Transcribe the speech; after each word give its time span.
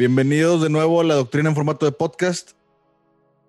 Bienvenidos 0.00 0.62
de 0.62 0.70
nuevo 0.70 1.02
a 1.02 1.04
la 1.04 1.14
doctrina 1.14 1.50
en 1.50 1.54
formato 1.54 1.84
de 1.84 1.92
podcast. 1.92 2.52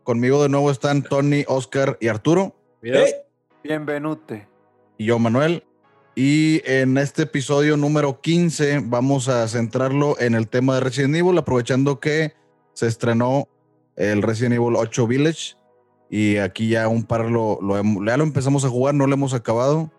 Conmigo 0.04 0.44
de 0.44 0.50
nuevo 0.50 0.70
están 0.70 1.02
Tony, 1.02 1.46
Oscar 1.48 1.98
y 2.02 2.10
Arturo. 2.10 2.54
Bienvenute. 3.64 4.50
Y 4.98 5.06
yo, 5.06 5.18
Manuel. 5.18 5.64
Y 6.14 6.62
en 6.70 6.98
este 6.98 7.22
episodio 7.24 7.78
número 7.78 8.20
15 8.20 8.82
vamos 8.84 9.30
a 9.30 9.48
centrarlo 9.48 10.20
en 10.20 10.36
el 10.36 10.50
tema 10.50 10.76
de 10.76 10.82
Resident 10.82 11.16
Evil, 11.16 11.38
aprovechando 11.38 12.02
que 12.02 12.34
se 12.74 12.88
estrenó 12.88 13.48
el 13.96 14.22
Resident 14.22 14.56
Evil 14.56 14.76
8 14.76 15.08
Village. 15.08 15.56
Y 16.10 16.36
aquí 16.36 16.68
ya 16.68 16.90
un 16.90 17.06
par 17.06 17.30
lo, 17.30 17.60
lo, 17.62 17.82
ya 18.06 18.18
lo 18.18 18.24
empezamos 18.26 18.66
a 18.66 18.68
jugar, 18.68 18.94
no 18.94 19.08
lo 19.08 19.14
hemos 19.14 19.34
acabado. 19.34 19.90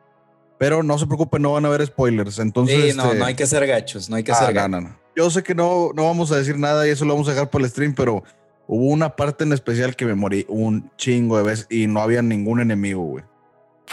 Pero 0.58 0.82
no 0.82 0.98
se 0.98 1.06
preocupen, 1.06 1.40
no 1.40 1.54
van 1.54 1.64
a 1.64 1.68
haber 1.68 1.86
spoilers. 1.86 2.38
Entonces, 2.38 2.92
sí, 2.92 2.94
no, 2.94 3.04
este, 3.04 3.18
no 3.18 3.24
hay 3.24 3.36
que 3.36 3.46
ser 3.46 3.66
gachos, 3.66 4.10
no 4.10 4.16
hay 4.16 4.22
que 4.22 4.32
ah, 4.32 4.34
ser 4.34 4.48
no, 4.48 4.54
gachos. 4.54 4.70
no, 4.70 4.80
no. 4.82 5.01
Yo 5.16 5.30
sé 5.30 5.42
que 5.42 5.54
no, 5.54 5.90
no 5.94 6.04
vamos 6.04 6.32
a 6.32 6.36
decir 6.36 6.58
nada 6.58 6.86
y 6.86 6.90
eso 6.90 7.04
lo 7.04 7.12
vamos 7.14 7.28
a 7.28 7.32
dejar 7.32 7.50
para 7.50 7.64
el 7.64 7.70
stream, 7.70 7.94
pero 7.94 8.22
hubo 8.66 8.86
una 8.86 9.14
parte 9.16 9.44
en 9.44 9.52
especial 9.52 9.94
que 9.96 10.06
me 10.06 10.14
morí 10.14 10.46
un 10.48 10.90
chingo 10.96 11.36
de 11.36 11.42
veces 11.44 11.66
y 11.70 11.86
no 11.86 12.00
había 12.00 12.22
ningún 12.22 12.60
enemigo, 12.60 13.02
güey. 13.02 13.24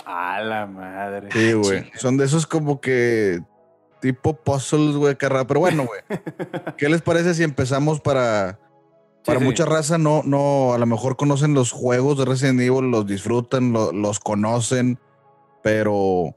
A 0.06 0.40
la 0.42 0.66
madre. 0.66 1.30
Sí, 1.32 1.54
güey. 1.54 1.92
Son 1.96 2.16
de 2.18 2.26
esos 2.26 2.48
como 2.48 2.80
que 2.80 3.42
tipo 4.00 4.34
puzzles, 4.34 4.96
güey, 4.96 5.16
carra. 5.18 5.46
Pero 5.46 5.60
bueno, 5.60 5.86
güey. 5.86 6.02
¿Qué 6.78 6.88
les 6.88 7.02
parece 7.02 7.34
si 7.34 7.44
empezamos 7.44 8.00
para... 8.00 8.60
Para 9.26 9.40
Sí, 9.40 9.44
sí. 9.44 9.50
mucha 9.50 9.66
raza 9.66 9.98
no, 9.98 10.22
no, 10.24 10.74
a 10.74 10.78
lo 10.78 10.86
mejor 10.86 11.18
conocen 11.18 11.54
los 11.54 11.72
juegos 11.74 12.18
de 12.18 12.24
Resident 12.24 12.62
Evil, 12.62 12.90
los 12.90 13.06
disfrutan, 13.06 13.74
lo- 13.74 13.92
los 13.92 14.22
conocen, 14.22 14.98
pero 15.62 16.34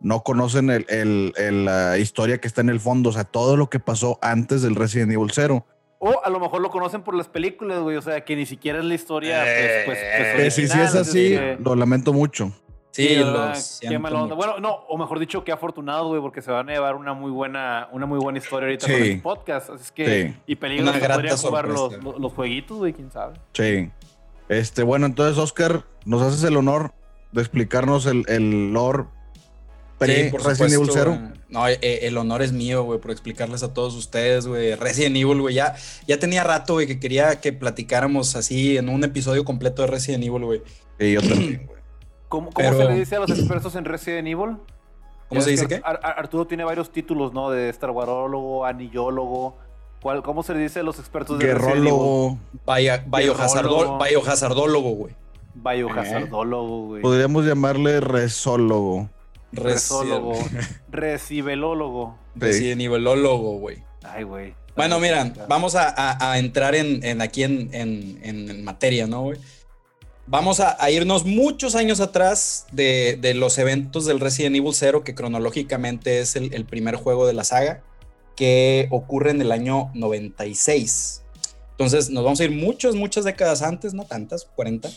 no 0.00 0.22
conocen 0.22 0.70
el, 0.70 0.86
el- 0.88 1.32
el, 1.36 1.64
la 1.66 1.98
historia 1.98 2.38
que 2.40 2.48
está 2.48 2.60
en 2.60 2.68
el 2.70 2.80
fondo, 2.80 3.10
o 3.10 3.12
sea, 3.12 3.24
todo 3.24 3.56
lo 3.56 3.68
que 3.70 3.78
pasó 3.80 4.18
antes 4.22 4.62
del 4.62 4.74
Resident 4.74 5.12
Evil 5.12 5.30
0. 5.32 5.64
O 5.98 6.20
a 6.24 6.30
lo 6.30 6.40
mejor 6.40 6.62
lo 6.62 6.70
conocen 6.70 7.02
por 7.02 7.14
las 7.14 7.28
películas, 7.28 7.80
güey. 7.80 7.96
O 7.96 8.02
sea, 8.02 8.24
que 8.24 8.34
ni 8.34 8.46
siquiera 8.46 8.78
es 8.78 8.84
la 8.86 8.94
historia, 8.94 9.42
Eh, 9.44 9.82
pues, 9.84 9.98
pues, 9.98 9.98
pues 10.34 10.44
Que 10.44 10.50
si, 10.50 10.62
es 10.80 10.94
así, 10.94 11.28
que- 11.30 11.58
lo 11.62 11.74
lamento 11.74 12.12
mucho. 12.14 12.52
Sí, 12.92 13.14
¿verdad? 13.16 13.48
lo 13.48 13.52
Qué 13.52 13.60
siento 13.60 14.00
mala 14.00 14.22
onda. 14.22 14.34
mucho. 14.34 14.36
Bueno, 14.48 14.60
no, 14.60 14.74
o 14.88 14.98
mejor 14.98 15.18
dicho, 15.20 15.44
qué 15.44 15.52
afortunado, 15.52 16.08
güey, 16.08 16.20
porque 16.20 16.42
se 16.42 16.50
van 16.50 16.68
a 16.70 16.72
llevar 16.72 16.96
una 16.96 17.12
muy 17.12 17.30
buena, 17.30 17.88
una 17.92 18.04
muy 18.06 18.18
buena 18.18 18.38
historia 18.38 18.66
ahorita 18.66 18.86
Sí. 18.86 18.92
con 18.92 19.02
el 19.02 19.22
podcast. 19.22 19.70
Así 19.70 19.82
es 19.84 19.92
que, 19.92 20.06
Sí. 20.28 20.36
y 20.46 20.56
peligro 20.56 20.90
Una 20.90 20.98
que 20.98 21.06
podrían 21.08 21.36
jugar 21.36 21.68
los, 21.68 22.02
los, 22.02 22.18
los 22.18 22.32
jueguitos, 22.32 22.78
güey, 22.78 22.92
quién 22.94 23.12
sabe. 23.12 23.34
Sí. 23.52 23.90
Este, 24.48 24.82
bueno, 24.82 25.06
entonces, 25.06 25.38
Oscar, 25.38 25.84
nos 26.04 26.20
haces 26.22 26.42
el 26.44 26.56
honor 26.56 26.92
de 27.30 27.42
explicarnos 27.42 28.06
el, 28.06 28.24
el 28.26 28.72
lore 28.72 29.04
Sí, 30.00 30.30
por 30.30 30.44
Resident 30.44 30.72
Evil 30.74 30.86
supuesto, 30.86 31.10
0. 31.12 31.18
güey. 31.20 31.40
No, 31.50 31.66
eh, 31.68 31.78
el 32.06 32.16
honor 32.16 32.42
es 32.42 32.52
mío, 32.52 32.84
güey, 32.84 33.00
por 33.00 33.10
explicarles 33.10 33.62
a 33.62 33.74
todos 33.74 33.94
ustedes, 33.96 34.46
güey. 34.46 34.74
Resident 34.76 35.16
Evil, 35.16 35.40
güey. 35.40 35.54
Ya, 35.54 35.74
ya 36.06 36.18
tenía 36.18 36.44
rato, 36.44 36.74
güey, 36.74 36.86
que 36.86 36.98
quería 37.00 37.40
que 37.40 37.52
platicáramos 37.52 38.36
así 38.36 38.76
en 38.76 38.88
un 38.88 39.02
episodio 39.04 39.44
completo 39.44 39.82
de 39.82 39.88
Resident 39.88 40.24
Evil, 40.24 40.44
güey. 40.44 40.62
Sí, 40.98 41.12
yo 41.12 41.20
también, 41.20 41.64
güey. 41.66 41.80
¿Cómo, 42.28 42.50
cómo 42.50 42.68
Pero- 42.70 42.78
se 42.78 42.84
le 42.92 42.94
dice 43.00 43.16
a 43.16 43.20
los 43.20 43.30
expertos 43.30 43.74
en 43.74 43.84
Resident 43.84 44.28
Evil? 44.28 44.56
¿Cómo 45.28 45.40
se 45.42 45.50
dice 45.50 45.66
que 45.68 45.76
qué? 45.76 45.82
Ar- 45.84 46.00
Ar- 46.02 46.18
Arturo 46.18 46.46
tiene 46.46 46.64
varios 46.64 46.90
títulos, 46.92 47.32
¿no? 47.32 47.50
De 47.50 47.68
Star 47.68 47.90
Warólogo, 47.90 48.64
anillólogo. 48.66 49.58
¿Cuál, 50.02 50.22
¿Cómo 50.22 50.42
se 50.42 50.54
le 50.54 50.60
dice 50.60 50.80
a 50.80 50.82
los 50.82 50.98
expertos 50.98 51.38
de 51.38 51.44
Resident 51.46 51.70
Evil? 51.72 51.82
Guerrólogo. 51.84 52.38
Bio- 52.66 53.04
biohazardol- 53.06 53.62
Biólogo. 53.68 53.98
biohazardólogo, 54.04 54.90
güey. 54.92 55.14
Biohazardólogo, 55.54 56.86
güey. 56.86 57.02
Podríamos 57.02 57.44
llamarle 57.44 58.00
resólogo. 58.00 59.08
Resólogo. 59.52 60.34
Recibelólogo. 60.90 62.18
Resident 62.34 62.80
Evilólogo, 62.82 63.58
güey. 63.58 63.82
Ay, 64.02 64.22
güey. 64.24 64.54
Bueno, 64.76 64.98
mira, 65.00 65.32
vamos 65.48 65.74
a, 65.74 65.88
a- 65.88 66.32
a 66.32 66.38
entrar 66.38 66.74
en, 66.74 67.04
en 67.04 67.20
aquí 67.20 67.42
en, 67.42 67.68
en- 67.72 68.20
en- 68.22 68.64
materia, 68.64 69.06
¿no, 69.06 69.22
güey? 69.22 69.38
Vamos 70.26 70.60
a, 70.60 70.82
a 70.82 70.90
irnos 70.90 71.24
muchos 71.24 71.74
años 71.74 72.00
atrás 72.00 72.66
de, 72.70 73.18
de 73.20 73.34
los 73.34 73.58
eventos 73.58 74.06
del 74.06 74.20
Resident 74.20 74.54
Evil 74.56 74.72
0, 74.72 75.02
que 75.02 75.14
cronológicamente 75.14 76.20
es 76.20 76.36
el, 76.36 76.54
el 76.54 76.64
primer 76.64 76.94
juego 76.94 77.26
de 77.26 77.32
la 77.32 77.42
saga, 77.42 77.82
que 78.36 78.86
ocurre 78.90 79.32
en 79.32 79.40
el 79.42 79.50
año 79.50 79.90
96. 79.94 81.22
Entonces, 81.72 82.10
nos 82.10 82.22
vamos 82.24 82.40
a 82.40 82.44
ir 82.44 82.52
muchas, 82.52 82.94
muchas 82.94 83.24
décadas 83.24 83.62
antes, 83.62 83.92
no 83.92 84.04
tantas, 84.04 84.44
40. 84.54 84.88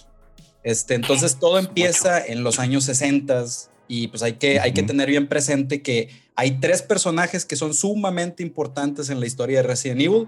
Este, 0.64 0.94
entonces, 0.94 1.38
todo 1.40 1.58
empieza 1.58 2.24
en 2.24 2.44
los 2.44 2.59
años 2.59 2.84
60 2.85 3.44
y 3.88 4.08
pues 4.08 4.24
hay 4.24 4.34
que, 4.34 4.60
hay 4.60 4.74
que 4.74 4.84
tener 4.84 5.10
bien 5.10 5.28
presente 5.28 5.82
que 5.82 6.10
hay 6.36 6.60
tres 6.60 6.82
personajes 6.82 7.46
que 7.46 7.56
son 7.56 7.74
sumamente 7.74 8.42
importantes 8.44 9.10
en 9.10 9.20
la 9.20 9.26
historia 9.28 9.62
de 9.62 9.68
Resident 9.68 10.02
Evil, 10.02 10.28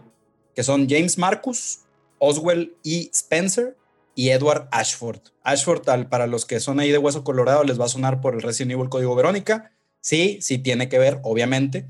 que 0.53 0.63
son 0.63 0.87
James 0.89 1.17
Marcus, 1.17 1.79
Oswell 2.19 2.75
y 2.83 3.09
Spencer 3.13 3.75
y 4.15 4.29
Edward 4.29 4.67
Ashford. 4.71 5.19
Ashford, 5.43 5.89
al- 5.89 6.07
para 6.09 6.27
los 6.27 6.45
que 6.45 6.59
son 6.59 6.79
ahí 6.79 6.91
de 6.91 6.97
hueso 6.97 7.23
colorado, 7.23 7.63
les 7.63 7.79
va 7.79 7.85
a 7.85 7.89
sonar 7.89 8.21
por 8.21 8.33
el 8.35 8.41
Resident 8.41 8.73
Evil 8.73 8.89
Código 8.89 9.15
Verónica. 9.15 9.71
Sí, 9.99 10.37
sí 10.41 10.57
tiene 10.59 10.87
que 10.87 10.99
ver, 10.99 11.19
obviamente. 11.23 11.87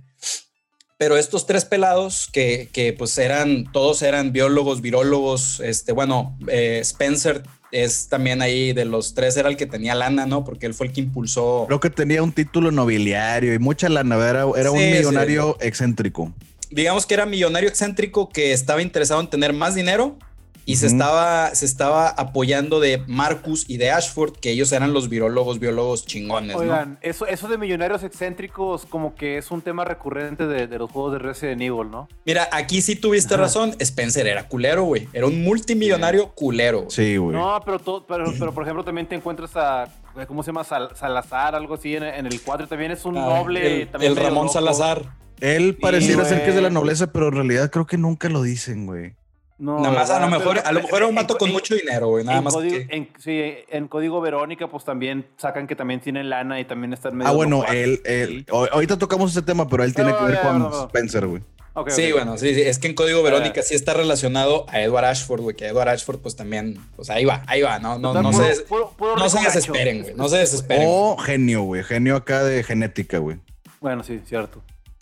Pero 0.98 1.18
estos 1.18 1.46
tres 1.46 1.66
pelados 1.66 2.30
que, 2.32 2.70
que 2.72 2.94
pues 2.94 3.18
eran, 3.18 3.70
todos 3.74 4.02
eran 4.02 4.32
biólogos, 4.32 4.80
virólogos, 4.82 5.60
este, 5.60 5.92
bueno, 5.92 6.38
eh, 6.48 6.80
Spencer 6.82 7.44
es 7.84 8.08
también 8.08 8.42
ahí 8.42 8.72
de 8.72 8.86
los 8.86 9.14
tres, 9.14 9.36
era 9.36 9.50
el 9.50 9.58
que 9.58 9.66
tenía 9.66 9.96
lana, 9.96 10.26
¿no? 10.26 10.44
Porque 10.46 10.66
él 10.66 10.74
fue 10.74 10.88
el 10.88 10.94
que 10.94 11.02
impulsó. 11.02 11.66
Creo 11.68 11.80
que 11.80 11.90
tenía 11.90 12.24
un 12.24 12.32
título 12.32 12.72
nobiliario 12.72 13.54
y 13.54 13.60
mucha 13.60 13.90
lana. 13.90 14.16
Era, 14.16 14.46
era 14.58 14.72
un 14.72 14.80
sí. 14.80 14.86
millonario 14.86 15.58
excéntrico. 15.60 16.34
digamos 16.72 17.06
que 17.06 17.14
era 17.14 17.26
millonario 17.26 17.68
excéntrico 17.68 18.30
que 18.30 18.54
estaba 18.54 18.82
interesado 18.82 19.20
en 19.20 19.30
tener 19.30 19.52
más 19.52 19.76
dinero 19.76 20.18
y 20.66 20.78
se, 20.78 20.88
estaba, 20.88 21.54
se 21.54 21.66
estaba 21.66 22.10
apoyando 22.10 22.80
de 22.80 23.04
Marcus 23.08 23.66
y 23.70 23.78
de 23.78 23.92
Ashford, 23.92 24.34
que 24.38 24.50
ellos 24.50 24.72
eran 24.72 24.94
los 24.94 25.10
virólogos, 25.10 25.60
biólogos 25.60 26.06
chingones, 26.06 26.56
¿no? 26.56 26.62
Oigan, 26.64 26.98
eso, 27.02 27.28
eso 27.28 27.48
de 27.48 27.58
millonarios 27.58 28.04
excéntricos 28.04 28.86
como 28.88 29.14
que 29.16 29.38
es 29.38 29.52
un 29.52 29.62
tema 29.62 29.86
recurrente 29.86 30.48
de, 30.48 30.66
de 30.68 30.78
los 30.80 30.90
juegos 30.92 31.14
de 31.14 31.20
Resident 31.20 31.62
Evil, 31.62 31.92
¿no? 31.92 32.08
Mira, 32.26 32.50
aquí 32.52 32.82
sí 32.82 32.96
tuviste 32.96 33.36
Ajá. 33.36 33.44
razón, 33.44 33.76
Spencer 33.80 34.26
era 34.28 34.48
culero, 34.48 34.84
güey. 34.84 35.08
Era 35.14 35.28
un 35.28 35.44
multimillonario 35.44 36.30
culero. 36.32 36.86
Sí, 36.90 37.18
güey. 37.18 37.36
No, 37.38 37.60
pero, 37.64 37.80
todo, 37.80 38.06
pero, 38.08 38.26
pero 38.40 38.54
por 38.54 38.64
ejemplo 38.64 38.84
también 38.84 39.08
te 39.08 39.16
encuentras 39.16 39.52
a, 39.56 39.88
¿cómo 40.28 40.42
se 40.42 40.48
llama? 40.48 40.64
Sal- 40.64 40.96
Salazar, 40.96 41.54
algo 41.56 41.76
así 41.76 41.96
en, 41.96 42.04
en 42.04 42.26
el 42.26 42.42
4 42.42 42.68
también 42.68 42.92
es 42.92 43.06
un 43.06 43.18
Ah, 43.18 43.22
noble. 43.26 43.82
el, 43.84 43.88
también 43.90 44.12
el 44.14 44.18
Ramón 44.18 44.46
loco. 44.48 44.54
Salazar. 44.54 45.04
Él 45.42 45.78
pareciera 45.80 46.26
ser 46.26 46.44
que 46.44 46.50
es 46.50 46.56
de 46.56 46.62
la 46.62 46.70
nobleza, 46.70 47.12
pero 47.12 47.28
en 47.28 47.34
realidad 47.36 47.70
creo 47.70 47.86
que 47.86 47.98
nunca 47.98 48.30
lo 48.30 48.42
dicen, 48.42 48.86
güey. 48.88 49.14
No, 49.58 49.80
Nada 49.80 49.96
más, 49.96 50.10
a 50.10 50.20
lo 50.20 50.28
mejor, 50.28 50.60
a 50.60 50.72
lo 50.74 50.82
mejor 50.82 50.98
era 50.98 51.06
un 51.06 51.10
en- 51.12 51.16
mato 51.16 51.38
con 51.38 51.48
en- 51.48 51.54
mucho 51.54 51.76
dinero, 51.76 52.08
güey. 52.10 52.26
Nada 52.26 52.40
en 52.40 52.44
más 52.44 52.54
código, 52.54 52.76
que. 52.76 52.88
en, 52.96 53.10
sí, 53.20 53.42
en 53.70 53.88
código 53.88 54.20
Verónica, 54.20 54.68
pues 54.68 54.84
también 54.84 55.26
sacan 55.38 55.66
que 55.66 55.76
también 55.78 56.02
tienen 56.02 56.30
lana 56.30 56.60
y 56.60 56.66
también 56.66 56.92
están 56.92 57.16
medio. 57.16 57.30
Ah, 57.30 57.34
bueno, 57.34 57.64
él, 57.72 58.02
él- 58.04 58.46
ho- 58.52 58.68
ahorita 58.70 58.98
tocamos 58.98 59.32
ese 59.32 59.42
tema, 59.44 59.68
pero 59.70 59.84
él 59.86 59.96
tiene 59.96 60.12
No, 60.12 60.18
que 60.20 60.24
ver 60.26 60.34
ya, 60.36 60.42
con 60.42 60.60
no, 60.60 60.70
no. 60.70 60.84
Spencer, 60.88 61.26
güey. 61.28 61.42
Sí, 61.90 62.12
bueno, 62.14 62.38
sí, 62.38 62.54
sí, 62.56 62.62
es 62.62 62.80
que 62.80 62.88
en 62.88 62.94
Código 62.96 63.22
Verónica 63.22 63.60
Ah. 63.60 63.64
sí 63.64 63.76
está 63.76 63.94
relacionado 63.94 64.66
a 64.70 64.80
Edward 64.82 65.06
Ashford, 65.06 65.42
güey, 65.42 65.56
que 65.58 65.68
Edward 65.68 65.90
Ashford 65.90 66.20
pues 66.20 66.36
también, 66.38 66.78
pues 66.96 67.10
ahí 67.10 67.26
va, 67.26 67.44
ahí 67.48 67.62
va, 67.62 67.80
no, 67.80 67.98
no, 68.00 68.10
Total, 68.10 68.24
no 68.24 68.32
puro- 68.32 68.44
se, 68.44 68.50
des- 68.50 68.62
puro- 68.62 68.92
puro 68.98 69.16
no 69.18 69.28
se 69.30 69.40
desesperen, 69.42 70.02
güey, 70.04 70.14
no 70.16 70.30
se 70.30 70.38
desesperen. 70.38 70.86
O 70.90 71.18
genio, 71.18 71.64
güey. 71.64 71.84
Genio 71.84 72.16
acá 72.16 72.44
de 72.46 72.64
genética, 72.64 73.18
güey. 73.18 73.40
Bueno, 73.82 74.04
sí, 74.04 74.22
cierto. 74.26 74.62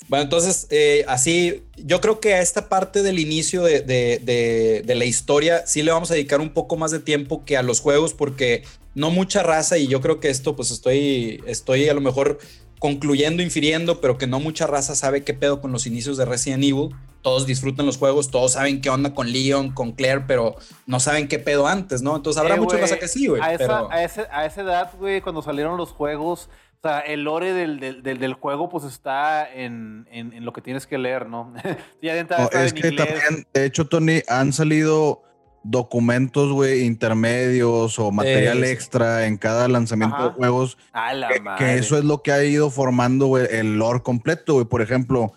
Bueno, 0.10 0.24
entonces, 0.24 0.68
eh, 0.70 1.06
así, 1.08 1.64
yo 1.78 2.02
creo 2.02 2.20
que 2.20 2.34
a 2.34 2.42
esta 2.42 2.70
parte 2.70 3.02
del 3.04 3.20
inicio 3.20 3.64
de, 3.64 3.82
de- 3.82 4.20
de- 4.24 4.84
de 4.86 4.96
la 4.96 5.06
historia 5.06 5.66
sí 5.66 5.82
le 5.82 5.92
vamos 5.92 6.12
a 6.12 6.14
dedicar 6.16 6.42
un 6.42 6.50
poco 6.54 6.76
más 6.76 6.92
de 6.92 7.00
tiempo 7.00 7.44
que 7.46 7.58
a 7.58 7.64
los 7.64 7.80
juegos, 7.80 8.14
porque 8.14 8.64
no 8.96 9.10
mucha 9.12 9.42
raza, 9.44 9.78
y 9.78 9.88
yo 9.88 10.02
creo 10.02 10.20
que 10.20 10.30
esto, 10.30 10.56
pues 10.56 10.72
estoy, 10.72 11.42
estoy 11.48 11.90
a 11.90 11.94
lo 11.94 12.02
mejor 12.02 12.38
concluyendo, 12.80 13.42
infiriendo, 13.42 14.02
pero 14.02 14.18
que 14.18 14.28
no 14.28 14.40
mucha 14.40 14.68
raza 14.68 14.94
sabe 14.96 15.24
qué 15.24 15.34
pedo 15.34 15.62
con 15.62 15.72
los 15.72 15.88
inicios 15.88 16.18
de 16.18 16.26
Resident 16.26 16.64
Evil. 16.64 16.90
Todos 17.22 17.46
disfrutan 17.48 17.86
los 17.86 17.96
juegos, 17.98 18.30
todos 18.30 18.52
saben 18.52 18.82
qué 18.82 18.90
onda 18.90 19.14
con 19.14 19.32
Leon, 19.32 19.72
con 19.72 19.94
Claire, 19.94 20.26
pero 20.28 20.58
no 20.86 21.00
saben 21.00 21.30
qué 21.30 21.40
pedo 21.40 21.66
antes, 21.68 22.02
¿no? 22.02 22.18
Entonces 22.18 22.42
habrá 22.42 22.56
Eh, 22.56 22.60
mucha 22.60 22.76
raza 22.76 23.00
que 23.00 23.08
sí, 23.08 23.28
güey. 23.28 23.42
A, 23.42 23.58
pero- 23.58 23.90
a, 23.90 24.04
ese- 24.04 24.28
a 24.30 24.46
esa 24.46 24.62
edad, 24.62 24.92
güey, 25.00 25.22
cuando 25.22 25.42
salieron 25.42 25.78
los 25.78 25.92
juegos, 25.92 26.50
o 26.84 26.88
sea, 26.90 27.00
el 27.00 27.24
lore 27.24 27.54
del, 27.54 27.80
del, 27.80 28.04
del- 28.04 28.20
del 28.20 28.34
juego, 28.34 28.68
pues 28.68 28.84
está 28.84 29.50
en, 29.54 30.06
en- 30.12 30.34
en 30.34 30.44
lo 30.44 30.52
que 30.52 30.62
tienes 30.62 30.86
que 30.86 30.98
leer, 30.98 31.30
¿no? 31.30 31.54
ya 32.02 32.14
de 32.14 32.20
entrada 32.20 32.44
No, 32.44 32.50
está 32.50 32.66
es 32.66 32.74
en 32.74 32.82
que 32.82 32.88
inglés. 32.90 33.08
también, 33.24 33.48
de 33.54 33.66
hecho, 33.66 33.88
Tony, 33.88 34.22
han 34.28 34.52
salido 34.52 35.24
documentos, 35.64 36.52
güey, 36.52 36.82
intermedios 36.84 37.98
o 37.98 38.12
material 38.12 38.64
extra 38.66 39.26
en 39.28 39.38
cada 39.38 39.70
lanzamiento 39.70 40.16
Ajá. 40.18 40.26
de 40.26 40.32
juegos. 40.32 40.78
A 40.92 41.14
la 41.14 41.30
Que, 41.30 41.40
madre. 41.40 41.66
que 41.66 41.76
eso 41.78 41.98
es 41.98 42.04
lo 42.04 42.22
que 42.22 42.34
ha 42.34 42.44
ido 42.44 42.70
formando, 42.70 43.28
güey, 43.28 43.48
el 43.50 43.78
lore 43.78 44.02
completo, 44.02 44.56
güey. 44.56 44.66
Por 44.66 44.82
ejemplo, 44.82 45.32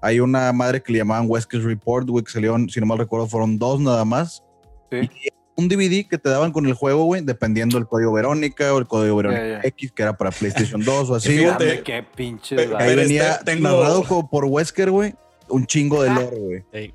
hay 0.00 0.20
una 0.20 0.52
madre 0.52 0.82
que 0.84 0.92
le 0.92 0.98
llamaban 0.98 1.26
Wesker's 1.28 1.64
Report, 1.64 2.08
güey, 2.08 2.24
que 2.24 2.30
salieron, 2.30 2.68
si 2.70 2.78
no 2.78 2.86
mal 2.86 2.98
recuerdo, 2.98 3.26
fueron 3.26 3.58
dos 3.58 3.80
nada 3.80 4.04
más. 4.04 4.44
Sí. 4.92 5.10
Un 5.54 5.68
DVD 5.68 6.08
que 6.08 6.16
te 6.18 6.28
daban 6.30 6.50
con 6.52 6.66
el 6.66 6.72
juego, 6.74 7.04
güey, 7.04 7.20
dependiendo 7.22 7.76
del 7.78 7.86
código 7.86 8.12
Verónica 8.12 8.72
o 8.72 8.78
el 8.78 8.86
código 8.86 9.16
Verónica. 9.16 9.60
X, 9.64 9.92
que 9.92 10.02
era 10.02 10.16
para 10.16 10.30
PlayStation 10.30 10.82
2 10.82 11.10
o 11.10 11.14
así. 11.16 11.36
Fíjate, 11.38 11.82
qué 11.82 12.02
pinche. 12.02 12.56
Pero- 12.56 12.78
Ahí 12.78 12.86
pero 12.88 13.02
venía 13.02 13.32
este, 13.32 13.44
tengo- 13.44 13.68
narrado 13.68 14.02
como 14.04 14.28
por 14.30 14.46
Wesker, 14.46 14.90
güey, 14.90 15.14
un 15.48 15.66
chingo 15.66 16.02
de 16.02 16.10
lore, 16.10 16.38
güey. 16.38 16.94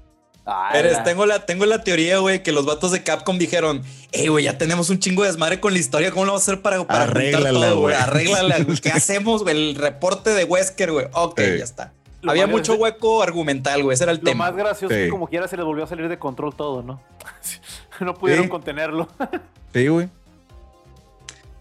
Pero 0.71 1.03
tengo 1.03 1.25
la, 1.25 1.45
tengo 1.45 1.65
la 1.65 1.83
teoría, 1.83 2.19
güey, 2.19 2.41
que 2.41 2.53
los 2.53 2.65
vatos 2.65 2.91
de 2.93 3.03
Capcom 3.03 3.37
dijeron, 3.37 3.83
hey, 4.13 4.29
güey, 4.29 4.45
ya 4.45 4.57
tenemos 4.57 4.89
un 4.89 4.97
chingo 4.99 5.23
de 5.23 5.29
desmadre 5.29 5.59
con 5.59 5.73
la 5.73 5.79
historia, 5.79 6.09
¿cómo 6.11 6.23
lo 6.23 6.31
vamos 6.31 6.47
a 6.47 6.51
hacer 6.51 6.61
para, 6.61 6.87
para 6.87 7.05
todo, 7.51 7.81
güey? 7.81 7.93
Arréglala, 7.95 8.55
¿Qué 8.81 8.89
hacemos, 8.89 9.43
güey? 9.43 9.55
El 9.69 9.75
reporte 9.75 10.29
de 10.29 10.45
Wesker, 10.45 10.91
güey. 10.93 11.07
Ok, 11.13 11.39
ya 11.39 11.63
está. 11.65 11.93
Había 12.25 12.47
mucho 12.47 12.75
hueco 12.75 13.21
argumental, 13.21 13.83
güey. 13.83 13.93
Ese 13.95 14.03
era 14.05 14.11
el 14.13 14.21
tema. 14.21 14.45
Lo 14.47 14.51
más 14.53 14.57
gracioso 14.57 14.93
es 14.95 15.05
que 15.05 15.09
como 15.09 15.27
quiera 15.27 15.47
se 15.47 15.55
les 15.57 15.65
volvió 15.65 15.83
a 15.83 15.87
salir 15.87 16.07
de 16.09 16.17
control 16.17 16.55
todo, 16.55 16.81
¿no? 16.81 17.01
no 18.05 18.13
pudieron 18.13 18.47
contenerlo. 18.47 19.07
sí, 19.73 19.87
güey. 19.87 20.09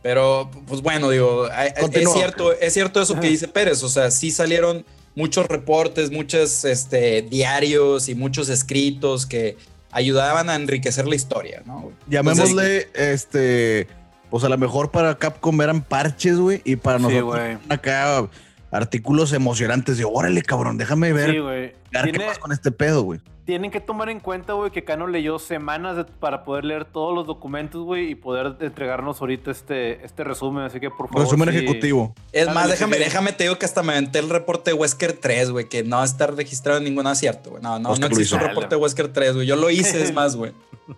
Pero, 0.03 0.49
pues 0.69 0.83
bueno, 0.83 1.11
digo, 1.11 1.49
es 1.49 2.13
cierto, 2.13 2.53
es 2.53 2.73
cierto 2.73 3.03
eso 3.03 3.19
que 3.19 3.29
dice 3.29 3.49
Pérez. 3.49 3.83
O 3.83 3.89
sea, 3.89 4.13
sí 4.13 4.31
salieron 4.31 4.85
muchos 5.17 5.47
reportes, 5.49 6.13
muchos 6.13 6.65
este, 6.65 7.23
diarios 7.23 8.09
y 8.09 8.15
muchos 8.15 8.49
escritos 8.49 9.27
que 9.27 9.57
ayudaban 9.91 10.49
a 10.49 10.55
enriquecer 10.55 11.09
la 11.09 11.17
historia, 11.17 11.63
¿no? 11.67 11.91
Llamémosle, 12.07 12.89
este, 12.95 13.89
pues 14.31 14.45
a 14.45 14.49
lo 14.49 14.59
mejor 14.59 14.91
para 14.91 15.17
Capcom 15.17 15.61
eran 15.61 15.83
parches, 15.83 16.39
güey, 16.39 16.61
y 16.65 16.77
para 16.77 16.99
nosotros 16.99 17.59
acá 17.69 18.29
artículos 18.77 19.33
emocionantes 19.33 19.99
de 19.99 20.05
órale, 20.05 20.43
cabrón, 20.43 20.79
déjame 20.79 21.13
ver 21.13 21.31
sí, 21.33 22.13
qué 22.13 22.21
pasa 22.21 22.41
con 22.41 22.53
este 22.53 22.73
pedo, 22.73 23.03
güey 23.03 23.21
tienen 23.47 23.71
que 23.71 23.81
tomar 23.81 24.09
en 24.09 24.19
cuenta, 24.19 24.55
güey, 24.55 24.73
que 24.73 24.83
Cano 24.83 25.07
leyó 25.07 25.39
semanas 25.39 26.05
para 26.19 26.43
poder 26.43 26.65
leer 26.65 26.85
todos 26.85 27.15
los 27.15 27.29
documentos, 27.29 27.85
güey, 27.85 28.11
y 28.11 28.15
poder 28.17 28.57
entregarnos 28.61 29.21
ahorita 29.21 29.53
este, 29.53 30.05
este 30.05 30.25
resumen. 30.25 30.65
Así 30.65 30.81
que, 30.81 30.91
por 30.91 31.09
favor. 31.09 31.23
Resumen 31.23 31.49
ejecutivo. 31.51 32.13
Es 32.33 32.53
más, 32.53 32.69
déjame, 32.69 32.99
déjame, 32.99 33.33
te 33.33 33.45
digo 33.45 33.57
que 33.57 33.65
hasta 33.65 33.85
me 33.85 33.93
aventé 33.93 34.19
el 34.19 34.29
reporte 34.29 34.73
de 34.73 34.75
Wesker 34.75 35.13
3, 35.13 35.53
güey, 35.53 35.69
que 35.69 35.85
no 35.85 35.97
va 35.97 36.03
a 36.03 36.07
estar 36.07 36.35
registrado 36.35 36.79
en 36.79 36.85
ningún 36.85 37.07
acierto, 37.07 37.51
güey. 37.51 37.63
No, 37.63 37.79
no, 37.79 37.95
no 37.95 38.07
existe 38.09 38.35
un 38.35 38.41
reporte 38.41 38.75
de 38.75 38.83
Wesker 38.83 39.13
3, 39.13 39.35
güey. 39.37 39.47
Yo 39.47 39.55
lo 39.55 39.71
hice, 39.71 40.03
es 40.03 40.13
más, 40.13 40.35
güey. 40.35 40.53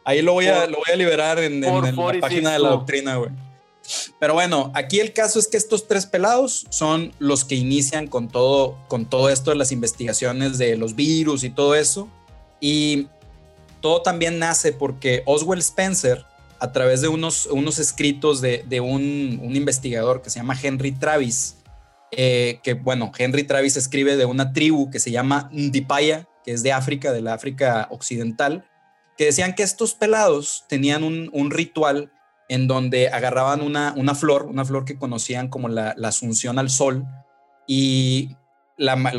Ahí 0.05 0.23
lo 0.23 0.33
voy 0.33 0.47
a, 0.47 0.67
lo 0.67 0.79
voy 0.79 0.93
a 0.93 0.97
liberar 0.97 1.39
en, 1.39 1.63
en 1.63 1.97
la 1.97 2.21
página 2.21 2.53
de 2.53 2.61
la 2.61 2.71
doctrina, 2.71 3.17
güey. 3.17 3.31
Pero 4.21 4.35
bueno, 4.35 4.71
aquí 4.75 5.01
el 5.01 5.13
caso 5.13 5.39
es 5.39 5.49
que 5.49 5.57
estos 5.57 5.89
tres 5.89 6.07
pelados 6.07 6.67
son 6.71 7.13
los 7.19 7.45
que 7.45 7.55
inician 7.55 8.07
con 8.07 8.29
todo, 8.29 8.79
con 8.89 9.07
todo 9.07 9.31
esto 9.31 9.51
de 9.51 9.57
las 9.57 9.73
investigaciones 9.73 10.59
de 10.59 10.77
los 10.77 10.95
virus 10.95 11.45
y 11.45 11.51
todo 11.51 11.75
eso. 11.75 12.09
Y 12.61 13.09
todo 13.81 14.03
también 14.03 14.39
nace 14.39 14.73
porque 14.73 15.23
Oswald 15.27 15.63
Spencer, 15.63 16.25
a 16.59 16.73
través 16.73 17.01
de 17.01 17.09
unos, 17.09 17.47
unos 17.47 17.79
escritos 17.79 18.41
de, 18.41 18.81
un, 18.81 19.41
investigador 19.55 20.23
que 20.23 20.31
se 20.31 20.41
llama 20.41 20.59
Henry 20.61 20.93
Travis, 20.93 21.57
eh, 22.11 22.61
que 22.63 22.75
bueno, 22.75 23.13
Henry 23.17 23.45
Travis 23.45 23.77
escribe 23.77 24.17
de 24.17 24.25
una 24.25 24.53
tribu 24.53 24.91
que 24.91 24.99
se 24.99 25.11
llama 25.11 25.49
Ndipaya, 25.53 26.27
que 26.45 26.53
es 26.53 26.63
de 26.63 26.73
África, 26.73 27.13
de 27.13 27.21
la 27.21 27.35
África 27.35 27.89
Occidental, 27.91 28.65
que 29.17 29.27
decían 29.27 29.55
que 29.55 29.65
estos 29.65 29.95
pelados 29.95 30.65
tenían 30.69 31.03
un, 31.03 31.51
ritual 31.51 32.11
en 32.49 32.67
donde 32.67 33.09
agarraban 33.09 33.61
una, 33.61 33.95
una, 33.97 34.15
flor, 34.15 34.47
una 34.47 34.65
flor 34.65 34.85
que 34.85 34.99
conocían 34.99 35.49
como 35.49 35.69
la, 35.69 35.95
la 35.97 36.09
asunción 36.09 36.59
al 36.59 36.71
sol, 36.71 37.07
y 37.67 38.31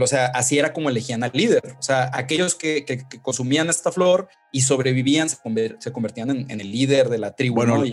o 0.01 0.07
sea, 0.07 0.27
así 0.27 0.57
era 0.57 0.73
como 0.73 0.89
elegían 0.89 1.23
al 1.23 1.31
líder. 1.33 1.75
O 1.77 1.81
sea, 1.81 2.09
aquellos 2.13 2.55
que, 2.55 3.05
consumían 3.21 3.69
esta 3.69 3.91
flor 3.91 4.29
y 4.51 4.61
sobrevivían 4.61 5.29
se, 5.29 5.91
convertían 5.91 6.29
en, 6.49 6.61
el 6.61 6.71
líder 6.71 7.09
de 7.09 7.17
la 7.17 7.35
tribu. 7.35 7.55
Bueno, 7.55 7.83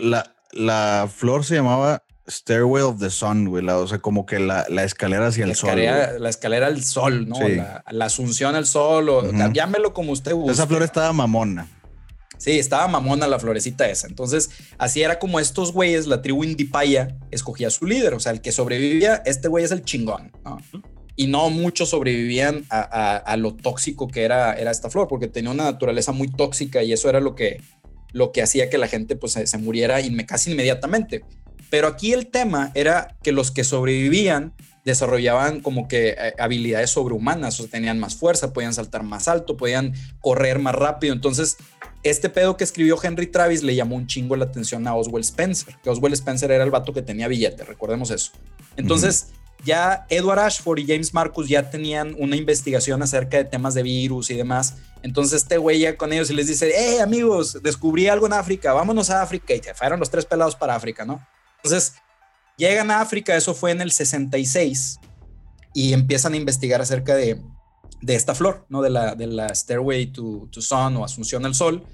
la, 0.53 1.09
flor 1.13 1.45
se 1.45 1.57
llamaba 1.57 2.03
Stairway 2.29 2.83
of 2.83 3.01
the 3.01 3.11
Sun, 3.11 3.49
güey. 3.49 3.67
o 3.69 3.87
sea, 3.89 3.99
como 3.99 4.27
que 4.27 4.39
la, 4.39 4.63
escalera 4.83 5.29
hacia 5.29 5.45
el 5.45 5.55
sol. 5.55 5.81
La 6.19 6.29
escalera 6.29 6.69
al 6.69 6.83
sol, 6.83 7.29
¿no? 7.29 7.39
La, 7.91 8.05
asunción 8.05 8.55
al 8.55 8.67
sol, 8.67 9.09
o 9.09 9.53
llámelo 9.53 9.93
como 9.93 10.13
usted 10.13 10.35
guste. 10.35 10.53
Esa 10.53 10.67
flor 10.67 10.83
estaba 10.83 11.13
mamona. 11.13 11.69
Sí, 12.39 12.59
estaba 12.59 12.87
mamona 12.89 13.27
la 13.27 13.39
florecita 13.39 13.89
esa. 13.89 14.07
Entonces, 14.07 14.51
así 14.79 15.03
era 15.03 15.19
como 15.19 15.41
estos 15.41 15.73
güeyes, 15.73 16.07
la 16.07 16.23
tribu 16.23 16.45
Indipaya, 16.45 17.17
escogía 17.31 17.69
a 17.69 17.71
su 17.71 17.87
líder. 17.87 18.15
O 18.15 18.21
sea, 18.21 18.33
el 18.33 18.41
que 18.41 18.53
sobrevivía, 18.53 19.23
este 19.25 19.49
güey 19.49 19.65
es 19.65 19.71
el 19.71 19.83
chingón. 19.83 20.33
¿no? 20.45 20.59
y 21.17 21.27
no 21.29 21.49
muchos 21.49 21.89
sobrevivían 21.89 22.67
a, 22.69 23.37
lo 23.39 23.55
tóxico 23.55 24.07
que 24.07 24.23
era, 24.23 24.53
era 24.53 24.71
esta 24.71 24.91
flor, 24.91 25.09
porque 25.09 25.29
tenía 25.29 25.51
una 25.51 25.65
naturaleza 25.65 26.13
muy 26.13 26.29
tóxica 26.29 26.83
y 26.83 26.93
eso 26.93 27.09
era 27.09 27.21
lo 27.21 27.35
que, 27.35 27.63
lo 28.13 28.33
que 28.33 28.43
hacía 28.43 28.69
que 28.69 28.77
la 28.77 28.87
gente 28.87 29.17
pues, 29.17 29.33
se, 29.33 29.59
muriera 29.59 29.99
casi 30.27 30.53
inmediatamente. 30.53 31.25
Pero 31.71 31.89
aquí 31.89 32.13
el 32.13 32.29
tema 32.29 32.71
era 32.75 33.17
que 33.23 33.33
los 33.33 33.51
que 33.51 33.65
sobrevivían 33.65 34.53
desarrollaban 34.87 35.61
como 35.61 35.89
que 35.89 36.11
eh, 36.11 36.35
habilidades 36.39 36.91
sobrehumanas, 36.91 37.59
o 37.59 37.65
sea, 37.65 37.71
tenían 37.73 37.99
más 37.99 38.15
fuerza, 38.15 38.53
podían 38.53 38.73
saltar 38.73 39.03
más 39.03 39.27
alto, 39.27 39.57
podían 39.57 39.93
correr 40.21 40.61
más 40.61 40.77
rápido. 40.77 41.13
Entonces, 41.13 41.57
este 42.05 42.31
pedo 42.31 42.57
que 42.57 42.63
escribió 42.63 42.97
Henry 43.03 43.27
Travis 43.27 43.65
le 43.65 43.75
llamó 43.75 43.97
un 43.97 44.07
chingo 44.07 44.37
la 44.37 44.45
atención 44.45 44.87
a 44.87 44.95
Oswald 44.95 45.25
Spencer, 45.25 45.77
que 45.83 45.91
Oswald 45.91 46.15
Spencer 46.15 46.53
era 46.53 46.63
el 46.63 46.71
vato 46.71 46.93
que 46.93 47.03
tenía 47.03 47.27
billete, 47.27 47.65
recordemos 47.65 48.13
eso. 48.13 48.31
Entonces, 48.77 49.33
ya 49.65 50.07
Edward 50.09 50.39
Ashford 50.39 50.79
y 50.79 50.87
James 50.87 51.13
Marcus 51.13 51.49
ya 51.49 51.69
tenían 51.69 52.15
una 52.21 52.37
investigación 52.37 53.03
acerca 53.03 53.39
de 53.39 53.45
temas 53.45 53.75
de 53.75 53.83
virus 53.83 54.31
y 54.31 54.35
demás. 54.35 54.77
Entonces 55.03 55.43
este 55.43 55.59
güey 55.59 55.81
ya 55.81 55.97
con 55.97 56.13
ellos 56.13 56.31
y 56.31 56.35
les 56.35 56.47
dice, 56.47 56.73
hey 56.77 56.99
amigos, 56.99 57.61
descubrí 57.61 58.07
algo 58.07 58.27
en 58.27 58.35
África, 58.35 58.73
vámonos 58.73 59.11
a 59.11 59.23
África. 59.23 59.53
Y 59.55 59.61
se 59.61 59.75
fueron 59.75 59.99
los 59.99 60.11
tres 60.11 60.27
pelados 60.27 60.55
para 60.55 60.77
África, 60.77 61.05
¿no? 61.05 61.27
Entonces 61.57 61.95
llegan 62.57 62.91
a 62.91 63.01
África, 63.01 63.37
eso 63.37 63.55
fue 63.55 63.71
en 63.71 63.81
el 63.81 63.93
66, 63.93 64.99
y 65.75 65.93
empiezan 65.93 66.33
a 66.33 66.37
investigar 66.37 66.81
acerca 66.81 67.15
de, 67.15 67.41
de 68.01 68.15
esta 68.15 68.35
flor, 68.35 68.67
¿no? 68.69 68.83
De 68.83 68.91
la, 68.91 69.15
de 69.15 69.27
la 69.27 69.55
Stairway 69.55 70.07
to, 70.07 70.49
to 70.51 70.61
Sun 70.61 70.97
o 70.97 71.05
Asunción 71.05 71.45
al 71.45 71.55
Sol, 71.55 71.85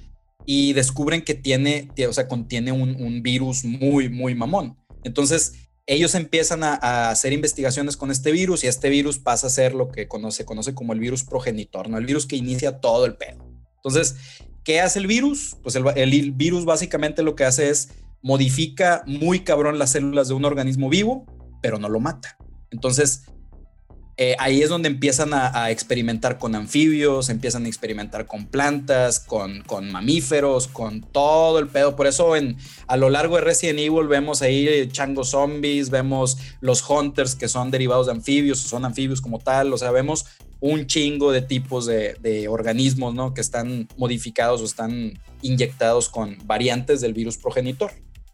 y 0.47 0.73
descubren 0.73 1.23
que 1.23 1.35
tiene, 1.35 1.89
o 2.09 2.13
sea, 2.13 2.29
contiene 2.29 2.73
un, 2.73 2.97
un 2.97 3.23
virus 3.23 3.65
muy, 3.65 4.09
muy 4.09 4.35
mamón. 4.35 4.77
Entonces, 5.05 5.55
ellos 5.87 6.15
empiezan 6.15 6.63
a, 6.65 7.11
hacer 7.11 7.33
investigaciones 7.33 7.97
con 7.97 8.11
este 8.11 8.31
virus 8.33 8.65
y 8.65 8.69
este 8.69 8.89
virus 8.89 9.19
pasa 9.19 9.49
a 9.49 9.51
ser 9.51 9.75
lo 9.75 9.89
que 9.89 10.09
se 10.31 10.45
conoce 10.45 10.75
como 10.75 10.93
el 10.93 11.01
virus 11.01 11.25
progenitor, 11.25 11.89
¿no? 11.89 11.99
El 11.99 12.07
virus 12.07 12.27
que 12.27 12.37
inicia 12.37 12.81
todo 12.81 13.05
el 13.05 13.17
pedo. 13.17 13.45
Entonces, 13.77 14.17
¿qué 14.65 14.81
hace 14.81 15.01
el 15.01 15.07
virus? 15.07 15.57
Pues 15.63 15.75
el, 15.75 15.85
el 15.97 16.33
virus 16.33 16.65
básicamente 16.65 17.23
lo 17.23 17.35
que 17.35 17.45
hace 17.45 17.71
es 17.71 17.91
modifica 18.23 19.03
muy 19.07 19.41
cabrón 19.41 19.79
las 19.79 19.91
células 19.91 20.29
de 20.29 20.35
un 20.35 20.45
organismo 20.45 20.89
vivo, 20.89 21.27
pero 21.61 21.79
no 21.79 21.89
lo 21.89 22.01
mata. 22.01 22.39
Entonces, 22.71 23.25
eh, 24.19 24.37
ahí 24.39 24.63
es 24.63 24.69
donde 24.69 24.89
empiezan 24.89 25.31
a, 25.33 25.71
experimentar 25.71 26.39
con 26.39 26.55
anfibios, 26.55 27.31
empiezan 27.31 27.65
a 27.65 27.69
experimentar 27.69 28.27
con 28.27 28.47
plantas, 28.47 29.19
con, 29.19 29.63
con, 29.63 29.91
mamíferos, 29.91 30.69
con 30.69 31.01
todo 31.01 31.59
el 31.59 31.69
pedo. 31.69 31.97
Por 31.97 32.07
eso 32.07 32.37
en, 32.37 32.57
a 32.87 32.97
lo 32.97 33.09
largo 33.09 33.37
de 33.37 33.43
Resident 33.43 33.79
Evil 33.79 34.09
vemos 34.09 34.43
ahí 34.43 34.87
changos 34.93 35.31
zombies, 35.31 35.89
vemos 35.89 36.37
los 36.61 36.89
hunters 36.89 37.35
que 37.35 37.49
son 37.49 37.71
derivados 37.71 38.07
de 38.07 38.13
anfibios, 38.13 38.59
son 38.59 38.85
anfibios 38.85 39.21
como 39.21 39.39
tal, 39.39 39.73
o 39.73 39.79
sea, 39.79 39.91
vemos 39.91 40.27
un 40.61 40.87
chingo 40.87 41.33
de 41.33 41.41
tipos 41.43 41.87
de, 41.87 42.15
de 42.21 42.49
organismos 42.49 43.15
¿no? 43.15 43.35
que 43.35 43.41
están 43.41 43.89
modificados 43.97 44.61
o 44.61 44.65
están 44.65 45.19
inyectados 45.41 46.09
con 46.09 46.39
variantes 46.47 47.01
del 47.01 47.15
virus 47.15 47.39
progenitor 47.39 47.91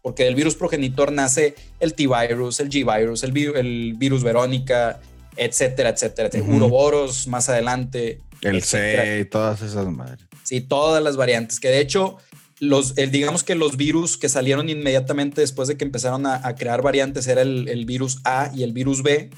porque 0.09 0.23
del 0.23 0.33
virus 0.33 0.55
progenitor 0.55 1.11
nace 1.11 1.53
el 1.79 1.93
T-Virus, 1.93 2.59
el 2.61 2.69
G-Virus, 2.71 3.21
el, 3.21 3.37
el, 3.55 3.93
virus 3.93 4.23
Verónica, 4.23 4.99
etcétera, 5.37 5.89
etcétera. 5.89 6.31
Uroboros 6.47 7.27
más 7.27 7.47
adelante. 7.47 8.21
El 8.41 8.63
C 8.63 9.19
y 9.21 9.25
todas 9.25 9.61
esas 9.61 9.85
madres. 9.85 10.25
Sí, 10.41 10.61
todas 10.61 11.03
las 11.03 11.15
variantes. 11.15 11.59
Que 11.59 11.67
de 11.67 11.79
hecho, 11.79 12.17
los, 12.59 12.95
digamos 12.95 13.43
que 13.43 13.53
los 13.53 13.77
virus 13.77 14.17
que 14.17 14.29
salieron 14.29 14.67
inmediatamente 14.67 15.41
después 15.41 15.67
de 15.67 15.77
que 15.77 15.85
empezaron 15.85 16.25
a, 16.25 16.55
crear 16.55 16.81
variantes 16.81 17.27
era 17.27 17.43
el, 17.43 17.85
virus 17.85 18.17
A 18.23 18.51
y 18.55 18.63
el 18.63 18.73
virus 18.73 19.03
B. 19.03 19.29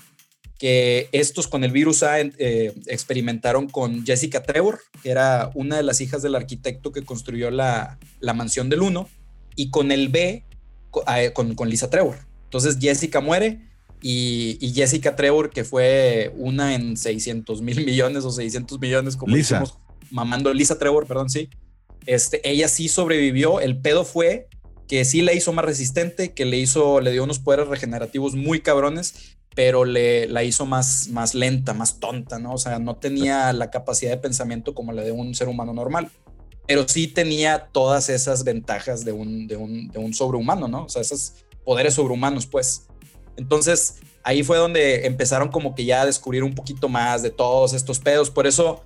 Que 0.58 1.10
estos 1.12 1.50
con 1.50 1.66
el 1.66 1.72
virus 1.72 2.02
A 2.02 2.22
eh, 2.22 2.74
experimentaron 2.88 3.68
con 3.68 4.06
Jessica 4.06 4.42
Trevor, 4.42 4.80
que 5.04 5.12
era 5.12 5.52
una 5.54 5.76
de 5.76 5.84
las 5.84 6.00
hijas 6.00 6.22
del 6.22 6.36
arquitecto 6.36 6.94
que 6.94 7.04
construyó 7.04 7.52
la, 7.52 7.98
mansión 8.34 8.70
del 8.70 8.84
1, 8.84 9.10
y 9.58 9.70
con 9.70 9.92
el 9.92 10.08
B, 10.08 10.46
con, 11.34 11.56
con 11.56 11.70
Lisa 11.70 11.90
Trevor. 11.90 12.18
Entonces 12.46 12.78
Jessica 12.80 13.22
muere, 13.22 13.60
y, 14.02 14.74
Jessica 14.74 15.16
Trevor, 15.16 15.52
que 15.52 15.64
fue 15.64 16.34
una 16.36 16.74
en 16.74 16.98
600 16.98 17.62
mil 17.62 17.86
millones 17.86 18.26
o 18.26 18.32
600 18.32 18.80
millones, 18.80 19.16
como 19.16 19.36
Lisa. 19.36 19.64
mamando 20.10 20.54
Lisa 20.54 20.80
Trevor, 20.80 21.06
perdón, 21.06 21.30
sí. 21.30 21.50
Este, 22.08 22.42
ella 22.50 22.68
sí 22.68 22.88
sobrevivió. 22.88 23.60
El 23.60 23.78
pedo 23.78 24.04
fue 24.04 24.48
que 24.88 25.06
sí 25.06 25.22
le 25.22 25.36
hizo 25.36 25.54
más 25.54 25.66
resistente, 25.66 26.34
que 26.34 26.46
le 26.46 26.58
hizo, 26.58 27.00
le 27.00 27.12
dio 27.12 27.24
unos 27.24 27.40
poderes 27.40 27.68
regenerativos 27.68 28.36
muy 28.36 28.62
cabrones, 28.62 29.38
pero 29.54 29.86
le 29.86 30.28
la 30.28 30.44
hizo 30.44 30.66
más, 30.66 31.10
más 31.10 31.36
lenta, 31.36 31.74
más 31.74 32.00
tonta, 32.00 32.40
¿no? 32.40 32.54
O 32.54 32.58
sea, 32.58 32.80
no 32.80 32.96
tenía 32.96 33.54
la 33.54 33.70
capacidad 33.70 34.12
de 34.12 34.18
pensamiento 34.18 34.74
como 34.74 34.94
la 34.94 35.04
de 35.04 35.12
un 35.12 35.36
ser 35.36 35.48
humano 35.48 35.74
normal, 35.74 36.10
pero 36.72 36.88
sí 36.88 37.06
tenía 37.06 37.68
todas 37.74 38.08
esas 38.08 38.46
ventajas 38.46 39.04
de 39.04 39.12
un, 39.12 39.46
de 39.46 39.58
un, 39.58 39.90
de 39.90 40.00
un 40.00 40.14
sobrehumano, 40.14 40.70
¿no? 40.70 40.86
O 40.86 40.88
sea, 40.88 41.02
esos 41.02 41.34
poderes 41.66 41.96
sobrehumanos, 41.96 42.46
pues. 42.46 42.84
Entonces, 43.36 43.98
ahí 44.24 44.42
fue 44.42 44.58
donde 44.58 45.06
empezaron 45.06 45.50
como 45.50 45.76
que 45.76 45.84
ya 45.84 46.04
a 46.04 46.06
descubrir 46.06 46.46
un 46.46 46.56
poquito 46.56 46.88
más 46.88 47.24
de 47.24 47.30
todos 47.30 47.74
estos 47.74 48.00
pedos. 48.00 48.30
Por 48.30 48.48
eso, 48.48 48.84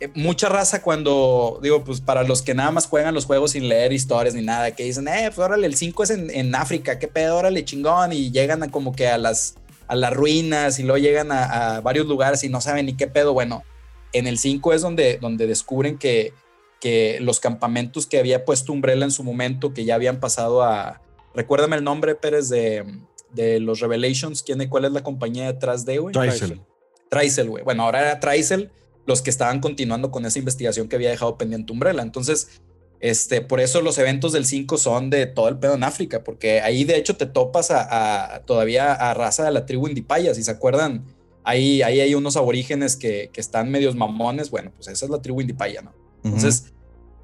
eh, 0.00 0.10
mucha 0.16 0.48
raza 0.48 0.82
cuando, 0.82 1.60
digo, 1.62 1.84
pues 1.84 2.00
para 2.00 2.24
los 2.24 2.42
que 2.42 2.54
nada 2.54 2.72
más 2.72 2.88
juegan 2.88 3.14
los 3.14 3.24
juegos 3.24 3.52
sin 3.52 3.68
leer 3.68 3.92
historias 3.92 4.34
ni 4.34 4.42
nada, 4.42 4.72
que 4.72 4.82
dicen, 4.82 5.06
eh, 5.06 5.30
pues 5.32 5.38
órale, 5.38 5.68
el 5.68 5.76
5 5.76 6.02
es 6.02 6.10
en, 6.10 6.54
África, 6.56 6.98
qué 6.98 7.06
pedo, 7.06 7.36
órale, 7.36 7.64
chingón, 7.64 8.12
y 8.12 8.32
llegan 8.32 8.64
a 8.64 8.70
como 8.72 8.96
que 8.96 9.06
a 9.06 9.16
las, 9.16 9.54
a 9.86 9.94
las 9.94 10.12
ruinas 10.12 10.80
y 10.80 10.82
luego 10.82 10.98
llegan 10.98 11.30
a, 11.30 11.82
varios 11.82 12.08
lugares 12.08 12.42
y 12.42 12.48
no 12.48 12.60
saben 12.60 12.86
ni 12.86 12.96
qué 12.96 13.06
pedo. 13.06 13.32
Bueno, 13.32 13.62
en 14.12 14.26
el 14.26 14.38
5 14.40 14.72
es 14.72 14.82
donde, 14.82 15.18
donde 15.18 15.46
descubren 15.46 15.98
que, 15.98 16.32
que 16.80 17.18
los 17.20 17.40
campamentos 17.40 18.06
que 18.06 18.18
había 18.18 18.44
puesto 18.44 18.72
Umbrella 18.72 19.04
en 19.04 19.10
su 19.10 19.24
momento, 19.24 19.74
que 19.74 19.84
ya 19.84 19.94
habían 19.94 20.20
pasado 20.20 20.62
a, 20.62 21.00
recuérdame 21.34 21.76
el 21.76 21.84
nombre, 21.84 22.14
Pérez, 22.14 22.48
de, 22.48 22.84
de 23.32 23.60
los 23.60 23.80
Revelations, 23.80 24.42
¿quién, 24.42 24.66
¿cuál 24.68 24.84
es 24.84 24.92
la 24.92 25.02
compañía 25.02 25.46
detrás 25.46 25.84
de, 25.84 25.98
güey? 25.98 26.12
Tricel, 27.08 27.48
güey. 27.48 27.64
Bueno, 27.64 27.84
ahora 27.84 28.00
era 28.00 28.20
Tricel 28.20 28.70
los 29.06 29.22
que 29.22 29.30
estaban 29.30 29.60
continuando 29.60 30.10
con 30.10 30.26
esa 30.26 30.38
investigación 30.38 30.86
que 30.88 30.96
había 30.96 31.08
dejado 31.08 31.38
pendiente 31.38 31.72
Umbrella. 31.72 32.02
Entonces, 32.02 32.60
este, 33.00 33.40
por 33.40 33.60
eso 33.60 33.80
los 33.80 33.96
eventos 33.96 34.32
del 34.32 34.44
5 34.44 34.76
son 34.76 35.08
de 35.08 35.26
todo 35.26 35.48
el 35.48 35.58
pedo 35.58 35.74
en 35.74 35.84
África, 35.84 36.24
porque 36.24 36.60
ahí 36.60 36.84
de 36.84 36.96
hecho 36.96 37.16
te 37.16 37.24
topas 37.24 37.70
a, 37.70 38.42
todavía 38.44 38.92
a 38.92 39.14
raza 39.14 39.44
de 39.44 39.52
la 39.52 39.64
tribu 39.64 39.88
Indipaya, 39.88 40.34
si 40.34 40.42
se 40.42 40.50
acuerdan, 40.50 41.06
ahí, 41.42 41.80
ahí 41.80 42.00
hay 42.00 42.14
unos 42.14 42.36
aborígenes 42.36 42.96
que, 42.96 43.30
que, 43.32 43.40
están 43.40 43.70
medios 43.70 43.94
mamones, 43.94 44.50
bueno, 44.50 44.72
pues 44.74 44.88
esa 44.88 45.06
es 45.06 45.10
la 45.10 45.22
tribu 45.22 45.40
Indipaya, 45.40 45.80
¿no? 45.80 45.94
Entonces, 46.24 46.72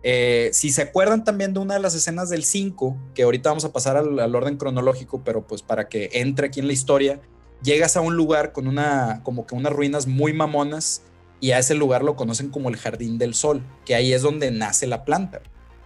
eh, 0.02 0.50
si 0.52 0.70
se 0.70 0.82
acuerdan 0.82 1.24
también 1.24 1.54
de 1.54 1.60
una 1.60 1.74
de 1.74 1.80
las 1.80 1.94
escenas 1.94 2.28
del 2.28 2.44
5, 2.44 2.96
que 3.14 3.22
ahorita 3.22 3.48
vamos 3.48 3.64
a 3.64 3.72
pasar 3.72 3.96
al, 3.96 4.34
orden 4.34 4.58
cronológico, 4.58 5.22
pero 5.24 5.46
pues 5.46 5.62
para 5.62 5.88
que 5.88 6.10
entre 6.12 6.48
aquí 6.48 6.60
en 6.60 6.66
la 6.66 6.74
historia, 6.74 7.20
llegas 7.62 7.96
a 7.96 8.02
un 8.02 8.14
lugar 8.14 8.52
con 8.52 8.66
una, 8.66 9.22
como 9.22 9.46
que 9.46 9.54
unas 9.54 9.72
ruinas 9.72 10.06
muy 10.06 10.32
mamonas, 10.34 11.02
y 11.40 11.50
a 11.52 11.58
ese 11.58 11.74
lugar 11.74 12.04
lo 12.04 12.16
conocen 12.16 12.50
como 12.50 12.68
el 12.68 12.76
Jardín 12.76 13.18
del 13.18 13.34
Sol, 13.34 13.62
que 13.84 13.94
ahí 13.94 14.12
es 14.12 14.22
donde 14.22 14.50
nace 14.50 14.86
la 14.86 15.04
planta. 15.04 15.42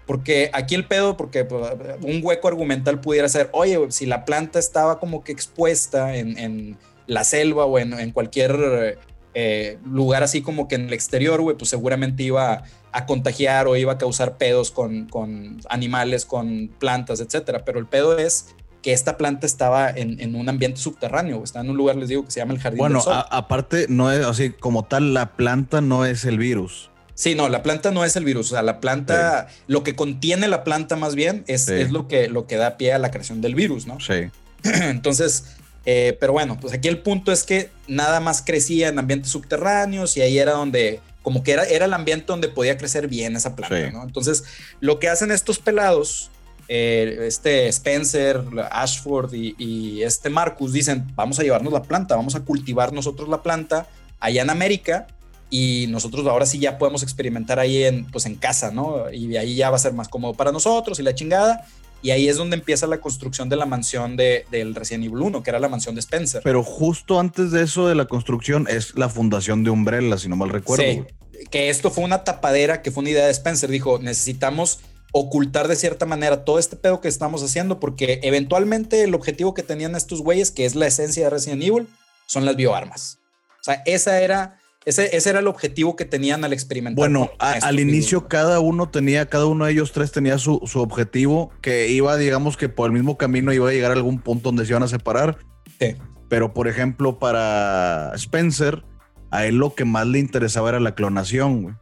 Porque 0.06 0.50
aquí 0.52 0.74
el 0.74 0.86
pedo, 0.86 1.16
porque 1.16 1.44
pues, 1.44 1.62
un 2.02 2.20
hueco 2.22 2.48
argumental 2.48 3.00
pudiera 3.00 3.28
ser, 3.28 3.50
oye, 3.52 3.78
si 3.90 4.06
la 4.06 4.24
planta 4.24 4.58
estaba 4.58 4.98
como 4.98 5.22
que 5.22 5.32
expuesta 5.32 6.16
en, 6.16 6.76
la 7.06 7.24
selva 7.24 7.64
o 7.64 7.78
en, 7.78 8.10
cualquier 8.12 8.98
eh, 9.34 9.78
lugar 9.84 10.22
así 10.22 10.42
como 10.42 10.68
que 10.68 10.74
en 10.74 10.86
el 10.86 10.92
exterior, 10.92 11.40
güey, 11.40 11.56
pues 11.56 11.70
seguramente 11.70 12.22
iba 12.22 12.64
a 12.92 13.06
contagiar 13.06 13.66
o 13.68 13.76
iba 13.76 13.92
a 13.92 13.98
causar 13.98 14.38
pedos 14.38 14.70
con, 14.70 15.06
con 15.08 15.60
animales, 15.68 16.24
con 16.24 16.68
plantas, 16.78 17.20
etcétera. 17.20 17.64
Pero 17.64 17.78
el 17.78 17.86
pedo 17.86 18.18
es 18.18 18.54
que 18.82 18.92
esta 18.92 19.16
planta 19.16 19.46
estaba 19.46 19.90
en, 19.90 20.34
un 20.34 20.48
ambiente 20.48 20.80
subterráneo, 20.80 21.42
está 21.42 21.60
en 21.60 21.70
un 21.70 21.76
lugar, 21.76 21.96
les 21.96 22.08
digo, 22.08 22.24
que 22.24 22.30
se 22.30 22.40
llama 22.40 22.54
el 22.54 22.60
Jardín 22.60 22.82
del 22.82 23.00
Sol. 23.00 23.14
Bueno, 23.14 23.26
aparte, 23.30 23.86
no 23.88 24.12
es 24.12 24.24
así 24.24 24.50
como 24.50 24.84
tal, 24.84 25.14
la 25.14 25.36
planta 25.36 25.80
no 25.80 26.04
es 26.04 26.24
el 26.24 26.38
virus. 26.38 26.90
Sí, 27.14 27.34
no, 27.34 27.48
la 27.48 27.64
planta 27.64 27.90
no 27.90 28.04
es 28.04 28.14
el 28.14 28.24
virus. 28.24 28.52
O 28.52 28.54
sea, 28.54 28.62
la 28.62 28.78
planta, 28.78 29.48
lo 29.66 29.82
que 29.82 29.96
contiene 29.96 30.46
la 30.46 30.62
planta 30.62 30.94
más 30.94 31.16
bien 31.16 31.42
es, 31.48 31.68
es, 31.68 31.90
lo, 31.90 32.06
que, 32.06 32.28
lo 32.28 32.46
que 32.46 32.56
da 32.56 32.76
pie 32.76 32.92
a 32.92 32.98
la 32.98 33.10
creación 33.10 33.40
del 33.40 33.56
virus, 33.56 33.88
¿no? 33.88 33.98
Sí. 33.98 34.30
Entonces, 34.62 35.56
eh, 35.90 36.18
pero 36.20 36.34
bueno, 36.34 36.58
pues 36.60 36.74
aquí 36.74 36.86
el 36.86 36.98
punto 36.98 37.32
es 37.32 37.44
que 37.44 37.70
nada 37.86 38.20
más 38.20 38.42
crecía 38.42 38.88
en 38.88 38.98
ambientes 38.98 39.30
subterráneos 39.30 40.18
y 40.18 40.20
ahí 40.20 40.38
era 40.38 40.52
donde, 40.52 41.00
como 41.22 41.42
que 41.42 41.52
era, 41.52 41.64
era 41.64 41.86
el 41.86 41.94
ambiente 41.94 42.26
donde 42.26 42.48
podía 42.48 42.76
crecer 42.76 43.08
bien 43.08 43.36
esa 43.36 43.56
planta, 43.56 43.90
¿no? 43.90 44.02
Entonces, 44.02 44.44
lo 44.80 44.98
que 44.98 45.08
hacen 45.08 45.30
estos 45.30 45.58
pelados 45.58 46.30
eh, 46.68 47.20
este 47.22 47.68
Spencer, 47.68 48.42
Ashford 48.70 49.32
y, 49.32 50.02
este 50.02 50.28
Marcus 50.28 50.74
dicen, 50.74 51.10
vamos 51.14 51.38
a 51.38 51.42
llevarnos 51.42 51.72
la 51.72 51.82
planta, 51.82 52.16
vamos 52.16 52.34
a 52.34 52.40
cultivar 52.40 52.92
nosotros 52.92 53.26
la 53.30 53.42
planta 53.42 53.86
allá 54.20 54.42
en 54.42 54.50
América 54.50 55.06
y 55.48 55.86
nosotros 55.88 56.26
ahora 56.26 56.44
sí 56.44 56.58
ya 56.58 56.76
podemos 56.76 57.02
experimentar 57.02 57.58
ahí 57.58 57.84
en, 57.84 58.04
pues 58.10 58.26
en 58.26 58.34
casa, 58.34 58.72
¿no? 58.72 59.10
Y 59.10 59.34
ahí 59.38 59.54
ya 59.54 59.70
va 59.70 59.76
a 59.76 59.78
ser 59.78 59.94
más 59.94 60.08
cómodo 60.08 60.34
para 60.34 60.52
nosotros 60.52 61.00
y 61.00 61.02
la 61.02 61.14
chingada. 61.14 61.64
Y 62.00 62.10
ahí 62.10 62.28
es 62.28 62.36
donde 62.36 62.56
empieza 62.56 62.86
la 62.86 63.00
construcción 63.00 63.48
de 63.48 63.56
la 63.56 63.66
mansión 63.66 64.16
de, 64.16 64.46
del 64.50 64.74
Resident 64.74 65.04
Evil 65.04 65.22
1, 65.22 65.42
que 65.42 65.50
era 65.50 65.58
la 65.58 65.68
mansión 65.68 65.94
de 65.94 66.00
Spencer. 66.00 66.42
Pero 66.44 66.62
justo 66.62 67.18
antes 67.18 67.50
de 67.50 67.62
eso 67.62 67.88
de 67.88 67.94
la 67.94 68.06
construcción 68.06 68.66
es 68.68 68.96
la 68.96 69.08
fundación 69.08 69.64
de 69.64 69.70
Umbrella, 69.70 70.16
si 70.16 70.28
no 70.28 70.36
mal 70.36 70.50
recuerdo. 70.50 70.84
Sí, 70.84 71.04
que 71.50 71.70
esto 71.70 71.90
fue 71.90 72.04
una 72.04 72.24
tapadera, 72.24 72.82
que 72.82 72.90
fue 72.90 73.00
una 73.00 73.10
idea 73.10 73.26
de 73.26 73.32
Spencer. 73.32 73.70
Dijo, 73.70 73.98
necesitamos 73.98 74.80
ocultar 75.12 75.68
de 75.68 75.76
cierta 75.76 76.06
manera 76.06 76.44
todo 76.44 76.58
este 76.58 76.76
pedo 76.76 77.00
que 77.00 77.08
estamos 77.08 77.42
haciendo, 77.42 77.80
porque 77.80 78.20
eventualmente 78.22 79.02
el 79.02 79.14
objetivo 79.14 79.54
que 79.54 79.62
tenían 79.62 79.96
estos 79.96 80.22
güeyes, 80.22 80.50
que 80.50 80.66
es 80.66 80.74
la 80.74 80.86
esencia 80.86 81.24
de 81.24 81.30
Resident 81.30 81.62
Evil, 81.62 81.88
son 82.26 82.44
las 82.44 82.56
bioarmas. 82.56 83.18
O 83.60 83.64
sea, 83.64 83.82
esa 83.86 84.20
era, 84.20 84.60
ese, 84.88 85.14
ese 85.16 85.30
era 85.30 85.40
el 85.40 85.46
objetivo 85.46 85.96
que 85.96 86.04
tenían 86.04 86.44
al 86.44 86.52
experimentar. 86.52 86.96
Bueno, 86.96 87.30
al 87.38 87.78
inicio 87.78 88.26
cada 88.26 88.60
uno 88.60 88.88
tenía, 88.88 89.26
cada 89.26 89.44
uno 89.44 89.66
de 89.66 89.72
ellos 89.72 89.92
tres 89.92 90.12
tenía 90.12 90.38
su, 90.38 90.62
su, 90.64 90.80
objetivo, 90.80 91.50
que 91.60 91.88
iba, 91.88 92.16
digamos 92.16 92.56
que 92.56 92.70
por 92.70 92.86
el 92.86 92.92
mismo 92.92 93.18
camino 93.18 93.52
iba 93.52 93.68
a 93.68 93.72
llegar 93.72 93.90
a 93.90 93.94
algún 93.94 94.18
punto 94.18 94.48
donde 94.48 94.64
se 94.64 94.72
iban 94.72 94.82
a 94.82 94.88
separar. 94.88 95.38
Sí. 95.78 95.94
Pero, 96.30 96.54
por 96.54 96.68
ejemplo, 96.68 97.18
para 97.18 98.12
Spencer, 98.14 98.82
a 99.30 99.44
él 99.44 99.56
lo 99.56 99.74
que 99.74 99.84
más 99.84 100.06
le 100.06 100.20
interesaba 100.20 100.70
era 100.70 100.80
la 100.80 100.94
clonación, 100.94 101.62
güey. 101.62 101.74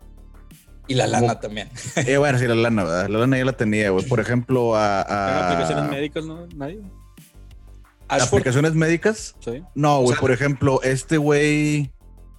Y 0.89 0.95
la 0.95 1.07
lana 1.07 1.39
también. 1.39 1.69
Eh, 2.07 2.17
bueno, 2.17 2.39
sí, 2.39 2.47
la 2.47 2.55
lana, 2.57 2.85
¿verdad? 2.85 3.09
La 3.09 3.19
lana 3.21 3.39
ya 3.39 3.45
la 3.45 3.57
tenía, 3.57 3.91
güey. 3.91 4.05
Por 4.05 4.19
ejemplo, 4.19 4.77
a. 4.77 5.53
aplicaciones 5.53 5.91
médicas, 5.91 6.25
¿no? 6.25 6.47
Nadie. 6.57 6.81
¿Aplicaciones 8.09 8.75
médicas? 8.75 9.35
Sí. 9.41 9.63
No, 9.75 10.01
güey. 10.01 10.19
por 10.19 10.31
ejemplo, 10.31 10.81
este 10.83 11.19
güey. 11.19 11.93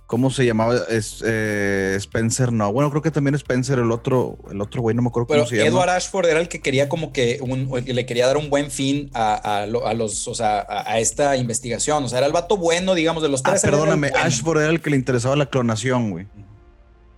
¿Cómo 0.07 0.31
se 0.31 0.45
llamaba? 0.45 0.75
Es, 0.89 1.21
eh, 1.25 1.95
Spencer, 1.97 2.51
no. 2.51 2.71
Bueno, 2.71 2.89
creo 2.89 3.01
que 3.01 3.11
también 3.11 3.35
Spencer, 3.35 3.77
el 3.77 3.91
otro, 3.91 4.37
el 4.49 4.61
otro 4.61 4.81
güey, 4.81 4.95
no 4.95 5.01
me 5.01 5.09
acuerdo 5.09 5.27
cómo 5.27 5.45
se 5.45 5.57
llama. 5.57 5.69
Edward 5.69 5.89
Ashford 5.89 6.27
era 6.27 6.39
el 6.39 6.47
que 6.47 6.61
quería 6.61 6.87
como 6.87 7.11
que 7.11 7.39
un, 7.41 7.69
le 7.85 8.05
quería 8.05 8.25
dar 8.25 8.37
un 8.37 8.49
buen 8.49 8.71
fin 8.71 9.11
a, 9.13 9.63
a, 9.63 9.65
los, 9.65 10.27
o 10.27 10.33
sea, 10.33 10.65
a, 10.67 10.99
esta 10.99 11.35
investigación. 11.35 12.05
O 12.05 12.09
sea, 12.09 12.19
era 12.19 12.27
el 12.27 12.33
vato 12.33 12.57
bueno, 12.57 12.95
digamos, 12.95 13.21
de 13.21 13.29
los 13.29 13.43
tres. 13.43 13.63
Ah, 13.63 13.67
perdóname, 13.69 14.11
Ashford 14.15 14.61
era 14.61 14.69
el 14.69 14.81
que 14.81 14.89
le 14.89 14.95
interesaba 14.95 15.35
la 15.35 15.45
clonación, 15.45 16.11
güey 16.11 16.27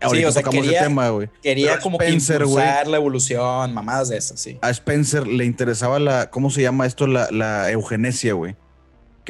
sí, 0.07 0.25
o 0.25 0.31
sea, 0.31 0.43
quería, 0.43 0.83
tema, 0.83 1.11
quería 1.41 1.79
como 1.79 1.97
Spencer, 1.99 2.45
la 2.47 2.97
evolución, 2.97 3.73
mamadas 3.73 4.09
de 4.09 4.17
esas, 4.17 4.39
sí. 4.39 4.57
A 4.61 4.69
Spencer 4.69 5.27
le 5.27 5.45
interesaba 5.45 5.99
la, 5.99 6.29
¿cómo 6.29 6.49
se 6.49 6.61
llama 6.61 6.85
esto? 6.85 7.07
La, 7.07 7.27
la 7.31 7.69
eugenesia, 7.71 8.33
güey. 8.33 8.55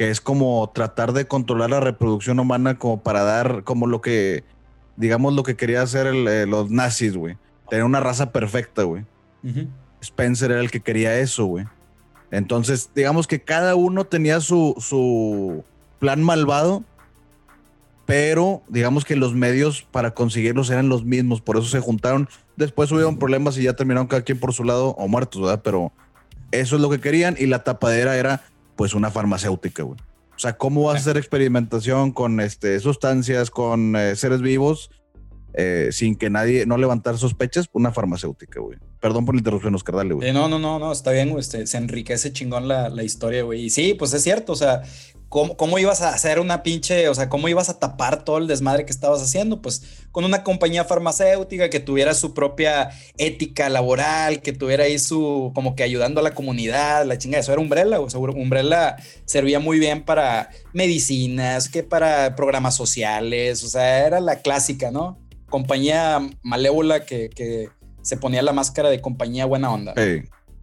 Que 0.00 0.08
es 0.08 0.22
como 0.22 0.70
tratar 0.74 1.12
de 1.12 1.26
controlar 1.26 1.68
la 1.68 1.80
reproducción 1.80 2.40
humana 2.40 2.78
como 2.78 3.02
para 3.02 3.22
dar 3.22 3.64
como 3.64 3.86
lo 3.86 4.00
que, 4.00 4.44
digamos, 4.96 5.34
lo 5.34 5.42
que 5.42 5.56
quería 5.56 5.82
hacer 5.82 6.06
eh, 6.06 6.46
los 6.46 6.70
nazis, 6.70 7.14
güey. 7.14 7.36
Tener 7.68 7.84
una 7.84 8.00
raza 8.00 8.32
perfecta, 8.32 8.84
güey. 8.84 9.04
Spencer 10.00 10.52
era 10.52 10.60
el 10.60 10.70
que 10.70 10.80
quería 10.80 11.18
eso, 11.18 11.44
güey. 11.44 11.66
Entonces, 12.30 12.88
digamos 12.94 13.26
que 13.26 13.42
cada 13.42 13.74
uno 13.74 14.06
tenía 14.06 14.40
su, 14.40 14.74
su 14.78 15.64
plan 15.98 16.22
malvado 16.22 16.82
pero 18.06 18.62
digamos 18.68 19.04
que 19.04 19.16
los 19.16 19.34
medios 19.34 19.82
para 19.82 20.14
conseguirlos 20.14 20.70
eran 20.70 20.88
los 20.88 21.04
mismos, 21.04 21.42
por 21.42 21.58
eso 21.58 21.66
se 21.66 21.78
juntaron. 21.78 22.26
Después 22.56 22.90
hubieron 22.90 23.18
problemas 23.18 23.58
y 23.58 23.64
ya 23.64 23.74
terminaron 23.74 24.06
cada 24.08 24.22
quien 24.22 24.40
por 24.40 24.54
su 24.54 24.64
lado 24.64 24.96
o 24.98 25.08
muertos, 25.08 25.42
¿verdad? 25.42 25.60
Pero 25.62 25.92
eso 26.52 26.76
es 26.76 26.82
lo 26.82 26.88
que 26.88 27.00
querían 27.00 27.36
y 27.38 27.44
la 27.44 27.64
tapadera 27.64 28.16
era 28.16 28.42
pues 28.80 28.94
una 28.94 29.10
farmacéutica, 29.10 29.82
güey. 29.82 29.98
O 30.34 30.38
sea, 30.38 30.56
¿cómo 30.56 30.84
vas 30.84 30.94
a 30.94 30.98
hacer 31.00 31.18
experimentación 31.18 32.12
con 32.12 32.40
este, 32.40 32.80
sustancias, 32.80 33.50
con 33.50 33.94
eh, 33.94 34.16
seres 34.16 34.40
vivos, 34.40 34.90
eh, 35.52 35.90
sin 35.92 36.16
que 36.16 36.30
nadie, 36.30 36.64
no 36.64 36.78
levantar 36.78 37.18
sospechas? 37.18 37.68
Una 37.74 37.92
farmacéutica, 37.92 38.58
güey. 38.58 38.78
Perdón 38.98 39.26
por 39.26 39.34
la 39.34 39.40
interrupción, 39.40 39.74
Oscar, 39.74 39.96
dale, 39.96 40.14
güey. 40.14 40.30
Eh, 40.30 40.32
no, 40.32 40.48
no, 40.48 40.58
no, 40.58 40.78
no, 40.78 40.92
está 40.92 41.10
bien, 41.10 41.28
güey. 41.28 41.42
Este, 41.42 41.66
se 41.66 41.76
enriquece 41.76 42.32
chingón 42.32 42.68
la, 42.68 42.88
la 42.88 43.02
historia, 43.02 43.42
güey. 43.42 43.66
Y 43.66 43.68
sí, 43.68 43.92
pues 43.92 44.14
es 44.14 44.22
cierto, 44.22 44.52
o 44.52 44.56
sea, 44.56 44.80
¿Cómo, 45.30 45.78
ibas 45.78 46.02
a 46.02 46.08
hacer 46.08 46.40
una 46.40 46.64
pinche, 46.64 47.08
o 47.08 47.14
sea, 47.14 47.28
cómo 47.28 47.48
ibas 47.48 47.68
a 47.68 47.78
tapar 47.78 48.24
todo 48.24 48.38
el 48.38 48.48
desmadre 48.48 48.84
que 48.84 48.90
estabas 48.90 49.22
haciendo? 49.22 49.62
Pues 49.62 50.04
con 50.10 50.24
una 50.24 50.42
compañía 50.42 50.84
farmacéutica 50.84 51.70
que 51.70 51.78
tuviera 51.78 52.14
su 52.14 52.34
propia 52.34 52.90
ética 53.16 53.68
laboral, 53.68 54.42
que 54.42 54.52
tuviera 54.52 54.84
ahí 54.84 54.98
su, 54.98 55.52
como 55.54 55.76
que 55.76 55.84
ayudando 55.84 56.18
a 56.18 56.24
la 56.24 56.34
comunidad, 56.34 57.06
la 57.06 57.16
chingada, 57.16 57.42
eso 57.42 57.52
era 57.52 57.60
Umbrella, 57.60 58.00
o 58.00 58.10
sea, 58.10 58.18
Umbrella 58.18 58.96
servía 59.24 59.60
muy 59.60 59.78
bien 59.78 60.04
para 60.04 60.50
medicinas, 60.72 61.68
que 61.68 61.84
para 61.84 62.34
programas 62.34 62.74
sociales, 62.74 63.62
o 63.62 63.68
sea, 63.68 64.04
era 64.04 64.18
la 64.18 64.40
clásica, 64.40 64.90
¿no? 64.90 65.16
Compañía 65.48 66.18
malévola 66.42 67.06
que, 67.06 67.30
que 67.30 67.68
se 68.02 68.16
ponía 68.16 68.42
la 68.42 68.52
máscara 68.52 68.90
de 68.90 69.00
compañía 69.00 69.46
buena 69.46 69.72
onda. 69.72 69.94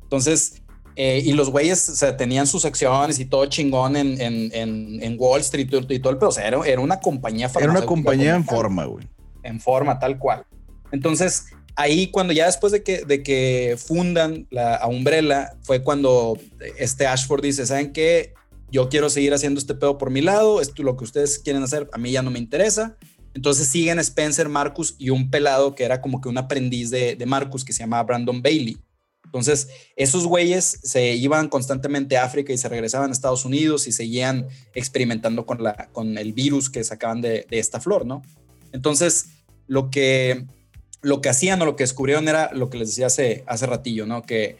Entonces, 0.03 0.61
eh, 0.99 1.21
y 1.23 1.33
los 1.33 1.51
güeyes 1.51 1.89
o 1.89 1.95
sea, 1.95 2.17
tenían 2.17 2.47
sus 2.47 2.65
acciones 2.65 3.19
y 3.19 3.25
todo 3.25 3.45
chingón 3.45 3.95
en, 3.95 4.19
en, 4.19 4.51
en, 4.51 5.15
Wall 5.19 5.41
Street 5.41 5.67
y 5.89 5.99
todo 5.99 6.11
el 6.11 6.17
pedo. 6.17 6.29
O 6.29 6.31
sea, 6.31 6.47
era, 6.47 6.59
era 6.65 6.81
una 6.81 6.99
compañía 6.99 7.51
Era 7.55 7.69
una 7.69 7.85
compañía 7.85 8.33
en 8.33 8.43
forma, 8.43 8.85
güey. 8.85 9.07
En 9.43 9.59
forma, 9.61 9.99
tal 9.99 10.17
cual. 10.17 10.43
Entonces, 10.91 11.49
ahí 11.75 12.07
cuando 12.07 12.33
ya 12.33 12.47
después 12.47 12.73
de 12.73 12.81
que, 12.81 13.05
de 13.05 13.21
que 13.21 13.77
fundan 13.77 14.47
la 14.49 14.81
Umbrella, 14.87 15.55
fue 15.61 15.83
cuando 15.83 16.35
este 16.79 17.05
Ashford 17.05 17.43
dice, 17.43 17.67
¿saben 17.67 17.93
qué? 17.93 18.33
Yo 18.71 18.89
quiero 18.89 19.11
seguir 19.11 19.35
haciendo 19.35 19.59
este 19.59 19.75
pedo 19.75 19.99
por 19.99 20.09
mi 20.09 20.21
lado, 20.21 20.61
esto 20.61 20.81
lo 20.81 20.97
que 20.97 21.03
ustedes 21.03 21.37
quieren 21.37 21.61
hacer, 21.61 21.87
a 21.93 21.99
mí 21.99 22.11
ya 22.11 22.23
no 22.23 22.31
me 22.31 22.39
interesa. 22.39 22.97
Entonces 23.35 23.67
siguen 23.67 23.99
Spencer, 23.99 24.49
Marcus 24.49 24.95
y 24.97 25.11
un 25.11 25.29
pelado 25.29 25.75
que 25.75 25.83
era 25.83 26.01
como 26.01 26.21
que 26.21 26.29
un 26.29 26.39
aprendiz 26.39 26.89
de, 26.89 27.15
de 27.15 27.25
Marcus 27.27 27.63
que 27.63 27.71
se 27.71 27.83
llamaba 27.83 28.01
Brandon 28.01 28.41
Bailey. 28.41 28.79
Entonces, 29.27 29.67
esos 29.97 30.25
güeyes 30.25 30.79
se 30.83 31.15
iban 31.15 31.49
constantemente 31.49 32.17
a 32.17 32.23
África 32.23 32.53
y 32.53 32.57
se 32.57 32.69
regresaban 32.69 33.09
a 33.09 33.13
Estados 33.13 33.43
Unidos 33.43 33.87
y 33.87 33.91
seguían 33.91 34.47
experimentando 34.73 35.45
con, 35.45 35.61
la, 35.61 35.89
con 35.91 36.17
el 36.17 36.31
virus 36.31 36.69
que 36.69 36.83
sacaban 36.83 37.21
de, 37.21 37.45
esta 37.51 37.81
flor, 37.81 38.05
¿no? 38.05 38.21
Entonces, 38.71 39.27
lo 39.67 39.89
que, 39.89 40.45
lo 41.01 41.19
que 41.21 41.29
hacían 41.29 41.61
o 41.61 41.65
lo 41.65 41.75
que 41.75 41.83
descubrieron 41.83 42.27
era 42.29 42.51
lo 42.53 42.69
que 42.69 42.77
les 42.77 42.89
decía 42.89 43.07
hace, 43.07 43.43
hace 43.47 43.65
ratillo, 43.65 44.05
¿no? 44.05 44.21
Que 44.21 44.57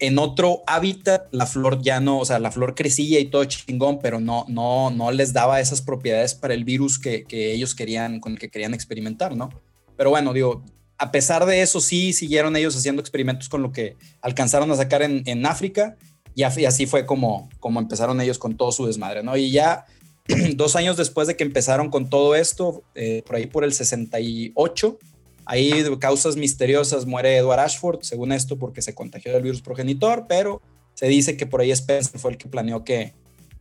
en 0.00 0.18
otro 0.18 0.62
hábitat 0.66 1.28
la 1.30 1.46
flor 1.46 1.80
ya 1.80 2.00
no, 2.00 2.18
o 2.18 2.24
sea, 2.26 2.38
la 2.38 2.50
flor 2.50 2.74
crecía 2.74 3.20
y 3.20 3.30
todo 3.30 3.44
chingón, 3.46 4.00
pero 4.00 4.20
no, 4.20 4.44
no, 4.48 4.90
no 4.90 5.12
les 5.12 5.32
daba 5.32 5.60
esas 5.60 5.80
propiedades 5.80 6.34
para 6.34 6.52
el 6.52 6.64
virus 6.64 6.98
que, 6.98 7.24
que 7.24 7.54
ellos 7.54 7.74
querían, 7.74 8.20
con 8.20 8.32
el 8.32 8.38
que 8.38 8.50
querían 8.50 8.74
experimentar, 8.74 9.34
¿no? 9.34 9.48
Pero 9.96 10.10
bueno, 10.10 10.34
digo, 10.34 10.62
a 10.98 11.10
pesar 11.10 11.44
de 11.46 11.62
eso, 11.62 11.80
sí 11.80 12.12
siguieron 12.12 12.56
ellos 12.56 12.76
haciendo 12.76 13.00
experimentos 13.00 13.48
con 13.48 13.62
lo 13.62 13.72
que 13.72 13.96
alcanzaron 14.20 14.70
a 14.70 14.76
sacar 14.76 15.02
en, 15.02 15.46
África 15.46 15.96
y, 16.34 16.42
así 16.42 16.86
fue 16.86 17.06
como, 17.06 17.48
como 17.60 17.80
empezaron 17.80 18.20
ellos 18.20 18.38
con 18.38 18.56
todo 18.56 18.72
su 18.72 18.86
desmadre, 18.86 19.22
¿no? 19.22 19.36
Y 19.36 19.50
ya 19.50 19.86
dos 20.56 20.76
años 20.76 20.96
después 20.96 21.28
de 21.28 21.36
que 21.36 21.44
empezaron 21.44 21.90
con 21.90 22.08
todo 22.08 22.34
esto, 22.34 22.84
eh, 22.94 23.22
por 23.26 23.36
ahí 23.36 23.46
por 23.46 23.64
el 23.64 23.72
68, 23.72 24.98
ahí 25.46 25.84
causas 25.98 26.36
misteriosas 26.36 27.06
muere 27.06 27.36
Edward 27.36 27.60
Ashford, 27.60 28.02
según 28.02 28.32
esto, 28.32 28.58
porque 28.58 28.82
se 28.82 28.94
contagió 28.94 29.32
del 29.32 29.42
virus 29.42 29.62
progenitor, 29.62 30.26
pero 30.28 30.62
se 30.94 31.06
dice 31.08 31.36
que 31.36 31.46
por 31.46 31.60
ahí 31.60 31.70
Spencer 31.72 32.20
fue 32.20 32.30
el 32.30 32.38
que 32.38 32.48
planeó 32.48 32.84
que 32.84 33.14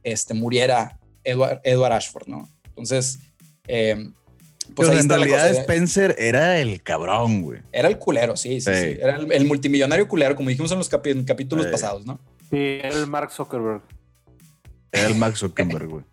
este, 0.04 0.34
muriera 0.34 1.00
Edward, 1.24 1.62
Edward 1.64 1.94
Ashford, 1.94 2.28
¿no? 2.28 2.50
Entonces, 2.66 3.20
eh, 3.68 4.12
pues 4.76 4.90
en 4.90 5.10
realidad 5.10 5.50
Spencer 5.52 6.16
era 6.18 6.60
el 6.60 6.82
cabrón, 6.82 7.42
güey. 7.42 7.62
Era 7.72 7.88
el 7.88 7.98
culero, 7.98 8.36
sí, 8.36 8.62
sí, 8.62 8.72
sí. 8.74 8.98
Era 9.00 9.18
el, 9.18 9.46
multimillonario 9.46 10.08
culero, 10.08 10.36
como 10.36 10.50
dijimos 10.50 10.72
en 10.72 10.78
los 10.78 10.90
capítulos 10.90 11.68
pasados, 11.68 12.06
¿no? 12.06 12.20
Sí, 12.50 12.80
era 12.82 12.98
el 12.98 13.08
Mark 13.08 13.32
Zuckerberg. 13.32 13.82
Era 14.92 15.08
el 15.08 15.16
Mark 15.16 15.38
Zuckerberg, 15.38 15.88
güey. 15.88 16.04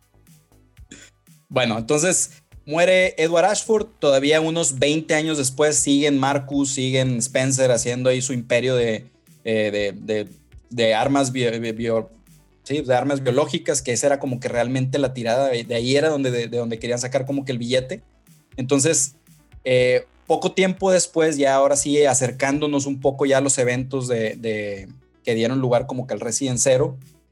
bueno, 1.49 1.78
entonces 1.78 2.42
muere 2.64 3.14
Edward 3.19 3.47
Ashford. 3.47 3.87
Todavía 3.99 4.40
unos 4.40 4.78
20 4.78 5.14
años 5.14 5.38
después 5.38 5.76
siguen 5.76 6.19
Marcus, 6.19 6.73
siguen 6.73 7.19
Spencer 7.19 7.71
haciendo 7.71 8.09
ahí 8.09 8.23
su 8.23 8.33
imperio 8.33 8.75
de, 8.75 9.07
eh, 9.45 9.95
de, 9.97 10.28
de, 10.71 10.95
armas 10.95 11.33
bio, 11.33 11.50
sí, 12.62 12.80
de 12.80 12.95
armas 12.95 13.23
biológicas, 13.23 13.83
que 13.83 13.92
esa 13.92 14.07
era 14.07 14.19
como 14.19 14.40
que 14.40 14.49
realmente 14.49 14.99
la 14.99 15.12
tirada. 15.12 15.49
De 15.49 15.75
ahí 15.75 15.97
era 15.97 16.09
donde, 16.09 16.30
de, 16.30 16.49
donde 16.49 16.78
querían 16.78 16.99
sacar 16.99 17.26
como 17.26 17.45
que 17.45 17.52
el 17.52 17.59
billete. 17.59 18.02
Entonces, 18.61 19.14
eh, 19.64 20.05
poco 20.26 20.52
tiempo 20.52 20.93
después, 20.93 21.38
ya 21.38 21.55
ahora 21.55 21.76
sí 21.76 22.05
acercándonos 22.05 22.85
un 22.85 23.00
poco 23.00 23.25
ya 23.25 23.38
a 23.38 23.40
los 23.40 23.57
eventos 23.57 24.07
de, 24.07 24.87
que 25.25 25.35
dieron 25.35 25.61
lugar 25.61 25.87
como 25.87 26.07
que 26.07 26.12
al 26.12 26.21
Resident 26.21 26.61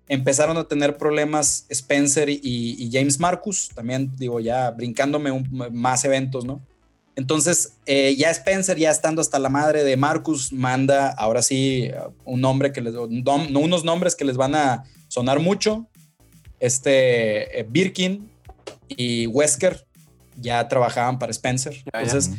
empezaron 0.08 0.56
a 0.56 0.64
tener 0.64 0.96
problemas 0.96 1.66
Spencer 1.68 2.30
y, 2.30 2.88
James 2.90 3.20
Marcus, 3.20 3.68
también 3.74 4.10
digo 4.16 4.40
ya 4.40 4.70
brincándome 4.70 5.44
más 5.70 6.06
eventos, 6.06 6.46
¿no? 6.46 6.62
Entonces, 7.14 7.74
eh, 7.84 8.16
ya 8.16 8.30
Spencer, 8.30 8.78
ya 8.78 8.90
estando 8.90 9.20
hasta 9.20 9.38
la 9.38 9.50
madre 9.50 9.84
de 9.84 9.98
Marcus, 9.98 10.50
manda 10.50 11.10
ahora 11.10 11.42
sí 11.42 11.90
un 12.24 12.40
nombre 12.40 12.72
que 12.72 12.80
unos 12.80 13.84
nombres 13.84 14.16
que 14.16 14.24
les 14.24 14.38
van 14.38 14.54
a 14.54 14.84
sonar 15.08 15.40
mucho. 15.40 15.88
Este 16.58 17.60
eh, 17.60 17.66
Birkin 17.68 18.30
y 18.88 19.26
Wesker 19.26 19.87
ya 20.40 20.66
trabajaban 20.68 21.18
para 21.18 21.30
Spencer. 21.30 21.76
Entonces, 21.92 22.32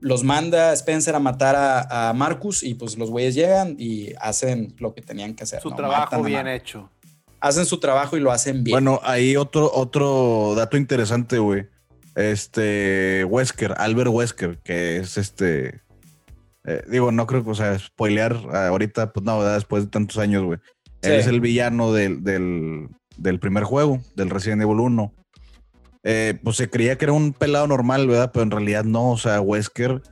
los 0.00 0.24
manda 0.24 0.72
Spencer 0.72 1.14
a 1.14 1.20
matar 1.20 1.56
a, 1.56 2.12
Marcus 2.12 2.62
y 2.62 2.74
pues 2.74 2.96
los 2.96 3.10
güeyes 3.10 3.34
llegan 3.34 3.76
y 3.78 4.12
hacen 4.20 4.74
lo 4.78 4.94
que 4.94 5.02
tenían 5.02 5.34
que 5.34 5.44
hacer. 5.44 5.60
Su 5.60 5.72
trabajo 5.72 6.22
bien 6.22 6.46
hecho. 6.46 6.90
Hacen 7.40 7.66
su 7.66 7.78
trabajo 7.78 8.16
y 8.16 8.20
lo 8.20 8.32
hacen 8.32 8.64
bien. 8.64 8.74
Bueno, 8.74 9.00
ahí 9.04 9.36
otro, 9.36 9.70
otro 9.72 10.54
dato 10.56 10.76
interesante, 10.76 11.38
güey. 11.38 11.66
Este, 12.14 13.24
Wesker, 13.28 13.74
Albert 13.76 14.10
Wesker, 14.10 14.58
que 14.58 14.98
es 14.98 15.18
este... 15.18 15.80
Eh, 16.64 16.82
digo, 16.88 17.12
no 17.12 17.26
creo 17.26 17.44
que, 17.44 17.50
o 17.50 17.54
sea, 17.54 17.78
spoilear 17.78 18.34
ahorita, 18.52 19.12
pues 19.12 19.24
no, 19.24 19.44
después 19.44 19.84
de 19.84 19.90
tantos 19.90 20.18
años, 20.18 20.42
güey. 20.42 20.58
Él 21.02 21.12
es 21.12 21.26
el 21.26 21.40
villano 21.40 21.92
del, 21.92 22.24
del, 22.24 22.88
del 23.16 23.38
primer 23.38 23.62
juego, 23.62 24.00
del 24.16 24.30
Resident 24.30 24.62
Evil 24.62 24.80
1. 24.80 25.12
Eh, 26.08 26.38
pues 26.44 26.56
se 26.56 26.70
creía 26.70 26.96
que 26.96 27.06
era 27.06 27.12
un 27.12 27.32
pelado 27.32 27.66
normal, 27.66 28.06
¿verdad? 28.06 28.30
Pero 28.32 28.44
en 28.44 28.52
realidad 28.52 28.84
no, 28.84 29.10
o 29.10 29.18
sea, 29.18 29.40
Wesker 29.40 30.02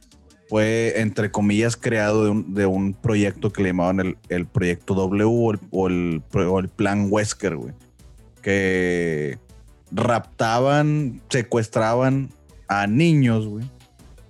fue, 0.49 0.95
entre 0.97 1.31
comillas, 1.31 1.77
creado 1.77 2.25
de 2.25 2.67
un, 2.67 2.95
proyecto 2.95 3.53
que 3.53 3.63
le 3.63 3.69
llamaban 3.69 4.17
el, 4.29 4.47
proyecto 4.47 4.95
W 4.95 5.25
o 5.71 5.87
el, 5.87 6.21
el, 6.33 6.69
plan 6.69 7.07
Wesker, 7.11 7.55
güey. 7.55 7.75
Que 8.43 9.39
raptaban, 9.93 11.23
secuestraban 11.29 12.31
a 12.67 12.89
niños, 12.89 13.47
güey. 13.47 13.65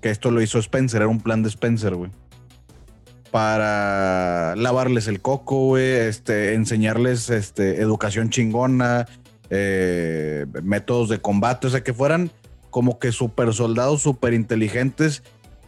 Que 0.02 0.10
esto 0.10 0.30
lo 0.30 0.42
hizo 0.42 0.58
Spencer, 0.58 1.00
era 1.00 1.08
un 1.08 1.20
plan 1.20 1.42
de 1.42 1.48
Spencer, 1.48 1.94
güey. 1.94 2.10
Para 3.30 4.54
lavarles 4.56 5.08
el 5.08 5.22
coco, 5.22 5.68
güey, 5.68 5.92
este, 5.92 6.52
enseñarles 6.52 7.30
este, 7.30 7.80
educación 7.80 8.28
chingona, 8.28 9.06
eh, 9.56 10.46
métodos 10.64 11.08
de 11.08 11.20
combate, 11.20 11.68
o 11.68 11.70
sea, 11.70 11.84
que 11.84 11.94
fueran 11.94 12.32
como 12.70 12.98
que 12.98 13.12
super 13.12 13.54
soldados, 13.54 14.02
super 14.02 14.34
inteligentes 14.34 15.22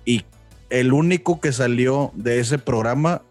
y 0.05 0.25
el 0.71 0.93
único 0.93 1.41
que 1.41 1.53
salió 1.53 2.11
de 2.15 2.41
ese 2.41 2.59
programa 2.59 3.23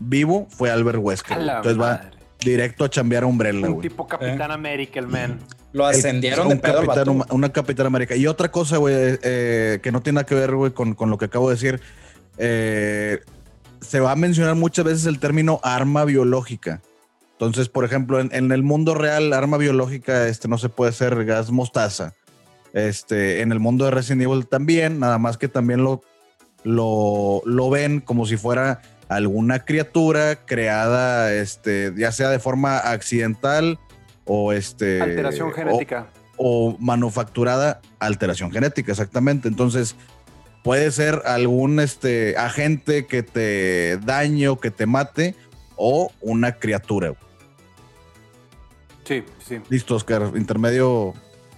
vivo 0.00 0.48
fue 0.50 0.70
Albert 0.70 0.98
Wesker. 1.00 1.38
Entonces 1.38 1.80
va 1.80 2.10
directo 2.40 2.84
a 2.84 2.90
chambear 2.90 3.22
a 3.22 3.26
Umbrella. 3.26 3.70
Un 3.70 3.80
tipo 3.80 4.06
Capitán 4.06 4.50
eh. 4.50 4.54
América, 4.54 5.00
el 5.00 5.06
man. 5.06 5.38
Lo 5.72 5.86
ascendieron 5.86 6.50
de 6.50 6.56
pedo 6.56 6.82
Una 7.30 7.50
Capitán 7.50 7.86
América. 7.86 8.14
Y 8.14 8.26
otra 8.26 8.50
cosa, 8.50 8.76
güey, 8.76 9.18
eh, 9.22 9.80
que 9.82 9.92
no 9.92 10.02
tiene 10.02 10.16
nada 10.16 10.26
que 10.26 10.34
ver, 10.34 10.54
güey, 10.54 10.72
con, 10.72 10.94
con, 10.94 11.08
lo 11.08 11.16
que 11.16 11.24
acabo 11.24 11.48
de 11.48 11.54
decir. 11.54 11.80
se 12.36 14.00
va 14.00 14.12
a 14.12 14.16
mencionar 14.16 14.56
muchas 14.56 14.84
veces 14.84 15.06
el 15.06 15.18
término 15.18 15.58
arma 15.62 16.04
biológica. 16.04 16.82
Entonces, 17.42 17.68
por 17.68 17.84
ejemplo, 17.84 18.20
en, 18.20 18.52
el 18.52 18.62
mundo 18.62 18.94
real, 18.94 19.32
arma 19.32 19.56
biológica 19.56 20.28
este, 20.28 20.46
no 20.46 20.58
se 20.58 20.68
puede 20.68 20.90
hacer 20.90 21.24
gas 21.24 21.50
mostaza. 21.50 22.14
Este, 22.72 23.40
en 23.40 23.50
el 23.50 23.58
mundo 23.58 23.84
de 23.84 23.90
Resident 23.90 24.22
Evil 24.22 24.46
también, 24.46 25.00
nada 25.00 25.18
más 25.18 25.38
que 25.38 25.48
también 25.48 25.82
lo, 25.82 26.02
lo, 26.62 27.42
lo 27.44 27.68
ven 27.68 28.00
como 28.00 28.26
si 28.26 28.36
fuera 28.36 28.80
alguna 29.08 29.64
criatura 29.64 30.46
creada, 30.46 31.34
este, 31.34 31.92
ya 31.96 32.12
sea 32.12 32.30
de 32.30 32.38
forma 32.38 32.78
accidental 32.78 33.76
o 34.24 34.52
este. 34.52 35.02
Alteración 35.02 35.52
genética. 35.52 36.06
O, 36.36 36.76
manufacturada, 36.78 37.80
alteración 37.98 38.52
genética, 38.52 38.92
exactamente. 38.92 39.48
Entonces, 39.48 39.96
puede 40.62 40.92
ser 40.92 41.22
algún 41.26 41.80
este, 41.80 42.36
agente 42.36 43.06
que 43.06 43.24
te 43.24 43.98
dañe 43.98 44.46
o 44.46 44.60
que 44.60 44.70
te 44.70 44.86
mate 44.86 45.34
o 45.74 46.12
una 46.20 46.52
criatura. 46.52 47.16
Sí, 49.04 49.24
sí. 49.46 49.60
Listo, 49.68 49.96
Oscar. 49.96 50.32
Intermedio 50.36 51.14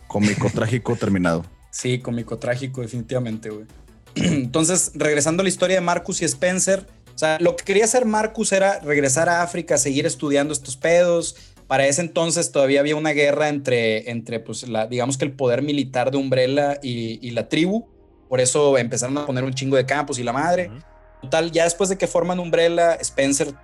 cómico 0.06 0.50
trágico 0.54 0.96
terminado. 0.96 1.44
Sí, 1.70 1.98
cómico 1.98 2.38
trágico, 2.38 2.80
definitivamente, 2.80 3.50
güey. 3.50 3.66
Entonces, 4.14 4.92
regresando 4.94 5.40
a 5.40 5.44
la 5.44 5.48
historia 5.48 5.76
de 5.76 5.80
Marcus 5.80 6.22
y 6.22 6.24
Spencer, 6.24 6.86
o 7.14 7.18
sea, 7.18 7.38
lo 7.40 7.56
que 7.56 7.64
quería 7.64 7.84
hacer 7.84 8.04
Marcus 8.04 8.52
era 8.52 8.80
regresar 8.80 9.28
a 9.28 9.42
África, 9.42 9.78
seguir 9.78 10.04
estudiando 10.06 10.52
estos 10.52 10.76
pedos. 10.76 11.36
Para 11.68 11.86
ese 11.86 12.02
entonces 12.02 12.52
todavía 12.52 12.80
había 12.80 12.96
una 12.96 13.10
guerra 13.10 13.48
entre, 13.48 14.10
entre 14.10 14.40
pues, 14.40 14.68
la, 14.68 14.86
digamos 14.86 15.16
que 15.16 15.24
el 15.24 15.32
poder 15.32 15.62
militar 15.62 16.10
de 16.10 16.18
Umbrella 16.18 16.78
y, 16.82 17.30
la 17.30 17.48
tribu. 17.48 17.86
Por 18.28 18.40
eso 18.40 18.76
empezaron 18.78 19.16
a 19.18 19.26
poner 19.26 19.44
un 19.44 19.54
chingo 19.54 19.76
de 19.76 19.86
campos 19.86 20.18
y 20.18 20.24
la 20.24 20.32
madre. 20.32 20.70
Total, 21.22 21.52
ya 21.52 21.64
después 21.64 21.88
de 21.88 21.96
que 21.96 22.06
forman 22.06 22.40
Umbrella, 22.40 22.94
Spencer 22.94 23.54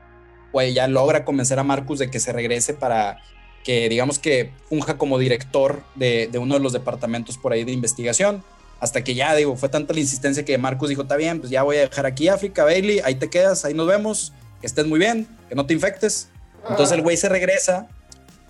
pues, 0.53 0.73
ya 0.73 0.87
logra 0.87 1.25
convencer 1.25 1.59
a 1.59 1.65
Marcus 1.65 1.99
de 1.99 2.11
que 2.11 2.21
se 2.21 2.33
regrese 2.33 2.73
para 2.73 3.19
que 3.65 3.89
digamos 3.89 4.19
que 4.19 4.51
funja 4.69 4.97
como 4.97 5.19
director 5.19 5.83
de, 5.95 6.31
uno 6.39 6.55
de 6.55 6.61
los 6.61 6.73
departamentos 6.73 7.39
por 7.39 7.53
ahí 7.53 7.65
de 7.65 7.73
investigación. 7.73 8.43
Hasta 8.81 9.05
que 9.05 9.15
ya, 9.15 9.35
digo, 9.35 9.57
fue 9.57 9.69
tanta 9.69 9.93
la 9.93 10.01
insistencia 10.01 10.45
que 10.45 10.57
Marcus 10.57 10.89
dijo, 10.89 11.03
está 11.03 11.17
bien, 11.17 11.41
pues 11.41 11.51
ya 11.51 11.63
voy 11.63 11.77
a 11.77 11.81
dejar 11.81 12.07
aquí 12.07 12.29
África, 12.29 12.65
Bailey, 12.65 13.01
ahí 13.05 13.15
te 13.17 13.29
quedas, 13.29 13.67
ahí 13.67 13.75
nos 13.75 13.87
vemos, 13.87 14.33
que 14.61 14.67
estés 14.67 14.87
muy 14.87 14.99
bien, 14.99 15.29
que 15.51 15.55
no 15.55 15.67
te 15.67 15.75
infectes. 15.75 16.31
Entonces 16.69 16.97
el 16.97 17.03
güey 17.03 17.19
se 17.19 17.29
regresa 17.29 17.89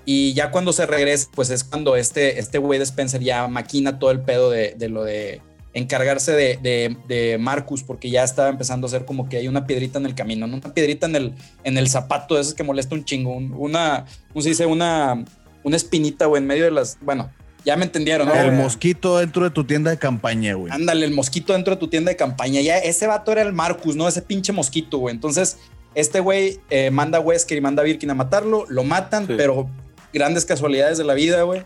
y 0.04 0.32
ya 0.34 0.52
cuando 0.52 0.72
se 0.72 0.86
regresa, 0.86 1.28
pues 1.34 1.50
es 1.50 1.64
cuando 1.64 1.96
este, 1.96 2.38
este 2.38 2.58
güey 2.58 2.78
de 2.78 2.84
Spencer 2.84 3.20
ya 3.20 3.48
maquina 3.48 3.98
todo 3.98 4.12
el 4.12 4.20
pedo 4.20 4.50
de, 4.50 4.74
de 4.76 4.88
lo 4.88 5.02
de 5.02 5.42
encargarse 5.72 6.32
de, 6.32 6.96
de, 7.06 7.38
Marcus, 7.38 7.82
porque 7.82 8.10
ya 8.10 8.24
estaba 8.24 8.48
empezando 8.48 8.86
a 8.86 8.88
hacer 8.88 9.04
como 9.04 9.28
que 9.28 9.36
hay 9.36 9.48
una 9.48 9.66
piedrita 9.66 9.98
en 9.98 10.06
el 10.06 10.14
camino, 10.14 10.46
¿no? 10.46 10.56
una 10.56 10.74
piedrita 10.74 11.06
en 11.06 11.16
el, 11.16 11.34
en 11.64 11.78
el 11.78 11.88
zapato, 11.88 12.34
de 12.34 12.40
esas 12.40 12.54
que 12.54 12.62
molesta 12.64 12.94
un 12.94 13.04
chingo, 13.04 13.36
una, 13.36 14.04
¿cómo 14.32 14.42
se 14.42 14.48
dice? 14.48 14.66
Una, 14.66 15.24
una 15.62 15.76
espinita, 15.76 16.26
o 16.26 16.36
en 16.36 16.46
medio 16.46 16.64
de 16.64 16.70
las, 16.72 16.98
bueno, 17.00 17.30
Ya 17.64 17.76
me 17.76 17.84
entendieron, 17.84 18.26
¿no? 18.26 18.34
El 18.34 18.52
mosquito 18.52 19.18
dentro 19.18 19.44
de 19.44 19.50
tu 19.50 19.64
tienda 19.64 19.90
de 19.90 19.98
campaña, 19.98 20.54
güey. 20.54 20.72
Ándale, 20.72 21.04
el 21.04 21.12
mosquito 21.12 21.52
dentro 21.52 21.74
de 21.74 21.80
tu 21.80 21.88
tienda 21.88 22.10
de 22.10 22.16
campaña. 22.16 22.62
Ya 22.62 22.78
ese 22.78 23.06
vato 23.06 23.30
era 23.32 23.42
el 23.42 23.52
Marcus, 23.52 23.96
¿no? 23.96 24.08
Ese 24.08 24.22
pinche 24.22 24.52
mosquito, 24.52 24.96
güey. 24.98 25.14
Entonces, 25.14 25.58
este 25.94 26.20
güey 26.20 26.58
eh, 26.70 26.90
manda 26.90 27.18
a 27.18 27.20
Wesker 27.20 27.58
y 27.58 27.60
manda 27.60 27.82
a 27.82 27.84
Birkin 27.84 28.10
a 28.10 28.14
matarlo, 28.14 28.64
lo 28.68 28.82
matan, 28.82 29.26
Sí. 29.26 29.34
pero 29.36 29.68
grandes 30.12 30.46
casualidades 30.46 30.96
de 30.98 31.04
la 31.04 31.12
vida, 31.14 31.42
güey. 31.42 31.62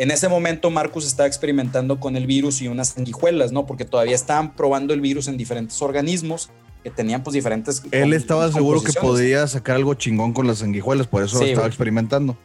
En 0.00 0.10
ese 0.10 0.30
momento 0.30 0.70
Marcus 0.70 1.04
estaba 1.06 1.26
experimentando 1.26 2.00
con 2.00 2.16
el 2.16 2.26
virus 2.26 2.62
y 2.62 2.68
unas 2.68 2.88
sanguijuelas, 2.88 3.52
¿no? 3.52 3.66
Porque 3.66 3.84
todavía 3.84 4.14
estaban 4.14 4.56
probando 4.56 4.94
el 4.94 5.02
virus 5.02 5.28
en 5.28 5.36
diferentes 5.36 5.82
organismos 5.82 6.48
que 6.82 6.88
tenían 6.88 7.22
pues 7.22 7.34
diferentes... 7.34 7.82
Él 7.90 8.14
estaba 8.14 8.50
seguro 8.50 8.80
que 8.82 8.94
podía 8.94 9.46
sacar 9.46 9.76
algo 9.76 9.92
chingón 9.92 10.32
con 10.32 10.46
las 10.46 10.60
sanguijuelas, 10.60 11.06
por 11.06 11.22
eso 11.22 11.36
Sí, 11.38 11.44
estaba 11.44 11.64
güey. 11.64 11.68
experimentando. 11.68 12.38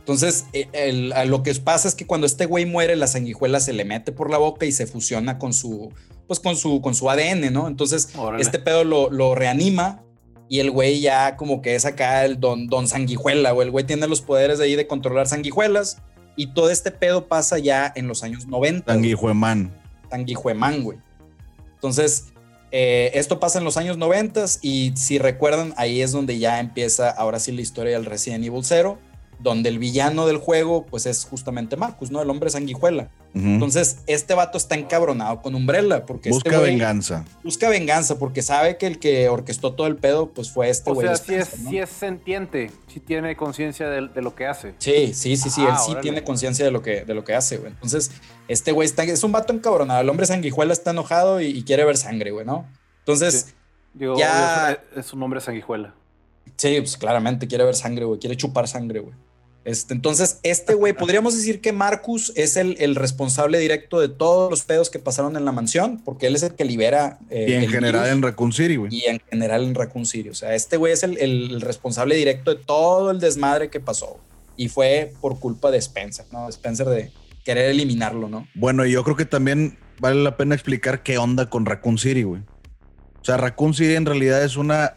Entonces, 0.00 0.44
eh, 0.52 0.68
el- 0.74 1.14
lo 1.30 1.42
que 1.42 1.54
pasa 1.54 1.88
es 1.88 1.94
que 1.94 2.06
cuando 2.06 2.26
este 2.26 2.44
güey 2.44 2.66
muere, 2.66 2.96
la 2.96 3.06
sanguijuela 3.06 3.60
se 3.60 3.72
le 3.72 3.86
mete 3.86 4.12
por 4.12 4.28
la 4.28 4.36
boca 4.36 4.66
y 4.66 4.72
se 4.72 4.86
fusiona 4.86 5.38
con 5.38 5.54
su, 5.54 5.90
pues 6.26 6.38
con 6.38 6.54
su, 6.56 6.82
con 6.82 6.94
su 6.94 7.08
ADN, 7.08 7.50
¿no? 7.50 7.66
Entonces, 7.66 8.10
Órale. 8.14 8.42
este 8.42 8.58
pedo 8.58 8.84
lo, 8.84 9.08
lo 9.08 9.34
reanima 9.34 10.02
y 10.50 10.60
el 10.60 10.70
güey 10.70 11.00
ya 11.00 11.36
como 11.36 11.62
que 11.62 11.74
es 11.76 11.86
acá 11.86 12.26
el 12.26 12.38
don, 12.40 12.66
don 12.66 12.86
sanguijuela, 12.86 13.54
o 13.54 13.62
el 13.62 13.70
güey 13.70 13.86
tiene 13.86 14.06
los 14.06 14.20
poderes 14.20 14.58
de 14.58 14.66
ahí 14.66 14.76
de 14.76 14.86
controlar 14.86 15.26
sanguijuelas 15.26 16.02
y 16.36 16.48
todo 16.48 16.70
este 16.70 16.90
pedo 16.90 17.26
pasa 17.26 17.58
ya 17.58 17.92
en 17.94 18.08
los 18.08 18.22
años 18.22 18.46
90. 18.46 18.84
güey. 18.84 18.96
Sanguijuemán. 18.96 19.72
Sanguijuemán, 20.10 20.82
güey. 20.82 20.98
Entonces, 21.74 22.26
eh, 22.70 23.12
esto 23.14 23.38
pasa 23.38 23.58
en 23.58 23.64
los 23.64 23.76
años 23.76 23.98
90 23.98 24.44
y 24.62 24.92
si 24.96 25.18
recuerdan, 25.18 25.74
ahí 25.76 26.00
es 26.00 26.12
donde 26.12 26.38
ya 26.38 26.58
empieza 26.58 27.10
ahora 27.10 27.38
sí 27.38 27.52
la 27.52 27.60
historia 27.60 27.92
del 27.92 28.04
Resident 28.04 28.44
Evil 28.44 28.64
0, 28.64 28.98
donde 29.38 29.68
el 29.68 29.78
villano 29.78 30.26
del 30.26 30.38
juego 30.38 30.84
pues 30.86 31.06
es 31.06 31.24
justamente 31.24 31.76
Marcus, 31.76 32.10
¿no? 32.10 32.20
El 32.20 32.30
hombre 32.30 32.50
sanguijuela. 32.50 33.10
Entonces, 33.34 33.98
este 34.06 34.32
vato 34.34 34.56
está 34.58 34.76
encabronado 34.76 35.42
con 35.42 35.56
Umbrella 35.56 36.06
porque 36.06 36.30
Busca 36.30 36.50
este 36.50 36.58
güey 36.60 36.70
venganza. 36.70 37.24
busca 37.42 37.68
venganza 37.68 38.16
porque 38.18 38.42
sabe 38.42 38.76
que 38.78 38.86
el 38.86 39.00
que 39.00 39.28
orquestó 39.28 39.72
todo 39.74 39.88
el 39.88 39.96
pedo 39.96 40.30
pues 40.30 40.50
fue 40.50 40.68
este 40.70 40.90
O 40.90 40.94
güey. 40.94 41.08
sea, 41.08 41.16
de 41.16 41.18
sí 41.24 41.34
es, 41.34 41.40
Spencer, 41.48 41.64
¿no? 41.64 41.70
sí 41.70 41.78
es 41.78 41.90
sentiente, 41.90 42.70
sí 42.86 43.00
tiene 43.00 43.34
conciencia 43.36 43.88
de, 43.88 44.06
de 44.06 44.22
lo 44.22 44.36
que 44.36 44.46
hace. 44.46 44.74
Sí, 44.78 45.12
sí, 45.14 45.36
sí, 45.36 45.50
sí, 45.50 45.62
Ah, 45.66 45.70
él 45.72 45.76
sí 45.84 45.90
órale. 45.90 46.02
tiene 46.02 46.22
conciencia 46.22 46.64
de 46.64 46.70
lo 46.70 46.80
que 46.82 47.04
de 47.04 47.12
lo 47.14 47.24
que 47.24 47.34
hace, 47.34 47.56
güey. 47.56 47.72
Entonces, 47.72 48.12
este 48.46 48.70
güey 48.70 48.86
está 48.86 49.02
es 49.02 49.24
un 49.24 49.32
vato 49.32 49.52
encabronado, 49.52 50.00
el 50.00 50.08
hombre 50.08 50.26
sanguijuela 50.26 50.72
está 50.72 50.92
enojado 50.92 51.40
y, 51.40 51.46
y 51.46 51.64
quiere 51.64 51.84
ver 51.84 51.96
sangre, 51.96 52.30
güey, 52.30 52.46
¿no? 52.46 52.66
Entonces, 53.00 53.46
Sí. 53.48 53.52
Digo, 53.94 54.16
Ya- 54.16 54.78
es 54.96 55.12
un 55.12 55.22
hombre 55.22 55.40
sanguijuela. 55.40 55.94
Sí, 56.56 56.76
pues 56.80 56.96
claramente 56.96 57.46
quiere 57.48 57.64
ver 57.64 57.74
sangre, 57.74 58.04
güey. 58.04 58.18
Quiere 58.20 58.36
chupar 58.36 58.66
sangre, 58.68 59.00
güey. 59.00 59.14
Este, 59.64 59.94
entonces, 59.94 60.40
este 60.42 60.74
güey, 60.74 60.92
podríamos 60.96 61.34
decir 61.36 61.60
que 61.60 61.72
Marcus 61.72 62.32
es 62.36 62.56
el, 62.56 62.76
el 62.80 62.94
responsable 62.94 63.58
directo 63.58 64.00
de 64.00 64.08
todos 64.08 64.50
los 64.50 64.62
pedos 64.62 64.90
que 64.90 64.98
pasaron 64.98 65.36
en 65.36 65.44
la 65.44 65.52
mansión, 65.52 66.00
porque 66.04 66.26
él 66.26 66.36
es 66.36 66.42
el 66.42 66.54
que 66.54 66.64
libera. 66.64 67.18
eh, 67.30 67.46
Y 67.48 67.52
en 67.54 67.68
general 67.68 68.02
virus, 68.02 68.16
en 68.16 68.22
Raccoon 68.22 68.52
City, 68.52 68.76
güey. 68.76 68.94
Y 68.94 69.04
en 69.06 69.20
general 69.30 69.64
en 69.64 69.74
Raccoon 69.74 70.06
City. 70.06 70.28
O 70.28 70.34
sea, 70.34 70.54
este 70.54 70.76
güey 70.76 70.92
es 70.92 71.02
el, 71.02 71.18
el 71.18 71.60
responsable 71.60 72.14
directo 72.16 72.54
de 72.54 72.62
todo 72.62 73.10
el 73.10 73.20
desmadre 73.20 73.70
que 73.70 73.80
pasó. 73.80 74.18
Y 74.56 74.68
fue 74.68 75.12
por 75.20 75.40
culpa 75.40 75.70
de 75.70 75.78
Spencer, 75.78 76.26
¿no? 76.30 76.48
Spencer 76.48 76.86
de 76.88 77.10
querer 77.44 77.70
eliminarlo, 77.70 78.28
¿no? 78.28 78.46
Bueno, 78.54 78.86
y 78.86 78.92
yo 78.92 79.02
creo 79.02 79.16
que 79.16 79.24
también 79.26 79.78
vale 79.98 80.22
la 80.22 80.36
pena 80.36 80.54
explicar 80.54 81.02
qué 81.02 81.18
onda 81.18 81.50
con 81.50 81.66
Raccoon 81.66 81.98
City, 81.98 82.22
güey. 82.22 82.42
O 83.20 83.24
sea, 83.24 83.36
Raccoon 83.38 83.74
City 83.74 83.94
en 83.94 84.06
realidad 84.06 84.44
es 84.44 84.56
una 84.56 84.96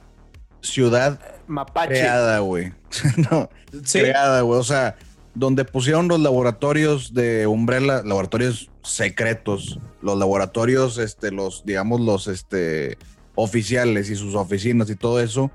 ciudad 0.67 1.19
Mapache. 1.47 1.89
creada, 1.89 2.39
güey. 2.39 2.73
no, 3.31 3.49
Sí. 3.83 3.99
creada, 3.99 4.41
güey. 4.41 4.59
O 4.59 4.63
sea, 4.63 4.95
donde 5.35 5.65
pusieron 5.65 6.07
los 6.07 6.19
laboratorios 6.19 7.13
de 7.13 7.47
Umbrella, 7.47 8.01
laboratorios 8.03 8.69
secretos, 8.83 9.79
los 10.01 10.17
laboratorios, 10.17 10.97
este, 10.97 11.31
los, 11.31 11.63
digamos, 11.65 12.01
los, 12.01 12.27
este, 12.27 12.97
oficiales 13.35 14.09
y 14.09 14.15
sus 14.15 14.33
oficinas 14.35 14.89
y 14.89 14.95
todo 14.95 15.21
eso, 15.21 15.51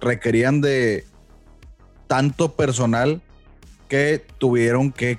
requerían 0.00 0.60
de 0.60 1.06
tanto 2.08 2.52
personal 2.56 3.22
que 3.88 4.22
tuvieron 4.38 4.92
que, 4.92 5.18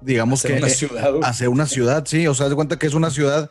digamos 0.00 0.40
Hacer 0.44 0.52
que, 0.52 0.62
una 0.62 0.68
ciudad, 0.70 1.14
hacer 1.22 1.48
una 1.50 1.66
ciudad, 1.66 2.04
sí. 2.06 2.26
O 2.26 2.34
sea, 2.34 2.48
de 2.48 2.54
cuenta 2.54 2.78
que 2.78 2.86
es 2.86 2.94
una 2.94 3.10
ciudad 3.10 3.50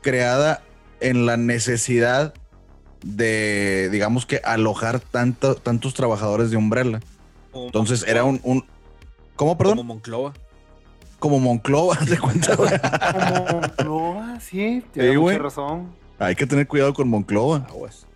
creada 0.00 0.62
en 1.00 1.26
la 1.26 1.36
necesidad 1.36 2.34
de, 3.02 3.88
digamos 3.90 4.26
que, 4.26 4.40
alojar 4.44 5.00
tanto, 5.00 5.54
tantos 5.54 5.94
trabajadores 5.94 6.50
de 6.50 6.56
Umbrella. 6.56 7.00
Como 7.52 7.66
Entonces 7.66 8.00
Monclova, 8.00 8.10
era 8.12 8.24
un, 8.24 8.40
un 8.42 8.60
¿cómo, 9.36 9.56
Como 9.56 9.58
perdón? 9.58 9.86
Monclova. 9.86 10.32
Como 11.18 11.40
Monclova, 11.40 11.96
de 12.08 12.18
cuenta, 12.18 12.54
güey. 12.54 12.70
Como 13.38 13.60
Monclova, 13.60 14.40
sí, 14.40 14.84
tiene 14.92 15.12
Sí, 15.12 15.16
mucha 15.18 15.38
razón. 15.38 15.88
Hay 16.18 16.34
que 16.34 16.46
tener 16.46 16.66
cuidado 16.66 16.94
con 16.94 17.08
Monclova. 17.08 17.66
Aguas. 17.68 18.06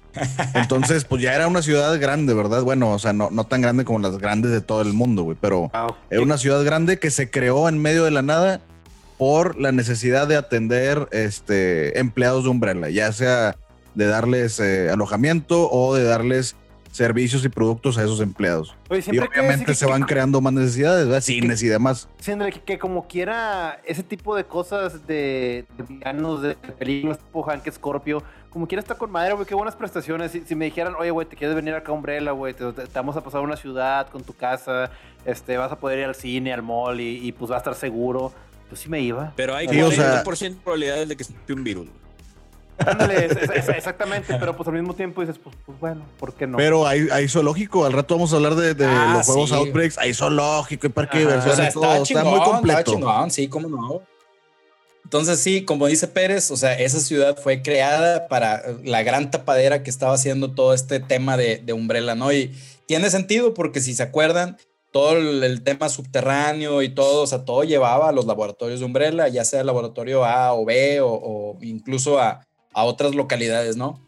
Entonces, 0.55 1.05
pues 1.05 1.23
ya 1.23 1.35
era 1.35 1.49
una 1.49 1.63
ciudad 1.63 1.99
grande, 1.99 2.35
¿verdad? 2.35 2.63
Bueno, 2.63 2.91
o 2.93 2.99
sea, 2.99 3.13
no, 3.15 3.31
no 3.31 3.45
tan 3.45 3.63
grande 3.63 3.85
como 3.85 3.99
las 4.01 4.19
grandes 4.19 4.51
de 4.51 4.61
todo 4.61 4.83
el 4.83 4.93
mundo, 4.93 5.23
güey, 5.23 5.37
pero 5.41 5.71
Wow. 5.73 5.97
era 6.11 6.21
una 6.23 6.37
ciudad 6.37 6.63
grande 6.65 6.99
que 6.99 7.11
se 7.11 7.31
creó 7.31 7.69
en 7.69 7.79
medio 7.79 8.05
de 8.05 8.11
la 8.11 8.21
nada 8.23 8.61
por 9.17 9.59
la 9.59 9.73
necesidad 9.73 10.29
de 10.29 10.37
atender 10.37 11.09
este, 11.13 11.99
empleados 11.99 12.45
de 12.45 12.51
Umbrella, 12.51 12.91
ya 12.91 13.11
sea 13.13 13.57
de 13.95 14.07
darles 14.07 14.59
eh, 14.61 14.91
alojamiento 14.91 15.71
o 15.71 15.95
de 15.95 16.05
darles 16.05 16.57
servicios 16.91 17.43
y 17.47 17.49
productos 17.49 17.97
a 17.97 18.03
esos 18.05 18.21
empleados. 18.21 18.77
Oye, 18.91 18.99
Y 19.01 19.03
siempre 19.03 19.27
que 19.31 19.41
obviamente 19.41 19.75
se 19.75 19.87
que- 19.87 19.91
van 19.91 20.03
creando 20.03 20.43
más 20.43 20.53
necesidades, 20.53 21.07
¿verdad? 21.07 21.23
Cines 21.23 21.63
y 21.63 21.69
demás. 21.69 22.07
Sí, 22.21 22.33
André, 22.33 22.53
que, 22.53 22.61
que 22.61 22.79
como 22.79 23.07
quiera, 23.09 23.81
ese 23.87 24.03
tipo 24.03 24.37
de 24.37 24.45
cosas 24.45 25.07
de, 25.07 25.65
de 25.79 25.85
villanos, 25.89 26.43
de 26.43 26.55
películas 26.55 27.19
tipo 27.19 27.43
Hank 27.45 27.67
Scorpio, 27.71 28.23
como 28.51 28.69
quiera 28.69 28.81
está 28.83 28.95
con 28.95 29.11
madre, 29.11 29.33
güey, 29.33 29.47
qué 29.47 29.55
buenas 29.55 29.75
prestaciones. 29.75 30.33
Si, 30.33 30.43
si 30.43 30.55
me 30.55 30.67
dijeran, 30.67 30.95
oye, 30.99 31.11
güey, 31.11 31.27
te 31.27 31.35
quieres 31.35 31.57
venir 31.57 31.73
acá 31.73 31.93
a 31.93 31.95
Umbrella, 31.95 32.33
güey, 32.33 32.53
te, 32.53 32.71
te- 32.75 32.83
te 32.87 32.93
vamos 32.95 33.17
a 33.17 33.23
pasar 33.23 33.41
a 33.41 33.45
una 33.45 33.57
ciudad 33.57 34.09
con 34.09 34.23
tu 34.23 34.35
casa, 34.35 34.91
este, 35.25 35.57
vas 35.57 35.73
a 35.73 35.79
poder 35.79 36.01
ir 36.01 36.05
al 36.05 36.15
cine, 36.15 36.53
al 36.53 36.63
mall 36.63 37.01
y, 37.01 37.27
y, 37.27 37.33
pues 37.33 37.51
va 37.51 37.55
a 37.55 37.59
estar 37.59 37.75
seguro. 37.75 38.33
Yo 38.71 38.77
sí 38.77 38.91
me 38.91 39.01
iba. 39.01 39.33
Pero 39.35 39.55
hay 39.57 39.67
Sí, 39.67 39.81
o 39.81 39.91
sea- 39.91 40.23
40% 40.23 40.57
de 40.57 40.61
probabilidades 40.63 41.09
de 41.09 41.17
que 41.17 41.25
sea 41.25 41.37
un 41.49 41.65
virus. 41.65 41.89
Ándale, 42.87 43.27
es- 43.27 43.33
es- 43.37 43.51
es- 43.51 43.69
exactamente, 43.69 44.37
pero 44.39 44.57
pues 44.57 44.69
al 44.69 44.75
mismo 44.75 44.95
tiempo 44.95 45.21
dices, 45.21 45.37
pues, 45.43 45.55
pues 45.65 45.79
bueno, 45.81 46.05
¿por 46.19 46.35
qué 46.35 46.47
no? 46.47 46.57
Pero 46.57 46.87
hay, 46.87 47.09
hay 47.13 47.29
zoológico, 47.29 47.85
al 47.85 47.93
rato 47.93 48.15
vamos 48.15 48.33
a 48.33 48.37
hablar 48.37 48.55
de, 48.55 48.75
de 48.75 48.87
Ah, 48.87 49.15
los 49.17 49.27
juegos 49.27 49.51
sí. 49.51 49.57
Outbreaks, 49.57 49.99
hay 49.99 50.15
zoológico, 50.15 50.87
hay 50.87 50.93
parque 50.93 51.19
de 51.19 51.25
diversiones, 51.27 51.59
O 51.59 51.63
sea, 51.63 51.73
todo, 51.73 52.03
está 52.03 52.19
está 52.21 52.25
muy 52.25 52.39
está 52.39 52.51
completo. 52.51 52.93
chingón, 52.93 53.31
sí, 53.31 53.49
cómo 53.49 53.69
no. 53.69 54.03
Entonces, 55.05 55.41
sí, 55.41 55.65
como 55.65 55.87
dice 55.89 56.09
Pérez, 56.09 56.51
o 56.51 56.57
sea, 56.57 56.73
esa 56.79 56.99
ciudad 57.01 57.37
fue 57.37 57.61
creada 57.63 58.29
para 58.29 58.63
la 58.83 59.03
gran 59.03 59.31
tapadera 59.31 59.83
que 59.83 59.91
estaba 59.91 60.15
haciendo 60.15 60.53
todo 60.53 60.73
este 60.73 61.01
tema 61.01 61.37
de, 61.37 61.59
de 61.59 61.73
Umbrella, 61.75 62.15
¿no? 62.15 62.33
Y 62.33 62.55
tiene 62.87 63.11
sentido 63.11 63.53
porque 63.53 63.81
si 63.81 63.95
se 63.95 64.03
acuerdan, 64.05 64.57
todo 64.91 65.17
el, 65.17 65.43
el 65.43 65.63
tema 65.63 65.89
subterráneo 65.89 66.83
y 66.83 66.89
todo, 66.91 67.23
o 67.23 67.27
sea, 67.27 67.45
todo 67.45 67.63
llevaba 67.65 68.09
a 68.09 68.13
los 68.13 68.27
laboratorios 68.27 68.81
de 68.81 68.87
Umbrella, 68.87 69.29
ya 69.29 69.45
sea 69.45 69.61
el 69.61 69.67
laboratorio 69.67 70.25
A 70.25 70.53
o 70.55 70.65
B 70.65 71.01
o, 71.01 71.09
o 71.13 71.59
incluso 71.63 72.19
a, 72.21 72.47
a 72.75 72.85
otras 72.85 73.15
localidades, 73.15 73.77
¿no? 73.77 74.01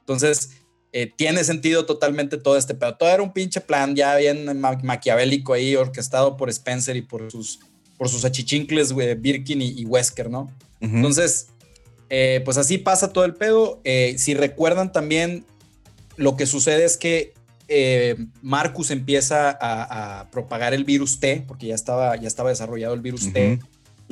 Entonces, 0.00 0.50
eh, 0.92 1.10
tiene 1.16 1.42
sentido 1.44 1.86
totalmente 1.86 2.36
todo 2.36 2.56
este 2.56 2.74
pedo. 2.74 2.96
Todo 2.96 3.08
era 3.08 3.22
un 3.22 3.32
pinche 3.32 3.60
plan 3.60 3.96
ya 3.96 4.16
bien 4.16 4.60
ma- 4.60 4.78
maquiavélico 4.82 5.54
ahí, 5.54 5.74
orquestado 5.76 6.36
por 6.36 6.50
Spencer 6.50 6.96
y 6.96 7.02
por 7.02 7.30
sus, 7.30 7.60
por 7.96 8.08
sus 8.08 8.24
achichincles, 8.24 8.92
güey, 8.92 9.14
Birkin 9.14 9.62
y, 9.62 9.68
y 9.80 9.84
Wesker, 9.86 10.28
¿no? 10.28 10.50
Ujú. 10.80 10.96
Entonces, 10.96 11.48
eh, 12.10 12.42
pues 12.44 12.58
así 12.58 12.76
pasa 12.78 13.12
todo 13.12 13.24
el 13.24 13.34
pedo. 13.34 13.80
Eh, 13.84 14.16
si 14.18 14.34
recuerdan 14.34 14.92
también, 14.92 15.46
lo 16.16 16.36
que 16.36 16.44
sucede 16.44 16.84
es 16.84 16.98
que 16.98 17.32
eh, 17.68 18.16
Marcus 18.42 18.90
empieza 18.90 19.48
a, 19.48 20.20
a 20.20 20.30
propagar 20.30 20.74
el 20.74 20.84
virus 20.84 21.20
T, 21.20 21.42
porque 21.48 21.68
ya 21.68 21.74
estaba, 21.74 22.16
ya 22.16 22.28
estaba 22.28 22.50
desarrollado 22.50 22.92
el 22.92 23.00
virus 23.00 23.32
T. 23.32 23.60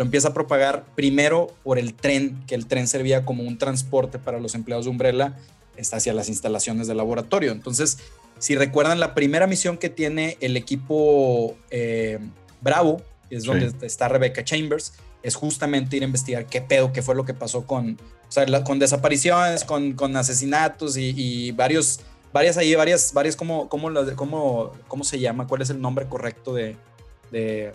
Lo 0.01 0.05
empieza 0.07 0.29
a 0.29 0.33
propagar 0.33 0.87
primero 0.95 1.49
por 1.63 1.79
el 1.79 1.93
tren, 1.93 2.43
que 2.47 2.55
el 2.55 2.65
tren 2.65 2.89
servía 2.89 3.27
como 3.27 3.43
un 3.43 3.59
transporte 3.59 4.19
para 4.19 4.41
los 4.41 4.55
empleados 4.55 4.87
de 4.87 4.91
Umbrella 4.93 5.37
está 5.77 5.99
hacia 5.99 6.15
las 6.15 6.31
instalaciones 6.31 6.87
del 6.87 6.97
laboratorio. 6.97 7.53
Entonces, 7.53 7.99
si 8.39 8.57
recuerdan 8.57 8.99
la 8.99 9.15
primera 9.15 9.47
misión 9.47 9.77
que 9.77 9.91
tiene 9.91 10.39
el 10.41 10.57
equipo 10.57 11.55
eh, 11.71 12.19
Bravo, 12.63 13.03
es 13.29 13.43
Sí. 13.43 13.49
donde 13.49 13.87
está 13.87 14.09
Rebecca 14.09 14.43
Chambers, 14.43 14.95
es 15.23 15.35
justamente 15.35 15.99
ir 15.99 16.03
a 16.03 16.07
investigar 16.07 16.47
qué 16.47 16.63
pedo, 16.63 16.95
qué 16.95 17.03
fue 17.03 17.15
lo 17.15 17.27
que 17.27 17.35
pasó 17.35 17.67
con, 17.67 17.99
o 18.27 18.33
sea, 18.33 18.47
la- 18.47 18.65
con 18.65 18.79
desapariciones, 18.79 19.65
con, 19.65 19.93
con 19.93 20.17
asesinatos 20.17 20.97
y, 20.97 21.13
y 21.15 21.53
varios, 21.53 22.01
varias 22.33 22.57
ahí, 22.57 22.75
varias, 22.75 23.13
varias, 23.13 23.37
¿cómo, 23.37 23.69
cómo, 23.69 23.91
las- 23.91 24.13
cómo, 24.13 24.73
cómo 24.89 25.05
se 25.05 25.19
llama? 25.19 25.47
¿Cuál 25.47 25.61
es 25.61 25.69
el 25.69 25.79
nombre 25.79 26.07
correcto 26.07 26.55
de, 26.55 26.77
de, 27.31 27.73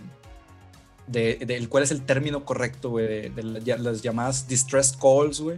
de, 1.08 1.38
del- 1.46 1.70
cuál 1.70 1.84
es 1.84 1.92
el 1.92 2.02
término 2.02 2.46
correcto, 2.46 2.90
güey, 2.90 3.08
de, 3.08 3.30
de 3.30 3.44
la- 3.44 3.78
las 3.78 4.02
llamadas 4.02 4.48
distress 4.48 4.92
calls, 5.00 5.40
güey? 5.42 5.58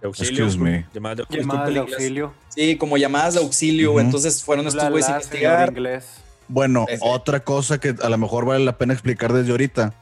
De 0.00 0.06
auxilio. 0.06 0.44
Excuse 0.44 0.58
me. 0.62 0.86
Llamadas 0.94 1.16
de 1.18 1.22
auxilio. 1.22 1.42
Llamadas 1.42 1.74
de 1.74 1.80
auxilio. 1.80 2.32
Sí, 2.48 2.76
como 2.76 2.96
llamadas 2.96 3.34
de 3.34 3.40
auxilio. 3.40 3.98
Entonces 4.00 4.42
fueron 4.44 4.66
estos 4.68 4.88
güeyes 4.90 5.08
a 5.08 5.12
investigar. 5.12 5.68
inglés. 5.70 6.06
Bueno, 6.48 6.86
Ese. 6.88 7.04
otra 7.04 7.40
cosa 7.40 7.78
que 7.78 7.94
a 8.02 8.08
lo 8.08 8.16
mejor 8.18 8.44
vale 8.46 8.64
la 8.64 8.78
pena 8.78 8.92
explicar 8.92 9.32
desde 9.32 9.50
ahorita. 9.50 9.94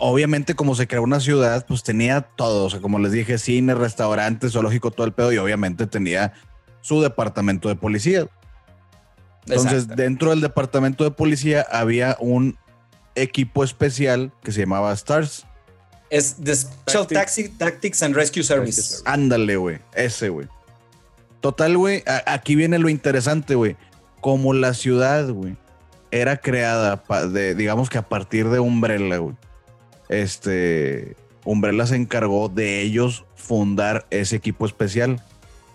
obviamente 0.00 0.54
como 0.54 0.74
se 0.74 0.86
creó 0.88 1.02
una 1.02 1.20
ciudad, 1.20 1.64
pues 1.66 1.82
tenía 1.82 2.22
todo, 2.22 2.64
o 2.66 2.70
sea, 2.70 2.80
como 2.80 2.98
les 2.98 3.12
dije, 3.12 3.38
cine, 3.38 3.74
restaurante, 3.74 4.48
zoológico, 4.50 4.90
todo 4.90 5.06
el 5.06 5.12
pedo, 5.12 5.32
y 5.32 5.38
obviamente 5.38 5.86
tenía 5.86 6.32
su 6.80 7.00
departamento 7.00 7.68
de 7.68 7.76
policía. 7.76 8.26
Entonces, 9.46 9.82
Exacto. 9.84 10.02
dentro 10.02 10.30
del 10.30 10.40
departamento 10.40 11.04
de 11.04 11.10
policía 11.12 11.64
había 11.70 12.16
un 12.18 12.56
equipo 13.14 13.64
especial 13.64 14.32
que 14.42 14.52
se 14.52 14.60
llamaba 14.60 14.94
STARS. 14.96 15.46
Es 16.10 16.36
The 16.42 16.54
Special 16.54 17.06
Tactics. 17.06 17.14
Taxi- 17.14 17.48
Tactics 17.58 18.02
and 18.02 18.14
Rescue 18.14 18.42
Service. 18.42 19.02
Ándale, 19.04 19.56
güey, 19.56 19.78
ese, 19.94 20.28
güey. 20.28 20.46
Total, 21.40 21.76
güey, 21.76 22.02
aquí 22.26 22.54
viene 22.54 22.78
lo 22.78 22.88
interesante, 22.88 23.54
güey. 23.54 23.76
Como 24.20 24.52
la 24.54 24.72
ciudad, 24.74 25.28
güey, 25.30 25.56
era 26.10 26.36
creada, 26.38 27.02
pa- 27.02 27.26
de, 27.26 27.54
digamos 27.54 27.90
que 27.90 27.98
a 27.98 28.08
partir 28.08 28.48
de 28.48 28.60
Umbrella, 28.60 29.18
güey. 29.18 29.34
Este, 30.08 31.16
Umbrella 31.44 31.86
se 31.86 31.96
encargó 31.96 32.48
de 32.48 32.80
ellos 32.80 33.24
fundar 33.34 34.06
ese 34.10 34.36
equipo 34.36 34.66
especial. 34.66 35.22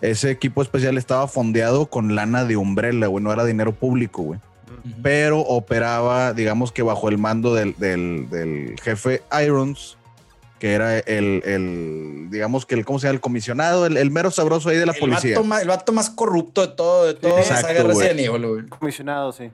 Ese 0.02 0.32
equipo 0.32 0.62
especial 0.62 0.98
estaba 0.98 1.28
fondeado 1.28 1.90
con 1.90 2.16
lana 2.16 2.46
de 2.46 2.56
Umbrella, 2.58 3.08
güey, 3.08 3.24
no 3.24 3.34
era 3.34 3.44
dinero 3.46 3.74
público, 3.74 4.24
güey. 4.24 4.40
Pero 5.04 5.40
operaba, 5.40 6.34
digamos 6.34 6.72
que 6.72 6.82
bajo 6.82 7.10
el 7.10 7.18
mando 7.18 7.54
del, 7.56 7.76
del- 7.78 8.30
del 8.30 8.76
jefe 8.82 9.22
Irons, 9.44 9.98
que 10.60 10.74
era 10.74 10.98
el, 11.00 11.42
el, 11.46 12.28
digamos 12.30 12.66
que 12.66 12.76
el, 12.76 12.84
¿cómo 12.86 13.00
se 13.00 13.08
llama? 13.08 13.16
El 13.16 13.22
comisionado, 13.22 13.86
el, 13.86 13.96
el 13.98 14.12
mero 14.12 14.30
sabroso 14.32 14.70
ahí 14.70 14.78
de 14.78 14.86
la 14.86 14.92
el, 14.94 15.00
policía. 15.00 15.36
vato 15.36 15.48
más, 15.48 15.62
el 15.62 15.68
vato 15.70 15.94
más 15.94 16.10
corrupto 16.10 16.66
de 16.68 16.74
todo, 16.76 17.06
de 17.06 17.14
toda 17.14 17.42
Evil, 18.20 18.46
güey. 18.48 18.66
Comisionado, 18.68 19.32
sí. 19.32 19.52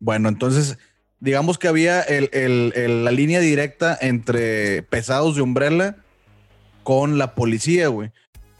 Bueno, 0.00 0.28
entonces, 0.28 0.76
digamos 1.20 1.58
que 1.58 1.68
había 1.68 2.00
el- 2.02 2.30
el- 2.32 2.72
el- 2.74 3.04
la 3.04 3.10
línea 3.12 3.40
directa 3.40 3.96
entre 4.00 4.82
pesados 4.82 5.36
de 5.36 5.42
Umbrella 5.42 5.96
con 6.82 7.18
la 7.18 7.34
policía, 7.34 7.88
güey. 7.88 8.10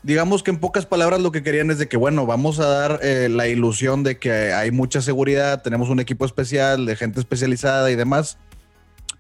Digamos 0.09 0.43
que 0.43 0.51
en 0.51 0.57
pocas 0.57 0.87
palabras 0.87 1.21
lo 1.21 1.33
que 1.33 1.43
querían 1.43 1.71
es 1.71 1.77
de 1.77 1.87
que, 1.87 1.99
bueno, 1.99 2.25
vamos 2.25 2.61
a 2.61 2.67
dar 2.67 3.01
eh, 3.03 3.29
la 3.29 3.47
ilusión 3.47 4.05
de 4.05 4.19
que 4.19 4.55
hay 4.55 4.71
mucha 4.71 5.03
seguridad, 5.03 5.61
tenemos 5.61 5.91
un 5.91 6.01
equipo 6.01 6.25
especial 6.25 6.87
de 6.87 6.97
gente 6.97 7.21
especializada 7.21 7.91
y 7.91 7.95
demás, 7.95 8.39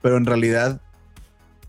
pero 0.01 0.16
en 0.16 0.24
realidad 0.24 0.81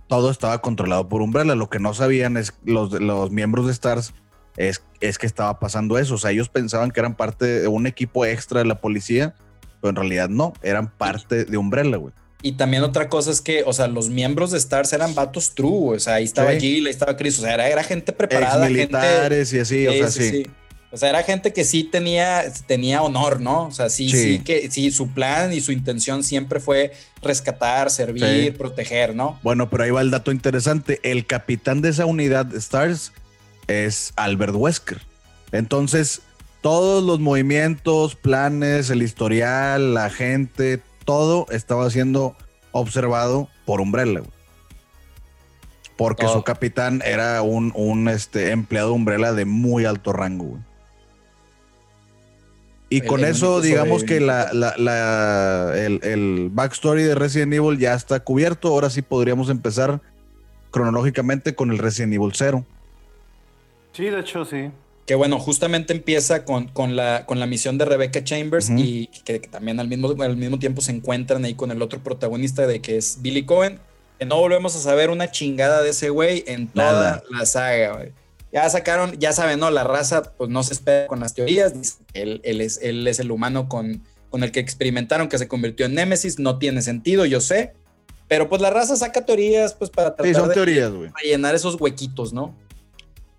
todo 0.08 0.32
estaba 0.32 0.62
controlado 0.62 1.10
por 1.10 1.22
Umbrella. 1.22 1.54
Lo 1.56 1.70
que 1.70 1.80
no 1.80 1.94
sabían 1.94 2.38
es 2.38 2.54
los, 2.64 2.94
los 2.94 3.30
miembros 3.30 3.66
de 3.66 3.74
Stars 3.74 4.14
es, 4.56 4.86
es 5.02 5.18
que 5.18 5.28
estaba 5.28 5.60
pasando 5.60 5.98
eso. 5.98 6.16
O 6.16 6.18
sea, 6.18 6.32
ellos 6.32 6.48
pensaban 6.48 6.92
que 6.92 7.02
eran 7.02 7.16
parte 7.16 7.46
de 7.46 7.68
un 7.68 7.88
equipo 7.88 8.26
extra 8.26 8.60
de 8.60 8.68
la 8.68 8.80
policía, 8.80 9.36
pero 9.82 9.90
en 9.90 9.98
realidad 9.98 10.30
no, 10.30 10.54
eran 10.62 10.88
parte 10.98 11.44
de 11.44 11.58
Umbrella, 11.58 11.98
güey. 11.98 12.14
Y 12.42 12.54
también 12.54 12.84
otra 12.84 13.10
cosa 13.10 13.32
es 13.32 13.42
que, 13.42 13.64
o 13.66 13.74
sea, 13.74 13.88
los 13.88 14.10
miembros 14.10 14.52
de 14.52 14.58
Stars 14.60 14.94
eran 14.94 15.14
vatos 15.14 15.52
true, 15.56 15.96
o 15.98 16.00
sea, 16.00 16.16
ahí 16.16 16.24
estaba 16.24 16.54
Sí. 16.54 16.60
Jill, 16.62 16.86
ahí 16.86 16.92
estaba 16.92 17.18
Chris, 17.18 17.38
o 17.40 17.42
sea, 17.42 17.54
era, 17.54 17.68
era 17.68 17.84
gente 17.84 18.14
preparada, 18.14 18.68
Ex 18.70 18.78
gente... 18.78 18.96
militares 18.98 19.54
y 19.54 19.60
así, 19.60 19.88
o 19.88 19.92
sea, 19.92 20.10
Sí, 20.10 20.30
sí. 20.30 20.48
O 20.92 20.98
sea, 20.98 21.10
era 21.10 21.22
gente 21.22 21.54
que 21.54 21.66
sí 21.66 21.84
tenía, 21.84 22.44
tenía 22.66 23.04
honor, 23.04 23.40
¿no? 23.42 23.66
O 23.66 23.72
sea, 23.72 23.90
sí, 23.90 24.10
sí, 24.10 24.38
Sí. 24.38 24.40
que 24.40 24.72
sí, 24.72 24.90
su 24.90 25.10
plan 25.10 25.54
y 25.54 25.62
su 25.62 25.72
intención 25.72 26.24
siempre 26.24 26.60
fue 26.60 26.94
rescatar, 27.22 27.92
servir, 27.92 28.46
Sí. 28.46 28.52
proteger, 28.52 29.16
¿no? 29.16 29.38
Bueno, 29.44 29.70
pero 29.70 29.84
ahí 29.84 29.92
va 29.92 30.02
el 30.02 30.10
dato 30.10 30.32
interesante. 30.32 31.00
El 31.04 31.28
capitán 31.28 31.82
de 31.82 31.90
esa 31.90 32.06
unidad 32.08 32.46
de 32.48 32.58
Stars 32.58 33.12
es 33.68 34.14
Albert 34.16 34.56
Wesker. 34.56 35.00
Entonces, 35.52 36.22
todos 36.62 37.04
los 37.04 37.20
movimientos, 37.20 38.16
planes, 38.16 38.90
el 38.90 39.04
historial, 39.04 39.94
la 39.94 40.10
gente, 40.10 40.80
todo 41.10 41.48
estaba 41.50 41.90
siendo 41.90 42.36
observado 42.72 43.48
por 43.66 43.82
Umbrella. 43.82 44.20
güey. 44.20 44.32
Porque 45.98 46.26
Todo. 46.26 46.36
su 46.36 46.44
capitán 46.44 47.02
era 47.04 47.42
un, 47.42 47.72
un, 47.76 48.08
este, 48.10 48.52
empleado 48.52 48.90
de 48.90 48.94
Umbrella 48.94 49.34
de 49.34 49.46
muy 49.46 49.86
alto 49.86 50.14
rango. 50.14 50.46
güey. 50.46 50.62
Y 52.92 53.00
El- 53.02 53.08
con 53.08 53.26
eso, 53.26 53.60
digamos 53.60 54.04
que 54.04 54.20
sobreviviente. 54.20 54.54
la, 54.56 54.74
la- 54.76 54.78
la- 55.72 55.78
el, 55.80 56.00
el 56.04 56.50
backstory 56.52 57.02
de 57.04 57.16
Resident 57.16 57.54
Evil 57.54 57.80
ya 57.80 57.96
está 57.96 58.20
cubierto. 58.20 58.68
Ahora 58.68 58.90
sí 58.92 59.02
podríamos 59.02 59.50
empezar 59.50 60.02
cronológicamente 60.70 61.56
con 61.56 61.72
el 61.72 61.80
Resident 61.80 62.14
Evil 62.14 62.32
0. 62.36 62.64
Sí, 63.94 64.06
de 64.06 64.20
hecho, 64.20 64.46
sí. 64.46 64.70
Que 65.10 65.16
bueno, 65.16 65.40
justamente 65.40 65.92
empieza 65.92 66.46
con, 66.46 66.68
con, 66.68 66.96
la, 66.96 67.26
con 67.26 67.40
la 67.40 67.48
misión 67.48 67.80
de 67.80 67.86
Rebecca 67.86 68.24
Chambers 68.24 68.70
y 68.70 69.08
que, 69.26 69.42
que 69.42 69.48
también 69.48 69.80
al 69.80 69.88
mismo, 69.88 70.14
al 70.22 70.38
mismo 70.38 70.60
tiempo 70.60 70.84
se 70.84 70.92
encuentran 70.92 71.44
ahí 71.46 71.56
con 71.56 71.72
el 71.72 71.82
otro 71.82 72.04
protagonista 72.04 72.68
de 72.68 72.80
que 72.80 72.96
es 72.98 73.18
Billy 73.20 73.44
Cohen. 73.44 73.80
Que 74.20 74.26
no 74.26 74.38
volvemos 74.38 74.76
a 74.76 74.80
saber 74.80 75.10
una 75.10 75.32
chingada 75.32 75.82
de 75.82 75.90
ese 75.90 76.12
güey 76.12 76.44
en 76.46 76.68
toda 76.68 76.92
Nada. 76.92 77.24
la 77.32 77.48
saga, 77.48 77.96
güey. 77.96 78.12
Ya 78.54 78.70
sacaron, 78.70 79.18
ya 79.18 79.34
saben, 79.34 79.60
¿no? 79.60 79.72
La 79.72 79.84
raza, 79.84 80.22
pues 80.38 80.52
no 80.52 80.62
se 80.62 80.74
espera 80.74 81.08
con 81.08 81.22
las 81.22 81.34
teorías. 81.34 81.74
Él, 82.14 82.40
él 82.44 82.62
es, 82.62 82.80
él 82.80 83.08
es 83.08 83.20
el 83.20 83.32
humano 83.32 83.68
con, 83.68 84.04
con 84.30 84.44
el 84.44 84.52
que 84.52 84.60
experimentaron 84.60 85.28
que 85.28 85.40
se 85.40 85.48
convirtió 85.48 85.88
en 85.88 85.96
Némesis. 85.96 86.38
No 86.38 86.60
tiene 86.60 86.84
sentido, 86.84 87.26
yo 87.26 87.42
sé. 87.42 87.74
Pero 88.28 88.48
pues 88.48 88.62
la 88.62 88.70
raza 88.70 88.96
saca 88.96 89.26
teorías, 89.26 89.74
pues 89.74 89.90
para 89.90 90.10
tratar 90.10 90.28
Sí, 90.28 90.36
son 90.36 90.50
de 90.50 90.54
teorías, 90.54 90.92
rellenar 91.20 91.56
esos 91.56 91.82
huequitos, 91.82 92.32
¿no? 92.32 92.56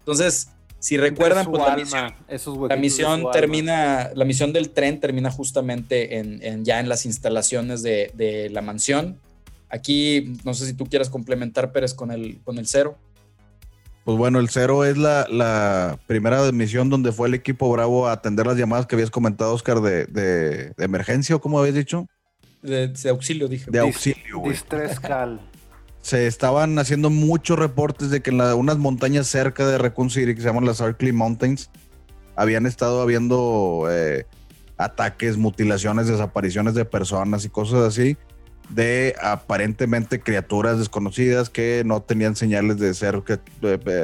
Entonces, 0.00 0.48
si 0.80 0.96
recuerdan, 0.96 1.46
pues 1.46 1.62
la 1.64 1.76
misión, 1.76 2.14
esos 2.26 2.68
la 2.68 2.76
misión 2.76 3.12
alma. 3.20 3.30
termina, 3.30 4.10
la 4.14 4.24
misión 4.24 4.52
del 4.52 4.70
tren 4.70 4.98
termina 4.98 5.30
justamente 5.30 6.18
en, 6.18 6.42
en- 6.42 6.64
ya 6.64 6.80
en 6.80 6.88
las 6.88 7.06
instalaciones 7.06 7.82
de, 7.82 8.10
de 8.14 8.50
la 8.50 8.62
mansión. 8.62 9.16
Aquí, 9.68 10.34
no 10.44 10.52
sé 10.54 10.66
si 10.66 10.72
tú 10.74 10.86
quieras 10.86 11.08
complementar, 11.08 11.70
Pérez, 11.70 11.94
con 11.94 12.10
el, 12.10 12.40
con 12.42 12.58
el 12.58 12.66
cero. 12.66 12.98
Pues 14.04 14.16
bueno, 14.16 14.40
el 14.40 14.48
0 14.48 14.86
es 14.86 14.96
la, 14.96 15.26
la 15.30 15.98
primera 16.06 16.50
misión 16.50 16.88
donde 16.88 17.12
fue 17.12 17.28
el 17.28 17.34
equipo 17.34 17.70
Bravo 17.70 18.08
a 18.08 18.12
atender 18.12 18.46
las 18.46 18.56
llamadas 18.56 18.86
que 18.86 18.96
habías 18.96 19.10
comentado, 19.10 19.52
Oscar, 19.54 19.80
de, 19.82 20.06
de- 20.06 20.70
de 20.76 20.84
emergencia 20.84 21.36
o 21.36 21.40
como 21.40 21.58
habías 21.60 21.74
dicho, 21.76 22.06
De, 22.62 22.88
de 22.88 23.08
auxilio, 23.10 23.46
dije. 23.46 23.70
de 23.70 23.78
auxilio, 23.78 24.38
güey. 24.38 24.52
Distress 24.52 24.98
Cal. 24.98 25.38
Se 26.02 26.26
estaban 26.26 26.78
haciendo 26.78 27.10
muchos 27.10 27.58
reportes 27.58 28.10
de 28.10 28.22
que 28.22 28.30
en 28.30 28.38
la- 28.38 28.54
unas 28.54 28.78
montañas 28.78 29.26
cerca 29.26 29.66
de 29.66 29.78
Raccoon 29.78 30.08
que 30.08 30.36
se 30.36 30.42
llaman 30.42 30.64
las 30.64 30.80
Arkley 30.80 31.12
Mountains, 31.12 31.70
habían 32.36 32.66
estado 32.66 33.02
habiendo 33.02 33.86
eh, 33.90 34.26
ataques, 34.78 35.36
mutilaciones, 35.36 36.06
desapariciones 36.06 36.74
de 36.74 36.84
personas 36.86 37.44
y 37.44 37.50
cosas 37.50 37.80
así, 37.80 38.16
de 38.70 39.14
aparentemente 39.20 40.20
criaturas 40.20 40.78
desconocidas 40.78 41.50
que 41.50 41.82
no 41.84 42.00
tenían 42.00 42.36
señales 42.36 42.78
de 42.78 42.94
ser, 42.94 43.22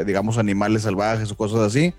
digamos, 0.04 0.38
animales 0.38 0.82
salvajes 0.82 1.30
o 1.30 1.36
cosas 1.36 1.60
así. 1.60 1.94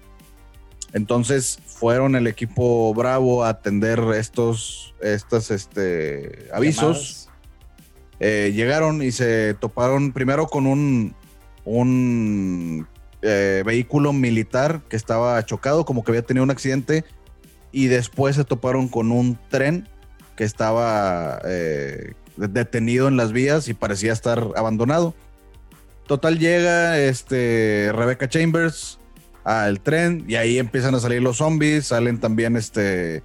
Entonces 0.94 1.60
fueron 1.66 2.16
el 2.16 2.28
equipo 2.28 2.94
Bravo 2.94 3.44
a 3.44 3.50
atender 3.50 4.00
estos, 4.16 4.94
estas 5.02 5.50
este, 5.52 6.50
avisos. 6.54 7.27
Eh, 8.20 8.52
llegaron 8.56 9.02
y 9.02 9.12
se 9.12 9.54
toparon 9.54 10.12
primero 10.12 10.48
con 10.48 10.66
un, 10.66 11.16
un 11.66 12.88
eh, 13.22 13.64
vehículo 13.66 14.14
militar 14.14 14.82
que 14.90 14.96
estaba 14.96 15.44
chocado, 15.46 15.86
como 15.86 16.04
que 16.04 16.12
había 16.12 16.24
tenido 16.24 16.44
un 16.44 16.52
accidente, 16.52 17.04
y 17.72 17.88
después 17.88 18.36
se 18.36 18.44
toparon 18.44 18.88
con 18.88 19.12
un 19.12 19.38
tren 19.50 19.88
que 20.36 20.44
estaba 20.44 21.40
eh, 21.46 22.14
detenido 22.38 23.08
en 23.08 23.18
las 23.18 23.32
vías 23.32 23.68
y 23.68 23.74
parecía 23.74 24.14
estar 24.14 24.48
abandonado. 24.56 25.14
Total 26.08 26.40
llega 26.40 26.98
este 27.00 27.92
Rebecca 27.94 28.30
Chambers 28.30 29.00
al 29.44 29.82
tren 29.82 30.26
y 30.28 30.36
ahí 30.36 30.58
empiezan 30.58 30.96
a 30.96 31.00
salir 31.00 31.22
los 31.22 31.38
zombies, 31.38 31.88
salen 31.88 32.20
también 32.20 32.56
este 32.56 33.24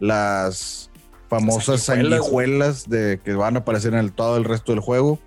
las 0.00 0.90
famosas 1.40 1.82
sanguijuelas. 1.82 2.20
sanguijuelas 2.20 2.88
de 2.88 3.20
que 3.24 3.34
van 3.34 3.56
a 3.56 3.60
aparecer 3.60 3.94
en 3.94 4.00
el, 4.00 4.12
todo 4.12 4.36
el 4.36 4.44
resto 4.44 4.72
del 4.72 4.80
juego. 4.80 5.18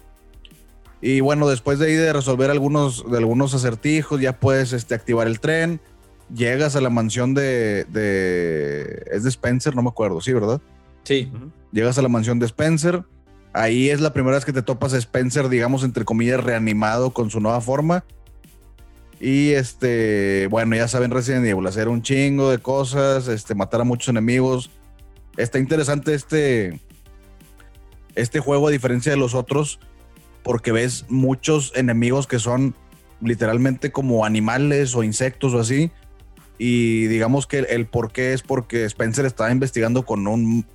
Y 1.02 1.20
bueno, 1.20 1.48
después 1.48 1.80
de 1.80 1.88
ahí 1.88 1.93
de 1.93 2.12
resolver 2.12 2.50
algunos, 2.50 3.10
de 3.10 3.17
algunos 3.17 3.54
acertijos, 3.54 4.20
ya 4.20 4.39
puedes 4.39 4.74
este, 4.74 4.96
activar 4.96 5.28
el 5.28 5.39
tren. 5.39 5.80
Llegas 6.34 6.76
a 6.76 6.82
la 6.82 6.89
mansión 6.89 7.34
de, 7.34 7.86
de. 7.86 9.06
Es 9.12 9.24
de 9.24 9.30
Spencer, 9.30 9.76
no 9.76 9.84
me 9.84 9.89
acuerdo, 9.89 10.20
sí, 10.22 10.34
¿verdad? 10.34 10.60
Sí. 11.04 11.32
Llegas 11.72 11.98
a 11.98 12.02
la 12.02 12.10
mansión 12.10 12.39
de 12.39 12.48
Spencer. 12.48 13.04
Ahí 13.54 13.89
es 13.89 14.02
la 14.02 14.12
primera 14.12 14.36
vez 14.36 14.46
que 14.46 14.54
te 14.54 14.62
topas 14.62 14.93
a 14.93 14.98
Spencer, 14.98 15.50
digamos, 15.50 15.84
entre 15.84 16.04
comillas, 16.04 16.43
reanimado 16.43 17.12
con 17.12 17.30
su 17.30 17.39
nueva 17.39 17.62
forma. 17.62 18.04
Y 19.20 19.52
este, 19.52 20.48
bueno, 20.52 20.76
ya 20.76 20.88
saben, 20.88 21.12
Resident 21.12 21.46
Evil, 21.46 21.65
hacer 21.65 21.88
un 21.88 22.02
chingo 22.02 22.52
de 22.52 22.60
cosas, 22.60 23.28
este, 23.28 23.56
matar 23.56 23.82
a 23.82 23.84
muchos 23.84 24.10
enemigos. 24.10 24.70
Está 25.38 25.60
interesante 25.60 26.13
este, 26.15 26.82
este 28.15 28.39
juego, 28.39 28.67
a 28.67 28.71
diferencia 28.71 29.12
de 29.12 29.17
los 29.17 29.36
otros, 29.36 29.80
porque 30.43 30.71
ves 30.71 31.06
muchos 31.08 31.71
enemigos 31.76 32.26
que 32.26 32.39
son 32.39 32.76
literalmente 33.21 33.91
como 33.91 34.26
animales 34.26 34.95
o 34.95 35.04
insectos 35.04 35.54
o 35.54 35.60
así. 35.60 35.91
Y 36.58 37.06
digamos 37.06 37.45
que 37.45 37.60
el, 37.60 37.86
por 37.86 38.12
qué 38.12 38.34
es 38.34 38.41
porque 38.41 38.84
Spencer 38.86 39.26
estaba 39.26 39.52
investigando 39.52 40.06
con 40.06 40.26
un, 40.26 40.65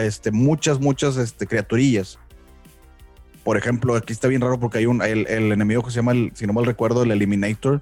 este, 0.00 0.30
muchas, 0.30 0.78
muchas 0.78 1.16
este, 1.16 1.48
criaturillas. 1.48 2.20
Por 3.42 3.56
ejemplo, 3.56 3.96
aquí 3.96 4.12
está 4.12 4.28
bien 4.28 4.40
raro 4.40 4.60
porque 4.60 4.78
hay 4.78 4.86
un 4.86 5.02
el, 5.02 5.26
enemigo 5.52 5.82
que 5.82 5.90
se 5.90 5.96
llama, 5.96 6.12
si 6.34 6.46
no 6.46 6.52
mal 6.52 6.64
recuerdo, 6.64 7.02
el 7.02 7.10
Eliminator, 7.10 7.80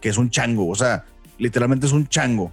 que 0.00 0.08
es 0.08 0.16
un 0.16 0.30
chango. 0.30 0.68
O 0.68 0.74
sea, 0.74 1.04
literalmente 1.36 1.86
es 1.86 1.92
un 1.92 2.06
chango. 2.08 2.50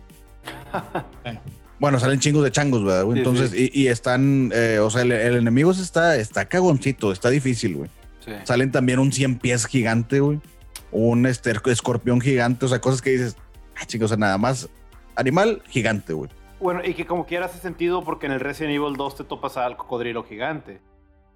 bueno, 1.84 2.00
salen 2.00 2.18
chingos 2.22 2.46
de 2.46 2.50
changos, 2.50 2.82
¿verdad? 2.86 3.04
güey? 3.04 3.18
Sí, 3.18 3.20
Entonces, 3.20 3.52
sí. 3.52 3.70
Y, 3.74 3.82
y 3.82 3.88
están, 3.90 4.54
eh, 4.56 4.80
o 4.80 4.90
sea, 4.90 5.02
el, 5.02 5.12
el 5.12 5.36
enemigo 5.36 5.72
está, 5.72 6.16
está 6.16 6.46
cagoncito, 6.46 7.12
está 7.12 7.30
difícil, 7.30 7.76
güey. 7.76 7.90
Sí. 8.24 8.32
Salen 8.46 8.72
también 8.72 9.00
un 9.00 9.12
100 9.12 9.40
pies 9.40 9.66
gigante, 9.66 10.22
güey. 10.22 10.40
Un 10.94 11.26
este, 11.26 11.52
escorpión 11.66 12.22
gigante, 12.22 12.68
o 12.68 12.70
sea, 12.70 12.80
cosas 12.80 13.02
que 13.02 13.10
dices, 13.10 13.36
ah, 13.76 13.86
chicos, 13.86 14.06
o 14.06 14.08
sea, 14.08 14.18
nada 14.18 14.38
más 14.38 14.70
animal 15.18 15.62
gigante, 15.68 16.14
güey. 16.14 16.30
Bueno, 16.62 16.80
y 16.86 16.94
que 16.94 17.06
como 17.06 17.26
quiera 17.26 17.48
hace 17.48 17.60
sentido 17.60 18.02
porque 18.02 18.28
en 18.28 18.32
el 18.32 18.40
Resident 18.40 18.74
Evil 18.74 18.96
2 18.96 19.18
te 19.18 19.24
topas 19.26 19.58
al 19.58 19.76
cocodrilo 19.76 20.24
gigante. 20.24 20.80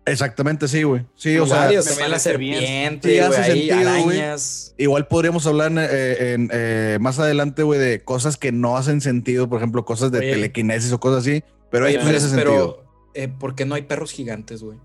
Exactamente, 0.08 0.68
sí, 0.68 0.84
güey. 0.84 1.06
Sí, 1.16 1.38
o 1.38 1.46
sea, 1.46 1.58
Varios, 1.66 1.86
me 1.86 1.92
también 1.92 2.12
la 2.12 2.20
serpiente, 2.20 3.10
Sí, 3.12 3.20
hace 3.20 3.44
sentido, 3.44 3.78
arañas. 3.78 4.74
igual 4.78 5.08
podríamos 5.08 5.46
hablar 5.46 5.72
eh, 5.78 6.34
en, 6.34 6.50
eh, 6.54 6.98
más 7.02 7.20
adelante, 7.20 7.64
güey, 7.64 7.80
de 7.80 8.02
cosas 8.02 8.38
que 8.38 8.52
no 8.52 8.78
hacen 8.78 9.02
sentido, 9.02 9.50
por 9.50 9.58
ejemplo, 9.60 9.86
cosas 9.86 10.12
de 10.12 10.20
Oye. 10.20 10.32
telequinesis 10.32 10.92
o 10.92 11.00
cosas 11.00 11.20
así, 11.26 11.44
pero 11.70 11.86
ahí 11.86 11.94
sí 11.94 12.00
hace 12.00 12.20
sentido. 12.22 12.36
pero, 12.36 12.84
eh, 13.14 13.28
¿por 13.28 13.54
qué 13.56 13.66
no 13.66 13.76
hay 13.76 13.84
perros 13.84 14.12
gigantes, 14.12 14.64
güey? 14.64 14.78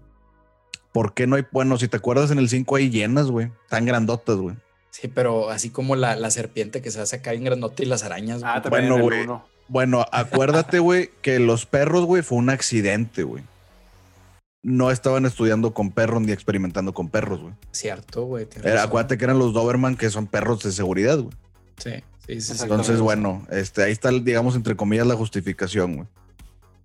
¿Por 0.93 1.15
qué 1.15 1.27
no 1.27 1.37
hay? 1.37 1.45
Bueno, 1.53 1.79
si 1.79 1.89
te 1.89 1.97
acuerdas, 1.97 2.31
en 2.31 2.39
el 2.39 2.49
5 2.49 2.77
hay 2.77 2.91
llenas, 2.91 3.29
güey. 3.29 3.51
Tan 3.71 3.87
grandotas, 3.87 4.37
güey. 4.37 4.57
Sí, 4.91 5.09
pero 5.09 5.49
así 5.49 5.71
como 5.71 5.97
la, 5.97 6.17
la 6.17 6.31
serpiente 6.31 6.83
que 6.83 6.91
se 6.91 7.01
hace 7.01 7.17
acá 7.17 7.33
en 7.33 7.45
grandote 7.45 7.85
y 7.85 7.87
las 7.87 8.03
arañas. 8.03 8.43
Ah, 8.45 8.61
también 8.61 8.91
Bueno, 8.91 9.03
güey. 9.03 9.27
Bueno, 9.69 10.05
acuérdate, 10.13 10.81
güey, 10.81 11.09
que 11.23 11.39
los 11.39 11.65
perros, 11.65 12.05
güey, 12.05 12.23
fue 12.23 12.37
un 12.37 12.51
accidente, 12.51 13.23
güey. 13.23 13.43
No 14.63 14.91
estaban 14.91 15.27
estudiando 15.27 15.75
con 15.75 15.91
perros 15.91 16.23
ni 16.23 16.33
experimentando 16.33 16.95
con 16.95 17.09
perros, 17.09 17.41
güey. 17.41 17.55
Cierto, 17.73 18.25
güey. 18.25 18.47
Era-. 18.63 18.85
Acuérdate 18.85 19.19
que 19.19 19.25
eran 19.25 19.39
los 19.39 19.53
Doberman, 19.53 19.97
que 19.97 20.11
son 20.11 20.27
perros 20.27 20.63
de 20.63 20.73
seguridad, 20.73 21.19
güey. 21.19 21.35
Sí, 21.79 22.03
sí, 22.27 22.41
sí. 22.41 22.63
Entonces, 22.63 23.01
bueno, 23.01 23.47
este, 23.51 23.83
ahí 23.83 23.93
está, 23.93 24.11
digamos, 24.11 24.55
entre 24.55 24.77
comillas, 24.77 25.07
la 25.07 25.17
justificación, 25.17 25.97
güey. 25.97 26.09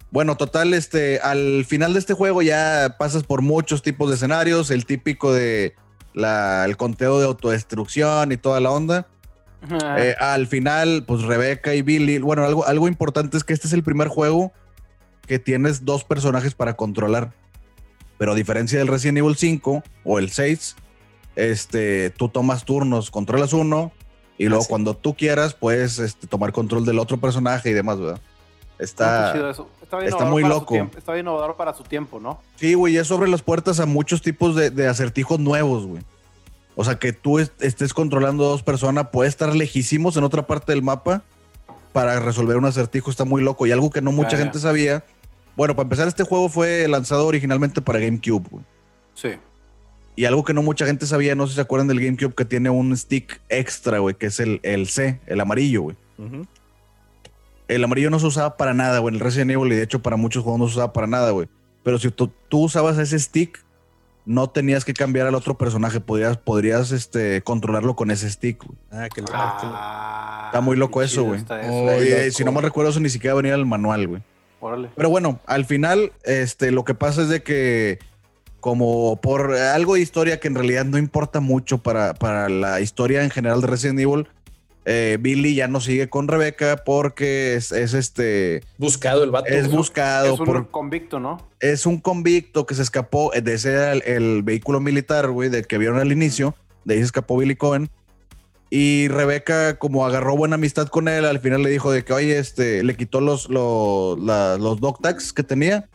Bueno, 0.09 0.37
total, 0.37 0.73
este, 0.73 1.19
al 1.19 1.65
final 1.65 1.93
de 1.93 1.99
este 1.99 2.13
juego 2.13 2.41
ya 2.41 2.95
pasas 2.97 3.23
por 3.23 3.41
muchos 3.41 3.81
tipos 3.81 4.09
de 4.09 4.15
escenarios, 4.15 4.71
el 4.71 4.85
típico 4.85 5.33
de 5.33 5.75
la, 6.13 6.65
el 6.65 6.77
conteo 6.77 7.19
de 7.19 7.25
autodestrucción 7.25 8.31
y 8.31 8.37
toda 8.37 8.59
la 8.59 8.71
onda. 8.71 9.07
Eh, 9.97 10.15
al 10.19 10.47
final, 10.47 11.03
pues 11.05 11.23
Rebeca 11.23 11.73
y 11.73 11.81
Billy, 11.81 12.19
bueno, 12.19 12.45
algo, 12.45 12.65
algo 12.65 12.87
importante 12.87 13.37
es 13.37 13.43
que 13.43 13.53
este 13.53 13.67
es 13.67 13.73
el 13.73 13.83
primer 13.83 14.07
juego 14.07 14.53
que 15.25 15.39
tienes 15.39 15.83
dos 15.83 16.03
personajes 16.03 16.55
para 16.55 16.75
controlar. 16.75 17.33
Pero 18.17 18.31
a 18.31 18.35
diferencia 18.35 18.79
del 18.79 18.87
Resident 18.87 19.19
Evil 19.19 19.35
5 19.35 19.83
o 20.03 20.19
el 20.19 20.29
6, 20.31 20.75
este, 21.35 22.09
tú 22.11 22.29
tomas 22.29 22.65
turnos, 22.65 23.11
controlas 23.11 23.53
uno 23.53 23.91
y 24.37 24.45
luego 24.45 24.61
Ah, 24.61 24.65
sí. 24.65 24.69
cuando 24.69 24.95
tú 24.95 25.15
quieras 25.15 25.53
puedes 25.53 25.99
este, 25.99 26.27
tomar 26.27 26.51
control 26.51 26.85
del 26.85 26.99
otro 26.99 27.17
personaje 27.17 27.69
y 27.69 27.73
demás, 27.73 27.99
¿verdad? 27.99 28.21
Está... 28.79 29.49
eso. 29.51 29.69
Está, 30.03 30.25
muy 30.25 30.43
loco. 30.43 30.73
tiempo- 30.73 30.97
Está 30.97 31.13
bien 31.13 31.25
innovador 31.25 31.55
para 31.55 31.73
su 31.73 31.83
tiempo, 31.83 32.19
¿no? 32.19 32.41
Sí, 32.57 32.73
güey, 32.73 32.97
es 32.97 33.07
sobre 33.07 33.29
las 33.29 33.41
puertas 33.41 33.79
a 33.79 33.85
muchos 33.85 34.21
tipos 34.21 34.53
de, 34.55 34.69
de 34.69 34.87
acertijos 34.87 35.39
nuevos, 35.39 35.85
güey. 35.85 36.03
O 36.75 36.83
sea, 36.83 36.99
que 36.99 37.13
tú 37.13 37.39
est- 37.39 37.59
estés 37.63 37.93
controlando 37.93 38.43
dos 38.43 38.63
personas, 38.63 39.07
puede 39.11 39.29
estar 39.29 39.55
lejísimos 39.55 40.17
en 40.17 40.23
otra 40.25 40.45
parte 40.45 40.73
del 40.73 40.83
mapa 40.83 41.23
para 41.93 42.19
resolver 42.19 42.57
un 42.57 42.65
acertijo, 42.65 43.09
está 43.09 43.23
muy 43.25 43.41
loco. 43.41 43.65
Y 43.65 43.71
algo 43.71 43.89
que 43.89 44.01
no 44.01 44.11
mucha 44.11 44.37
gente 44.37 44.59
sabía. 44.59 45.03
Bueno, 45.57 45.75
para 45.75 45.85
empezar, 45.85 46.07
este 46.07 46.23
juego 46.23 46.47
fue 46.47 46.87
lanzado 46.87 47.25
originalmente 47.27 47.81
para 47.81 47.99
GameCube, 47.99 48.47
güey. 48.49 48.63
Sí. 49.15 49.29
Y 50.15 50.25
algo 50.25 50.43
que 50.43 50.53
no 50.53 50.61
mucha 50.61 50.85
gente 50.85 51.05
sabía, 51.05 51.35
no 51.35 51.45
sé 51.47 51.51
si 51.51 51.55
se 51.55 51.61
acuerdan 51.61 51.87
del 51.87 51.99
GameCube, 51.99 52.33
que 52.33 52.45
tiene 52.45 52.69
un 52.69 52.95
stick 52.95 53.41
extra, 53.49 53.99
güey, 53.99 54.15
que 54.15 54.27
es 54.27 54.39
el, 54.39 54.59
el 54.63 54.87
C, 54.87 55.19
el 55.25 55.39
amarillo, 55.41 55.81
güey. 55.81 55.95
El 57.67 57.83
amarillo 57.83 58.09
no 58.09 58.19
se 58.19 58.27
usaba 58.27 58.55
para 58.55 58.73
nada, 58.73 58.99
güey. 58.99 59.13
En 59.13 59.15
el 59.15 59.19
Resident 59.25 59.51
Evil, 59.51 59.71
y 59.73 59.75
de 59.75 59.83
hecho, 59.83 60.01
para 60.01 60.15
muchos 60.15 60.43
juegos 60.43 60.59
no 60.59 60.67
se 60.67 60.73
usaba 60.73 60.93
para 60.93 61.07
nada, 61.07 61.31
güey. 61.31 61.47
Pero 61.83 61.99
si 61.99 62.09
tú, 62.11 62.31
tú 62.49 62.63
usabas 62.63 62.97
ese 62.97 63.17
stick, 63.19 63.63
no 64.25 64.49
tenías 64.49 64.85
que 64.85 64.93
cambiar 64.93 65.27
al 65.27 65.35
otro 65.35 65.57
personaje. 65.57 65.99
Podrías, 65.99 66.37
podrías 66.37 66.91
este, 66.91 67.41
controlarlo 67.41 67.95
con 67.95 68.11
ese 68.11 68.29
stick, 68.29 68.63
güey. 68.63 68.77
Ah, 68.91 69.07
que 69.13 69.23
Ah, 69.33 70.43
Está 70.47 70.61
muy 70.61 70.77
loco 70.77 71.01
eso, 71.01 71.23
güey. 71.23 71.41
eso. 71.41 72.37
Si 72.37 72.43
no 72.43 72.51
me 72.51 72.61
recuerdo, 72.61 72.91
eso 72.91 72.99
ni 72.99 73.09
siquiera 73.09 73.35
venía 73.35 73.53
en 73.53 73.59
el 73.59 73.65
manual, 73.65 74.07
güey. 74.07 74.21
Órale. 74.59 74.89
Pero 74.95 75.09
bueno, 75.09 75.39
al 75.45 75.65
final, 75.65 76.11
este, 76.23 76.71
lo 76.71 76.83
que 76.83 76.95
pasa 76.95 77.21
es 77.21 77.29
de 77.29 77.43
que, 77.43 77.99
como 78.59 79.21
por 79.21 79.53
algo 79.53 79.95
de 79.95 80.01
historia 80.01 80.39
que 80.39 80.47
en 80.47 80.55
realidad 80.55 80.85
no 80.85 80.97
importa 80.97 81.39
mucho 81.39 81.77
para, 81.77 82.13
para 82.13 82.49
la 82.49 82.81
historia 82.81 83.23
en 83.23 83.29
general 83.29 83.61
de 83.61 83.67
Resident 83.67 83.99
Evil, 83.99 84.27
eh, 84.89 85.17
Billy 85.19 85.53
ya 85.53 85.67
no 85.67 85.81
sigue 85.81 86.09
con 86.09 86.29
Rebeca 86.29 86.77
porque 86.85 87.55
es, 87.55 87.73
es 87.73 87.93
este. 87.93 88.63
Buscado 88.77 89.23
el 89.23 89.31
vato. 89.31 89.49
Es 89.49 89.69
buscado 89.69 90.33
Es 90.33 90.39
un 90.39 90.45
por, 90.45 90.69
convicto, 90.69 91.19
¿no? 91.19 91.45
es 91.59 91.85
un 91.85 91.99
convicto 91.99 92.65
que 92.65 92.73
se 92.73 92.83
escapó 92.83 93.31
de 93.31 93.53
ese 93.53 93.91
el, 93.91 94.01
el 94.03 94.43
vehículo 94.43 94.79
militar, 94.79 95.29
güey, 95.29 95.49
del 95.49 95.67
que 95.67 95.77
vieron 95.77 95.99
al 95.99 96.11
inicio. 96.13 96.55
De 96.85 96.93
ahí 96.93 96.99
se 97.01 97.05
escapó 97.07 97.37
Billy 97.37 97.57
Cohen. 97.57 97.89
Y 98.69 99.07
Rebeca, 99.07 99.77
como 99.79 100.05
agarró 100.05 100.35
buena 100.35 100.55
amistad 100.55 100.87
con 100.87 101.07
él, 101.07 101.23
al 101.25 101.39
final 101.39 101.63
le 101.63 101.69
dijo 101.69 101.91
de 101.91 102.03
que, 102.03 102.11
oye, 102.13 102.37
este, 102.37 102.83
le 102.83 102.95
quitó 102.97 103.21
los, 103.21 103.49
los, 103.49 104.19
la- 104.19 104.57
los 104.57 104.79
dog 104.81 104.99
tags 105.01 105.31
que 105.31 105.43
tenía. 105.43 105.87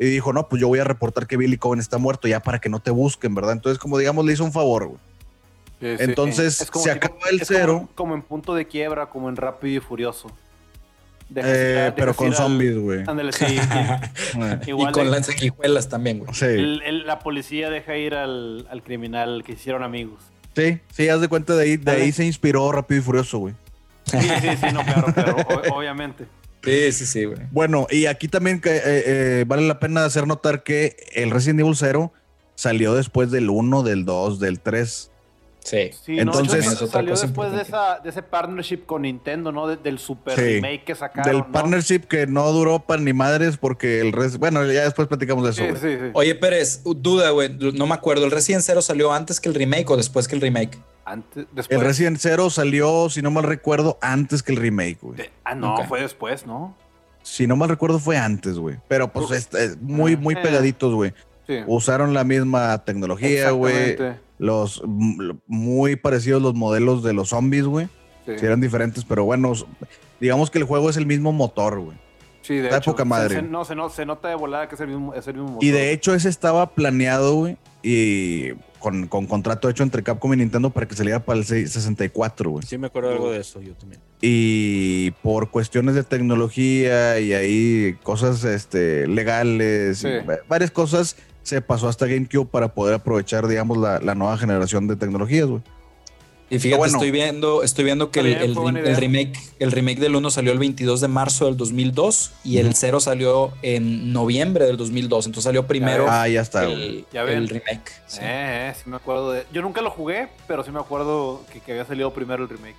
Y 0.00 0.06
dijo, 0.06 0.32
no, 0.32 0.48
pues 0.48 0.60
yo 0.60 0.68
voy 0.68 0.78
a 0.80 0.84
reportar 0.84 1.26
que 1.26 1.36
Billy 1.36 1.56
Cohen 1.58 1.80
está 1.80 1.98
muerto 1.98 2.28
ya 2.28 2.40
para 2.40 2.60
que 2.60 2.68
no 2.68 2.80
te 2.80 2.90
busquen, 2.90 3.34
¿verdad? 3.34 3.52
Entonces, 3.52 3.78
como 3.78 3.98
digamos, 3.98 4.24
le 4.24 4.32
hizo 4.32 4.44
un 4.44 4.52
favor, 4.52 4.86
güey. 4.86 4.98
Sí, 5.80 5.86
sí. 5.96 6.04
Entonces, 6.04 6.60
Es 6.60 6.70
como 6.70 6.84
se 6.84 6.90
acaba 6.90 7.14
el 7.30 7.40
es 7.40 7.48
cero. 7.48 7.88
Como, 7.94 8.14
en 8.14 8.22
punto 8.22 8.54
de 8.54 8.66
quiebra, 8.66 9.06
como 9.06 9.28
en 9.28 9.36
Rápido 9.36 9.76
y 9.76 9.80
Furioso. 9.80 10.28
Dejas 11.28 11.50
Eh, 11.54 11.92
pero 11.94 12.14
con 12.14 12.32
zombies, 12.32 12.78
güey. 12.78 13.04
Ándale, 13.06 13.32
sí. 13.32 13.44
Y 14.66 14.72
con 14.92 15.04
de- 15.04 15.10
las 15.10 15.26
sanguijuelas 15.26 15.88
también, 15.88 16.18
güey. 16.20 16.32
Sí, 16.34 16.46
el- 16.46 16.82
el- 16.82 17.06
la 17.06 17.18
policía 17.20 17.70
deja 17.70 17.96
ir 17.96 18.14
al, 18.14 18.66
al 18.70 18.82
criminal 18.82 19.42
que 19.44 19.52
hicieron 19.52 19.82
amigos. 19.84 20.20
Sí, 20.58 20.80
sí, 20.92 21.08
haz 21.08 21.20
de 21.20 21.28
cuenta 21.28 21.54
de 21.54 21.62
ahí, 21.64 21.76
de 21.76 21.90
ahí 21.92 22.12
se 22.12 22.24
inspiró 22.24 22.70
Rápido 22.72 23.00
y 23.00 23.04
Furioso, 23.04 23.38
güey. 23.38 23.54
Sí, 24.04 24.18
sí, 24.20 24.48
sí, 24.60 24.66
no, 24.72 24.82
claro, 24.84 25.12
claro, 25.14 25.36
o- 25.36 25.76
obviamente. 25.78 26.24
Sí, 26.64 26.92
sí, 26.92 27.06
sí, 27.06 27.24
güey. 27.24 27.38
Bueno, 27.52 27.86
y 27.90 28.06
aquí 28.06 28.26
también 28.28 28.60
que, 28.60 28.76
eh, 28.76 28.82
eh, 28.84 29.44
vale 29.46 29.66
la 29.68 29.78
pena 29.78 30.04
hacer 30.04 30.26
notar 30.26 30.62
que 30.64 30.96
el 31.14 31.30
Resident 31.30 31.60
Evil 31.60 31.76
0 31.76 32.12
salió 32.54 32.94
después 32.94 33.30
del 33.30 33.48
1, 33.50 33.82
del 33.84 34.04
2, 34.04 34.40
del 34.40 34.58
3. 34.60 35.10
Sí. 35.64 35.90
Sí, 36.04 36.18
Entonces- 36.18 36.64
no, 36.64 36.72
Es 36.72 36.76
otra 36.82 36.92
salió 36.92 37.10
cosa 37.10 37.26
después 37.26 37.52
de, 37.52 37.60
esa, 37.62 37.98
de 38.00 38.08
ese 38.08 38.22
partnership 38.22 38.86
con 38.86 39.02
Nintendo, 39.02 39.52
¿no? 39.52 39.66
De- 39.66 39.76
del 39.76 39.98
super 39.98 40.34
Sí. 40.34 40.40
remake 40.40 40.84
que 40.84 40.94
sacaron. 40.94 41.30
del 41.30 41.38
¿no? 41.40 41.52
partnership 41.52 42.00
que 42.08 42.26
no 42.26 42.50
duró 42.52 42.78
para 42.80 43.02
ni 43.02 43.12
madres 43.12 43.58
porque 43.58 44.00
el 44.00 44.12
resto... 44.12 44.38
Bueno, 44.38 44.64
ya 44.64 44.84
después 44.84 45.08
platicamos 45.08 45.44
de 45.44 45.50
eso. 45.50 45.76
Sí, 45.78 45.80
sí, 45.88 45.96
sí. 46.00 46.10
Oye, 46.14 46.34
Pérez, 46.36 46.82
duda, 46.84 47.30
güey. 47.30 47.50
No 47.74 47.86
me 47.86 47.94
acuerdo. 47.94 48.24
¿El 48.24 48.30
Resident 48.30 48.62
Zero 48.64 48.80
salió 48.80 49.12
antes 49.12 49.40
que 49.40 49.48
el 49.50 49.54
remake 49.54 49.90
o 49.90 49.96
después 49.96 50.26
que 50.26 50.34
el 50.36 50.40
remake? 50.40 50.78
Antes, 51.04 51.46
después. 51.52 51.78
El 51.80 51.86
Resident 51.86 52.18
0 52.20 52.50
salió, 52.50 53.08
si 53.08 53.22
no 53.22 53.30
mal 53.30 53.44
recuerdo, 53.44 53.98
antes 54.02 54.42
que 54.42 54.52
el 54.52 54.58
remake, 54.58 54.98
güey. 55.00 55.16
de- 55.16 55.30
ah, 55.44 55.54
no, 55.54 55.82
fue 55.86 56.02
después, 56.02 56.46
¿no? 56.46 56.76
Si 57.22 57.46
no 57.46 57.56
mal 57.56 57.68
recuerdo 57.70 57.98
fue 57.98 58.16
antes, 58.18 58.58
güey. 58.58 58.76
Pero 58.88 59.10
pues 59.12 59.30
es, 59.30 59.54
es 59.54 59.80
muy, 59.80 60.16
muy 60.18 60.34
Eh. 60.34 60.38
pegaditos, 60.42 60.94
güey. 60.94 61.14
Sí. 61.46 61.60
Usaron 61.66 62.12
la 62.12 62.24
misma 62.24 62.84
tecnología, 62.84 63.50
güey. 63.52 63.96
Los 64.38 64.82
muy 65.46 65.96
parecidos 65.96 66.40
los 66.42 66.54
modelos 66.54 67.02
de 67.02 67.12
los 67.12 67.30
zombies, 67.30 67.64
güey. 67.64 67.86
Sí, 68.26 68.32
Sí, 68.38 68.44
eran 68.46 68.60
diferentes, 68.60 69.04
pero 69.04 69.24
bueno, 69.24 69.52
digamos 70.20 70.50
que 70.50 70.58
el 70.58 70.64
juego 70.64 70.90
es 70.90 70.96
el 70.96 71.06
mismo 71.06 71.32
motor, 71.32 71.80
güey. 71.80 71.96
Sí, 72.42 72.54
de 72.56 72.64
está 72.64 72.76
hecho. 72.78 72.92
poca 72.92 73.02
se- 73.02 73.08
madre. 73.08 73.34
se- 73.36 73.42
no, 73.42 73.64
se, 73.64 73.74
no, 73.74 73.88
se 73.90 74.06
nota 74.06 74.28
de 74.28 74.34
volada 74.34 74.68
que 74.68 74.74
es 74.74 74.80
el 74.80 74.88
mismo, 74.88 75.14
es 75.14 75.26
el 75.26 75.34
mismo 75.34 75.48
motor. 75.50 75.64
Y 75.64 75.70
de 75.70 75.92
hecho 75.92 76.14
ese 76.14 76.28
estaba 76.28 76.70
planeado, 76.70 77.34
güey, 77.34 77.56
y 77.82 78.52
con, 78.78 79.06
con 79.08 79.26
contrato 79.26 79.68
hecho 79.68 79.82
entre 79.82 80.02
Capcom 80.02 80.32
y 80.34 80.36
Nintendo 80.36 80.70
para 80.70 80.86
que 80.86 80.94
saliera 80.94 81.24
para 81.24 81.38
el 81.40 81.44
6- 81.46 81.66
64, 81.66 82.50
güey. 82.50 82.64
Sí, 82.66 82.78
me 82.78 82.86
acuerdo 82.86 83.10
algo 83.10 83.30
de 83.30 83.40
eso, 83.40 83.60
yo 83.60 83.74
también. 83.74 84.00
Y 84.20 85.10
por 85.22 85.50
cuestiones 85.50 85.94
de 85.94 86.04
tecnología 86.04 87.18
y 87.20 87.32
ahí 87.32 87.96
cosas 88.02 88.44
este, 88.44 89.06
legales, 89.08 90.04
y 90.04 90.08
Sí. 90.08 90.14
varias 90.48 90.70
cosas, 90.70 91.16
se 91.48 91.60
pasó 91.62 91.88
hasta 91.88 92.06
GameCube 92.06 92.46
para 92.46 92.74
poder 92.74 92.94
aprovechar, 92.94 93.46
digamos, 93.48 93.78
la, 93.78 93.98
la 94.00 94.14
nueva 94.14 94.36
generación 94.38 94.86
de 94.88 94.96
tecnologías, 94.96 95.46
güey. 95.46 95.62
Y 96.50 96.58
fíjate, 96.58 96.78
bueno. 96.78 96.94
estoy 96.96 97.10
viendo, 97.10 97.62
estoy 97.62 97.84
viendo 97.84 98.10
que 98.10 98.20
el, 98.20 98.96
remake, 98.96 99.38
el 99.58 99.70
remake 99.70 99.98
del 99.98 100.16
1 100.16 100.30
salió 100.30 100.50
el 100.52 100.58
22 100.58 101.02
de 101.02 101.08
marzo 101.08 101.44
del 101.44 101.58
2002 101.58 102.32
y 102.42 102.56
el 102.56 102.68
Ujú. 102.68 102.76
0 102.78 103.00
salió 103.00 103.52
en 103.60 104.14
noviembre 104.14 104.64
del 104.64 104.78
2002. 104.78 105.26
Entonces 105.26 105.44
salió 105.44 105.66
primero 105.66 106.06
Ah, 106.08 106.26
ya 106.26 106.40
está, 106.40 106.64
el, 106.64 107.04
Ya 107.12 107.24
ven. 107.24 107.36
el 107.36 107.48
remake. 107.50 107.90
sí. 108.06 108.20
Eh, 108.22 108.70
eh, 108.70 108.74
sí 108.82 108.88
me 108.88 108.96
acuerdo 108.96 109.32
de. 109.32 109.44
Yo 109.52 109.60
nunca 109.60 109.82
lo 109.82 109.90
jugué, 109.90 110.28
pero 110.46 110.64
sí 110.64 110.70
me 110.70 110.78
acuerdo 110.80 111.44
que, 111.52 111.60
que 111.60 111.72
había 111.72 111.84
salido 111.84 112.14
primero 112.14 112.44
el 112.44 112.48
remake. 112.48 112.76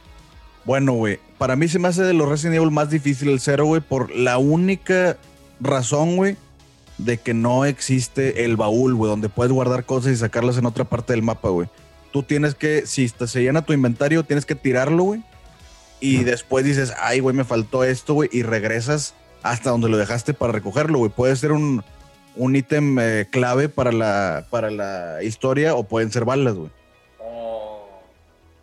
Bueno, 0.65 0.93
güey, 0.93 1.19
para 1.37 1.55
mí 1.55 1.67
se 1.67 1.77
me 1.77 1.89
hace 1.89 2.01
de 2.01 2.13
los 2.13 2.27
Resident 2.27 2.55
Evil 2.55 2.71
más 2.71 2.89
difícil 2.89 3.29
el 3.29 3.39
cero, 3.39 3.65
güey, 3.65 3.81
por 3.81 4.09
la 4.15 4.39
única 4.39 5.17
razón, 5.59 6.15
güey, 6.15 6.37
de 6.99 7.17
que 7.17 7.33
no 7.33 7.65
existe 7.65 8.45
el 8.45 8.55
baúl, 8.55 8.93
güey, 8.93 9.09
donde 9.09 9.27
puedes 9.29 9.51
guardar 9.51 9.83
cosas 9.85 10.11
y 10.13 10.15
sacarlas 10.17 10.57
en 10.57 10.65
otra 10.67 10.83
parte 10.85 11.13
del 11.13 11.23
mapa, 11.23 11.49
güey. 11.49 11.67
Tú 12.11 12.23
tienes 12.23 12.53
que, 12.55 12.85
si 12.85 13.09
te- 13.09 13.27
se 13.27 13.41
llena 13.41 13.63
tu 13.65 13.73
inventario, 13.73 14.23
tienes 14.23 14.45
que 14.45 14.55
tirarlo, 14.55 15.03
güey. 15.03 15.23
Y 16.01 16.23
después 16.23 16.63
dices, 16.63 16.93
ay, 17.01 17.19
güey, 17.19 17.35
me 17.35 17.43
faltó 17.43 17.83
esto, 17.83 18.13
güey, 18.13 18.29
y 18.31 18.43
regresas 18.43 19.15
hasta 19.43 19.69
donde 19.71 19.89
lo 19.89 19.97
dejaste 19.97 20.33
para 20.33 20.51
recogerlo, 20.53 20.99
güey. 20.99 21.11
Puede 21.11 21.35
ser 21.35 21.51
un, 21.51 21.83
un 22.35 22.55
ítem 22.55 22.97
eh, 22.99 23.27
clave 23.29 23.67
para 23.69 23.91
la, 23.91 24.45
para 24.49 24.69
la 24.71 25.23
historia 25.23 25.75
o 25.75 25.83
pueden 25.83 26.11
ser 26.11 26.23
balas, 26.25 26.55
güey. 26.55 26.69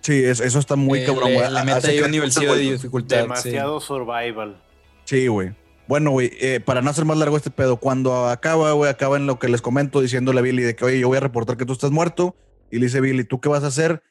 Sí, 0.03 0.22
es- 0.24 0.41
eso 0.41 0.59
está 0.61 0.76
muy 0.76 1.01
Eh, 1.01 1.05
cabrón, 1.07 1.34
güey. 1.34 1.47
Ahí 1.47 1.97
que 1.99 2.05
un 2.05 2.11
nivelcillo 2.12 2.55
de 2.55 2.61
dificultad. 2.61 3.16
sí. 3.16 3.22
Demasiado 3.22 3.80
survival. 3.80 4.57
Sí, 5.05 5.26
güey. 5.26 5.53
Bueno, 5.89 6.11
güey, 6.11 6.32
eh, 6.41 6.61
para 6.61 6.82
no 6.82 6.91
hacer 6.91 7.05
más 7.05 7.16
largo 7.16 7.37
este 7.37 7.51
pedo, 7.51 7.76
cuando 7.76 8.26
acaba, 8.26 8.72
güey, 8.72 8.91
acaba 8.91 9.16
en 9.16 9.26
lo 9.26 9.39
que 9.39 9.49
les 9.49 9.62
comento 9.62 10.01
diciéndole 10.01 10.41
a 10.41 10.43
Billy 10.43 10.62
de 10.62 10.74
que, 10.74 10.84
oye, 10.84 10.99
yo 10.99 11.09
voy 11.09 11.18
a 11.18 11.20
reportar 11.20 11.57
que 11.57 11.64
tú 11.64 11.72
estás 11.72 11.91
muerto. 11.91 12.34
Y 12.70 12.78
le 12.78 12.87
dice 12.87 13.01
Billy, 13.01 13.24
¿tú 13.24 13.41
qué 13.41 13.49
vas 13.49 13.62
a 13.62 13.68
hacer? 13.68 14.03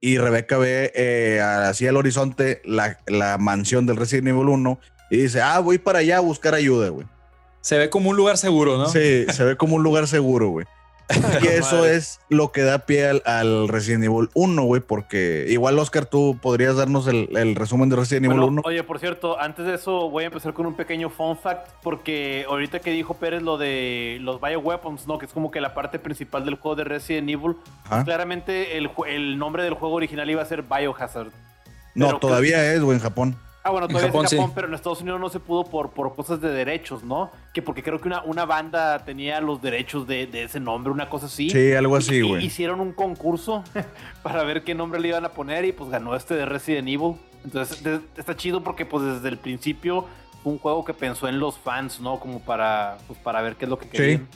Y 0.00 0.18
Rebeca 0.18 0.58
ve 0.58 0.92
eh, 0.94 1.40
hacia 1.40 1.90
el 1.90 1.96
horizonte 1.96 2.62
la, 2.64 2.98
la 3.08 3.36
mansión 3.38 3.86
del 3.86 3.96
Resident 3.96 4.28
Evil 4.28 4.48
1 4.48 4.78
y 5.10 5.16
dice, 5.16 5.40
ah, 5.40 5.58
voy 5.58 5.78
para 5.78 5.98
allá 6.00 6.18
a 6.18 6.20
buscar 6.20 6.54
ayuda, 6.54 6.90
güey. 6.90 7.06
Se 7.60 7.76
ve 7.76 7.90
como 7.90 8.10
un 8.10 8.16
lugar 8.16 8.38
seguro, 8.38 8.78
¿no? 8.78 8.88
Sí, 8.88 9.26
se 9.28 9.44
ve 9.44 9.56
como 9.56 9.76
un 9.76 9.82
lugar 9.82 10.06
seguro, 10.06 10.50
güey. 10.50 10.66
Y 11.42 11.46
eso 11.46 11.86
es 11.86 12.20
lo 12.28 12.52
que 12.52 12.62
da 12.62 12.80
pie 12.80 13.06
al, 13.08 13.22
al 13.24 13.68
Resident 13.68 14.04
Evil 14.04 14.28
1, 14.34 14.62
güey, 14.62 14.80
porque 14.82 15.46
igual, 15.48 15.78
Oscar, 15.78 16.04
tú 16.06 16.38
podrías 16.40 16.76
darnos 16.76 17.06
el, 17.06 17.34
el 17.36 17.54
resumen 17.54 17.88
de 17.88 17.96
Resident 17.96 18.26
Evil 18.26 18.38
Bueno, 18.40 18.52
1. 18.52 18.62
oye, 18.64 18.82
por 18.82 18.98
cierto, 18.98 19.40
antes 19.40 19.64
de 19.66 19.74
eso 19.74 20.10
voy 20.10 20.24
a 20.24 20.26
empezar 20.26 20.52
con 20.52 20.66
un 20.66 20.74
pequeño 20.74 21.08
fun 21.10 21.36
fact, 21.38 21.68
porque 21.82 22.44
ahorita 22.48 22.80
que 22.80 22.90
dijo 22.90 23.14
Pérez 23.14 23.42
lo 23.42 23.56
de 23.58 24.18
los 24.20 24.40
bioweapons, 24.40 25.06
¿no? 25.06 25.18
Que 25.18 25.26
es 25.26 25.32
como 25.32 25.50
que 25.50 25.60
la 25.60 25.72
parte 25.74 25.98
principal 25.98 26.44
del 26.44 26.56
juego 26.56 26.76
de 26.76 26.84
Resident 26.84 27.28
Evil. 27.30 27.56
Ajá. 27.84 28.04
Claramente 28.04 28.76
el, 28.76 28.90
el 29.08 29.38
nombre 29.38 29.62
del 29.62 29.74
juego 29.74 29.94
original 29.94 30.28
iba 30.28 30.42
a 30.42 30.46
ser 30.46 30.62
Biohazard. 30.62 31.28
No, 31.94 32.06
pero- 32.06 32.18
todavía 32.18 32.72
es, 32.74 32.80
güey, 32.82 32.96
en 32.96 33.02
Japón. 33.02 33.36
Ah, 33.68 33.70
bueno, 33.70 33.86
En 33.86 33.90
todavía 33.92 34.08
Japón, 34.10 34.24
es 34.24 34.32
en 34.32 34.38
Japón, 34.38 34.50
sí. 34.50 34.54
pero 34.54 34.68
en 34.68 34.74
Estados 34.74 35.00
Unidos 35.02 35.20
no 35.20 35.28
se 35.28 35.40
pudo 35.40 35.64
por, 35.64 35.90
por 35.90 36.14
cosas 36.14 36.40
de 36.40 36.48
derechos, 36.50 37.02
¿no? 37.04 37.30
Que 37.52 37.60
porque 37.62 37.82
creo 37.82 38.00
que 38.00 38.08
una, 38.08 38.22
una 38.22 38.44
banda 38.46 38.98
tenía 39.04 39.40
los 39.40 39.60
derechos 39.62 40.06
de, 40.06 40.26
de 40.26 40.44
ese 40.44 40.58
nombre, 40.60 40.92
una 40.92 41.08
cosa 41.08 41.26
así. 41.26 41.50
Sí, 41.50 41.72
algo 41.74 41.96
así, 41.96 42.16
Y- 42.16 42.22
güey. 42.22 42.44
Hicieron 42.46 42.80
un 42.80 42.92
concurso 42.92 43.62
para 44.22 44.42
ver 44.44 44.64
qué 44.64 44.74
nombre 44.74 45.00
le 45.00 45.08
iban 45.08 45.24
a 45.24 45.28
poner 45.30 45.64
y 45.64 45.72
pues 45.72 45.90
ganó 45.90 46.14
este 46.16 46.34
de 46.34 46.46
Resident 46.46 46.88
Evil. 46.88 47.14
Entonces 47.44 47.82
de- 47.84 48.00
está 48.16 48.36
chido 48.36 48.62
porque 48.64 48.84
pues 48.86 49.04
desde 49.04 49.28
el 49.28 49.38
principio 49.38 50.06
fue 50.42 50.52
un 50.52 50.58
juego 50.58 50.84
que 50.84 50.94
pensó 50.94 51.28
en 51.28 51.38
los 51.38 51.58
fans, 51.58 52.00
¿no? 52.00 52.18
Como 52.20 52.40
para, 52.40 52.96
pues, 53.06 53.18
para 53.20 53.42
ver 53.42 53.56
qué 53.56 53.64
es 53.66 53.68
lo 53.70 53.78
que 53.78 53.88
querían. 53.88 54.20
Sí, 54.20 54.26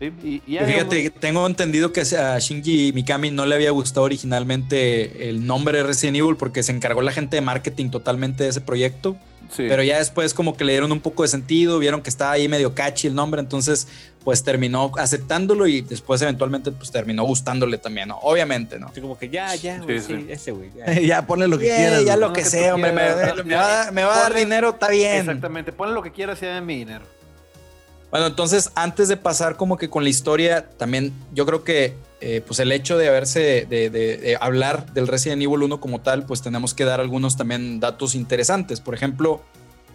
y, 0.00 0.42
y 0.46 0.52
ya, 0.54 0.64
Fíjate, 0.64 0.96
digamos, 0.96 1.20
tengo 1.20 1.46
entendido 1.46 1.92
que 1.92 2.00
a 2.00 2.38
Shinji 2.38 2.92
Mikami 2.94 3.30
no 3.30 3.44
le 3.46 3.54
había 3.54 3.70
gustado 3.70 4.04
originalmente 4.06 5.28
el 5.28 5.46
nombre 5.46 5.78
de 5.78 5.84
Resident 5.84 6.16
Evil 6.16 6.36
porque 6.36 6.62
se 6.62 6.72
encargó 6.72 7.02
la 7.02 7.12
gente 7.12 7.36
de 7.36 7.42
marketing 7.42 7.90
totalmente 7.90 8.44
de 8.44 8.50
ese 8.50 8.60
proyecto. 8.60 9.16
sí. 9.50 9.64
Pero 9.68 9.82
ya 9.82 9.98
después 9.98 10.32
como 10.32 10.56
que 10.56 10.64
le 10.64 10.72
dieron 10.72 10.90
un 10.92 11.00
poco 11.00 11.22
de 11.22 11.28
sentido, 11.28 11.78
vieron 11.78 12.02
que 12.02 12.08
estaba 12.10 12.32
ahí 12.32 12.48
medio 12.48 12.74
catchy 12.74 13.08
el 13.08 13.14
nombre, 13.14 13.40
entonces 13.40 13.88
pues 14.24 14.42
terminó 14.44 14.92
aceptándolo 14.98 15.66
y 15.66 15.80
después 15.80 16.20
eventualmente 16.22 16.70
pues 16.72 16.90
terminó 16.90 17.24
gustándole 17.24 17.78
también, 17.78 18.08
¿no? 18.08 18.18
Obviamente, 18.18 18.78
¿no? 18.78 18.88
Así 18.88 19.00
como 19.00 19.18
que 19.18 19.28
ya, 19.30 19.54
ya, 19.54 19.78
güey, 19.80 19.98
Sí, 20.00 20.06
sí, 20.08 20.14
sí. 20.26 20.26
ese, 20.32 20.52
güey. 20.52 20.70
ya. 20.76 21.00
ya, 21.00 21.26
ponle 21.26 21.48
lo 21.48 21.58
que 21.58 21.66
Yeah, 21.66 21.76
quieras. 21.76 22.04
ya 22.04 22.16
lo 22.16 22.32
que 22.32 22.42
que 22.42 22.48
sea, 22.48 22.74
hombre, 22.74 22.92
me, 22.92 23.00
quieras. 23.02 23.44
me 23.46 23.54
va, 23.54 23.88
a- 23.88 23.90
me 23.92 24.04
va 24.04 24.14
a 24.14 24.20
dar 24.24 24.34
dinero, 24.34 24.70
está 24.70 24.88
bien. 24.90 25.16
Exactamente, 25.20 25.72
ponle 25.72 25.94
lo 25.94 26.02
que 26.02 26.12
quieras 26.12 26.40
y 26.42 26.46
dame 26.46 26.60
mi 26.62 26.76
dinero. 26.80 27.04
Bueno, 28.10 28.26
entonces 28.26 28.70
antes 28.74 29.08
de 29.08 29.16
pasar 29.16 29.56
como 29.56 29.76
que 29.76 29.88
con 29.88 30.02
la 30.02 30.10
historia, 30.10 30.68
también 30.70 31.12
yo 31.32 31.46
creo 31.46 31.62
que 31.62 31.94
eh, 32.20 32.42
pues 32.46 32.58
el 32.60 32.72
hecho 32.72 32.98
de 32.98 33.08
haberse, 33.08 33.66
de, 33.70 34.36
hablar 34.40 34.92
del 34.92 35.06
Resident 35.06 35.40
Evil 35.42 35.62
1 35.62 35.80
como 35.80 36.00
tal, 36.00 36.26
pues 36.26 36.42
tenemos 36.42 36.74
que 36.74 36.84
dar 36.84 37.00
algunos 37.00 37.36
también 37.36 37.78
datos 37.80 38.14
interesantes. 38.14 38.80
Por 38.80 38.94
ejemplo, 38.94 39.42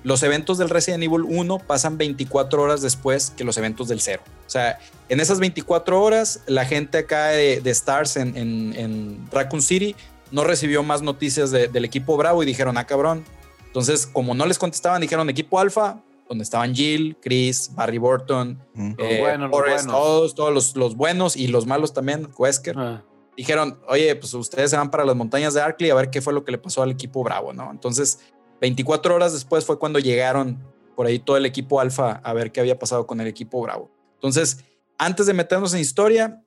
los 0.04 0.24
eventos 0.24 0.58
del 0.58 0.70
Resident 0.70 1.04
Evil 1.04 1.24
1 1.28 1.60
pasan 1.60 1.98
24 1.98 2.62
horas 2.62 2.82
después 2.82 3.32
que 3.36 3.44
los 3.44 3.58
eventos 3.58 3.90
del 3.90 4.00
0. 4.00 4.24
O 4.26 4.50
sea, 4.50 4.80
en 5.10 5.20
esas 5.20 5.40
24 5.40 6.02
horas, 6.02 6.40
la 6.48 6.66
gente 6.66 7.00
acá 7.00 7.28
de, 7.28 7.62
Stars 7.66 8.16
en, 8.18 8.36
en- 8.38 8.74
en 8.78 9.28
Raccoon 9.32 9.62
City 9.62 9.96
no 10.32 10.44
recibió 10.44 10.84
más 10.84 11.02
noticias 11.02 11.52
de- 11.52 11.68
del 11.68 11.86
equipo 11.86 12.16
Bravo 12.18 12.42
y 12.44 12.46
dijeron, 12.46 12.78
ah, 12.78 12.86
cabrón. 12.88 13.24
Entonces, 13.68 14.08
como 14.08 14.34
no 14.34 14.46
les 14.46 14.58
contestaban, 14.58 15.02
dijeron 15.02 15.30
equipo 15.30 15.60
Alfa, 15.60 15.98
donde 16.28 16.44
estaban 16.44 16.74
Jill, 16.74 17.18
Chris, 17.22 17.72
Barry 17.76 17.98
Burton, 18.00 18.60
Ujú. 18.76 18.96
Los 18.98 19.08
eh, 19.10 19.48
Forrest, 19.52 19.88
todos, 19.88 20.36
todos 20.36 20.54
los, 20.54 20.76
los 20.76 20.96
buenos 20.96 21.36
y 21.36 21.48
los 21.48 21.66
malos 21.68 21.94
también, 21.94 22.30
Wesker, 22.38 22.76
Ah. 22.78 23.04
dijeron, 23.38 23.80
oye, 23.88 24.16
pues 24.16 24.34
ustedes 24.34 24.72
se 24.72 24.78
van 24.78 24.90
para 24.90 25.06
las 25.06 25.16
montañas 25.16 25.54
de 25.54 25.62
Arkley 25.62 25.90
a 25.92 25.96
ver 25.96 26.10
qué 26.10 26.22
fue 26.22 26.34
lo 26.34 26.44
que 26.44 26.52
le 26.52 26.58
pasó 26.58 26.82
al 26.82 26.92
equipo 26.92 27.24
Bravo, 27.24 27.54
¿no? 27.54 27.70
Entonces, 27.72 28.20
24 28.62 29.14
horas 29.14 29.34
después 29.34 29.66
fue 29.66 29.78
cuando 29.78 30.00
llegaron 30.00 30.64
por 30.96 31.06
ahí 31.06 31.20
todo 31.20 31.36
el 31.38 31.46
equipo 31.46 31.80
Alfa 31.82 32.14
a 32.24 32.34
ver 32.34 32.52
qué 32.52 32.62
había 32.62 32.80
pasado 32.80 33.06
con 33.06 33.20
el 33.22 33.28
equipo 33.28 33.62
Bravo. 33.62 33.92
Entonces, 34.16 34.60
antes 34.98 35.26
de 35.26 35.34
meternos 35.34 35.74
en 35.74 35.82
historia, 35.82 36.42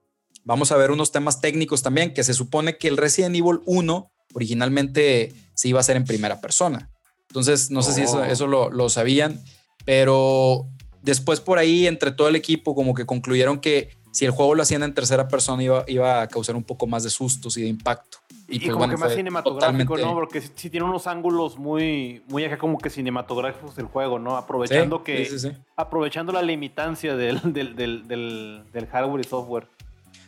vamos 0.45 0.73
a 0.73 0.77
ver 0.79 0.91
unos 0.91 1.13
temas 1.13 1.41
técnicos 1.43 1.83
también, 1.83 2.15
que 2.15 2.25
se 2.25 2.33
supone 2.33 2.79
que 2.79 2.89
el 2.89 2.97
Resident 2.97 3.37
Evil 3.37 3.61
1 3.67 4.11
originalmente 4.35 5.35
se 5.55 5.69
iba 5.69 5.79
a 5.79 5.83
hacer 5.83 5.97
en 5.97 6.05
primera 6.05 6.41
persona. 6.41 6.91
Entonces, 7.29 7.71
no 7.71 7.83
sé 7.83 7.93
si 7.93 8.01
eso, 8.03 8.19
Oh. 8.21 8.25
eso 8.25 8.47
lo, 8.47 8.71
lo 8.71 8.89
sabían, 8.89 9.43
pero 9.89 10.67
después 11.01 11.41
por 11.41 11.57
ahí, 11.57 11.87
entre 11.87 12.13
todo 12.13 12.29
el 12.29 12.37
equipo, 12.37 12.75
como 12.75 12.93
que 12.93 13.07
concluyeron 13.07 13.59
que 13.59 13.89
si 14.13 14.27
el 14.27 14.33
juego 14.33 14.55
lo 14.55 14.63
hacían 14.63 14.83
en 14.83 14.93
tercera 14.93 15.29
persona 15.29 15.63
iba, 15.63 15.83
iba 15.89 16.21
a 16.21 16.29
causar 16.29 16.57
un 16.57 16.63
poco 16.63 16.87
más 16.87 17.05
de 17.05 17.09
sustos 17.09 17.57
y 17.57 17.63
de 17.63 17.69
impacto. 17.69 18.19
Y, 18.51 18.59
pues, 18.59 18.69
como 18.73 18.81
bueno, 18.81 18.93
que 18.93 19.01
más 19.01 19.15
cinematográfico, 19.15 19.95
totalmente- 19.95 20.03
¿no? 20.05 20.13
Porque 20.13 20.43
sí, 20.43 20.51
sí 20.57 20.69
tiene 20.69 20.85
unos 20.85 21.07
ángulos 21.07 21.57
muy, 21.57 22.23
muy 22.29 22.45
acá 22.45 22.59
como 22.59 22.77
que 22.77 22.91
cinematográficos 22.91 23.77
del 23.77 23.87
juego, 23.87 24.19
¿no? 24.19 24.37
Aprovechando 24.37 24.99
Sí, 24.99 25.03
que, 25.05 25.25
sí, 25.39 25.53
aprovechando 25.75 26.33
la 26.33 26.43
limitancia 26.43 27.17
del, 27.17 27.41
del, 27.55 27.75
del, 27.75 28.07
del, 28.07 28.65
del 28.71 28.87
hardware 28.89 29.25
y 29.25 29.27
software. 29.27 29.69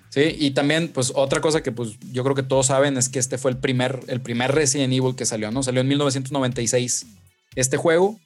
Sí, 0.09 0.37
y 0.39 0.53
también, 0.53 0.89
pues, 0.89 1.13
otra 1.15 1.43
cosa 1.43 1.63
que 1.63 1.71
pues 1.71 1.99
yo 2.13 2.25
creo 2.25 2.35
que 2.35 2.43
todos 2.43 2.69
saben 2.69 2.97
es 2.97 3.11
que 3.11 3.19
este 3.19 3.37
fue 3.37 3.51
el 3.51 3.59
primer, 3.59 4.01
el 4.09 4.23
primer 4.23 4.53
Resident 4.55 4.91
Evil 4.95 5.15
que 5.17 5.27
salió, 5.27 5.51
¿no? 5.51 5.63
Salió 5.63 5.83
en 5.83 5.89
1996 5.89 7.05
este 7.57 7.77
juego. 7.77 8.19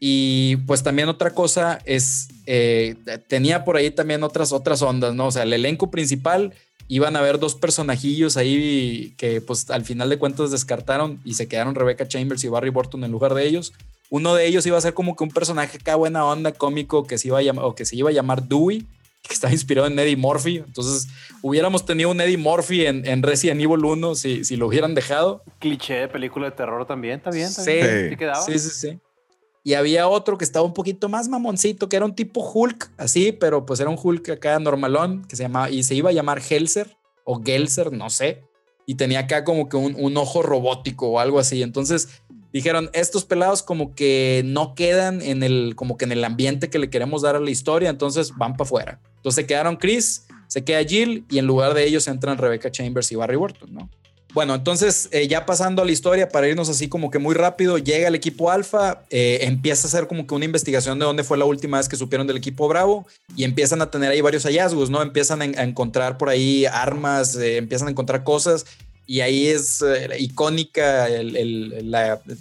Y 0.00 0.56
pues 0.66 0.82
también 0.82 1.08
otra 1.08 1.30
cosa 1.30 1.80
es, 1.84 2.28
eh, 2.46 2.96
tenía 3.26 3.64
por 3.64 3.76
ahí 3.76 3.90
también 3.90 4.22
otras, 4.22 4.52
otras 4.52 4.80
ondas, 4.82 5.14
¿no? 5.14 5.26
O 5.26 5.30
sea, 5.32 5.42
el 5.42 5.52
elenco 5.52 5.90
principal 5.90 6.54
iban 6.86 7.16
a 7.16 7.18
haber 7.18 7.38
dos 7.38 7.54
personajillos 7.54 8.36
ahí 8.36 9.14
que 9.18 9.40
pues 9.40 9.70
al 9.70 9.84
final 9.84 10.08
de 10.08 10.18
cuentas 10.18 10.50
descartaron 10.50 11.20
y 11.24 11.34
se 11.34 11.48
quedaron 11.48 11.74
Rebecca 11.74 12.08
Chambers 12.08 12.42
y 12.44 12.48
Barry 12.48 12.70
Burton 12.70 13.04
en 13.04 13.10
lugar 13.10 13.34
de 13.34 13.46
ellos. 13.46 13.72
Uno 14.10 14.34
de 14.34 14.46
ellos 14.46 14.64
iba 14.66 14.78
a 14.78 14.80
ser 14.80 14.94
como 14.94 15.16
que 15.16 15.24
un 15.24 15.30
personaje 15.30 15.78
acá 15.78 15.96
buena 15.96 16.24
onda 16.24 16.52
cómico 16.52 17.06
que 17.06 17.18
se 17.18 17.28
iba 17.28 17.38
a 17.38 17.42
llamar, 17.42 17.64
o 17.66 17.74
que 17.74 17.84
se 17.84 17.94
iba 17.94 18.08
a 18.08 18.12
llamar 18.12 18.44
Dewey, 18.44 18.86
que 19.22 19.34
estaba 19.34 19.52
inspirado 19.52 19.86
en 19.86 19.98
Eddie 19.98 20.16
Murphy. 20.16 20.58
Entonces, 20.58 21.08
hubiéramos 21.42 21.84
tenido 21.84 22.10
un 22.10 22.20
Eddie 22.20 22.38
Murphy 22.38 22.86
en, 22.86 23.06
en 23.06 23.22
Resident 23.22 23.60
Evil 23.60 23.84
1 23.84 24.14
si, 24.14 24.44
si 24.44 24.56
lo 24.56 24.68
hubieran 24.68 24.94
dejado. 24.94 25.42
Cliché 25.58 25.94
de 25.94 26.08
película 26.08 26.46
de 26.46 26.52
terror 26.52 26.86
también, 26.86 27.16
está 27.16 27.30
está 27.30 27.62
Sí. 27.64 28.08
¿Sí 28.08 28.16
quedaba? 28.16 28.40
Sí, 28.40 28.58
sí, 28.58 28.70
sí. 28.70 28.98
Y 29.68 29.74
había 29.74 30.08
otro 30.08 30.38
que 30.38 30.46
estaba 30.46 30.64
un 30.64 30.72
poquito 30.72 31.10
más 31.10 31.28
mamoncito, 31.28 31.90
que 31.90 31.96
era 31.96 32.06
un 32.06 32.14
tipo 32.14 32.40
Hulk, 32.40 32.90
así, 32.96 33.32
pero 33.32 33.66
pues 33.66 33.78
era 33.80 33.90
un 33.90 33.98
Hulk 34.02 34.30
acá 34.30 34.58
normalón, 34.58 35.26
que 35.26 35.36
se 35.36 35.42
llamaba, 35.42 35.68
y 35.68 35.82
se 35.82 35.94
iba 35.94 36.08
a 36.08 36.12
llamar 36.14 36.40
Helser 36.40 36.96
o 37.24 37.42
Gelser, 37.42 37.92
no 37.92 38.08
sé. 38.08 38.44
Y 38.86 38.94
tenía 38.94 39.18
acá 39.18 39.44
como 39.44 39.68
que 39.68 39.76
un, 39.76 40.16
ojo 40.16 40.40
robótico 40.40 41.08
o 41.08 41.18
algo 41.18 41.38
así. 41.38 41.62
Entonces 41.62 42.08
dijeron, 42.50 42.88
estos 42.94 43.26
pelados 43.26 43.62
como 43.62 43.94
que 43.94 44.40
no 44.46 44.74
quedan 44.74 45.20
en 45.20 45.42
el, 45.42 45.74
como 45.76 45.98
que 45.98 46.06
en 46.06 46.12
el 46.12 46.24
ambiente 46.24 46.70
que 46.70 46.78
le 46.78 46.88
queremos 46.88 47.20
dar 47.20 47.36
a 47.36 47.40
la 47.40 47.50
historia, 47.50 47.90
entonces 47.90 48.32
van 48.38 48.54
para 48.54 48.64
afuera. 48.64 49.00
Entonces 49.16 49.42
se 49.42 49.46
quedaron 49.46 49.76
Chris, 49.76 50.24
se 50.46 50.64
queda 50.64 50.82
Jill, 50.82 51.26
y 51.28 51.36
en 51.36 51.46
lugar 51.46 51.74
de 51.74 51.84
ellos 51.84 52.08
entran 52.08 52.38
Rebecca 52.38 52.70
Chambers 52.70 53.12
y 53.12 53.16
Barry 53.16 53.36
Burton, 53.36 53.74
¿no? 53.74 53.90
Bueno, 54.34 54.54
entonces 54.54 55.08
eh, 55.10 55.26
ya 55.26 55.46
pasando 55.46 55.80
a 55.80 55.84
la 55.86 55.90
historia, 55.90 56.28
para 56.28 56.46
irnos 56.48 56.68
así 56.68 56.88
como 56.88 57.10
que 57.10 57.18
muy 57.18 57.34
rápido, 57.34 57.78
llega 57.78 58.08
el 58.08 58.14
equipo 58.14 58.50
Alfa, 58.50 59.02
eh, 59.08 59.38
empieza 59.42 59.86
a 59.86 59.88
hacer 59.88 60.06
como 60.06 60.26
que 60.26 60.34
una 60.34 60.44
investigación 60.44 60.98
de 60.98 61.06
dónde 61.06 61.24
fue 61.24 61.38
la 61.38 61.46
última 61.46 61.78
vez 61.78 61.88
que 61.88 61.96
supieron 61.96 62.26
del 62.26 62.36
equipo 62.36 62.68
Bravo 62.68 63.06
y 63.36 63.44
empiezan 63.44 63.80
a 63.80 63.90
tener 63.90 64.10
ahí 64.10 64.20
varios 64.20 64.44
hallazgos, 64.44 64.90
¿no? 64.90 65.00
Empiezan 65.00 65.40
a, 65.40 65.44
en- 65.46 65.58
a 65.58 65.62
encontrar 65.62 66.18
por 66.18 66.28
ahí 66.28 66.66
armas, 66.66 67.34
eh, 67.36 67.56
empiezan 67.56 67.88
a 67.88 67.90
encontrar 67.90 68.22
cosas 68.22 68.66
y 69.06 69.20
ahí 69.20 69.46
es 69.48 69.82
icónica, 70.18 71.08
el- 71.08 71.94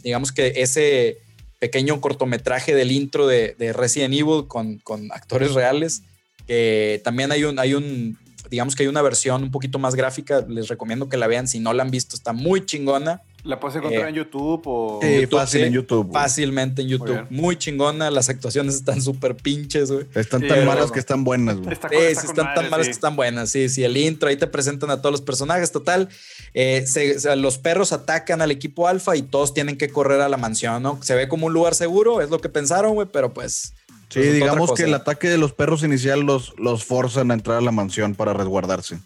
digamos 0.03 0.33
que 0.33 0.53
ese 0.57 1.19
pequeño 1.59 2.01
cortometraje 2.01 2.75
del 2.75 2.91
intro 2.91 3.25
de, 3.27 3.55
de 3.57 3.71
Resident 3.73 4.13
Evil 4.13 4.45
con, 4.47 4.77
con 4.79 5.09
actores 5.13 5.53
reales, 5.53 6.03
que 6.45 7.01
también 7.03 7.31
hay 7.31 7.45
un, 7.45 7.57
hay 7.59 7.73
un 7.73 8.17
digamos 8.49 8.75
que 8.75 8.83
hay 8.83 8.87
una 8.89 9.01
versión 9.01 9.43
un 9.43 9.51
poquito 9.51 9.79
más 9.79 9.95
gráfica, 9.95 10.45
les 10.47 10.67
recomiendo 10.67 11.09
que 11.09 11.17
la 11.17 11.27
vean 11.27 11.47
si 11.47 11.59
no 11.59 11.73
la 11.73 11.83
han 11.83 11.91
visto, 11.91 12.15
está 12.15 12.33
muy 12.33 12.65
chingona. 12.65 13.21
¿La 13.43 13.59
puedes 13.61 13.77
encontrar 13.77 14.07
Eh, 14.07 14.09
en 14.09 14.15
YouTube 14.15 14.61
o...? 14.65 14.99
Sí, 15.01 15.21
YouTube, 15.21 15.39
fácil 15.39 15.61
sí. 15.61 15.67
en 15.67 15.73
YouTube. 15.73 16.11
Fácilmente 16.11 16.81
en 16.81 16.89
YouTube. 16.89 17.25
Muy, 17.29 17.55
chingona. 17.55 18.11
Las 18.11 18.27
actuaciones 18.27 18.75
están 18.75 19.01
súper 19.01 19.35
pinches, 19.37 19.89
güey. 19.89 20.05
Están 20.15 20.45
tan 20.45 20.65
malas 20.65 20.91
que 20.91 20.99
están 20.99 21.23
buenas, 21.23 21.55
güey. 21.57 21.71
Está 21.71 21.87
Sí, 21.87 21.95
sí, 21.95 22.25
están 22.27 22.45
madre, 22.47 22.61
tan 22.61 22.69
malas 22.71 22.85
sí. 22.87 22.89
que 22.89 22.95
están 22.95 23.15
buenas. 23.15 23.49
Sí, 23.49 23.69
sí, 23.69 23.85
el 23.85 23.95
intro, 23.95 24.27
ahí 24.27 24.35
te 24.35 24.47
presentan 24.47 24.89
a 24.89 24.97
todos 25.01 25.11
los 25.13 25.21
personajes, 25.21 25.71
total. 25.71 26.09
Eh, 26.53 26.83
se- 26.87 27.35
los 27.37 27.57
perros 27.57 27.93
atacan 27.93 28.41
al 28.41 28.51
equipo 28.51 28.87
alfa 28.89 29.15
y 29.15 29.21
todos 29.21 29.53
tienen 29.53 29.77
que 29.77 29.87
correr 29.89 30.19
a 30.19 30.27
la 30.27 30.35
mansión, 30.37 30.83
¿no? 30.83 30.99
Se 31.01 31.15
ve 31.15 31.29
como 31.29 31.45
un 31.45 31.53
lugar 31.53 31.73
seguro, 31.73 32.19
es 32.21 32.29
lo 32.29 32.39
que 32.41 32.49
pensaron, 32.49 32.95
güey, 32.95 33.07
pero 33.13 33.33
pues. 33.33 33.73
Sí, 34.09 34.21
digamos 34.21 34.73
que 34.73 34.83
el 34.83 34.93
ataque 34.93 35.29
de 35.29 35.37
los 35.37 35.53
perros 35.53 35.83
inicial 35.83 36.21
los, 36.21 36.53
los 36.57 36.85
forzan 36.85 37.31
a 37.31 37.33
entrar 37.33 37.57
a 37.57 37.61
la 37.61 37.71
mansión 37.71 38.15
para 38.15 38.33
resguardarse. 38.33 38.97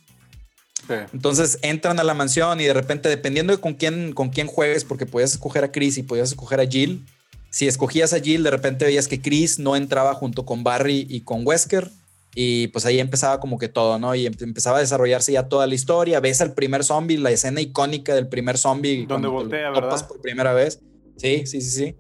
Sí. 0.88 0.94
Entonces 1.14 1.60
entran 1.62 2.00
a 2.00 2.04
la 2.04 2.14
mansión 2.14 2.60
y 2.62 2.66
de 2.66 2.74
repente, 2.74 3.10
dependiendo 3.10 3.54
de 3.54 3.60
con 3.60 3.74
quién, 3.74 4.14
con 4.14 4.30
quién 4.30 4.48
juegues, 4.48 4.84
porque 4.84 5.06
podías 5.06 5.32
escoger 5.32 5.64
a 5.64 5.72
Chris 5.72 5.98
y 5.98 6.04
podías 6.04 6.30
escoger 6.30 6.60
a 6.60 6.66
Jill. 6.66 7.06
Si 7.50 7.68
escogías 7.68 8.14
a 8.14 8.20
Jill, 8.20 8.44
de 8.44 8.52
repente 8.52 8.86
veías 8.86 9.08
que 9.08 9.22
Chris 9.22 9.60
no 9.60 9.76
entraba 9.76 10.14
junto 10.14 10.46
con 10.46 10.64
Barry 10.64 11.06
y 11.10 11.22
con 11.22 11.46
Wesker. 11.46 11.90
Y 12.34 12.68
pues 12.68 12.86
ahí 12.86 13.00
empezaba 13.00 13.42
como 13.42 13.58
que 13.58 13.68
todo, 13.68 14.00
¿no? 14.00 14.16
Y 14.16 14.26
em- 14.26 14.34
empezaba 14.40 14.78
a 14.78 14.82
desarrollarse 14.82 15.34
ya 15.34 15.50
toda 15.50 15.68
la 15.68 15.76
historia. 15.76 16.22
Ves 16.22 16.40
al 16.40 16.54
primer 16.54 16.84
zombie, 16.86 17.18
la 17.18 17.32
escena 17.32 17.60
icónica 17.60 18.16
del 18.16 18.28
primer 18.28 18.58
zombie. 18.58 19.06
Donde 19.06 19.28
voltea, 19.28 19.70
¿verdad? 19.72 20.08
por 20.08 20.22
primera 20.22 20.54
vez. 20.54 20.80
Sí, 21.18 21.46
sí, 21.46 21.62
sí, 21.62 21.72
sí. 21.72 21.96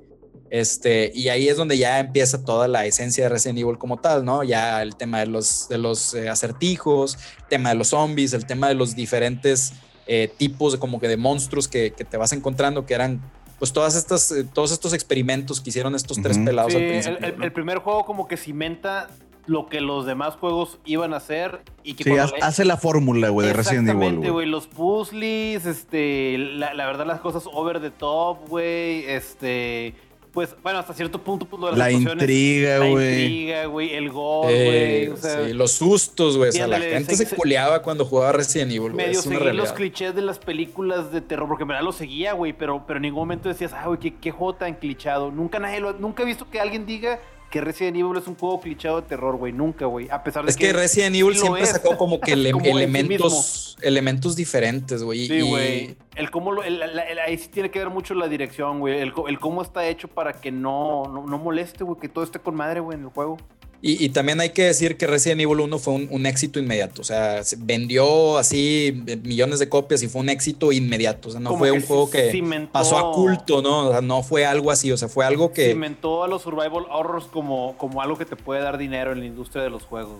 Este, 0.51 1.11
y 1.15 1.29
ahí 1.29 1.47
es 1.47 1.55
donde 1.55 1.77
ya 1.77 1.99
empieza 1.99 2.43
toda 2.43 2.67
la 2.67 2.85
esencia 2.85 3.23
de 3.23 3.29
Resident 3.29 3.57
Evil 3.59 3.77
como 3.77 3.97
tal, 3.97 4.25
¿no? 4.25 4.43
Ya 4.43 4.81
el 4.81 4.97
tema 4.97 5.19
de 5.21 5.25
los, 5.27 5.69
de 5.69 5.77
los 5.77 6.13
eh, 6.13 6.27
acertijos, 6.27 7.15
el 7.39 7.45
tema 7.47 7.69
de 7.69 7.75
los 7.75 7.87
zombies, 7.87 8.33
el 8.33 8.45
tema 8.45 8.67
de 8.67 8.75
los 8.75 8.93
diferentes 8.93 9.71
eh, 10.07 10.29
tipos 10.37 10.73
de 10.73 10.79
como 10.79 10.99
que 10.99 11.07
de 11.07 11.15
monstruos 11.15 11.69
que, 11.69 11.91
que 11.93 12.03
te 12.03 12.17
vas 12.17 12.33
encontrando, 12.33 12.85
que 12.85 12.93
eran 12.93 13.21
pues 13.59 13.71
todas 13.71 13.95
estas, 13.95 14.29
eh, 14.33 14.43
todos 14.43 14.73
estos 14.73 14.91
experimentos 14.93 15.61
que 15.61 15.69
hicieron 15.69 15.95
estos 15.95 16.21
tres 16.21 16.37
pelados 16.37 16.73
Sí, 16.73 16.77
al 16.79 16.83
el, 16.83 16.89
principio. 16.91 17.27
el- 17.27 17.37
¿no? 17.37 17.43
el 17.45 17.51
primer 17.53 17.77
juego 17.77 18.03
como 18.05 18.27
que 18.27 18.35
cimenta 18.35 19.07
lo 19.45 19.67
que 19.69 19.79
los 19.79 20.05
demás 20.05 20.35
juegos 20.35 20.79
iban 20.85 21.13
a 21.13 21.17
hacer 21.17 21.61
y 21.83 21.93
que 21.93 22.03
Sí, 22.03 22.17
hace, 22.17 22.35
le- 22.35 22.41
hace 22.41 22.65
la 22.65 22.75
fórmula, 22.75 23.29
güey, 23.29 23.47
de 23.47 23.53
Resident 23.53 23.87
Evil, 23.87 23.95
Exactamente, 24.01 24.29
güey. 24.31 24.45
güey. 24.45 24.49
Los 24.49 24.67
puzzles, 24.67 25.65
este, 25.65 26.37
la, 26.37 26.73
la 26.73 26.85
verdad, 26.87 27.05
las 27.07 27.21
cosas 27.21 27.43
over 27.53 27.79
the 27.79 27.89
top, 27.91 28.49
güey. 28.49 29.05
Este, 29.05 29.93
pues, 30.31 30.55
bueno, 30.63 30.79
hasta 30.79 30.93
cierto 30.93 31.21
punto, 31.21 31.45
pues, 31.45 31.59
lo 31.59 31.65
de 31.67 31.71
las 31.73 31.79
La 31.79 31.91
intriga, 31.91 32.77
La 32.79 32.87
güey. 32.87 33.21
intriga, 33.25 33.65
güey. 33.65 33.93
El 33.93 34.09
gore, 34.09 34.53
Eh, 34.53 35.05
güey. 35.07 35.07
O 35.09 35.17
sea, 35.17 35.45
sí, 35.45 35.53
los 35.53 35.71
sustos, 35.73 36.37
güey. 36.37 36.49
O 36.49 36.51
sea, 36.53 36.67
la 36.67 36.79
gente 36.79 37.15
se- 37.15 37.25
se, 37.25 37.35
culeaba 37.35 37.81
cuando 37.81 38.05
jugaba 38.05 38.31
Resident 38.31 38.71
Evil, 38.71 38.91
güey. 38.93 38.95
medio 39.07 39.19
Es 39.19 39.25
una 39.25 39.39
seguir 39.39 39.55
los 39.55 39.73
clichés 39.73 40.15
de 40.15 40.21
las 40.21 40.39
películas 40.39 41.11
de 41.11 41.21
terror, 41.21 41.47
porque 41.47 41.63
en 41.63 41.67
verdad 41.69 41.83
lo 41.83 41.91
seguía, 41.91 42.33
güey, 42.33 42.53
pero, 42.53 42.83
pero 42.87 42.97
en 42.97 43.03
ningún 43.03 43.19
momento 43.21 43.49
decías, 43.49 43.73
ah, 43.73 43.87
güey, 43.87 43.99
qué, 43.99 44.15
qué 44.15 44.31
juego 44.31 44.55
tan 44.55 44.73
clichado. 44.75 45.31
Nunca 45.31 45.59
nadie 45.59 45.79
lo, 45.79 45.93
nunca 45.93 46.23
he 46.23 46.25
visto 46.25 46.49
que 46.49 46.59
alguien 46.59 46.85
diga 46.85 47.19
que 47.51 47.61
Resident 47.61 47.95
Evil 47.97 48.17
es 48.17 48.25
un 48.27 48.35
juego 48.35 48.59
clichado 48.59 49.01
de 49.01 49.07
terror, 49.07 49.35
güey. 49.35 49.53
Nunca, 49.53 49.85
güey. 49.85 50.09
A 50.09 50.23
pesar 50.23 50.43
de 50.43 50.49
Es 50.49 50.57
que 50.57 50.73
Resident 50.73 51.15
Evil 51.15 51.35
siempre 51.37 51.61
es. 51.61 51.69
sacó 51.69 51.97
como 51.97 52.19
que 52.19 52.31
ele- 52.33 52.51
Como 52.51 52.65
en 52.65 52.71
sí 52.71 52.77
elementos, 52.77 53.77
elementos 53.81 54.35
diferentes, 54.35 55.03
güey. 55.03 55.27
Sí, 55.27 55.33
y- 55.35 55.41
güey. 55.49 55.95
El 56.15 56.31
cómo 56.31 56.51
lo, 56.51 56.63
el- 56.63 56.79
la- 56.79 57.03
el- 57.03 57.19
ahí 57.19 57.37
sí 57.37 57.49
tiene 57.49 57.69
que 57.69 57.77
ver 57.79 57.89
mucho 57.89 58.13
la 58.15 58.27
dirección, 58.27 58.79
güey. 58.79 58.99
El, 58.99 59.13
el 59.27 59.39
cómo 59.39 59.61
está 59.61 59.85
hecho 59.87 60.07
para 60.07 60.33
que 60.33 60.51
no, 60.51 61.03
no, 61.05 61.25
no 61.27 61.37
moleste, 61.37 61.83
güey. 61.83 61.99
Que 61.99 62.09
todo 62.09 62.23
esté 62.23 62.39
con 62.39 62.55
madre, 62.55 62.79
güey, 62.79 62.97
en 62.97 63.03
el 63.03 63.09
juego. 63.11 63.37
Y, 63.83 64.05
y 64.05 64.09
también 64.09 64.39
hay 64.39 64.51
que 64.51 64.63
decir 64.65 64.95
que 64.95 65.07
Resident 65.07 65.41
Evil 65.41 65.59
1 65.61 65.79
fue 65.79 65.93
un, 65.95 66.07
un 66.11 66.25
éxito 66.27 66.59
inmediato. 66.59 67.01
O 67.01 67.03
sea, 67.03 67.43
se 67.43 67.55
vendió 67.59 68.37
así 68.37 69.03
millones 69.23 69.57
de 69.57 69.69
copias 69.69 70.03
y 70.03 70.07
fue 70.07 70.21
un 70.21 70.29
éxito 70.29 70.71
inmediato. 70.71 71.29
O 71.29 71.31
sea, 71.31 71.39
no 71.39 71.49
Como 71.49 71.59
fue 71.59 71.71
un 71.71 71.81
juego 71.81 72.09
que 72.09 72.31
cimentó- 72.31 72.71
pasó 72.71 72.97
a 72.97 73.11
culto, 73.13 73.61
¿no? 73.63 73.87
O 73.87 73.91
sea, 73.91 74.01
no 74.01 74.21
fue 74.21 74.45
algo 74.45 74.69
así. 74.69 74.91
O 74.91 74.97
sea, 74.97 75.07
fue 75.07 75.25
algo 75.25 75.51
que. 75.51 75.69
Cimentó 75.69 76.23
a 76.23 76.27
los 76.27 76.43
survival 76.43 76.85
horrors 76.91 77.25
como, 77.25 77.75
como 77.77 78.01
algo 78.03 78.17
que 78.17 78.25
te 78.25 78.35
puede 78.35 78.61
dar 78.61 78.77
dinero 78.77 79.13
en 79.13 79.19
la 79.21 79.25
industria 79.25 79.63
de 79.63 79.71
los 79.71 79.81
juegos. 79.83 80.17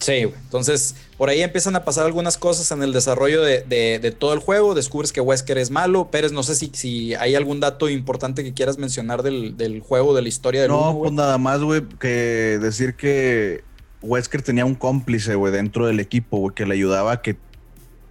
Sí, 0.00 0.24
güey. 0.24 0.34
Entonces, 0.44 0.94
por 1.18 1.28
ahí 1.28 1.42
empiezan 1.42 1.76
a 1.76 1.84
pasar 1.84 2.06
algunas 2.06 2.38
cosas 2.38 2.70
en 2.72 2.82
el 2.82 2.92
desarrollo 2.92 3.42
de, 3.42 3.62
de- 3.62 3.98
de 4.00 4.10
todo 4.10 4.32
el 4.32 4.38
juego. 4.40 4.74
Descubres 4.74 5.12
que 5.12 5.20
Wesker 5.20 5.58
es 5.58 5.70
malo. 5.70 6.10
Pérez, 6.10 6.32
no 6.32 6.42
sé 6.42 6.54
si, 6.54 6.70
si 6.72 7.14
hay 7.14 7.34
algún 7.34 7.60
dato 7.60 7.88
importante 7.88 8.42
que 8.42 8.54
quieras 8.54 8.78
mencionar 8.78 9.22
del, 9.22 9.56
del 9.58 9.80
juego, 9.80 10.14
de 10.14 10.22
la 10.22 10.28
historia 10.28 10.62
del 10.62 10.70
No, 10.70 10.90
uno, 10.90 10.98
pues 11.00 11.12
nada 11.12 11.36
más, 11.38 11.60
güey, 11.60 11.82
que 12.00 12.58
decir 12.60 12.94
que 12.94 13.62
Wesker 14.02 14.40
tenía 14.40 14.64
un 14.64 14.74
cómplice, 14.74 15.34
güey, 15.34 15.52
dentro 15.52 15.86
del 15.86 16.00
equipo, 16.00 16.38
güey, 16.38 16.54
que 16.54 16.64
le 16.64 16.72
ayudaba 16.74 17.12
a 17.12 17.20
que 17.22 17.36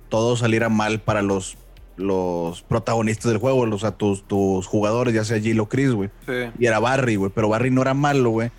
todo 0.10 0.38
saliera 0.38 0.70
mal 0.70 1.00
para 1.02 1.24
los, 1.24 1.58
los 1.98 2.62
protagonistas 2.62 3.32
del 3.32 3.40
juego, 3.40 3.62
o 3.62 3.80
sea, 3.80 3.92
tus, 3.92 4.28
tus 4.28 4.68
jugadores, 4.68 5.14
ya 5.16 5.24
sea 5.26 5.40
Jill 5.40 5.60
o 5.60 5.68
Chris, 5.68 5.92
güey. 5.92 6.10
Sí. 6.28 6.34
Y 6.60 6.66
era 6.68 6.78
Barry, 6.80 7.16
güey, 7.16 7.32
pero 7.34 7.50
Barry 7.50 7.72
no 7.72 7.82
era 7.82 7.96
malo, 7.96 8.30
güey. 8.30 8.52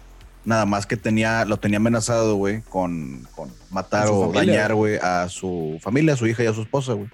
Nada 0.44 0.64
más 0.66 0.86
que 0.86 0.96
tenía, 0.96 1.44
lo 1.44 1.58
tenía 1.58 1.76
amenazado, 1.76 2.34
güey, 2.36 2.62
con, 2.62 3.26
con 3.36 3.50
matar 3.70 4.08
o 4.08 4.32
familia. 4.32 4.54
dañar, 4.54 4.74
güey, 4.74 4.96
a 5.02 5.28
su 5.28 5.78
familia, 5.82 6.14
a 6.14 6.16
su 6.16 6.26
hija 6.26 6.42
y 6.42 6.46
a 6.46 6.54
su 6.54 6.62
esposa, 6.62 6.94
güey. 6.94 7.08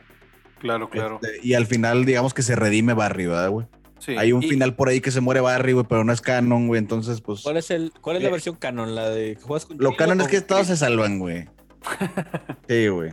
Claro, 0.61 0.89
claro. 0.89 1.18
Este, 1.22 1.47
y 1.47 1.55
al 1.55 1.66
final, 1.66 2.05
digamos 2.05 2.33
que 2.35 2.43
se 2.43 2.55
redime 2.57 2.95
Barry, 2.95 3.27
¿verdad, 3.27 3.51
güey? 3.51 3.66
Sí. 3.99 4.16
Hay 4.16 4.33
un 4.33 4.43
Y- 4.43 4.49
final 4.49 4.74
por 4.77 4.89
ahí 4.89 5.01
que 5.01 5.11
se 5.11 5.20
muere 5.20 5.41
Barry, 5.41 5.72
güey, 5.72 5.87
pero 5.89 6.05
no 6.05 6.12
es 6.12 6.20
canon, 6.20 6.68
güey. 6.68 6.79
Entonces, 6.79 7.20
pues. 7.20 7.41
¿Cuál 7.43 7.57
es, 7.57 7.70
el, 7.70 7.93
¿Cuál 8.01 8.16
es 8.16 8.22
la 8.22 8.29
Eh, 8.29 8.33
versión 8.33 8.55
canon? 8.57 8.95
¿La 8.95 9.11
de 9.11 9.35
que 9.37 9.43
juegas 9.43 9.66
con 9.66 9.77
Lo 9.79 9.97
canon 9.97 10.20
es 10.20 10.29
que 10.29 10.41
todos 10.41 10.66
se 10.68 10.77
salvan, 10.77 11.18
güey. 11.18 11.49
Sí, 12.68 12.89
güey. 12.89 13.12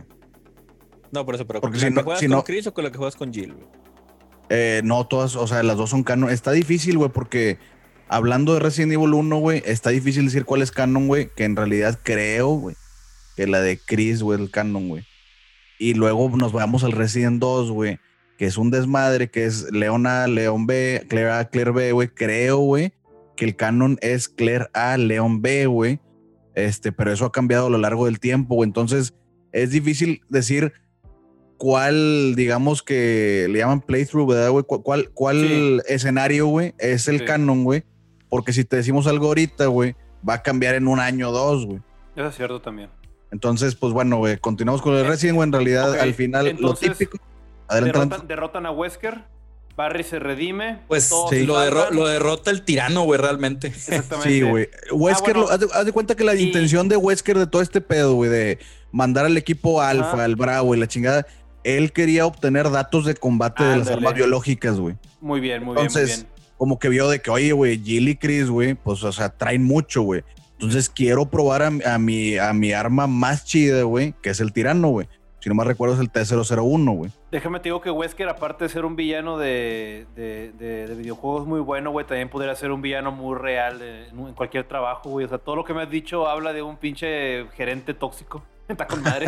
No, 1.10 1.24
por 1.24 1.34
eso, 1.36 1.46
pero 1.46 1.60
Porque 1.60 1.78
¿con 1.78 1.80
la 1.82 1.88
si 1.88 1.92
que 1.92 1.94
no- 1.96 2.02
juegas 2.04 2.20
si 2.20 2.26
con 2.26 2.36
no- 2.36 2.44
Chris 2.44 2.66
o 2.66 2.74
con 2.74 2.84
la 2.84 2.90
que 2.90 2.98
juegas 2.98 3.16
con 3.16 3.32
Jill? 3.32 3.52
güey? 3.54 3.66
Eh, 4.50 4.82
no, 4.84 5.06
todas, 5.06 5.36
o 5.36 5.46
sea, 5.46 5.62
las 5.62 5.76
dos 5.76 5.90
son 5.90 6.02
canon. 6.02 6.30
Está 6.30 6.52
difícil, 6.52 6.98
güey, 6.98 7.10
porque 7.10 7.58
hablando 8.08 8.54
de 8.54 8.60
Resident 8.60 8.92
Evil 8.92 9.14
1, 9.14 9.36
güey, 9.38 9.62
está 9.66 9.90
difícil 9.90 10.24
decir 10.26 10.44
cuál 10.44 10.62
es 10.62 10.70
canon, 10.70 11.06
güey, 11.08 11.30
que 11.34 11.44
en 11.44 11.56
realidad 11.56 11.98
creo, 12.02 12.48
güey, 12.50 12.76
que 13.36 13.46
la 13.46 13.60
de 13.60 13.78
Chris, 13.78 14.22
güey, 14.22 14.40
el 14.40 14.50
canon, 14.50 14.88
güey. 14.88 15.04
Y 15.78 15.94
luego 15.94 16.28
nos 16.36 16.52
vamos 16.52 16.84
al 16.84 16.92
Resident 16.92 17.40
2, 17.40 17.70
güey, 17.70 17.98
que 18.38 18.46
es 18.46 18.56
un 18.56 18.70
desmadre, 18.70 19.28
que 19.30 19.44
es 19.44 19.70
Leona, 19.72 20.26
León 20.26 20.66
B, 20.66 21.04
Claire 21.08 21.30
A, 21.32 21.44
Claire 21.48 21.72
B, 21.72 21.92
güey. 21.92 22.08
Creo, 22.08 22.58
güey, 22.58 22.92
que 23.36 23.44
el 23.44 23.56
canon 23.56 23.98
es 24.00 24.28
Claire 24.28 24.68
A, 24.72 24.96
León 24.96 25.42
B, 25.42 25.66
güey. 25.66 26.00
Este, 26.54 26.92
pero 26.92 27.12
eso 27.12 27.24
ha 27.24 27.32
cambiado 27.32 27.66
a 27.66 27.70
lo 27.70 27.78
largo 27.78 28.06
del 28.06 28.20
tiempo, 28.20 28.54
güey. 28.54 28.68
Entonces, 28.68 29.14
es 29.52 29.70
difícil 29.70 30.20
decir 30.28 30.72
cuál, 31.56 32.34
digamos 32.36 32.82
que 32.82 33.46
le 33.50 33.58
llaman 33.58 33.80
playthrough, 33.80 34.28
¿verdad, 34.28 34.50
güey? 34.50 34.64
¿Cuál, 34.64 34.82
cuál, 34.82 35.10
cuál 35.10 35.40
Sí. 35.40 35.92
escenario, 35.92 36.46
güey, 36.46 36.74
es 36.78 37.08
el 37.08 37.20
Sí. 37.20 37.24
canon, 37.24 37.64
güey? 37.64 37.84
Porque 38.34 38.52
si 38.52 38.64
te 38.64 38.74
decimos 38.74 39.06
algo 39.06 39.28
ahorita, 39.28 39.66
güey, 39.66 39.94
va 40.28 40.34
a 40.34 40.42
cambiar 40.42 40.74
en 40.74 40.88
un 40.88 40.98
año 40.98 41.28
o 41.28 41.32
dos, 41.32 41.66
güey. 41.66 41.78
Eso 42.16 42.26
es 42.26 42.34
cierto 42.34 42.60
también. 42.60 42.90
Entonces, 43.30 43.76
pues 43.76 43.92
bueno, 43.92 44.16
güey, 44.16 44.38
continuamos 44.38 44.82
con 44.82 44.92
el 44.94 45.06
Resident, 45.06 45.36
güey. 45.36 45.46
En 45.46 45.52
realidad, 45.52 46.00
al 46.00 46.14
final, 46.14 46.48
entonces, 46.48 46.88
lo 46.88 46.94
típico. 46.96 47.18
Adelante, 47.68 47.98
Derrotan, 48.00 48.26
derrotan 48.26 48.66
a 48.66 48.72
Wesker. 48.72 49.22
Barry 49.76 50.02
se 50.02 50.18
redime. 50.18 50.80
Pues 50.88 51.12
sí, 51.30 51.46
lo, 51.46 51.54
derro- 51.64 51.84
salvan. 51.84 51.94
lo 51.94 52.06
derrota 52.08 52.50
el 52.50 52.62
tirano, 52.62 53.02
güey, 53.02 53.20
realmente. 53.20 53.66
Exactamente. 53.68 54.28
Sí, 54.28 54.42
güey. 54.42 54.68
Wesker, 54.90 55.36
Ah, 55.36 55.40
bueno. 55.40 55.40
lo- 55.42 55.50
haz, 55.52 55.60
de, 55.60 55.66
haz 55.72 55.86
de 55.86 55.92
cuenta 55.92 56.16
que 56.16 56.24
la 56.24 56.34
Y- 56.34 56.42
intención 56.42 56.88
de 56.88 56.96
Wesker 56.96 57.38
de 57.38 57.46
todo 57.46 57.62
este 57.62 57.80
pedo, 57.80 58.14
güey, 58.14 58.30
de 58.30 58.58
mandar 58.90 59.26
al 59.26 59.36
equipo 59.36 59.80
alfa, 59.80 60.24
al 60.24 60.34
bravo 60.34 60.74
y 60.74 60.78
la 60.80 60.88
chingada, 60.88 61.24
él 61.62 61.92
quería 61.92 62.26
obtener 62.26 62.68
datos 62.72 63.04
de 63.04 63.14
combate 63.14 63.62
de 63.62 63.76
las 63.76 63.88
armas 63.88 64.14
biológicas, 64.14 64.80
güey. 64.80 64.96
Muy 65.20 65.38
bien, 65.38 65.62
muy 65.64 65.74
bien, 65.74 65.76
muy 65.76 65.86
Entonces, 65.86 66.18
bien. 66.22 66.33
Como 66.56 66.78
que 66.78 66.88
vio 66.88 67.08
de 67.08 67.20
que, 67.20 67.30
oye, 67.30 67.52
güey, 67.52 67.78
Jill 67.82 68.08
y 68.08 68.16
Chris, 68.16 68.48
güey, 68.48 68.74
pues, 68.74 69.02
o 69.04 69.12
sea, 69.12 69.30
traen 69.30 69.64
mucho, 69.64 70.02
güey. 70.02 70.22
Entonces 70.52 70.88
quiero 70.88 71.26
probar 71.26 71.62
a, 71.62 71.66
a 71.94 71.98
mi, 71.98 72.38
a 72.38 72.52
mi 72.52 72.72
arma 72.72 73.06
más 73.06 73.44
chida, 73.44 73.82
güey, 73.82 74.14
que 74.22 74.30
es 74.30 74.40
el 74.40 74.52
tirano, 74.52 74.88
güey. 74.88 75.08
Si 75.40 75.50
no 75.50 75.54
me 75.56 75.64
recuerdo 75.64 75.94
es 75.94 76.00
el 76.00 76.10
T-001, 76.10 76.96
güey. 76.96 77.10
Déjame 77.30 77.58
te 77.60 77.64
digo 77.64 77.82
que 77.82 77.90
Wesker, 77.90 78.28
aparte 78.30 78.64
de 78.64 78.70
ser 78.70 78.86
un 78.86 78.96
villano 78.96 79.36
de, 79.36 80.06
de, 80.16 80.52
de- 80.58 80.86
de 80.86 80.94
videojuegos 80.94 81.46
muy 81.46 81.60
bueno, 81.60 81.90
güey, 81.90 82.06
también 82.06 82.30
podría 82.30 82.54
ser 82.54 82.70
un 82.70 82.80
villano 82.80 83.12
muy 83.12 83.36
real 83.36 83.82
en, 83.82 84.18
en 84.18 84.32
cualquier 84.32 84.64
trabajo, 84.66 85.10
güey. 85.10 85.26
O 85.26 85.28
sea, 85.28 85.36
todo 85.36 85.54
lo 85.56 85.64
que 85.64 85.74
me 85.74 85.82
has 85.82 85.90
dicho 85.90 86.26
habla 86.28 86.54
de 86.54 86.62
un 86.62 86.78
pinche 86.78 87.46
gerente 87.56 87.92
tóxico. 87.92 88.42
Está 88.66 88.86
con 88.86 89.02
madre. 89.02 89.26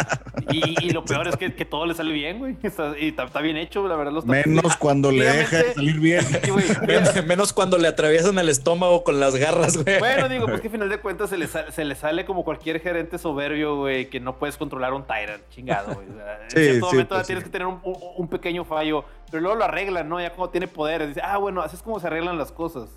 y, 0.50 0.86
y 0.86 0.90
lo 0.90 1.04
peor 1.04 1.28
es 1.28 1.36
que, 1.36 1.54
que 1.54 1.64
todo 1.66 1.84
le 1.84 1.92
sale 1.94 2.12
bien, 2.12 2.38
güey. 2.38 2.56
Está, 2.62 2.94
y 2.98 3.08
está, 3.08 3.24
está 3.24 3.40
bien 3.42 3.58
hecho, 3.58 3.86
la 3.86 3.96
verdad. 3.96 4.12
Lo 4.12 4.20
está, 4.20 4.32
Menos 4.32 4.76
cuando 4.78 5.12
le 5.12 5.26
deja 5.26 5.58
de 5.58 5.74
salir 5.74 6.00
bien. 6.00 6.24
Sí, 6.42 6.50
güey. 6.50 6.64
Menos 7.26 7.52
cuando 7.52 7.76
le 7.76 7.86
atraviesan 7.88 8.38
el 8.38 8.48
estómago 8.48 9.04
con 9.04 9.20
las 9.20 9.36
garras, 9.36 9.76
güey. 9.82 9.98
Bueno, 9.98 10.28
digo, 10.28 10.46
pues 10.46 10.60
que 10.62 10.68
al 10.68 10.72
final 10.72 10.88
de 10.88 10.98
cuentas 10.98 11.28
se 11.28 11.36
le, 11.36 11.46
sale, 11.48 11.70
se 11.72 11.84
le 11.84 11.94
sale 11.94 12.24
como 12.24 12.44
cualquier 12.44 12.80
gerente 12.80 13.18
soberbio, 13.18 13.76
güey, 13.76 14.08
que 14.08 14.20
no 14.20 14.38
puedes 14.38 14.56
controlar 14.56 14.94
un 14.94 15.06
Tyrant, 15.06 15.42
chingado, 15.50 15.94
güey. 15.94 16.08
O 16.08 16.14
sea, 16.14 16.42
en 16.44 16.50
Sí, 16.50 16.56
cierto 16.56 16.86
sí, 16.86 16.92
momento 16.94 17.14
pues 17.14 17.26
tienes 17.26 17.44
sí. 17.44 17.50
que 17.50 17.52
tener 17.52 17.66
un, 17.66 18.28
pequeño 18.28 18.64
fallo, 18.64 19.04
pero 19.30 19.42
luego 19.42 19.56
lo 19.58 19.64
arreglan, 19.64 20.08
¿no? 20.08 20.18
Ya 20.20 20.30
cuando 20.30 20.50
tiene 20.50 20.66
poderes, 20.66 21.08
dice, 21.08 21.20
ah, 21.22 21.36
bueno, 21.36 21.60
así 21.60 21.76
es 21.76 21.82
como 21.82 22.00
se 22.00 22.06
arreglan 22.06 22.38
las 22.38 22.52
cosas. 22.52 22.88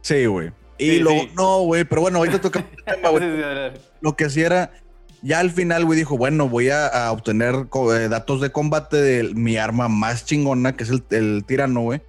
Sí, 0.00 0.24
güey. 0.24 0.50
Y 0.78 0.90
Sí, 0.90 0.98
luego, 1.00 1.20
sí. 1.22 1.30
no, 1.34 1.60
güey, 1.62 1.84
pero 1.84 2.02
bueno, 2.02 2.18
ahorita 2.18 2.40
toca 2.40 2.60
el 2.60 2.84
tema, 2.84 3.08
güey. 3.08 3.22
Sí, 3.22 3.36
sí, 3.36 3.42
sí, 3.74 3.80
Lo 4.00 4.14
que 4.16 4.24
hacía 4.26 4.46
era 4.46 4.70
Ya 5.22 5.40
al 5.40 5.50
final, 5.50 5.84
güey, 5.84 5.98
dijo, 5.98 6.16
bueno, 6.16 6.48
voy 6.48 6.70
a, 6.70 6.86
a 6.86 7.12
obtener 7.12 7.66
eh, 7.94 8.08
datos 8.08 8.40
de 8.40 8.50
combate 8.50 8.96
de 8.96 9.34
mi 9.34 9.56
arma 9.56 9.88
más 9.88 10.24
chingona, 10.24 10.76
que 10.76 10.84
es 10.84 10.90
el, 10.90 11.04
el 11.10 11.44
tirano, 11.46 11.80
güey. 11.80 12.02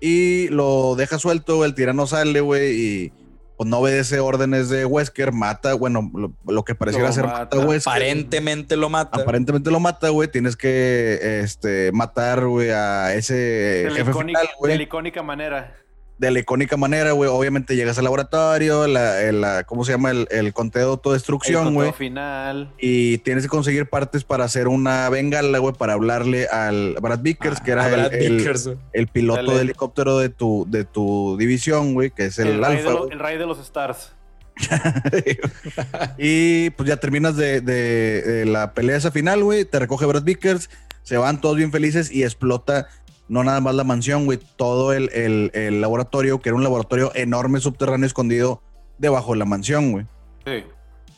Y 0.00 0.48
lo 0.48 0.94
deja 0.96 1.18
suelto, 1.18 1.64
el 1.64 1.74
tirano 1.74 2.06
sale, 2.06 2.40
güey, 2.40 2.80
y 2.80 3.12
pues 3.56 3.68
no 3.68 3.78
obedece 3.78 4.20
órdenes 4.20 4.68
de 4.68 4.84
Wesker, 4.84 5.32
mata, 5.32 5.74
bueno, 5.74 6.08
lo, 6.14 6.32
lo 6.46 6.64
que 6.64 6.76
pareciera 6.76 7.08
Lo 7.08 7.12
ser 7.12 7.24
mata. 7.24 7.38
mata 7.40 7.56
a 7.56 7.66
Wesker. 7.66 7.92
Aparentemente 7.92 8.76
lo 8.76 8.88
mata. 8.88 9.20
Aparentemente 9.20 9.72
lo 9.72 9.80
mata, 9.80 10.10
güey. 10.10 10.28
Tienes 10.28 10.56
que 10.56 11.40
este, 11.42 11.90
matar, 11.90 12.46
güey, 12.46 12.70
a 12.70 13.14
ese 13.14 13.34
De 13.34 13.90
la, 13.90 13.96
jefe 13.96 14.10
icónica, 14.10 14.40
final, 14.40 14.54
güey 14.60 14.72
de 14.72 14.76
la 14.78 14.82
icónica 14.84 15.22
manera. 15.24 15.74
De 16.18 16.30
la 16.32 16.40
icónica 16.40 16.76
manera, 16.76 17.12
güey. 17.12 17.30
Obviamente 17.30 17.76
llegas 17.76 17.96
al 17.98 18.04
laboratorio, 18.04 18.86
la, 18.88 19.22
el- 19.22 19.40
la- 19.40 19.62
¿cómo 19.64 19.84
se 19.84 19.92
llama? 19.92 20.10
El, 20.10 20.26
el 20.30 20.52
conteo 20.52 20.82
de 20.86 20.90
autodestrucción, 20.90 21.74
güey. 21.74 21.92
final. 21.92 22.72
Y 22.78 23.18
tienes 23.18 23.44
que 23.44 23.48
conseguir 23.48 23.88
partes 23.88 24.24
para 24.24 24.44
hacer 24.44 24.66
una 24.68 25.08
bengala, 25.10 25.58
güey, 25.58 25.74
para 25.74 25.92
hablarle 25.92 26.48
al 26.48 26.96
Brad 27.00 27.20
Vickers, 27.20 27.60
que 27.60 27.70
era 27.70 27.86
el, 27.88 28.44
Ah, 28.48 29.10
piloto 29.12 29.42
Dale. 29.42 29.54
de 29.54 29.60
helicóptero 29.62 30.18
de 30.18 30.28
tu, 30.28 30.66
de 30.68 30.84
tu 30.84 31.36
división, 31.38 31.94
güey, 31.94 32.10
que 32.10 32.26
es 32.26 32.38
el, 32.40 32.48
El, 32.48 32.64
alfa. 32.64 32.90
lo- 32.90 33.10
el 33.10 33.18
rey 33.18 33.38
de 33.38 33.46
los 33.46 33.58
stars. 33.60 34.12
y 36.18 36.70
pues 36.70 36.88
ya 36.88 36.96
terminas 36.96 37.36
de, 37.36 37.60
de- 37.60 38.22
de 38.22 38.44
la 38.46 38.72
pelea 38.74 38.96
esa 38.96 39.10
final, 39.10 39.42
güey. 39.44 39.64
Te 39.64 39.78
recoge 39.78 40.06
Brad 40.06 40.22
Vickers, 40.24 40.68
se 41.02 41.16
van 41.16 41.40
todos 41.40 41.56
bien 41.56 41.72
felices 41.72 42.10
y 42.10 42.24
explota 42.24 42.88
no 43.28 43.44
nada 43.44 43.60
más 43.60 43.74
la 43.74 43.84
mansión, 43.84 44.24
güey, 44.24 44.38
todo 44.56 44.92
el, 44.92 45.10
el- 45.12 45.50
el 45.54 45.80
laboratorio, 45.80 46.40
que 46.40 46.48
era 46.48 46.56
un 46.56 46.62
laboratorio 46.62 47.12
enorme 47.14 47.60
subterráneo 47.60 48.06
escondido 48.06 48.62
debajo 48.98 49.32
de 49.32 49.38
la 49.38 49.44
mansión, 49.44 49.92
güey. 49.92 50.06
Sí. 50.46 50.64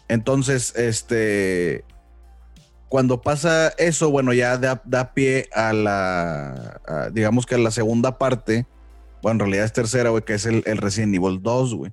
Entonces, 0.09 0.75
este. 0.77 1.85
Cuando 2.89 3.23
pasa 3.23 3.69
eso, 3.79 4.11
bueno, 4.11 4.33
ya 4.33 4.59
da, 4.59 4.83
da 4.85 5.15
pie 5.15 5.49
a 5.55 5.73
la. 5.73 6.81
a- 6.87 7.11
digamos 7.11 7.47
que 7.47 7.55
a 7.55 7.59
la 7.59 7.71
segunda 7.71 8.19
parte. 8.19 8.67
Bueno, 9.23 9.35
en 9.37 9.41
realidad 9.41 9.65
es 9.67 9.73
tercera, 9.73 10.11
güey, 10.11 10.25
que 10.25 10.35
es 10.35 10.47
el, 10.47 10.63
el 10.67 10.79
Resident 10.79 11.15
Evil 11.15 11.41
2, 11.43 11.75
güey. 11.75 11.93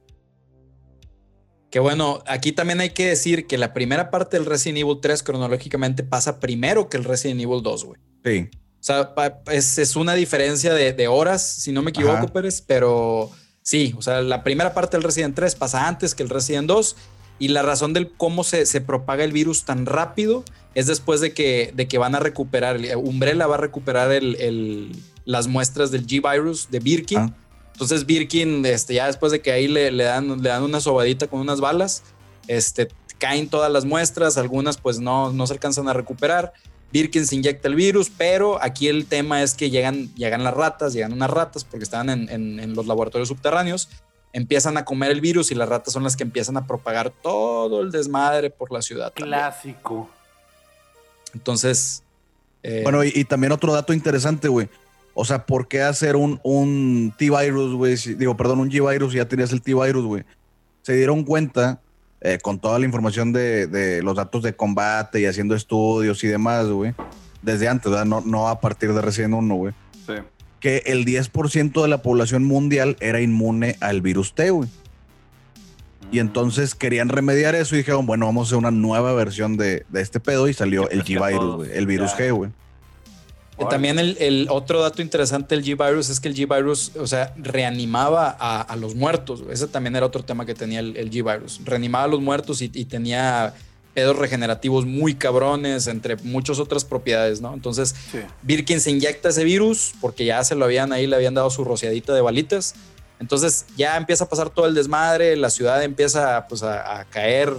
Que 1.69 1.79
bueno, 1.79 2.23
aquí 2.27 2.53
también 2.53 2.79
hay 2.79 2.91
que 2.91 3.05
decir 3.05 3.45
que 3.45 3.57
la 3.57 3.73
primera 3.73 4.09
parte 4.09 4.37
del 4.37 4.45
Resident 4.45 4.79
Evil 4.79 4.99
3 5.01 5.21
cronológicamente 5.21 6.03
pasa 6.03 6.39
primero 6.39 6.87
que 6.89 6.95
el 6.97 7.03
Resident 7.03 7.41
Evil 7.41 7.61
2, 7.61 7.85
güey. 7.85 7.99
Sí. 8.23 8.49
O 8.89 8.93
sea, 8.93 9.13
es, 9.51 9.77
es 9.79 9.95
una 9.97 10.13
diferencia 10.13 10.73
de, 10.73 10.93
de 10.93 11.07
horas, 11.09 11.45
si 11.45 11.73
no 11.73 11.81
me 11.81 11.89
equivoco, 11.89 12.15
Ajá. 12.17 12.27
Pérez, 12.27 12.63
pero 12.65 13.29
sí, 13.61 13.93
o 13.97 14.01
sea, 14.01 14.21
la 14.21 14.43
primera 14.43 14.73
parte 14.73 14.95
del 14.95 15.03
Resident 15.03 15.35
3 15.35 15.55
pasa 15.55 15.87
antes 15.89 16.15
que 16.15 16.23
el 16.23 16.29
Resident 16.29 16.67
2 16.67 16.95
y 17.39 17.49
la 17.49 17.63
razón 17.63 17.91
del 17.91 18.09
cómo 18.13 18.45
se, 18.45 18.65
se 18.65 18.79
propaga 18.79 19.25
el 19.25 19.33
virus 19.33 19.65
tan 19.65 19.85
rápido 19.85 20.45
es 20.73 20.87
después 20.87 21.19
de 21.19 21.33
que, 21.33 21.73
de 21.75 21.87
que 21.89 21.97
van 21.97 22.15
a 22.15 22.19
recuperar, 22.19 22.79
Umbrella 22.95 23.45
va 23.45 23.55
a 23.55 23.57
recuperar 23.59 24.11
el- 24.11 24.35
el- 24.39 24.91
las 25.25 25.47
muestras 25.47 25.91
del 25.91 26.07
G-Virus 26.07 26.71
de 26.71 26.79
Birkin. 26.79 27.17
Ah. 27.17 27.33
Entonces 27.73 28.05
Birkin, 28.05 28.65
este, 28.65 28.93
ya 28.93 29.07
después 29.07 29.33
de 29.33 29.41
que 29.41 29.51
ahí 29.51 29.67
le, 29.67 29.91
le 29.91 30.05
dan, 30.05 30.41
le 30.41 30.49
dan 30.49 30.63
una 30.63 30.79
sobadita 30.79 31.27
con 31.27 31.41
unas 31.41 31.59
balas, 31.59 32.03
este, 32.47 32.87
caen 33.17 33.49
todas 33.49 33.69
las 33.71 33.83
muestras, 33.83 34.37
algunas 34.37 34.77
pues 34.77 34.99
no, 34.99 35.33
no 35.33 35.45
se 35.45 35.51
alcanzan 35.53 35.89
a 35.89 35.93
recuperar. 35.93 36.53
Birkin 36.91 37.27
se 37.27 37.35
inyecta 37.35 37.67
el 37.67 37.75
virus, 37.75 38.09
pero 38.15 38.61
aquí 38.63 38.87
el 38.87 39.05
tema 39.07 39.43
es 39.43 39.53
que 39.53 39.69
llegan, 39.69 40.13
llegan 40.15 40.43
las 40.43 40.53
ratas, 40.53 40.93
llegan 40.93 41.13
unas 41.13 41.29
ratas 41.29 41.63
porque 41.63 41.83
estaban 41.83 42.09
en, 42.09 42.29
en- 42.29 42.59
en 42.59 42.73
los 42.75 42.87
laboratorios 42.87 43.27
subterráneos, 43.27 43.89
empiezan 44.33 44.77
a 44.77 44.85
comer 44.85 45.11
el 45.11 45.19
virus 45.21 45.51
y 45.51 45.55
las 45.55 45.67
ratas 45.67 45.93
son 45.93 46.03
las 46.03 46.15
que 46.15 46.23
empiezan 46.23 46.57
a 46.57 46.65
propagar 46.67 47.09
todo 47.11 47.81
el 47.81 47.91
desmadre 47.91 48.49
por 48.49 48.71
la 48.71 48.81
ciudad. 48.81 49.11
también. 49.13 49.37
Clásico. 49.39 50.09
Entonces, 51.33 52.03
eh, 52.63 52.81
Bueno, 52.83 53.03
y, 53.03 53.11
y 53.13 53.23
también 53.25 53.51
otro 53.51 53.73
dato 53.73 53.93
interesante, 53.93 54.47
güey. 54.47 54.69
O 55.13 55.25
sea, 55.25 55.45
¿por 55.45 55.67
qué 55.67 55.81
hacer 55.81 56.15
un, 56.15 56.39
un 56.43 57.13
T-Virus, 57.17 57.73
güey? 57.75 57.97
Si- 57.97 58.13
digo, 58.13 58.37
perdón, 58.37 58.59
un 58.59 58.69
G-Virus 58.71 59.13
y 59.13 59.17
ya 59.17 59.27
tenías 59.27 59.51
el 59.51 59.61
T-Virus, 59.61 60.05
güey. 60.05 60.23
Se 60.83 60.93
dieron 60.93 61.23
cuenta, 61.23 61.81
eh, 62.21 62.39
con 62.41 62.59
toda 62.59 62.79
la 62.79 62.85
información 62.85 63.31
de, 63.31 63.67
de 63.67 64.01
los 64.01 64.15
datos 64.15 64.43
de 64.43 64.55
combate 64.55 65.21
y 65.21 65.25
haciendo 65.25 65.55
estudios 65.55 66.23
y 66.23 66.27
demás, 66.27 66.67
güey. 66.67 66.93
Desde 67.41 67.67
antes, 67.67 67.91
¿verdad? 67.91 68.05
No, 68.05 68.21
no 68.21 68.47
a 68.47 68.59
partir 68.59 68.93
de 68.93 69.01
Resident 69.01 69.35
1, 69.35 69.55
güey. 69.55 69.73
Sí. 70.05 70.13
Que 70.59 70.83
el 70.87 71.05
10% 71.05 71.81
de 71.81 71.87
la 71.87 72.01
población 72.01 72.43
mundial 72.43 72.97
era 72.99 73.21
inmune 73.21 73.75
al 73.79 74.01
virus 74.01 74.33
T, 74.33 74.49
güey. 74.49 74.69
Y 76.11 76.19
entonces 76.19 76.73
querían 76.73 77.09
remediar 77.09 77.53
eso 77.53 77.75
y 77.75 77.79
dijeron, 77.79 78.05
bueno, 78.05 78.25
vamos 78.25 78.47
a 78.47 78.49
hacer 78.49 78.57
una 78.57 78.71
nueva 78.71 79.13
versión 79.13 79.57
de, 79.57 79.85
de 79.89 80.01
este 80.01 80.19
pedo 80.19 80.47
y 80.47 80.53
salió 80.53 80.89
el 80.89 81.03
G-Virus. 81.03 81.67
El 81.69 81.85
virus. 81.85 82.11
G, 82.11 82.31
güey. 82.33 82.51
Eh, 83.59 83.65
También 83.69 83.97
el, 83.97 84.17
el 84.19 84.47
otro 84.49 84.81
dato 84.81 85.01
interesante 85.01 85.55
del 85.55 85.63
G-Virus 85.65 86.09
es 86.09 86.19
que 86.19 86.27
el 86.27 86.35
G-Virus, 86.35 86.91
o 86.99 87.07
sea, 87.07 87.33
reanimaba 87.37 88.35
a, 88.39 88.61
a 88.61 88.75
los 88.75 88.93
muertos. 88.95 89.43
Ese 89.49 89.67
también 89.67 89.95
era 89.95 90.05
otro 90.05 90.23
tema 90.23 90.45
que 90.45 90.53
tenía 90.53 90.79
el, 90.79 90.95
el 90.95 91.09
G-Virus. 91.09 91.61
Reanimaba 91.65 92.03
a 92.03 92.07
los 92.07 92.21
muertos 92.21 92.61
y, 92.61 92.69
y 92.73 92.85
tenía 92.85 93.53
pedos 93.95 94.15
regenerativos 94.15 94.85
muy 94.85 95.15
cabrones, 95.15 95.87
entre 95.87 96.17
muchas 96.17 96.59
otras 96.59 96.85
propiedades, 96.85 97.41
¿no? 97.41 97.51
Entonces, 97.55 97.95
Sí. 98.11 98.19
Birkin 98.43 98.79
se 98.79 98.91
inyecta 98.91 99.29
ese 99.29 99.43
virus 99.43 99.93
porque 99.99 100.23
ya 100.23 100.43
se 100.43 100.53
lo 100.53 100.65
habían 100.65 100.93
ahí, 100.93 101.07
le 101.07 101.15
habían 101.15 101.33
dado 101.33 101.49
su 101.49 101.63
rociadita 101.63 102.13
de 102.13 102.21
balitas. 102.21 102.75
Entonces 103.19 103.65
ya 103.75 103.97
empieza 103.97 104.25
a 104.25 104.29
pasar 104.29 104.51
todo 104.51 104.67
el 104.67 104.75
desmadre, 104.75 105.35
la 105.35 105.49
ciudad 105.49 105.83
empieza 105.83 106.45
pues, 106.47 106.61
a, 106.61 106.99
a 106.99 107.05
caer 107.05 107.51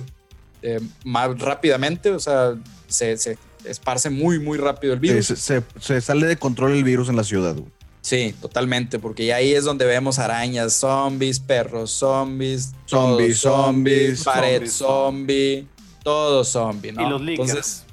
eh, 0.63 0.79
más 1.05 1.37
rápidamente, 1.41 2.13
o 2.13 2.21
sea, 2.21 2.55
se, 2.87 3.17
se 3.17 3.37
esparce 3.69 4.11
muy, 4.11 4.39
muy 4.39 4.59
rápido 4.59 4.93
el 4.95 5.01
virus. 5.01 5.27
Sí, 5.27 5.37
se, 5.37 5.61
se- 5.61 5.65
se 5.81 6.01
sale 6.01 6.27
de 6.27 6.37
control 6.37 6.73
el 6.73 6.85
virus 6.85 7.09
en 7.09 7.17
la 7.17 7.25
ciudad, 7.25 7.55
güey. 7.55 7.71
Sí, 8.01 8.35
totalmente, 8.41 8.99
porque 8.99 9.27
ya 9.27 9.37
ahí 9.37 9.53
es 9.53 9.65
donde 9.65 9.85
vemos 9.85 10.19
arañas, 10.19 10.73
zombies, 10.73 11.41
perros, 11.41 11.91
zombies, 11.91 12.73
Zombies, 12.87 13.39
zombies, 13.41 14.23
pared 14.25 14.67
zombies, 14.67 14.73
zombie, 14.73 15.69
todo 16.03 16.45
zombie, 16.45 16.93
¿no? 16.93 17.03
Y 17.07 17.11
los 17.11 17.21
leakers. 17.21 17.49
Entonces, 17.51 17.85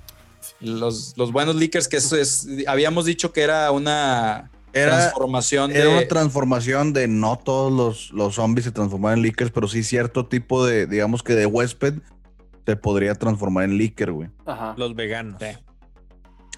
los, 0.62 1.14
los 1.18 1.32
buenos 1.34 1.56
leakers, 1.56 1.88
que 1.88 1.98
eso 1.98 2.16
es, 2.16 2.48
habíamos 2.68 3.06
dicho 3.06 3.34
que 3.34 3.42
era 3.42 3.72
una 3.72 4.52
Era, 4.72 4.98
transformación 5.00 5.72
era 5.72 5.86
de... 5.86 5.98
una 5.98 6.08
transformación 6.08 6.94
de 6.94 7.08
no 7.10 7.38
todos 7.44 7.74
los, 7.74 8.12
los 8.12 8.36
zombies 8.36 8.66
se 8.66 8.72
transformaban 8.72 9.18
en 9.18 9.24
leakers, 9.24 9.52
pero 9.52 9.68
sí 9.68 9.84
cierto 9.84 10.28
tipo 10.28 10.66
de, 10.66 10.86
digamos 10.88 11.24
que 11.24 11.34
de 11.34 11.46
huésped 11.46 11.96
se 12.66 12.76
podría 12.78 13.16
transformar 13.16 13.66
en 13.66 13.78
leaker, 13.78 14.12
güey. 14.14 14.30
Ajá. 14.46 14.76
Los 14.78 14.96
veganos. 14.96 15.40
Sí. 15.42 15.48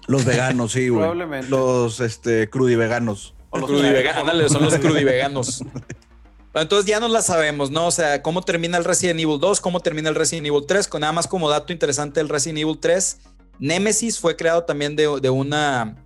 Los 0.08 0.24
veganos, 0.24 0.72
sí, 0.72 0.88
güey. 0.88 1.00
Probablemente. 1.02 1.48
Los 1.50 2.00
este, 2.00 2.48
crudiveganos. 2.50 3.34
O 3.50 3.58
los 3.58 3.70
Crudivega- 3.70 4.14
ándale, 4.16 4.48
son 4.48 4.64
los 4.64 4.74
crudiveganos. 4.78 5.62
Pero 6.52 6.62
Entonces 6.62 6.86
ya 6.86 6.98
no 6.98 7.08
la 7.08 7.22
sabemos, 7.22 7.70
¿no? 7.70 7.86
O 7.86 7.90
sea, 7.90 8.22
cómo 8.22 8.42
termina 8.42 8.78
el 8.78 8.84
Resident 8.84 9.20
Evil 9.20 9.38
2, 9.38 9.60
cómo 9.60 9.80
termina 9.80 10.08
el 10.08 10.14
Resident 10.14 10.46
Evil 10.46 10.64
3, 10.66 10.88
con 10.88 11.02
nada 11.02 11.12
más 11.12 11.26
como 11.26 11.48
dato 11.48 11.72
interesante 11.72 12.20
del 12.20 12.28
Resident 12.28 12.58
Evil 12.60 12.78
3, 12.80 13.18
Nemesis 13.58 14.18
fue 14.18 14.34
creado 14.36 14.64
también 14.64 14.96
de, 14.96 15.20
de 15.20 15.30
una, 15.30 15.96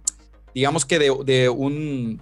digamos 0.55 0.85
que 0.85 0.99
de, 0.99 1.15
de 1.25 1.49
un, 1.49 2.21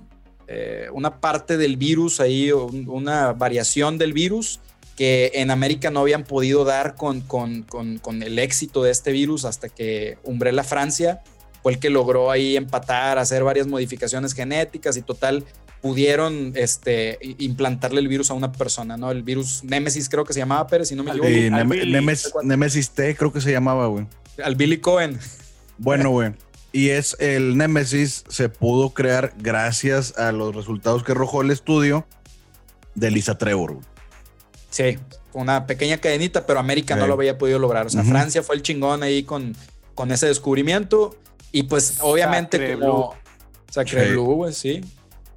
eh, 0.49 0.89
una 0.93 1.20
parte 1.20 1.57
del 1.57 1.76
virus 1.76 2.20
ahí, 2.20 2.53
un- 2.53 2.89
una 2.89 3.33
variación 3.33 3.97
del 3.97 4.12
virus 4.12 4.61
que 4.97 5.31
en 5.35 5.51
América 5.51 5.91
no 5.91 6.01
habían 6.01 6.24
podido 6.24 6.64
dar 6.64 6.95
con, 6.97 7.22
con, 7.22 7.62
con, 7.62 7.99
con 7.99 8.22
el 8.22 8.39
éxito 8.39 8.83
de 8.83 8.91
este 8.91 9.12
virus 9.12 9.45
hasta 9.47 9.68
que 9.70 10.18
Umbrella 10.24 10.62
Francia 10.62 11.22
fue 11.62 11.72
el 11.72 11.78
que 11.78 11.90
logró 11.90 12.30
ahí 12.30 12.56
empatar, 12.56 13.18
hacer 13.18 13.44
varias 13.44 13.66
modificaciones 13.66 14.34
genéticas 14.34 14.96
y 14.96 15.02
total 15.02 15.44
pudieron 15.80 16.52
este, 16.56 17.18
implantarle 17.38 18.00
el 18.00 18.08
virus 18.08 18.30
a 18.30 18.34
una 18.34 18.52
persona, 18.52 18.96
¿no? 18.96 19.11
El 19.11 19.22
virus 19.22 19.64
Nemesis 19.64 20.08
creo 20.08 20.24
que 20.24 20.32
se 20.32 20.40
llamaba 20.40 20.66
Pérez, 20.66 20.88
si 20.88 20.94
no 20.94 21.02
me 21.04 21.11
equivoco, 21.11 21.30
Neme- 21.30 22.42
Nemesis 22.42 22.90
T, 22.90 23.16
creo 23.16 23.32
que 23.32 23.40
se 23.40 23.50
llamaba, 23.50 23.86
güey. 23.86 24.06
al 24.44 24.56
Billy 24.56 24.78
Cohen. 24.78 25.18
Bueno, 25.78 26.11
güey. 26.11 26.32
Y 26.72 26.90
es 26.90 27.16
el 27.18 27.56
Nemesis 27.56 28.24
se 28.28 28.48
pudo 28.48 28.90
crear 28.90 29.32
gracias 29.38 30.16
a 30.18 30.30
los 30.32 30.54
resultados 30.54 31.02
que 31.02 31.12
arrojó 31.12 31.42
el 31.42 31.50
estudio 31.50 32.06
de 32.94 33.11
Lisa 33.11 33.38
Trevor, 33.38 33.74
güey. 33.74 33.86
Sí, 34.70 34.98
una 35.32 35.66
pequeña 35.66 35.98
cadenita, 35.98 36.46
pero 36.46 36.61
América 36.61 36.94
no 36.94 37.06
lo 37.08 37.14
había 37.14 37.38
podido 37.38 37.58
lograr. 37.58 37.86
O 37.86 37.90
sea. 37.90 38.04
Francia 38.04 38.42
fue 38.42 38.54
el 38.54 38.62
chingón 38.62 39.02
ahí 39.02 39.24
con, 39.24 39.56
con 40.01 40.11
ese 40.12 40.26
descubrimiento. 40.28 41.14
Y 41.53 41.64
pues 41.64 41.98
obviamente 42.01 42.57
Sacre 42.57 42.78
como... 42.78 43.14
Sacre 43.70 44.07
Sí. 44.07 44.11
Blue, 44.12 44.34
güey, 44.34 44.55
sí. 44.55 44.80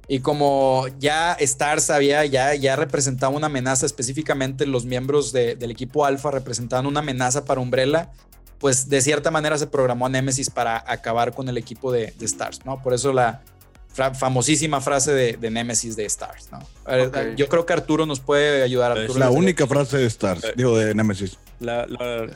Y 0.08 0.20
como 0.20 0.86
ya 0.98 1.34
Stars 1.34 1.90
había, 1.90 2.24
ya, 2.24 2.54
ya 2.54 2.76
representaba 2.76 3.34
una 3.36 3.46
amenaza, 3.48 3.84
específicamente 3.84 4.64
los 4.66 4.86
miembros 4.86 5.32
de- 5.32 5.54
del 5.54 5.70
equipo 5.70 6.06
Alpha 6.06 6.30
representaban 6.30 6.86
una 6.86 7.00
amenaza 7.00 7.44
para 7.44 7.60
Umbrella, 7.60 8.10
pues 8.58 8.88
de 8.88 9.02
cierta 9.02 9.30
manera 9.30 9.58
se 9.58 9.66
programó 9.66 10.06
a 10.06 10.08
Nemesis 10.08 10.48
para 10.48 10.82
acabar 10.86 11.34
con 11.34 11.48
el 11.50 11.58
equipo 11.58 11.92
de, 11.92 12.14
de 12.18 12.24
Stars, 12.24 12.64
¿no? 12.64 12.82
Por 12.82 12.94
eso 12.94 13.12
la 13.12 13.42
fra- 13.88 14.14
famosísima 14.14 14.80
frase 14.80 15.12
de, 15.12 15.34
de 15.34 15.50
Nemesis 15.50 15.94
de 15.96 16.06
Stars, 16.06 16.48
¿no? 16.52 16.58
Ok. 16.84 17.36
Yo 17.36 17.48
creo 17.48 17.66
que 17.66 17.72
Arturo 17.74 18.04
nos 18.06 18.20
puede 18.20 18.62
ayudar. 18.62 18.92
Es 18.92 19.02
Arturo 19.02 19.18
La 19.20 19.26
desde- 19.26 19.38
única 19.38 19.66
frase 19.66 19.98
de 19.98 20.06
Stars, 20.06 20.44
Eh. 20.44 20.52
digo, 20.56 20.76
de 20.78 20.94
Nemesis. 20.94 21.38
La, 21.60 21.86
la- 21.86 22.26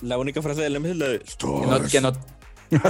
La 0.00 0.18
única 0.18 0.40
frase 0.42 0.62
del 0.62 0.76
M 0.76 0.90
es 0.90 0.96
la 0.96 1.08
de 1.08 1.18
Que 1.20 1.66
no, 1.66 1.82
que 1.88 2.00
no- 2.00 2.12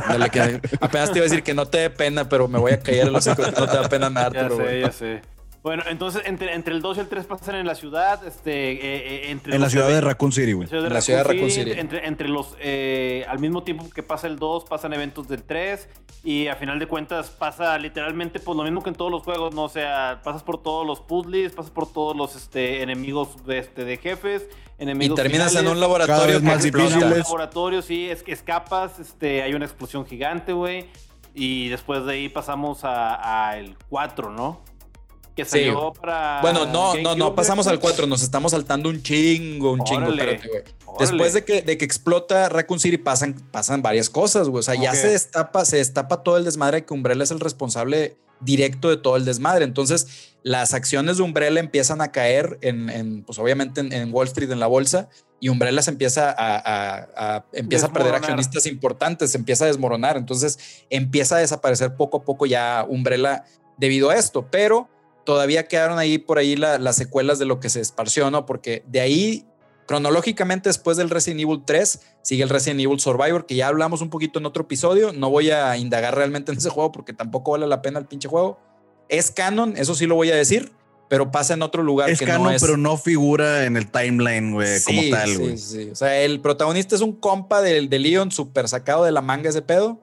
Dale, 0.09 0.30
que- 0.30 0.61
apenas 0.80 1.12
te 1.12 1.18
iba 1.18 1.26
a 1.26 1.28
decir 1.28 1.42
que 1.42 1.54
no 1.54 1.66
te 1.66 1.78
dé 1.78 1.90
pena, 1.90 2.28
pero 2.28 2.48
me 2.48 2.59
voy 2.59 2.72
a 2.72 2.80
callar 2.80 3.06
en 3.06 3.12
los 3.12 3.24
que 3.24 3.30
no 3.42 3.52
te 3.52 3.76
da 3.76 3.88
pena 3.88 4.11
nada, 4.11 4.30
Ya 4.32 4.50
sé, 4.50 4.80
ya 4.80 4.92
sé. 4.92 5.22
Bueno, 5.69 5.83
entonces 5.87 6.23
entre, 6.25 6.55
entre 6.55 6.73
el 6.73 6.81
2 6.81 6.97
y 6.97 7.01
el 7.01 7.09
3 7.09 7.27
pasan 7.27 7.57
en 7.57 7.66
la 7.66 7.75
ciudad, 7.75 8.27
este, 8.27 8.73
eh, 8.73 8.79
eh, 8.81 9.31
entre 9.31 9.55
En 9.55 9.61
la 9.61 9.69
ciudad 9.69 9.87
de 9.87 10.01
Raccoon 10.01 10.33
City, 10.33 10.55
güey. 10.55 10.66
En 10.73 10.91
la 10.91 11.03
ciudad 11.03 11.19
de 11.19 11.25
Raccoon 11.25 11.51
City. 11.51 11.73
Entre, 11.73 12.07
entre 12.07 12.27
los, 12.27 12.57
eh, 12.59 13.27
al 13.29 13.39
mismo 13.39 13.62
tiempo 13.62 13.87
que 13.91 14.03
pasa 14.03 14.29
el 14.29 14.39
2, 14.39 14.64
pasan 14.64 14.95
eventos 14.95 15.29
del 15.29 15.43
3 15.43 15.87
y 16.25 16.47
a 16.47 16.57
final 16.57 16.79
de 16.79 16.87
cuentas 16.87 17.29
pasa 17.29 17.77
literalmente 17.77 18.41
pues 18.41 18.57
lo 18.57 18.62
mismo 18.62 18.83
que 18.83 18.89
en 18.89 18.97
todos 18.97 19.11
los 19.11 19.21
juegos, 19.25 19.55
¿no? 19.55 19.64
O 19.64 19.69
sea, 19.69 20.23
pasas 20.25 20.43
por 20.43 20.62
todos 20.62 20.87
los 20.87 21.01
puzzles, 21.01 21.53
pasas 21.53 21.71
por 21.71 21.93
todos 21.93 22.16
los 22.16 22.35
este, 22.35 22.81
enemigos 22.81 23.45
de, 23.45 23.59
este, 23.59 23.85
de 23.85 23.99
jefes, 23.99 24.49
Y 24.79 24.85
enemigos 24.85 25.16
terminas 25.16 25.55
en 25.55 25.69
un 25.69 25.81
laboratorio 25.81 26.16
Cada 26.16 26.27
vez 26.29 26.39
que 26.39 26.47
más 26.47 26.64
explota. 26.64 26.95
difíciles. 26.95 27.12
Un 27.12 27.25
laboratorio, 27.25 27.83
sí, 27.83 28.09
es 28.09 28.23
que 28.23 28.33
escapas, 28.33 28.99
este, 29.01 29.43
hay 29.43 29.53
una 29.53 29.66
explosión 29.66 30.07
gigante, 30.07 30.55
güey. 30.55 30.87
Y 31.35 31.69
después 31.69 32.07
de 32.07 32.14
ahí 32.14 32.31
pasamos 32.31 32.85
a, 32.85 33.49
a 33.51 33.59
el 33.59 33.77
4, 33.91 34.31
¿no? 34.31 34.62
Que 35.39 35.45
Sí. 35.45 35.51
salió 35.66 35.93
para. 35.93 36.41
Bueno, 36.43 36.66
no, 36.66 36.97
no, 36.97 37.14
no 37.14 37.34
pasamos 37.36 37.68
al 37.68 37.78
4, 37.78 38.09
nos 38.09 38.22
estamos 38.22 38.51
saltando 38.51 38.89
un 38.89 39.01
chingo, 39.03 39.70
un 39.72 39.84
chingo. 39.84 40.11
Espérate, 40.11 40.49
güey. 40.49 40.62
Después 40.99 41.32
de 41.32 41.45
que, 41.45 41.62
de 41.62 41.78
que 41.78 41.84
explota 41.84 42.49
Raccoon 42.49 42.80
City 42.80 42.99
pasan, 42.99 43.34
pasan 43.53 43.80
varias 43.80 44.11
cosas, 44.11 44.49
güey. 44.49 44.59
O 44.61 44.62
sea, 44.64 44.74
ya 44.74 44.95
se 44.97 45.09
destapa, 45.11 45.64
se 45.64 45.76
destapa 45.76 46.24
todo 46.24 46.36
el 46.39 46.45
desmadre 46.45 46.84
que 46.84 46.93
Umbrella 46.93 47.22
es 47.22 47.30
el 47.30 47.39
responsable 47.39 48.16
directo 48.41 48.89
de 48.91 48.97
todo 48.97 49.16
el 49.16 49.24
desmadre. 49.24 49.64
Entonces, 49.64 50.34
las 50.43 50.74
acciones 50.74 51.18
de 51.18 51.22
Umbrella 51.22 51.61
empiezan 51.61 52.01
a 52.01 52.11
caer 52.11 52.59
en, 52.62 52.91
en, 52.91 53.22
pues 53.22 53.39
obviamente 53.39 53.80
en, 53.80 53.93
en 53.93 54.12
Wall 54.12 54.26
Street, 54.26 54.51
en 54.51 54.59
la 54.59 54.66
bolsa, 54.66 55.09
y 55.39 55.51
Umbrella 55.51 55.82
se 55.82 55.91
empieza 55.93 56.30
a, 56.36 56.57
a- 56.57 57.09
a- 57.36 57.45
empieza 57.53 57.86
a 57.86 57.93
perder 57.93 58.16
accionistas 58.16 58.66
importantes, 58.66 59.30
se 59.30 59.39
empieza 59.39 59.64
a 59.64 59.68
desmoronar. 59.68 60.16
Entonces, 60.16 60.59
empieza 60.91 61.36
a 61.36 61.39
desaparecer 61.39 61.95
poco 61.95 62.16
a 62.16 62.22
poco 62.24 62.45
ya 62.47 62.84
Umbrella 62.89 63.45
debido 63.76 64.11
a 64.11 64.16
esto, 64.16 64.49
pero 64.51 64.89
todavía 65.29 65.68
quedaron 65.68 65.99
ahí 65.99 66.16
por 66.16 66.39
ahí 66.39 66.57
la- 66.57 66.79
las 66.79 66.97
secuelas 66.97 67.39
de 67.39 67.45
lo 67.45 67.61
que 67.61 67.68
se 67.68 67.81
esparció, 67.83 68.31
¿no? 68.31 68.47
Porque 68.47 68.83
de 68.87 69.01
ahí, 69.03 69.45
cronológicamente, 69.87 70.70
después 70.70 70.97
del 70.97 71.11
Resident 71.11 71.43
Evil 71.43 71.62
3, 71.66 72.01
sigue 72.22 72.43
el 72.43 72.49
Resident 72.49 72.81
Evil 72.81 72.99
Survivor, 72.99 73.45
que 73.45 73.55
ya 73.55 73.68
hablamos 73.68 74.01
un 74.01 74.09
poquito 74.09 74.39
en 74.39 74.47
otro 74.47 74.62
episodio. 74.62 75.12
No 75.12 75.29
voy 75.29 75.51
a 75.51 75.76
indagar 75.76 76.14
realmente 76.16 76.51
en 76.51 76.57
ese 76.57 76.70
juego 76.70 76.93
porque 76.93 77.12
tampoco 77.12 77.53
vale 77.53 77.66
la 77.66 77.83
pena 77.83 77.99
el 77.99 78.07
pinche 78.07 78.26
juego. 78.26 78.59
Es 79.11 79.31
canon, 79.31 79.74
eso 79.76 79.95
sí 79.95 80.07
lo 80.07 80.14
voy 80.14 80.31
a 80.31 80.35
decir, 80.37 80.72
pero 81.11 81.31
pasa 81.31 81.53
en 81.55 81.61
otro 81.62 81.83
lugar 81.83 82.09
Es 82.09 82.18
que 82.18 82.24
canon, 82.24 82.45
no 82.45 82.51
es. 82.51 82.62
pero 82.62 82.76
no 82.79 82.97
figura 82.97 83.64
en 83.64 83.76
el 83.76 83.91
timeline, 83.91 84.53
güey, 84.55 84.83
como 84.83 85.03
Sí, 85.03 85.11
tal, 85.11 85.29
sí, 85.29 85.37
güey. 85.37 85.59
sí. 85.59 85.89
O 85.91 85.95
sea, 85.95 86.18
el 86.20 86.41
protagonista 86.41 86.95
es 86.95 87.01
un 87.03 87.12
compa 87.12 87.61
del 87.61 87.89
de 87.91 87.99
Leon 87.99 88.31
súper 88.31 88.66
sacado 88.68 89.05
de 89.05 89.12
la 89.12 89.20
manga 89.20 89.51
ese 89.51 89.61
pedo 89.61 90.01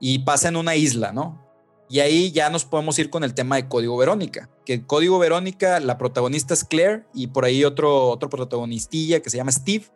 y 0.00 0.20
pasa 0.20 0.48
en 0.48 0.56
una 0.56 0.76
isla, 0.76 1.12
¿no? 1.12 1.47
Y 1.90 2.00
ahí 2.00 2.30
ya 2.32 2.50
nos 2.50 2.64
podemos 2.64 2.98
ir 2.98 3.08
con 3.10 3.24
el 3.24 3.32
tema 3.34 3.56
de 3.56 3.66
Código 3.68 3.96
Verónica. 3.96 4.50
Que 4.66 4.84
Código 4.84 5.18
Verónica, 5.18 5.80
la 5.80 5.96
protagonista 5.96 6.52
es 6.54 6.64
Claire 6.64 7.04
y 7.14 7.28
por 7.28 7.44
ahí 7.46 7.64
otro, 7.64 8.08
otro 8.08 8.28
protagonistilla 8.28 9.20
que 9.20 9.30
se 9.30 9.38
llama 9.38 9.52
Steve. 9.52 9.86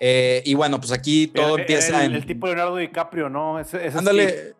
Eh, 0.00 0.42
y 0.46 0.54
bueno, 0.54 0.78
pues 0.80 0.92
aquí 0.92 1.26
todo 1.26 1.54
El- 1.56 1.60
empieza 1.62 2.00
el, 2.04 2.10
en. 2.10 2.16
el 2.16 2.26
tipo 2.26 2.46
Leonardo 2.46 2.76
DiCaprio, 2.76 3.28
¿no? 3.28 3.58
Ese, 3.60 3.78
ese 3.78 3.88
Steve, 3.88 3.98
Ándale, 3.98 4.54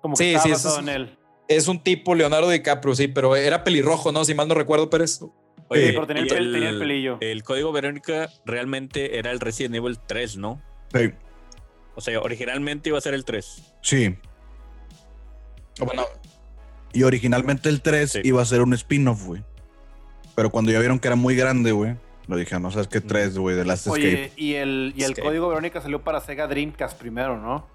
como 0.00 0.16
que 0.16 0.24
sí, 0.24 0.38
sí, 0.42 0.48
en 0.48 0.88
es- 0.88 0.96
él. 0.96 1.18
es 1.48 1.68
un 1.68 1.82
tipo 1.82 2.14
Leonardo 2.14 2.48
DiCaprio, 2.50 2.94
sí, 2.94 3.08
pero 3.08 3.36
era 3.36 3.62
pelirrojo, 3.64 4.10
¿no? 4.12 4.24
Si 4.24 4.34
mal 4.34 4.48
no 4.48 4.54
recuerdo, 4.54 4.90
Pérez. 4.90 5.20
Oye, 5.68 5.86
Sí, 5.86 5.92
pero 5.92 6.06
tenía 6.06 6.22
el, 6.22 6.28
tenía 6.52 6.68
el 6.70 6.78
pelillo. 6.78 7.18
El 7.20 7.42
código 7.44 7.72
Verónica 7.72 8.28
realmente 8.44 9.18
era 9.18 9.30
el 9.30 9.40
Resident 9.40 9.74
Evil 9.76 9.98
3, 10.06 10.36
¿no? 10.36 10.60
Sí, 10.92 11.10
O 11.94 12.00
sea, 12.00 12.20
originalmente 12.20 12.88
iba 12.90 12.98
a 12.98 13.00
ser 13.00 13.14
el 13.14 13.24
3. 13.24 13.74
sí. 13.82 14.16
Bueno, 15.80 16.04
Y 16.94 17.04
originalmente 17.04 17.68
el 17.70 17.80
3 17.80 18.12
Sí. 18.12 18.20
iba 18.24 18.42
a 18.42 18.44
ser 18.44 18.60
un 18.62 18.74
spin-off, 18.74 19.24
güey. 19.24 19.42
Pero 20.34 20.50
cuando 20.50 20.70
ya 20.72 20.78
vieron 20.78 20.98
que 20.98 21.08
era 21.08 21.16
muy 21.16 21.34
grande, 21.34 21.72
güey, 21.72 21.96
lo 22.26 22.36
dije, 22.36 22.58
no 22.60 22.70
sabes 22.70 22.88
qué 22.88 23.00
3, 23.00 23.38
güey, 23.38 23.56
de 23.56 23.64
Last 23.64 23.86
Escape. 23.86 24.06
Oye, 24.06 24.32
y 24.36 24.54
el, 24.54 24.92
y 24.96 25.02
el 25.04 25.12
Escape. 25.12 25.26
código 25.28 25.48
Verónica 25.48 25.80
salió 25.80 26.02
para 26.02 26.20
Sega 26.20 26.46
Dreamcast 26.46 26.98
primero, 26.98 27.38
¿no? 27.38 27.66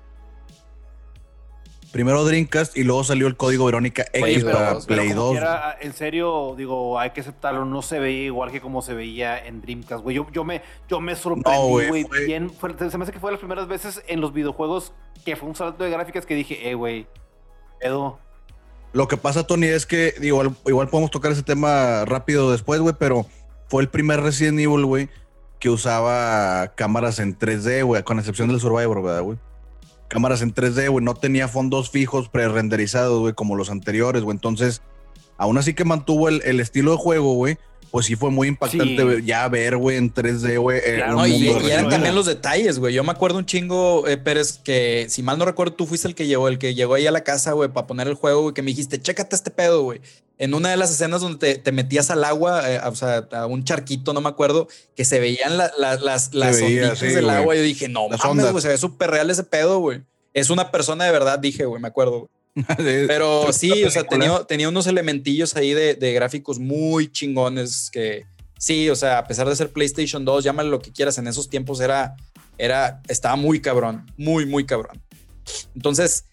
Primero 1.92 2.26
Dreamcast 2.26 2.76
y 2.78 2.84
luego 2.84 3.04
salió 3.06 3.28
el 3.28 3.38
código 3.38 3.66
Verónica 3.66 4.06
Play 4.12 4.34
X 4.36 4.44
para 4.44 4.78
Play 4.82 5.08
como 5.10 5.22
2. 5.22 5.32
quiera, 5.32 5.78
en 5.82 5.94
serio, 5.94 6.54
digo, 6.58 7.00
hay 7.00 7.12
que 7.12 7.22
aceptarlo, 7.22 7.64
no 7.66 7.82
se 7.82 7.98
veía 8.00 8.26
igual 8.26 8.52
que 8.52 8.60
como 8.60 8.82
se 8.82 8.94
veía 8.94 9.44
en 9.44 9.62
Dreamcast, 9.62 10.04
güey. 10.04 10.16
Yo, 10.18 10.28
yo, 10.32 10.44
me, 10.44 10.62
yo 10.90 11.00
me 11.00 11.16
sorprendí, 11.16 11.88
güey, 11.88 12.06
bien. 12.28 12.50
fue- 12.50 12.76
se 12.78 12.98
me 12.98 13.04
hace 13.04 13.14
que 13.14 13.20
fue 13.20 13.30
de 13.32 13.34
las 13.36 13.40
primeras 13.40 13.68
veces 13.68 14.04
en 14.08 14.20
los 14.20 14.34
videojuegos 14.34 14.92
que 15.24 15.36
fue 15.38 15.48
un 15.48 15.56
salto 15.56 15.84
de 15.86 15.90
gráficas 15.90 16.26
que 16.26 16.36
dije, 16.36 16.70
eh, 16.70 16.74
güey, 16.76 17.08
Lo 18.94 19.08
que 19.08 19.18
pasa, 19.18 19.46
Tony, 19.46 19.68
es 19.68 19.86
que 19.86 20.16
igual 20.22 20.56
podemos 20.90 21.12
tocar 21.12 21.32
ese 21.32 21.44
tema 21.44 22.06
rápido 22.06 22.52
después, 22.52 22.80
güey, 22.82 22.96
pero 22.98 23.26
fue 23.68 23.82
el 23.82 23.90
primer 23.90 24.22
Resident 24.22 24.60
Evil, 24.60 24.86
güey, 24.86 25.10
que 25.60 25.70
usaba 25.70 26.74
cámaras 26.76 27.20
en 27.20 27.38
3D, 27.38 27.84
güey, 27.84 28.04
con 28.04 28.20
excepción 28.20 28.48
del 28.48 28.60
Survivor, 28.60 29.04
¿verdad, 29.04 29.22
güey? 29.22 29.38
Cámaras 30.08 30.42
en 30.42 30.54
3D, 30.54 30.90
güey, 30.90 31.04
no 31.04 31.16
tenía 31.16 31.48
fondos 31.48 31.90
fijos 31.90 32.30
pre-renderizados, 32.30 33.20
güey, 33.20 33.34
como 33.34 33.56
los 33.56 33.70
anteriores, 33.70 34.24
güey. 34.24 34.36
Entonces, 34.36 34.82
aún 35.38 35.58
así 35.58 35.74
que 35.74 35.84
mantuvo 35.84 36.30
el, 36.30 36.42
el 36.46 36.60
estilo 36.60 36.92
de 36.92 36.98
juego, 36.98 37.34
güey, 37.34 37.58
pues 37.92 38.06
sí 38.06 38.16
fue 38.16 38.30
muy 38.32 38.48
impactante 38.48 39.18
Sí. 39.20 39.26
ya 39.26 39.48
ver, 39.48 39.78
güey, 39.78 39.98
en 39.98 40.14
3D, 40.14 40.58
güey. 40.60 40.80
eh, 40.80 40.96
Claro, 40.98 41.14
No, 41.14 41.28
y, 41.28 41.34
y 41.36 41.72
eran 41.72 41.90
también 41.90 42.14
los 42.16 42.26
detalles, 42.26 42.80
güey. 42.80 42.94
Yo 42.94 43.04
me 43.04 43.12
acuerdo 43.12 43.38
un 43.38 43.46
chingo, 43.46 44.08
eh, 44.08 44.18
Pérez, 44.18 44.60
que 44.64 45.08
si 45.10 45.24
mal 45.24 45.38
no 45.38 45.46
recuerdo, 45.46 45.74
tú 45.74 45.86
fuiste 45.88 46.08
el 46.08 46.16
que 46.16 46.28
llegó, 46.28 46.48
el 46.48 46.58
que 46.60 46.76
llegó 46.76 46.94
ahí 46.96 47.08
a 47.08 47.12
la 47.12 47.24
casa, 47.24 47.54
güey, 47.54 47.70
para 47.70 47.88
poner 47.88 48.08
el 48.08 48.14
juego, 48.16 48.42
güey, 48.44 48.54
que 48.54 48.62
me 48.62 48.72
dijiste, 48.72 49.02
chécate 49.02 49.36
este 49.36 49.52
pedo, 49.52 49.84
güey. 49.84 50.02
En 50.40 50.54
una 50.54 50.70
de 50.70 50.78
las 50.78 50.92
escenas 50.92 51.22
donde 51.22 51.40
te, 51.40 51.56
te 51.60 51.72
metías 51.72 52.12
al 52.12 52.24
agua, 52.24 52.72
eh, 52.72 52.80
o 52.86 52.96
sea, 52.96 53.28
a 53.32 53.46
un 53.48 53.64
charquito, 53.64 54.14
no 54.14 54.22
me 54.22 54.30
acuerdo, 54.30 54.68
que 54.96 55.04
se 55.04 55.20
veían 55.20 55.58
la- 55.58 55.72
la- 55.80 55.96
las, 55.96 56.34
las 56.36 56.62
veía, 56.62 56.96
sí, 56.96 57.08
del 57.08 57.26
güey. 57.26 57.36
agua. 57.38 57.56
Yo 57.56 57.62
dije, 57.64 57.88
no 57.90 58.08
Las 58.10 58.24
mames, 58.24 58.52
güey, 58.52 58.62
se 58.62 58.68
ve 58.68 58.78
súper 58.78 59.10
real 59.10 59.30
ese 59.32 59.44
pedo, 59.44 59.80
güey. 59.80 60.02
Es 60.34 60.52
una 60.52 60.70
persona 60.70 61.06
de 61.06 61.12
verdad, 61.12 61.40
dije, 61.40 61.66
güey, 61.66 61.82
me 61.82 61.88
acuerdo. 61.88 62.12
güey. 62.20 62.30
Pero 62.78 63.52
sí, 63.54 63.84
o 63.84 63.92
sea, 63.92 64.04
tenía, 64.04 64.44
tenía 64.46 64.70
unos 64.70 64.88
elementillos 64.88 65.56
ahí 65.56 65.74
de, 65.74 65.96
de 65.96 66.14
gráficos 66.14 66.60
muy 66.60 67.12
chingones 67.12 67.90
que 67.92 68.26
sí, 68.58 68.90
o 68.90 68.96
sea, 68.96 69.20
a 69.20 69.24
pesar 69.26 69.48
de 69.48 69.56
ser 69.56 69.72
PlayStation 69.72 70.26
2, 70.26 70.44
llámale 70.44 70.70
lo 70.70 70.80
que 70.80 70.92
quieras, 70.92 71.18
en 71.18 71.28
esos 71.28 71.50
tiempos 71.50 71.80
era, 71.80 72.16
era, 72.58 73.02
estaba 73.08 73.36
muy 73.36 73.62
cabrón, 73.62 74.06
muy, 74.18 74.46
muy 74.46 74.66
cabrón. 74.66 75.02
Entonces, 75.76 76.26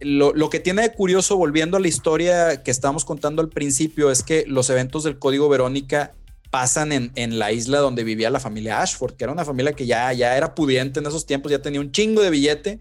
lo, 0.00 0.32
lo 0.32 0.50
que 0.50 0.60
tiene 0.60 0.82
de 0.82 0.92
curioso, 0.92 1.36
volviendo 1.36 1.76
a 1.76 1.80
la 1.80 1.88
historia 1.88 2.62
que 2.62 2.70
estábamos 2.70 3.04
contando 3.04 3.42
al 3.42 3.48
principio, 3.48 4.10
es 4.10 4.22
que 4.22 4.44
los 4.46 4.70
eventos 4.70 5.04
del 5.04 5.18
Código 5.18 5.48
Verónica 5.48 6.12
pasan 6.50 6.92
en, 6.92 7.12
en 7.14 7.38
la 7.38 7.52
isla 7.52 7.78
donde 7.78 8.02
vivía 8.02 8.28
la 8.28 8.40
familia 8.40 8.82
Ashford, 8.82 9.14
que 9.14 9.24
era 9.24 9.32
una 9.32 9.44
familia 9.44 9.72
que 9.72 9.86
ya, 9.86 10.12
ya 10.12 10.36
era 10.36 10.54
pudiente 10.54 11.00
en 11.00 11.06
esos 11.06 11.24
tiempos, 11.24 11.52
ya 11.52 11.62
tenía 11.62 11.80
un 11.80 11.92
chingo 11.92 12.22
de 12.22 12.30
billete 12.30 12.80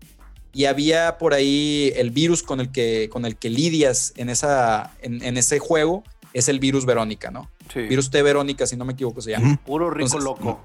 y 0.54 0.66
había 0.66 1.18
por 1.18 1.34
ahí 1.34 1.92
el 1.96 2.10
virus 2.12 2.42
con 2.44 2.60
el 2.60 2.72
que, 2.72 3.10
con 3.12 3.26
el 3.26 3.36
que 3.38 3.50
lidias 3.50 4.14
en, 4.18 4.30
esa, 4.30 4.92
en, 5.02 5.24
en 5.24 5.38
ese 5.38 5.60
juego, 5.60 6.04
es 6.34 6.50
el 6.50 6.60
virus 6.60 6.86
Verónica, 6.86 7.32
¿no? 7.32 7.50
Sí. 7.74 7.82
Virus 7.82 8.10
T 8.10 8.22
Verónica, 8.24 8.66
si 8.68 8.76
no 8.76 8.86
me 8.86 8.94
equivoco, 8.94 9.22
se 9.22 9.32
llama. 9.32 9.60
Puro 9.66 9.90
rico 9.90 10.06
Entonces, 10.08 10.24
loco. 10.26 10.62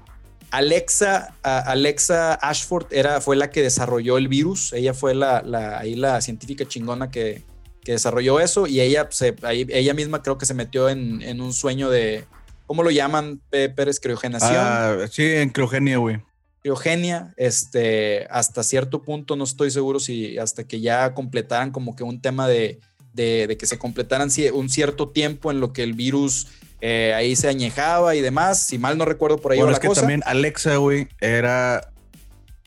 Alexa, 0.51 1.33
Alexa 1.43 2.33
Ashford 2.35 2.87
era, 2.91 3.19
fue 3.21 3.35
la 3.35 3.49
que 3.49 3.61
desarrolló 3.61 4.17
el 4.17 4.27
virus. 4.27 4.73
Ella 4.73 4.93
fue 4.93 5.13
la, 5.15 5.41
la- 5.41 5.79
ahí 5.79 5.95
la 5.95 6.21
científica 6.21 6.65
chingona 6.65 7.11
que, 7.11 7.43
que 7.83 7.93
desarrolló 7.93 8.39
eso 8.39 8.65
y 8.67 8.79
ella, 8.79 9.07
se, 9.11 9.35
ahí- 9.43 9.67
ella 9.69 9.93
misma 9.93 10.21
creo 10.23 10.37
que 10.37 10.45
se 10.45 10.53
metió 10.53 10.87
en, 10.89 11.21
en 11.21 11.41
un 11.41 11.51
sueño 11.51 11.89
de, 11.89 12.25
¿cómo 12.67 12.83
lo 12.83 12.91
llaman? 12.91 13.41
Pérez, 13.49 13.99
criogenación. 13.99 14.55
Ah, 14.57 14.97
sí, 15.11 15.23
en 15.25 15.49
criogenia, 15.49 15.97
güey. 15.97 16.19
Criogenia, 16.65 17.31
este, 17.37 18.25
hasta 18.31 18.63
cierto 18.63 19.03
punto 19.03 19.35
no 19.35 19.43
estoy 19.43 19.69
seguro 19.69 19.99
si 19.99 20.39
hasta 20.39 20.63
que 20.63 20.81
ya 20.81 21.13
completaran 21.13 21.69
como 21.69 21.95
que 21.95 22.03
un 22.03 22.19
tema 22.21 22.47
de, 22.47 22.79
de, 23.13 23.45
de 23.45 23.55
que 23.55 23.67
se 23.67 23.77
completaran 23.77 24.31
un 24.51 24.69
cierto 24.69 25.09
tiempo 25.09 25.51
en 25.51 25.59
lo 25.59 25.73
que 25.73 25.83
el 25.83 25.93
virus 25.93 26.47
eh, 26.81 27.13
ahí 27.15 27.35
se 27.35 27.49
añejaba 27.49 28.15
y 28.15 28.21
demás, 28.21 28.65
si 28.65 28.79
mal 28.79 28.97
no 28.97 29.05
recuerdo 29.05 29.37
por 29.37 29.51
ahí 29.51 29.59
Bueno, 29.59 29.73
es 29.73 29.77
la 29.77 29.79
que 29.81 29.89
cosa. 29.89 30.01
también 30.01 30.23
Alexa, 30.25 30.77
güey, 30.77 31.07
era 31.21 31.91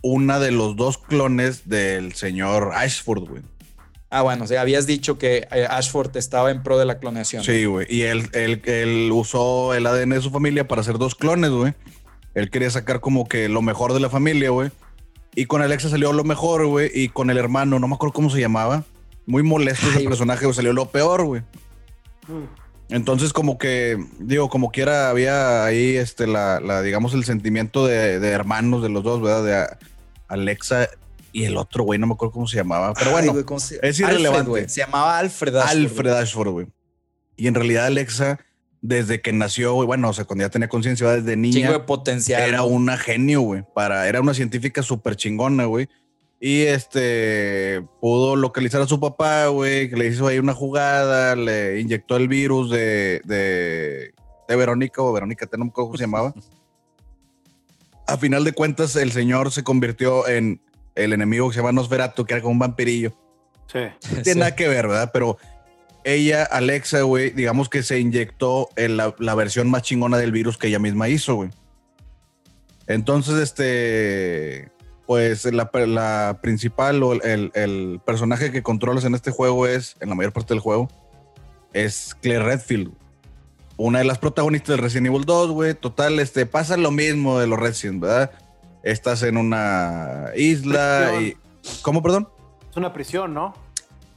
una 0.00 0.38
de 0.38 0.52
los 0.52 0.76
dos 0.76 0.98
clones 0.98 1.68
del 1.68 2.12
señor 2.12 2.70
Ashford, 2.74 3.28
güey. 3.28 3.42
Ah, 4.10 4.22
bueno, 4.22 4.44
o 4.44 4.46
sea, 4.46 4.60
habías 4.60 4.86
dicho 4.86 5.18
que 5.18 5.48
eh, 5.50 5.66
Ashford 5.68 6.16
estaba 6.16 6.52
en 6.52 6.62
pro 6.62 6.78
de 6.78 6.84
la 6.86 7.00
clonación. 7.00 7.42
Sí, 7.42 7.64
güey. 7.64 7.88
Y 7.90 8.02
él, 8.02 8.28
él, 8.32 8.62
él 8.64 9.10
usó 9.12 9.74
el 9.74 9.84
ADN 9.86 10.10
de 10.10 10.20
su 10.20 10.30
familia 10.30 10.68
para 10.68 10.82
hacer 10.82 10.98
dos 10.98 11.16
clones, 11.16 11.50
güey. 11.50 11.74
Él 12.34 12.50
quería 12.50 12.70
sacar 12.70 13.00
como 13.00 13.26
que 13.28 13.48
lo 13.48 13.62
mejor 13.62 13.92
de 13.94 14.00
la 14.00 14.10
familia, 14.10 14.50
güey. 14.50 14.70
Y 15.34 15.46
con 15.46 15.62
Alexa 15.62 15.88
salió 15.88 16.12
lo 16.12 16.24
mejor, 16.24 16.66
güey. 16.66 16.90
Y 16.94 17.08
con 17.08 17.30
el 17.30 17.38
hermano, 17.38 17.78
no 17.78 17.88
me 17.88 17.94
acuerdo 17.94 18.12
cómo 18.12 18.30
se 18.30 18.40
llamaba. 18.40 18.84
Muy 19.26 19.42
molesto 19.42 19.86
Ay, 19.90 19.98
ese 19.98 20.08
personaje, 20.08 20.44
güey. 20.44 20.54
Salió 20.54 20.72
lo 20.72 20.86
peor, 20.90 21.24
güey. 21.24 21.42
Mm. 22.28 22.44
Entonces, 22.90 23.32
como 23.34 23.58
que, 23.58 24.02
digo, 24.18 24.48
como 24.48 24.70
quiera, 24.72 25.10
había 25.10 25.64
ahí, 25.64 25.96
este, 25.96 26.26
la, 26.26 26.58
la 26.60 26.80
digamos, 26.80 27.12
el 27.12 27.24
sentimiento 27.24 27.86
de, 27.86 28.18
de 28.18 28.28
hermanos 28.30 28.82
de 28.82 28.88
los 28.88 29.04
dos, 29.04 29.20
¿verdad? 29.20 29.44
De, 29.70 29.76
Alexa 30.28 30.88
y 31.32 31.44
el 31.44 31.56
otro 31.56 31.84
güey, 31.84 31.98
no 31.98 32.06
me 32.06 32.14
acuerdo 32.14 32.32
cómo 32.32 32.46
se 32.46 32.56
llamaba. 32.56 32.94
Pero 32.94 33.10
bueno, 33.10 33.28
Ay, 33.28 33.32
güey, 33.32 33.44
¿cómo 33.44 33.60
se- 33.60 33.76
es 33.76 34.00
Alfred, 34.00 34.08
irrelevante. 34.10 34.48
güey. 34.50 34.68
Se 34.68 34.80
llamaba 34.80 35.18
Alfred. 35.18 35.54
Ashford, 35.56 35.70
Alfred 35.78 36.12
Ashford, 36.12 36.48
güey. 36.50 36.66
Y 37.36 37.46
en 37.46 37.54
realidad 37.54 37.86
Alexa, 37.86 38.38
desde 38.80 39.20
que 39.20 39.32
nació, 39.32 39.74
güey, 39.74 39.86
bueno, 39.86 40.08
o 40.08 40.12
sea, 40.12 40.24
cuando 40.24 40.44
ya 40.44 40.50
tenía 40.50 40.68
conciencia, 40.68 41.08
desde 41.08 41.36
güey. 41.36 41.50
Chingo 41.50 41.66
de 41.66 41.72
niña, 41.72 41.86
potencial. 41.86 42.42
era 42.42 42.58
¿no? 42.58 42.66
una 42.66 42.96
genio, 42.96 43.40
güey. 43.40 43.64
Para, 43.74 44.08
era 44.08 44.20
una 44.20 44.34
científica 44.34 44.82
súper 44.82 45.16
chingona, 45.16 45.64
güey. 45.64 45.88
Y 46.40 46.62
este 46.62 47.84
pudo 48.00 48.36
localizar 48.36 48.80
a 48.80 48.86
su 48.86 49.00
papá, 49.00 49.48
güey, 49.48 49.90
que 49.90 49.96
le 49.96 50.06
hizo 50.06 50.28
ahí 50.28 50.38
una 50.38 50.54
jugada, 50.54 51.34
le 51.34 51.80
inyectó 51.80 52.16
el 52.16 52.28
virus 52.28 52.70
de, 52.70 53.20
de, 53.24 54.14
de 54.46 54.56
Verónica 54.56 55.02
o 55.02 55.12
Verónica, 55.12 55.48
no 55.56 55.64
me 55.64 55.70
acuerdo 55.70 55.88
cómo 55.88 55.98
se 55.98 56.04
llamaba. 56.04 56.32
A 58.06 58.16
final 58.16 58.44
de 58.44 58.52
cuentas, 58.52 58.94
el 58.94 59.10
señor 59.10 59.50
se 59.50 59.64
convirtió 59.64 60.28
en 60.28 60.60
el 60.94 61.12
enemigo 61.12 61.48
que 61.48 61.54
se 61.54 61.60
llama 61.60 61.72
Nosferatu, 61.72 62.24
que 62.24 62.34
era 62.34 62.42
como 62.42 62.52
un 62.52 62.58
vampirillo. 62.60 63.16
Sí. 63.66 63.80
No 64.14 64.22
tiene 64.22 64.40
nada 64.40 64.54
que 64.54 64.68
ver, 64.68 64.86
¿verdad? 64.86 65.10
Pero 65.12 65.38
ella, 66.04 66.44
Alexa, 66.44 67.02
güey, 67.02 67.30
digamos 67.30 67.68
que 67.68 67.82
se 67.82 67.98
inyectó 68.00 68.68
en 68.76 68.96
la, 68.96 69.14
la 69.18 69.34
versión 69.34 69.68
más 69.70 69.82
chingona 69.82 70.16
del 70.18 70.32
virus 70.32 70.56
que 70.58 70.68
ella 70.68 70.78
misma 70.78 71.08
hizo, 71.08 71.34
güey. 71.34 71.50
Entonces, 72.86 73.34
este, 73.36 74.70
pues 75.06 75.44
la, 75.52 75.70
la 75.86 76.38
principal 76.42 77.02
o 77.02 77.12
el, 77.12 77.20
el- 77.24 77.50
el 77.54 78.00
personaje 78.04 78.50
que 78.50 78.62
controlas 78.62 79.04
en 79.04 79.14
este 79.14 79.30
juego 79.30 79.66
es, 79.66 79.96
en 80.00 80.08
la 80.08 80.14
mayor 80.14 80.32
parte 80.32 80.54
del 80.54 80.60
juego, 80.60 80.88
es 81.72 82.14
Claire 82.22 82.44
Redfield. 82.44 82.92
Una 83.76 83.98
de 84.00 84.04
las 84.06 84.18
protagonistas 84.18 84.68
del 84.70 84.78
Resident 84.78 85.06
Evil 85.08 85.24
2, 85.24 85.50
güey. 85.50 85.74
Total, 85.74 86.18
este, 86.18 86.46
pasa 86.46 86.76
lo 86.76 86.90
mismo 86.90 87.38
de 87.38 87.46
los 87.46 87.58
Resident, 87.60 88.00
¿verdad? 88.00 88.30
Estás 88.82 89.22
en 89.22 89.36
una 89.36 90.26
isla 90.36 91.12
y... 91.20 91.36
¿Cómo, 91.82 92.02
perdón? 92.02 92.28
Es 92.70 92.76
una 92.76 92.92
prisión, 92.92 93.34
¿no? 93.34 93.54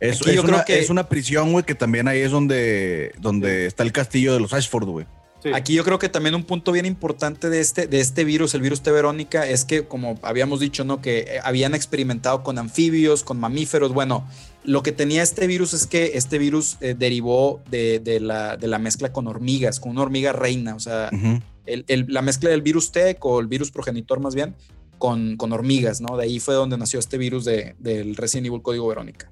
Es, 0.01 0.19
Aquí 0.19 0.31
es 0.31 0.35
yo 0.35 0.41
creo 0.43 0.55
una, 0.55 0.65
que- 0.65 0.79
es 0.79 0.89
una 0.89 1.07
prisión, 1.07 1.51
güey, 1.53 1.63
que 1.63 1.75
también 1.75 2.07
ahí 2.09 2.19
es 2.19 2.31
donde, 2.31 3.13
donde 3.19 3.67
está 3.67 3.83
el 3.83 3.91
castillo 3.93 4.33
de 4.33 4.39
los 4.41 4.51
Ashford, 4.51 4.85
güey. 4.89 5.05
Sí. 5.43 5.49
Aquí 5.55 5.73
yo 5.73 5.83
creo 5.83 5.97
que 5.97 6.09
también 6.09 6.35
un 6.35 6.43
punto 6.43 6.71
bien 6.71 6.85
importante 6.85 7.49
de 7.49 7.61
este, 7.61 7.87
de 7.87 7.99
este 7.99 8.23
virus, 8.25 8.53
el 8.53 8.61
virus 8.61 8.81
T. 8.81 8.91
Verónica, 8.91 9.47
es 9.47 9.63
que, 9.65 9.87
como 9.87 10.19
habíamos 10.21 10.59
dicho, 10.59 10.83
¿no? 10.83 11.01
Que 11.01 11.19
eh, 11.19 11.39
habían 11.43 11.73
experimentado 11.73 12.43
con 12.43 12.59
anfibios, 12.59 13.23
con 13.23 13.39
mamíferos. 13.39 13.91
Bueno, 13.91 14.27
lo 14.63 14.83
que 14.83 14.91
tenía 14.91 15.23
este 15.23 15.47
virus 15.47 15.73
es 15.73 15.87
que 15.87 16.11
este 16.15 16.37
virus 16.37 16.77
eh, 16.81 16.93
derivó 16.97 17.61
de, 17.71 17.99
de 17.99 18.19
la, 18.19 18.55
de 18.57 18.67
la 18.67 18.77
mezcla 18.77 19.11
con 19.13 19.25
hormigas, 19.27 19.79
con 19.79 19.91
una 19.93 20.01
hormiga 20.03 20.31
reina. 20.31 20.75
O 20.75 20.79
sea, 20.79 21.09
Ujú. 21.11 21.39
el- 21.65 21.85
el- 21.87 22.05
la 22.09 22.21
mezcla 22.21 22.51
del 22.51 22.61
virus 22.61 22.91
T 22.91 23.17
o 23.21 23.39
el 23.39 23.47
virus 23.47 23.71
progenitor 23.71 24.19
más 24.19 24.35
bien 24.35 24.53
con, 24.99 25.37
con 25.37 25.51
hormigas, 25.53 26.01
¿no? 26.01 26.17
De 26.17 26.25
ahí 26.25 26.39
fue 26.39 26.53
donde 26.53 26.77
nació 26.77 26.99
este 26.99 27.17
virus 27.17 27.45
de, 27.45 27.75
del 27.79 28.15
Resident 28.15 28.45
Evil 28.47 28.61
Código 28.61 28.87
Verónica. 28.87 29.31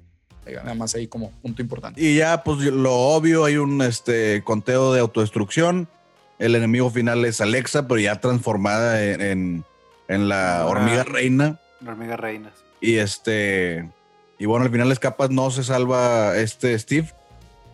Nada 0.56 0.74
más 0.74 0.94
ahí 0.94 1.06
como 1.06 1.30
punto 1.42 1.62
importante. 1.62 2.00
Y 2.00 2.16
ya, 2.16 2.42
pues 2.44 2.58
lo 2.60 2.92
obvio, 2.94 3.44
hay 3.44 3.56
un 3.56 3.80
este, 3.82 4.42
conteo 4.44 4.92
de 4.92 5.00
autodestrucción. 5.00 5.88
El 6.38 6.54
enemigo 6.54 6.90
final 6.90 7.24
es 7.24 7.40
Alexa, 7.40 7.86
pero 7.86 8.00
ya 8.00 8.20
transformada 8.20 9.02
en, 9.04 9.20
en- 9.20 9.64
en 10.08 10.28
la 10.28 10.60
Ah. 10.62 10.66
hormiga 10.66 11.04
reina. 11.04 11.60
La 11.80 11.92
hormiga 11.92 12.16
reinas. 12.16 12.52
Y 12.80 12.96
este. 12.96 13.88
Y 14.38 14.46
bueno, 14.46 14.64
al 14.64 14.70
final 14.70 14.90
escapas, 14.90 15.30
no 15.30 15.50
se 15.50 15.62
salva 15.64 16.36
este 16.36 16.78
Steve. 16.78 17.12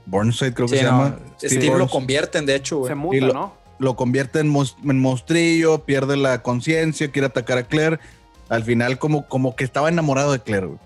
Burnside, 0.05 0.53
creo 0.55 0.69
que 0.69 0.77
se 0.79 0.83
llama. 0.85 1.19
Steve 1.41 1.67
lo 1.67 1.73
Burns. 1.79 1.91
convierten, 1.93 2.47
de 2.47 2.55
hecho, 2.57 2.79
güey. 2.79 2.91
Se 2.91 2.95
muta, 2.95 3.17
Y 3.17 3.21
lo- 3.21 3.33
¿no? 3.33 3.55
lo 3.79 3.95
convierte 3.97 4.41
en, 4.41 4.49
mos- 4.51 4.77
en 4.85 5.01
monstrillo, 5.01 5.85
pierde 5.85 6.17
la 6.17 6.43
conciencia, 6.43 7.11
quiere 7.11 7.27
atacar 7.27 7.59
a 7.59 7.63
Claire. 7.65 7.99
Al 8.49 8.63
final, 8.65 8.99
como, 8.99 9.27
como 9.29 9.55
que 9.57 9.65
estaba 9.65 9.89
enamorado 9.89 10.33
de 10.33 10.41
Claire. 10.41 10.67
güey. 10.67 10.79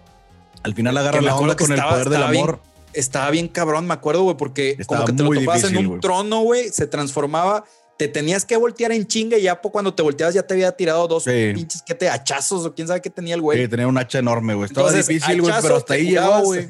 Al 0.63 0.75
final 0.75 0.97
agarra 0.99 1.21
la 1.21 1.35
onda 1.37 1.57
con 1.57 1.71
estaba- 1.73 1.91
el 1.97 2.05
poder 2.05 2.09
del 2.21 2.31
bien- 2.31 2.45
amor. 2.45 2.61
Estaba 2.93 3.31
bien 3.31 3.47
cabrón, 3.49 3.87
me 3.87 3.95
acuerdo, 3.95 4.23
güey, 4.25 4.37
porque 4.37 4.77
Estaba 4.79 5.03
como 5.03 5.07
que 5.07 5.13
te 5.13 5.23
lo 5.23 5.31
topabas 5.41 5.65
en 5.65 5.87
un 5.87 6.01
trono, 6.01 6.41
güey, 6.41 6.71
se 6.71 6.87
transformaba, 6.89 7.65
te 7.97 8.09
tenías 8.09 8.45
que 8.45 8.57
voltear 8.57 8.91
en 8.93 9.07
chinga 9.07 9.39
y 9.39 9.43
ya 9.43 9.61
po- 9.61 9.71
cuando 9.71 9.95
te 9.95 10.03
volteabas 10.03 10.35
ya 10.35 10.43
te 10.43 10.55
había 10.55 10.73
tirado 10.73 11.07
dos 11.07 11.23
Sí. 11.25 11.53
pinches 11.55 11.83
que 11.83 11.95
te 11.95 12.09
hachazos 12.09 12.67
o 12.67 12.75
quién 12.75 12.89
sabe 12.89 13.01
qué 13.01 13.11
tenía 13.11 13.37
el 13.37 13.43
güey. 13.43 13.61
Sí, 13.63 13.69
tenía 13.69 13.87
un 13.87 13.97
hacha 13.97 14.19
enorme, 14.19 14.55
güey. 14.55 14.67
Estaba 14.67 14.89
Entonces, 14.89 15.07
difícil, 15.07 15.41
güey, 15.41 15.55
pero 15.63 15.77
hasta 15.77 15.95
ahí 15.95 16.11
llegó, 16.11 16.41
güey. 16.41 16.67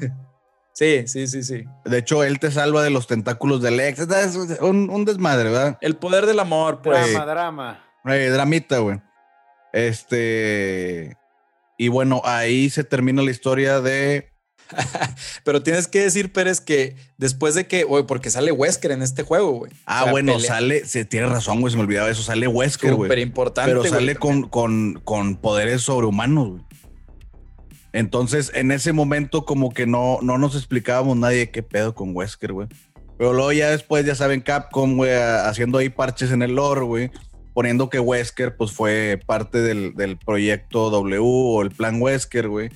Sí, 0.73 1.07
sí, 1.07 1.27
sí, 1.27 1.43
sí. 1.43 1.63
De 1.85 1.97
hecho, 1.97 2.23
él 2.23 2.39
te 2.39 2.51
salva 2.51 2.83
de 2.83 2.91
los 2.91 3.07
tentáculos 3.07 3.61
del 3.61 3.79
ex. 3.79 3.99
Es 3.99 4.35
un, 4.61 4.89
un 4.89 5.05
desmadre, 5.05 5.49
¿verdad? 5.49 5.77
El 5.81 5.95
poder 5.97 6.25
del 6.27 6.39
amor, 6.39 6.81
pues. 6.83 7.11
Drama, 7.11 7.25
drama. 7.25 7.85
Eh, 8.05 8.29
dramita, 8.29 8.77
güey. 8.79 9.01
Este. 9.73 11.17
Y 11.81 11.87
bueno, 11.87 12.21
ahí 12.25 12.69
se 12.69 12.83
termina 12.83 13.23
la 13.23 13.31
historia 13.31 13.81
de. 13.81 14.29
Pero 15.43 15.63
tienes 15.63 15.87
que 15.87 16.01
decir, 16.01 16.31
Pérez, 16.31 16.61
que 16.61 16.95
después 17.17 17.55
de 17.55 17.65
que, 17.65 17.85
güey, 17.85 18.05
porque 18.05 18.29
sale 18.29 18.51
Wesker 18.51 18.91
en 18.91 19.01
este 19.01 19.23
juego, 19.23 19.53
güey. 19.53 19.71
Ah, 19.87 20.11
bueno, 20.11 20.33
pelea- 20.33 20.47
sale. 20.47 20.85
Se 20.85 21.05
tiene 21.05 21.25
razón, 21.25 21.59
güey. 21.59 21.71
Se 21.71 21.77
me 21.77 21.83
olvidaba 21.83 22.07
eso. 22.11 22.21
Sale 22.21 22.47
Wesker, 22.47 22.91
Súper 22.91 23.07
güey. 23.07 23.21
importante. 23.23 23.71
Pero 23.71 23.83
sale 23.83 24.15
con, 24.15 24.43
con, 24.47 25.01
con 25.03 25.37
poderes 25.37 25.81
sobrehumanos, 25.81 26.49
güey. 26.49 26.63
Entonces, 27.93 28.51
en 28.53 28.71
ese 28.71 28.93
momento, 28.93 29.43
como 29.45 29.73
que 29.73 29.87
no, 29.87 30.19
no 30.21 30.37
nos 30.37 30.55
explicábamos 30.55 31.17
nadie 31.17 31.49
qué 31.49 31.63
pedo 31.63 31.95
con 31.95 32.15
Wesker, 32.15 32.53
güey. 32.53 32.67
Pero 33.17 33.33
luego 33.33 33.51
ya 33.53 33.71
después, 33.71 34.05
ya 34.05 34.13
saben, 34.13 34.41
Capcom, 34.41 34.97
güey, 34.97 35.13
haciendo 35.13 35.79
ahí 35.79 35.89
parches 35.89 36.31
en 36.31 36.43
el 36.43 36.51
lore, 36.53 36.81
güey. 36.81 37.09
Poniendo 37.53 37.89
que 37.89 37.99
Wesker, 37.99 38.55
pues, 38.55 38.71
fue 38.71 39.19
parte 39.25 39.59
del, 39.61 39.93
del 39.95 40.17
proyecto 40.17 40.89
W 40.89 41.19
o 41.21 41.61
el 41.61 41.71
plan 41.71 42.01
Wesker, 42.01 42.47
güey. 42.47 42.69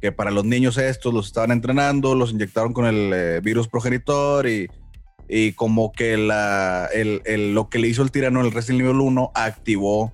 Que 0.00 0.12
para 0.12 0.30
los 0.30 0.44
niños 0.44 0.76
estos 0.78 1.12
los 1.14 1.26
estaban 1.26 1.50
entrenando, 1.50 2.14
los 2.14 2.30
inyectaron 2.32 2.72
con 2.72 2.86
el 2.86 3.12
eh, 3.14 3.40
virus 3.42 3.68
progenitor 3.68 4.46
y, 4.48 4.68
y 5.28 5.52
como 5.52 5.92
que 5.92 6.16
la, 6.18 6.88
el, 6.92 7.22
el- 7.24 7.54
lo 7.54 7.68
que 7.68 7.78
le 7.78 7.88
hizo 7.88 8.02
el 8.02 8.10
tirano 8.10 8.40
en 8.40 8.46
el 8.46 8.52
Resident 8.52 8.82
Evil 8.82 9.00
1 9.00 9.32
activó 9.34 10.12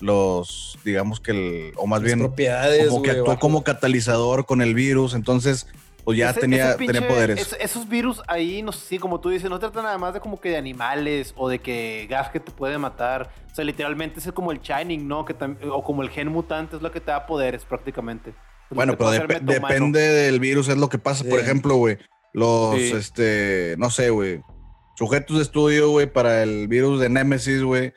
los, 0.00 0.78
digamos 0.84 1.20
que 1.20 1.30
el, 1.32 1.72
o 1.76 1.86
más 1.86 2.00
Las 2.00 2.06
bien, 2.06 2.18
propiedades, 2.18 2.88
como 2.88 3.02
que 3.02 3.10
actuó 3.10 3.26
bajo- 3.26 3.40
como 3.40 3.64
catalizador 3.64 4.46
con 4.46 4.60
el 4.62 4.74
virus, 4.74 5.14
entonces, 5.14 5.66
pues 6.04 6.18
ya 6.18 6.30
Ese- 6.30 6.40
tenía, 6.40 6.70
ese 6.70 6.78
pinche- 6.78 6.92
tenía 6.92 7.08
poderes. 7.08 7.40
es- 7.40 7.56
esos 7.60 7.88
virus 7.88 8.22
ahí, 8.26 8.62
no 8.62 8.72
sé, 8.72 8.86
sí, 8.86 8.98
como 8.98 9.20
tú 9.20 9.30
dices, 9.30 9.48
no 9.48 9.58
tratan 9.58 9.84
nada 9.84 9.96
más 9.98 10.12
de 10.14 10.20
como 10.20 10.40
que 10.40 10.50
de 10.50 10.56
animales 10.58 11.32
o 11.36 11.48
de 11.48 11.58
que 11.60 12.06
gas 12.10 12.28
que 12.30 12.40
te 12.40 12.52
puede 12.52 12.76
matar. 12.78 13.30
O 13.50 13.54
sea, 13.54 13.64
literalmente 13.64 14.20
es 14.20 14.30
como 14.32 14.52
el 14.52 14.60
Shining, 14.60 15.08
¿no? 15.08 15.24
Que 15.24 15.34
o 15.70 15.82
como 15.82 16.02
el 16.02 16.10
gen 16.10 16.28
mutante 16.28 16.76
es 16.76 16.82
lo 16.82 16.90
que 16.92 17.00
te 17.00 17.10
da 17.10 17.26
poderes 17.26 17.64
prácticamente. 17.64 18.34
Bueno, 18.70 18.96
pero 18.98 19.12
dep- 19.12 19.40
depende 19.40 20.00
del 20.00 20.40
virus, 20.40 20.68
es 20.68 20.76
lo 20.76 20.88
que 20.88 20.98
pasa. 20.98 21.24
Por 21.28 21.38
ejemplo, 21.38 21.76
güey, 21.76 21.98
los, 22.32 22.74
Sí. 22.76 22.92
este, 22.92 23.74
no 23.78 23.88
sé, 23.90 24.10
güey, 24.10 24.40
sujetos 24.96 25.36
de 25.36 25.42
estudio, 25.42 25.90
güey, 25.90 26.06
para 26.12 26.42
el 26.42 26.66
virus 26.68 27.00
de 27.00 27.08
Nemesis, 27.08 27.62
güey, 27.62 27.92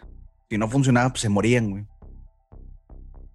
si 0.49 0.58
no 0.58 0.70
funcionaba, 0.70 1.10
pues 1.10 1.22
se 1.22 1.30
morían, 1.30 1.72
güey. 1.72 1.86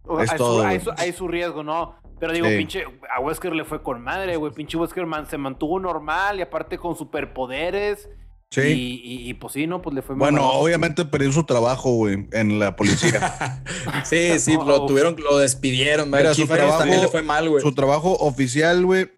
O- 0.05 0.21
es 0.21 0.31
hay, 0.33 0.39
todo, 0.39 0.61
su, 0.63 0.67
hay, 0.67 0.81
su, 0.81 0.91
hay 0.97 1.13
su 1.13 1.29
riesgo, 1.29 1.63
¿no? 1.63 1.97
Pero 2.23 2.35
digo, 2.35 2.47
Sí. 2.47 2.57
pinche, 2.57 2.85
a 3.13 3.19
Wesker 3.19 3.53
le 3.53 3.65
fue 3.65 3.83
con 3.83 4.01
madre, 4.01 4.37
güey. 4.37 4.53
Pinche 4.53 4.77
Wesker 4.79 5.07
man- 5.07 5.27
se 5.27 5.37
mantuvo 5.39 5.81
normal 5.81 6.39
y 6.39 6.43
aparte 6.43 6.79
con 6.79 6.95
superpoderes. 6.97 8.09
Sí. 8.53 8.61
Y, 8.61 9.01
y- 9.03 9.29
y, 9.31 9.35
pues 9.35 9.55
sí, 9.55 9.67
¿no? 9.67 9.83
Pues 9.83 9.93
le 9.93 10.03
fue 10.03 10.15
bueno, 10.15 10.41
mamalón. 10.43 10.63
obviamente 10.63 11.05
perdió 11.05 11.33
su 11.33 11.43
trabajo, 11.45 11.91
güey, 11.95 12.29
en 12.31 12.61
la 12.61 12.77
policía. 12.77 13.61
sí, 14.05 14.39
sí, 14.39 14.55
lo 14.55 14.87
tuvieron, 14.87 15.17
lo 15.19 15.39
despidieron. 15.39 16.13
Mira, 16.13 16.33
su 16.33 16.47
trabajo- 16.47 16.79
también 16.79 17.01
le 17.01 17.09
fue 17.09 17.23
mal, 17.23 17.49
güey. 17.49 17.61
su 17.61 17.75
trabajo 17.75 18.13
oficial, 18.21 18.85
güey, 18.87 19.11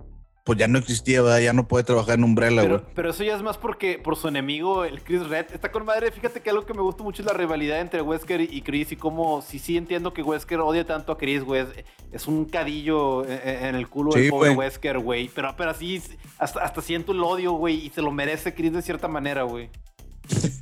pues 0.44 0.58
ya 0.58 0.68
no 0.68 0.78
existía, 0.78 1.22
¿verdad? 1.22 1.40
Ya 1.40 1.54
no 1.54 1.66
puede 1.66 1.84
trabajar 1.84 2.16
en 2.16 2.24
Umbrella, 2.24 2.62
güey. 2.62 2.76
Pero, 2.76 2.90
pero 2.94 3.10
eso 3.10 3.24
ya 3.24 3.34
es 3.34 3.42
más 3.42 3.56
porque 3.56 3.98
por 3.98 4.16
su 4.16 4.28
enemigo, 4.28 4.84
el 4.84 5.02
Chris 5.02 5.26
Red, 5.26 5.46
está 5.54 5.72
con 5.72 5.86
madre. 5.86 6.12
Fíjate 6.12 6.40
que 6.40 6.50
algo 6.50 6.66
que 6.66 6.74
me 6.74 6.82
gusta 6.82 7.02
mucho 7.02 7.22
es 7.22 7.26
la 7.26 7.32
rivalidad 7.32 7.80
entre 7.80 8.02
Wesker 8.02 8.42
y 8.42 8.60
Chris 8.60 8.92
y 8.92 8.96
cómo, 8.96 9.40
sí, 9.40 9.58
sí 9.58 9.78
entiendo 9.78 10.12
que 10.12 10.22
Wesker 10.22 10.60
odia 10.60 10.84
tanto 10.84 11.12
a 11.12 11.18
Chris, 11.18 11.42
güey. 11.42 11.64
Es, 12.12 12.28
un 12.28 12.44
cadillo 12.44 13.24
en, 13.24 13.64
en 13.64 13.74
el 13.74 13.88
culo 13.88 14.12
Sí, 14.12 14.20
del 14.20 14.30
pobre. 14.30 14.50
Wesker, 14.50 14.98
güey. 14.98 15.30
Pero, 15.34 15.54
pero 15.56 15.70
así, 15.70 16.02
hasta, 16.38 16.60
hasta 16.60 16.82
siento 16.82 17.12
el 17.12 17.24
odio, 17.24 17.52
güey, 17.52 17.86
y 17.86 17.88
se 17.88 18.02
lo 18.02 18.10
merece 18.10 18.54
Chris 18.54 18.74
de 18.74 18.82
cierta 18.82 19.08
manera, 19.08 19.44
güey. 19.44 19.70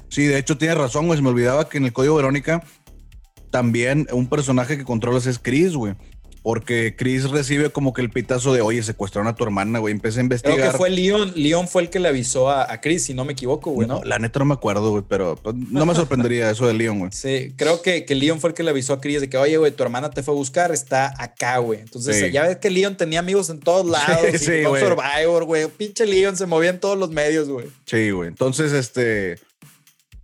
Sí, 0.09 0.27
de 0.27 0.39
hecho 0.39 0.57
tienes 0.57 0.79
razón, 0.79 1.07
güey. 1.07 1.17
Se 1.19 1.23
me 1.25 1.31
olvidaba 1.31 1.69
que 1.69 1.79
en 1.79 1.87
el 1.87 1.93
código 1.93 2.15
Verónica 2.15 2.63
también 3.51 4.07
un 4.13 4.29
personaje 4.29 4.79
que 4.79 4.85
controlas 4.85 5.27
es 5.27 5.39
Chris, 5.41 5.75
güey. 5.75 5.95
Porque 6.43 6.97
Chris 6.97 7.31
recibe 7.31 7.71
como 7.71 7.93
que 7.93 8.03
el 8.03 8.11
pitazo 8.11 8.53
de, 8.53 8.61
oye, 8.63 8.83
secuestraron 8.83 9.29
a 9.29 9.37
tu 9.37 9.45
hermana, 9.45 9.79
güey. 9.79 9.93
Empieza 9.93 10.17
a 10.17 10.19
Creo 10.19 10.25
investigar. 10.25 10.73
que 10.73 10.77
fue 10.77 10.91
Leon. 10.91 11.33
Leon 11.37 11.69
fue 11.69 11.83
el 11.83 11.91
que 11.91 12.01
le 12.01 12.09
avisó 12.09 12.51
a, 12.51 12.71
a 12.73 12.81
Chris, 12.81 13.05
si 13.05 13.15
no 13.15 13.25
me 13.25 13.35
equivoco, 13.35 13.71
güey, 13.71 13.87
¿no? 13.87 13.99
No, 14.01 14.05
la 14.05 14.19
neta 14.19 14.41
no 14.41 14.47
me 14.47 14.55
acuerdo, 14.55 14.91
güey, 14.91 15.05
pero 15.09 15.37
pues, 15.37 15.55
no 15.55 15.87
me 15.87 15.95
sorprendería 15.95 16.51
eso 16.51 16.67
de 16.67 16.75
Leon, 16.75 16.99
güey. 16.99 17.11
Sí, 17.23 17.53
creo 17.57 17.81
que, 17.81 18.05
que 18.05 18.15
Leon 18.17 18.41
fue 18.41 18.51
el 18.51 18.55
que 18.55 18.65
le 18.65 18.71
avisó 18.71 18.95
a 18.95 19.01
Chris 19.01 19.21
de 19.21 19.31
que, 19.31 19.37
oye, 19.37 19.57
güey, 19.57 19.71
tu 19.71 19.85
hermana 19.85 20.11
te 20.11 20.23
fue 20.25 20.35
a 20.35 20.37
buscar, 20.37 20.73
está 20.73 21.15
acá, 21.17 21.59
güey. 21.59 21.79
Entonces, 21.81 22.17
Sí. 22.19 22.33
ya 22.33 22.43
ves 22.43 22.57
que 22.57 22.71
Leon 22.71 22.97
tenía 22.97 23.21
amigos 23.21 23.49
en 23.49 23.61
todos 23.61 23.87
lados. 23.91 24.19
Sí, 24.31 24.37
y 24.37 24.39
sí, 24.39 24.63
Top 24.65 24.71
güey. 24.71 24.83
Survivor, 24.83 25.45
güey. 25.45 25.67
Pinche 25.69 26.07
Leon 26.07 26.37
se 26.37 26.47
movía 26.47 26.71
en 26.71 26.81
todos 26.81 26.99
los 26.99 27.11
medios, 27.11 27.49
güey. 27.49 27.67
Sí, 27.87 28.11
güey. 28.11 28.29
Entonces, 28.29 28.73
este, 28.73 29.39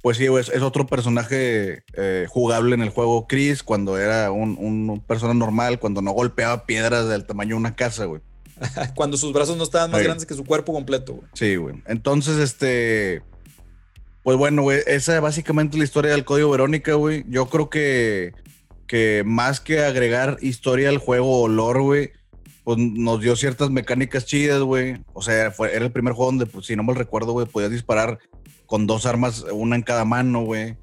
Pues 0.09 0.17
sí, 0.17 0.25
es, 0.25 0.49
es 0.49 0.63
otro 0.63 0.87
personaje 0.87 1.83
eh, 1.93 2.25
jugable 2.31 2.75
en 2.75 2.81
el 2.81 2.89
juego 2.89 3.27
Chris 3.27 3.63
cuando 3.63 3.99
era 3.99 4.33
un, 4.33 4.57
un 4.59 5.05
persona 5.07 5.35
normal, 5.35 5.79
cuando 5.79 6.01
no 6.01 6.13
golpeaba 6.13 6.65
piedras 6.65 7.11
del 7.11 7.27
tamaño 7.27 7.51
de 7.51 7.55
una 7.57 7.77
casa, 7.77 8.07
güey. 8.07 8.23
Cuando 8.95 9.19
sus 9.19 9.35
brazos 9.35 9.59
no 9.59 9.65
estaban 9.65 9.91
más 9.91 10.01
Sí. 10.01 10.07
grandes 10.07 10.25
que 10.25 10.33
su 10.33 10.47
cuerpo 10.47 10.73
completo, 10.73 11.13
güey. 11.13 11.29
Sí, 11.35 11.57
güey. 11.57 11.83
Entonces, 11.85 12.39
este. 12.39 13.21
Pues 14.23 14.39
bueno, 14.39 14.63
güey, 14.63 14.81
esa 14.87 15.17
es 15.17 15.21
básicamente 15.21 15.77
la 15.77 15.85
historia 15.85 16.13
del 16.13 16.25
código 16.25 16.53
Verónica, 16.53 16.95
güey. 16.95 17.27
Yo 17.29 17.51
creo 17.51 17.69
que, 17.69 18.33
que 18.87 19.25
más 19.27 19.61
que 19.61 19.81
agregar 19.85 20.39
historia 20.41 20.89
al 20.89 20.97
juego 20.97 21.43
o 21.43 21.49
lore, 21.49 21.81
güey, 21.81 22.13
pues 22.65 22.79
nos 22.79 23.21
dio 23.21 23.37
ciertas 23.37 23.69
mecánicas 23.69 24.25
chidas, 24.25 24.63
güey. 24.63 25.03
O 25.13 25.21
sea, 25.21 25.51
fue, 25.51 25.77
era 25.77 25.85
el 25.85 25.93
primer 25.93 26.15
juego 26.15 26.31
donde, 26.31 26.47
pues, 26.47 26.65
si 26.65 26.77
no 26.77 26.83
mal 26.83 26.97
recuerdo, 26.97 27.33
güey, 27.33 27.47
podías 27.47 27.71
disparar 27.71 28.19
con 28.69 28.87
dos 28.87 29.05
armas, 29.07 29.45
una 29.51 29.75
en 29.75 29.83
cada 29.83 30.05
mano, 30.05 30.43
güey. 30.45 30.77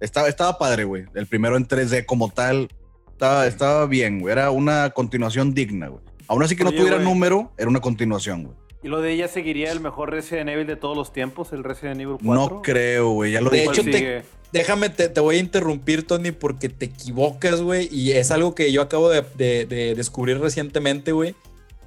Estaba, 0.00 0.28
estaba 0.28 0.56
padre, 0.58 0.84
güey. 0.84 1.04
El 1.14 1.26
primero 1.26 1.56
en 1.58 1.68
3D 1.68 2.06
como 2.06 2.30
tal. 2.30 2.68
Estaba, 3.10 3.46
estaba 3.46 3.84
bien, 3.86 4.20
güey. 4.20 4.32
Era 4.32 4.50
una 4.50 4.88
continuación 4.90 5.52
digna, 5.52 5.88
güey. 5.88 6.02
Aún 6.28 6.42
así 6.42 6.56
que 6.56 6.64
no 6.64 6.70
Oye, 6.70 6.78
tuviera 6.78 6.96
güey. 6.96 7.08
número, 7.08 7.52
era 7.58 7.68
una 7.68 7.80
continuación, 7.80 8.44
güey. 8.44 8.56
¿Y 8.84 8.88
lo 8.88 9.00
de 9.00 9.12
ella 9.12 9.28
seguiría 9.28 9.70
el 9.70 9.80
mejor 9.80 10.10
Resident 10.10 10.48
Evil 10.50 10.66
de 10.66 10.76
todos 10.76 10.96
los 10.96 11.12
tiempos? 11.12 11.52
¿El 11.52 11.62
Resident 11.62 12.00
Evil 12.00 12.16
4? 12.24 12.34
No 12.34 12.62
creo, 12.62 13.10
güey. 13.10 13.32
Ya 13.32 13.40
lo 13.40 13.50
De 13.50 13.58
dije. 13.58 13.66
¿Cuál 13.66 13.78
hecho, 13.78 13.90
te-? 13.90 14.22
Déjame, 14.52 14.88
te, 14.88 15.08
te 15.08 15.20
voy 15.20 15.36
a 15.36 15.38
interrumpir, 15.40 16.06
Tony, 16.06 16.30
porque 16.32 16.68
te 16.68 16.86
equivocas, 16.86 17.60
güey. 17.60 17.88
Y 17.92 18.12
es 18.12 18.30
algo 18.30 18.54
que 18.54 18.70
yo 18.72 18.82
acabo 18.82 19.08
de, 19.08 19.22
de- 19.36 19.66
de 19.66 19.94
descubrir 19.94 20.38
recientemente, 20.40 21.12
güey. 21.12 21.34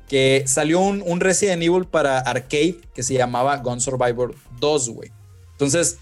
Que 0.07 0.43
salió 0.47 0.79
un, 0.79 1.03
un 1.05 1.19
Resident 1.19 1.61
Evil 1.63 1.85
para 1.85 2.19
arcade 2.19 2.77
que 2.93 3.03
se 3.03 3.13
llamaba 3.15 3.57
Gun 3.57 3.81
Survivor 3.81 4.33
2, 4.59 4.89
güey. 4.89 5.11
Entonces, 5.55 5.97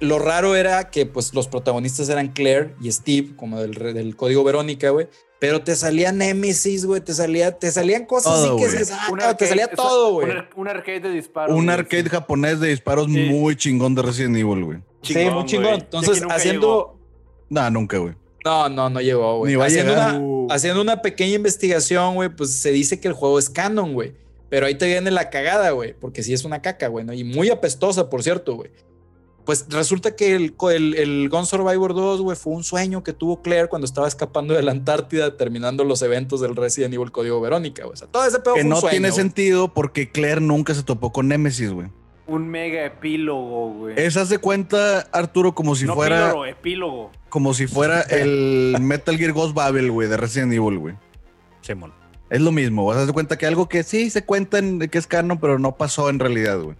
lo 0.00 0.18
raro 0.18 0.54
era 0.56 0.90
que 0.90 1.04
pues 1.06 1.34
los 1.34 1.48
protagonistas 1.48 2.08
eran 2.08 2.28
Claire 2.32 2.74
y 2.80 2.90
Steve, 2.92 3.34
como 3.36 3.60
del, 3.60 3.72
del 3.74 4.16
código 4.16 4.42
Verónica, 4.44 4.90
güey. 4.90 5.08
Pero 5.38 5.60
te 5.62 5.76
salía 5.76 6.12
Nemesis, 6.12 6.86
güey. 6.86 7.02
Te, 7.02 7.12
salía, 7.12 7.58
te 7.58 7.70
salían 7.70 8.06
cosas 8.06 8.32
Todo, 8.32 8.56
así 8.56 8.64
que 8.64 8.70
se 8.70 8.84
saca, 8.86 9.12
Un 9.12 9.18
te 9.18 9.24
arcade- 9.26 9.48
salía 9.48 9.68
todo, 9.70 10.12
güey. 10.14 10.30
Un, 10.30 10.36
ar- 10.38 10.50
un 10.56 10.68
arcade 10.68 11.00
de 11.00 11.10
disparos. 11.10 11.54
un 11.54 11.68
arcade 11.68 12.04
sí. 12.04 12.08
japonés 12.08 12.58
de 12.60 12.68
disparos 12.68 13.06
Sí. 13.06 13.26
muy 13.28 13.54
chingón 13.54 13.94
de 13.94 14.00
Resident 14.02 14.36
Evil, 14.36 14.64
güey. 14.64 14.78
Sí, 15.02 15.12
Chingón, 15.12 15.34
muy 15.34 15.44
chingón. 15.44 15.74
Entonces, 15.74 16.22
haciendo. 16.30 16.98
Nah, 17.50 17.68
nunca, 17.68 17.98
güey. 17.98 18.14
No, 18.46 18.68
no, 18.70 18.88
no 18.88 19.00
llegó, 19.00 19.38
güey. 19.38 19.52
Ni 19.52 19.56
va 19.56 19.64
a 19.64 19.66
Haciendo 19.66 19.92
llegar. 19.92 20.14
una, 20.16 20.20
Uh. 20.24 20.46
haciendo 20.50 20.80
una 20.80 21.02
pequeña 21.02 21.34
investigación, 21.34 22.14
güey, 22.14 22.28
pues 22.30 22.54
se 22.54 22.70
dice 22.72 22.98
que 22.98 23.08
el 23.08 23.14
juego 23.14 23.38
es 23.38 23.50
canon, 23.50 23.92
güey. 23.92 24.14
Pero 24.48 24.66
ahí 24.66 24.74
te 24.76 24.86
viene 24.86 25.10
la 25.10 25.30
cagada, 25.30 25.70
güey, 25.72 25.94
porque 25.98 26.22
sí 26.22 26.32
es 26.32 26.44
una 26.44 26.62
caca, 26.62 26.88
güey, 26.88 27.04
¿no? 27.04 27.12
Y 27.12 27.24
muy 27.24 27.50
apestosa, 27.50 28.08
por 28.08 28.22
cierto, 28.22 28.54
güey. 28.54 28.70
Pues 29.44 29.66
resulta 29.70 30.16
que 30.16 30.34
el, 30.34 30.54
el, 30.72 30.94
el 30.96 31.28
Gun 31.28 31.46
Survivor 31.46 31.94
2, 31.94 32.20
güey, 32.20 32.36
fue 32.36 32.52
un 32.52 32.64
sueño 32.64 33.04
que 33.04 33.12
tuvo 33.12 33.42
Claire 33.42 33.68
cuando 33.68 33.84
estaba 33.86 34.08
escapando 34.08 34.54
de 34.54 34.62
la 34.62 34.72
Antártida 34.72 35.36
terminando 35.36 35.84
los 35.84 36.02
eventos 36.02 36.40
del 36.40 36.56
Resident 36.56 36.94
Evil 36.94 37.12
Código 37.12 37.40
Verónica, 37.40 37.84
güey. 37.84 37.94
O 37.94 37.96
sea, 37.96 38.08
todo 38.08 38.24
ese 38.24 38.40
pedo 38.40 38.54
Que 38.54 38.60
fue 38.62 38.64
un 38.64 38.68
no 38.70 38.76
sueño, 38.80 38.90
tiene 38.90 39.10
güey. 39.10 39.20
sentido 39.20 39.72
porque 39.72 40.10
Claire 40.10 40.40
nunca 40.40 40.74
se 40.74 40.82
topó 40.82 41.12
con 41.12 41.28
Nemesis, 41.28 41.70
güey. 41.70 41.88
Un 42.26 42.48
mega 42.48 42.84
epílogo, 42.84 43.72
güey. 43.72 43.94
Esa 43.96 44.26
se 44.26 44.38
cuenta, 44.38 45.02
Arturo, 45.12 45.54
como 45.54 45.76
si 45.76 45.84
no 45.84 45.94
fuera 45.94 46.26
píloro, 46.30 46.44
epílogo. 46.46 47.12
como 47.28 47.54
si 47.54 47.68
fuera 47.68 48.00
el 48.10 48.76
Metal 48.80 49.16
Gear 49.16 49.32
Ghost 49.32 49.54
Babel, 49.54 49.92
güey, 49.92 50.08
de 50.08 50.16
Resident 50.16 50.52
Evil, 50.52 50.78
güey. 50.78 50.94
Simón. 51.60 51.92
Es 52.30 52.40
lo 52.40 52.50
mismo, 52.52 52.84
vas 52.84 52.96
a 52.96 53.04
dar 53.04 53.14
cuenta 53.14 53.38
que 53.38 53.46
algo 53.46 53.68
que 53.68 53.82
sí 53.82 54.10
se 54.10 54.24
cuenta 54.24 54.58
en- 54.58 54.80
que 54.88 54.98
es 54.98 55.06
canon, 55.06 55.38
pero 55.38 55.58
no 55.58 55.76
pasó 55.76 56.08
en 56.10 56.18
realidad, 56.18 56.58
güey. 56.60 56.76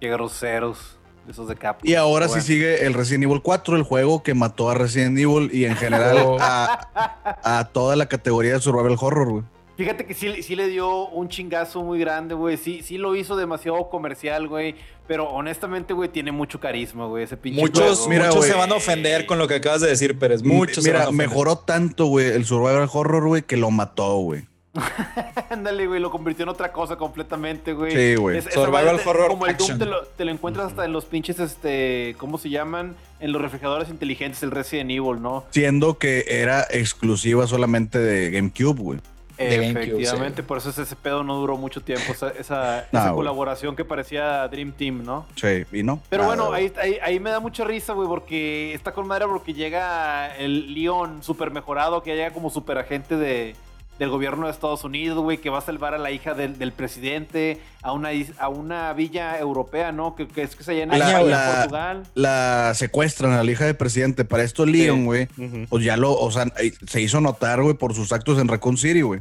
Qué 0.00 0.08
groseros. 0.10 0.98
Esos 1.30 1.46
de 1.46 1.54
capo. 1.54 1.78
Y 1.84 1.94
ahora 1.94 2.26
Bueno. 2.26 2.42
sí 2.42 2.46
sigue 2.54 2.84
el 2.84 2.94
Resident 2.94 3.22
Evil 3.24 3.42
4, 3.42 3.76
el 3.76 3.84
juego 3.84 4.24
que 4.24 4.34
mató 4.34 4.68
a 4.70 4.74
Resident 4.74 5.16
Evil 5.16 5.50
y 5.52 5.66
en 5.66 5.76
general 5.76 6.18
a, 6.40 7.38
a 7.44 7.68
toda 7.72 7.94
la 7.94 8.06
categoría 8.06 8.54
de 8.54 8.60
survival 8.60 8.96
horror, 9.00 9.30
güey. 9.30 9.44
Fíjate 9.76 10.04
que 10.04 10.14
sí, 10.14 10.42
sí 10.42 10.56
le 10.56 10.66
dio 10.66 11.06
un 11.08 11.28
chingazo 11.28 11.82
muy 11.84 12.00
grande, 12.00 12.34
güey. 12.34 12.56
Sí, 12.56 12.82
sí 12.82 12.98
lo 12.98 13.14
hizo 13.14 13.36
demasiado 13.36 13.88
comercial, 13.88 14.48
güey. 14.48 14.74
Pero 15.06 15.28
honestamente, 15.30 15.94
güey, 15.94 16.08
tiene 16.08 16.32
mucho 16.32 16.58
carisma, 16.58 17.06
güey. 17.06 17.22
Ese 17.24 17.36
pinche 17.36 17.60
Muchos, 17.60 17.98
juego. 18.00 18.08
Mira, 18.08 18.24
muchos 18.26 18.36
güey. 18.40 18.50
se 18.50 18.56
van 18.58 18.72
a 18.72 18.74
ofender 18.74 19.24
con 19.26 19.38
lo 19.38 19.46
que 19.46 19.54
acabas 19.54 19.80
de 19.80 19.88
decir, 19.88 20.18
Pérez. 20.18 20.42
Muchos 20.42 20.82
se 20.84 20.90
van 20.90 20.98
Mira, 20.98 21.04
a 21.04 21.08
ofender. 21.08 21.28
mejoró 21.28 21.56
tanto, 21.56 22.06
güey, 22.06 22.26
el 22.26 22.44
survival 22.44 22.88
horror, 22.92 23.28
güey, 23.28 23.42
que 23.42 23.56
lo 23.56 23.70
mató, 23.70 24.16
güey. 24.18 24.42
Ándale, 25.50 25.86
güey, 25.86 26.00
lo 26.00 26.10
convirtió 26.10 26.44
en 26.44 26.48
otra 26.48 26.72
cosa 26.72 26.96
completamente, 26.96 27.72
güey. 27.74 27.92
Sí, 27.92 28.14
güey. 28.14 28.38
Es- 28.38 28.48
Survival 28.52 29.00
te- 29.02 29.08
horror 29.08 29.28
Como 29.28 29.46
el 29.46 29.56
Doom 29.56 29.78
te 29.78 29.86
lo, 29.86 30.02
te 30.04 30.24
lo 30.24 30.30
encuentras 30.30 30.66
hasta 30.68 30.84
en 30.84 30.92
los 30.92 31.04
pinches, 31.04 31.38
este, 31.40 32.14
¿cómo 32.18 32.38
se 32.38 32.48
llaman? 32.50 32.96
En 33.20 33.32
los 33.32 33.42
refrigeradores 33.42 33.88
inteligentes, 33.88 34.42
el 34.42 34.50
Resident 34.50 34.90
Evil, 34.90 35.20
¿no? 35.20 35.44
Siendo 35.50 35.98
que 35.98 36.24
era 36.28 36.66
exclusiva 36.70 37.46
solamente 37.46 37.98
de 37.98 38.30
GameCube, 38.30 38.80
güey. 38.80 39.00
GameCube, 39.38 39.70
Efectivamente, 39.82 40.42
sí. 40.42 40.46
por 40.46 40.58
eso 40.58 40.70
ese 40.70 40.94
pedo 40.94 41.24
no 41.24 41.34
duró 41.36 41.56
mucho 41.56 41.80
tiempo, 41.80 42.12
esa, 42.38 42.86
colaboración 43.14 43.74
que 43.74 43.84
parecía 43.84 44.46
Dream 44.48 44.72
Team, 44.72 45.04
¿no? 45.04 45.26
Sí, 45.34 45.64
y 45.72 45.82
no. 45.82 46.00
Pero 46.08 46.22
Nada, 46.24 46.34
bueno, 46.36 46.52
ahí, 46.54 46.72
ahí, 46.80 46.98
ahí 47.02 47.18
me 47.18 47.30
da 47.30 47.40
mucha 47.40 47.64
risa, 47.64 47.92
güey, 47.92 48.06
porque 48.06 48.72
está 48.74 48.92
con 48.92 49.06
madre 49.06 49.26
porque 49.26 49.52
llega 49.54 50.36
el 50.36 50.72
Leon 50.74 51.22
super 51.22 51.50
mejorado, 51.50 52.02
que 52.02 52.14
llega 52.14 52.30
como 52.32 52.50
super 52.50 52.78
agente 52.78 53.16
de, 53.16 53.56
del 54.02 54.10
gobierno 54.10 54.46
de 54.46 54.52
Estados 54.52 54.84
Unidos, 54.84 55.18
güey, 55.22 55.38
que 55.38 55.48
va 55.50 55.58
a 55.58 55.62
salvar 55.62 55.94
a 55.94 55.98
la 55.98 56.10
hija 56.10 56.34
del, 56.34 56.58
del 56.58 56.72
presidente 56.72 57.60
a 57.82 57.92
una, 57.92 58.10
a 58.38 58.48
una 58.48 58.92
villa 58.92 59.38
europea, 59.38 59.92
¿no? 59.92 60.14
Que, 60.16 60.26
que 60.28 60.42
es 60.42 60.56
que 60.56 60.64
se 60.64 60.76
llama 60.76 60.98
La- 60.98 61.20
en 61.20 61.30
la- 61.30 61.54
Portugal. 61.60 62.02
La 62.14 62.72
secuestran 62.74 63.32
a 63.32 63.42
la 63.42 63.50
hija 63.50 63.64
del 63.64 63.76
presidente. 63.76 64.24
Para 64.24 64.42
esto, 64.42 64.66
Leon, 64.66 65.04
güey, 65.04 65.28
Ujú. 65.38 65.66
pues 65.68 65.84
ya 65.84 65.96
lo, 65.96 66.12
o 66.12 66.30
sea, 66.30 66.44
eh, 66.60 66.72
se 66.86 67.00
hizo 67.00 67.20
notar, 67.20 67.62
güey, 67.62 67.74
por 67.74 67.94
sus 67.94 68.12
actos 68.12 68.38
en 68.38 68.48
Raccoon 68.48 68.76
City, 68.76 69.02
güey. 69.02 69.20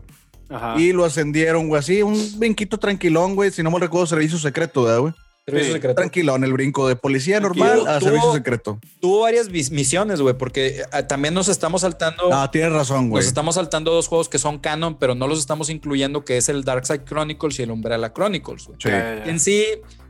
Ajá. 0.49 0.79
Y 0.79 0.91
lo 0.91 1.05
ascendieron, 1.05 1.67
güey, 1.69 1.79
así, 1.79 2.01
un 2.01 2.19
brinquito 2.37 2.77
tranquilón, 2.77 3.35
güey. 3.35 3.51
Si 3.51 3.63
no 3.63 3.71
me 3.71 3.79
recuerdo, 3.79 4.05
servicio 4.07 4.37
secreto, 4.37 4.83
¿verdad, 4.83 4.99
güey? 4.99 5.13
Servicio 5.45 5.69
Sí, 5.69 5.73
secreto. 5.73 5.95
Tranquilón, 5.95 6.43
el 6.43 6.53
brinco 6.53 6.87
de 6.87 6.95
policía 6.95 7.39
Tranquilo, 7.39 7.65
normal 7.65 7.87
a 7.95 7.99
tuvo- 7.99 8.09
servicio 8.09 8.33
secreto. 8.33 8.79
Tuvo 8.99 9.21
varias 9.21 9.49
misiones, 9.49 10.21
güey, 10.21 10.37
porque 10.37 10.81
eh, 10.93 11.03
también 11.09 11.33
nos 11.33 11.47
estamos 11.47 11.81
saltando. 11.81 12.29
No, 12.29 12.49
tienes 12.51 12.71
razón, 12.71 13.09
güey. 13.09 13.21
Nos 13.21 13.27
estamos 13.27 13.55
saltando 13.55 13.91
dos 13.91 14.07
juegos 14.07 14.29
que 14.29 14.37
son 14.37 14.59
canon, 14.59 14.99
pero 14.99 15.15
no 15.15 15.27
los 15.27 15.39
estamos 15.39 15.71
incluyendo, 15.71 16.23
que 16.23 16.37
es 16.37 16.47
el 16.47 16.63
Darkside 16.63 17.03
Chronicles 17.05 17.57
y 17.59 17.63
el 17.63 17.71
Umbrella 17.71 18.13
Chronicles. 18.13 18.67
güey. 18.67 18.77
Sí. 18.79 18.89
En 18.91 19.39
sí, 19.39 19.65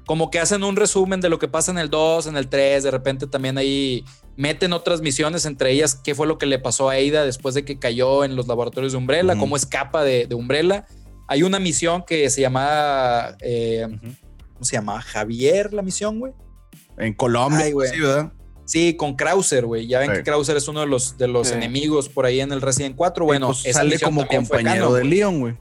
como 0.05 0.29
que 0.31 0.39
hacen 0.39 0.63
un 0.65 0.75
resumen 0.75 1.21
de 1.21 1.29
lo 1.29 1.39
que 1.39 1.47
pasa 1.47 1.71
en 1.71 1.77
el 1.77 1.89
2, 1.89 2.27
en 2.27 2.35
el 2.35 2.49
3, 2.49 2.83
de 2.83 2.91
repente 2.91 3.25
también 3.25 3.57
ahí 3.57 4.03
meten 4.35 4.73
otras 4.73 4.99
misiones, 4.99 5.45
entre 5.45 5.71
ellas 5.71 5.95
qué 5.95 6.13
fue 6.13 6.27
lo 6.27 6.37
que 6.37 6.45
le 6.45 6.59
pasó 6.59 6.89
a 6.89 6.93
Aida 6.93 7.23
después 7.23 7.55
de 7.55 7.63
que 7.63 7.79
cayó 7.79 8.25
en 8.25 8.35
los 8.35 8.47
laboratorios 8.47 8.91
de 8.91 8.97
Umbrella, 8.97 9.37
cómo 9.37 9.55
escapa 9.55 10.03
de, 10.03 10.27
de 10.27 10.35
Umbrella. 10.35 10.85
Hay 11.29 11.43
una 11.43 11.59
misión 11.59 12.03
que 12.05 12.29
se 12.29 12.41
llama, 12.41 13.37
eh. 13.39 13.87
¿Cómo 14.61 14.67
se 14.67 14.75
llama? 14.75 15.01
Javier, 15.01 15.73
la 15.73 15.81
misión, 15.81 16.19
güey. 16.19 16.33
En 16.99 17.15
Colombia, 17.15 17.65
Ay, 17.65 17.71
güey. 17.71 17.89
sí, 17.89 17.99
¿verdad? 17.99 18.31
Sí, 18.65 18.95
con 18.95 19.15
Krauser, 19.15 19.65
güey. 19.65 19.87
Ya 19.87 19.97
ven 19.97 20.11
Sí. 20.11 20.17
que 20.17 20.23
Krauser 20.23 20.55
es 20.55 20.67
uno 20.67 20.81
de 20.81 20.85
los, 20.85 21.17
de 21.17 21.27
los 21.27 21.47
Sí. 21.47 21.55
enemigos 21.55 22.09
por 22.09 22.27
ahí 22.27 22.39
en 22.41 22.51
el 22.51 22.61
Resident 22.61 22.95
4. 22.95 23.25
Bueno, 23.25 23.47
Pues 23.47 23.65
esa 23.65 23.79
sale 23.79 23.97
como 23.99 24.27
compañero 24.27 24.93
de. 24.93 25.03
Leon, 25.03 25.39
güey. 25.39 25.55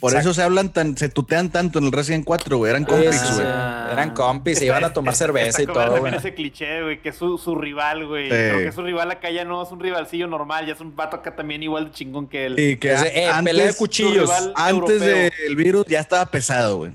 Por 0.00 0.10
Exacto. 0.12 0.30
eso 0.30 0.34
se 0.34 0.42
hablan 0.42 0.72
tan, 0.72 0.96
se 0.96 1.08
tutean 1.10 1.50
tanto 1.52 1.78
en 1.78 1.84
el 1.84 1.92
Resident 1.92 2.24
4, 2.24 2.56
güey. 2.56 2.70
Eran 2.70 2.84
compis, 2.84 3.10
Sí, 3.12 3.18
sí, 3.18 3.26
sí. 3.28 3.32
güey. 3.34 3.46
Eran 3.92 4.14
compis, 4.14 4.58
se 4.58 4.66
iban 4.66 4.82
a 4.82 4.92
tomar 4.92 5.14
cerveza 5.14 5.48
está 5.60 5.62
y 5.62 5.66
todo, 5.66 5.98
güey. 6.00 6.12
ese 6.16 6.34
cliché, 6.34 6.82
güey, 6.82 7.00
que 7.00 7.10
es 7.10 7.16
su, 7.16 7.38
su 7.38 7.54
rival, 7.54 8.04
güey. 8.08 8.24
Sí. 8.24 8.30
Creo 8.30 8.58
que 8.58 8.72
su 8.72 8.82
rival 8.82 9.12
acá 9.12 9.30
ya 9.30 9.44
no 9.44 9.62
es 9.62 9.70
un 9.70 9.78
rivalcillo 9.78 10.26
normal, 10.26 10.66
ya 10.66 10.72
es 10.72 10.80
un 10.80 10.96
vato 10.96 11.16
acá 11.18 11.36
también 11.36 11.62
igual 11.62 11.84
de 11.86 11.90
chingón 11.92 12.26
que 12.28 12.46
él. 12.46 12.58
Y 12.58 12.76
que 12.78 12.94
Es 12.94 13.02
de, 13.02 13.26
eh, 13.26 13.30
pelea 13.44 13.66
de 13.68 13.74
cuchillos. 13.74 14.28
antes 14.56 15.00
del 15.00 15.54
virus 15.56 15.86
ya 15.86 16.00
estaba 16.00 16.26
pesado, 16.26 16.78
güey. 16.78 16.92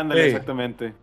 Ándale, 0.00 0.22
Sí. 0.22 0.28
exactamente. 0.28 0.94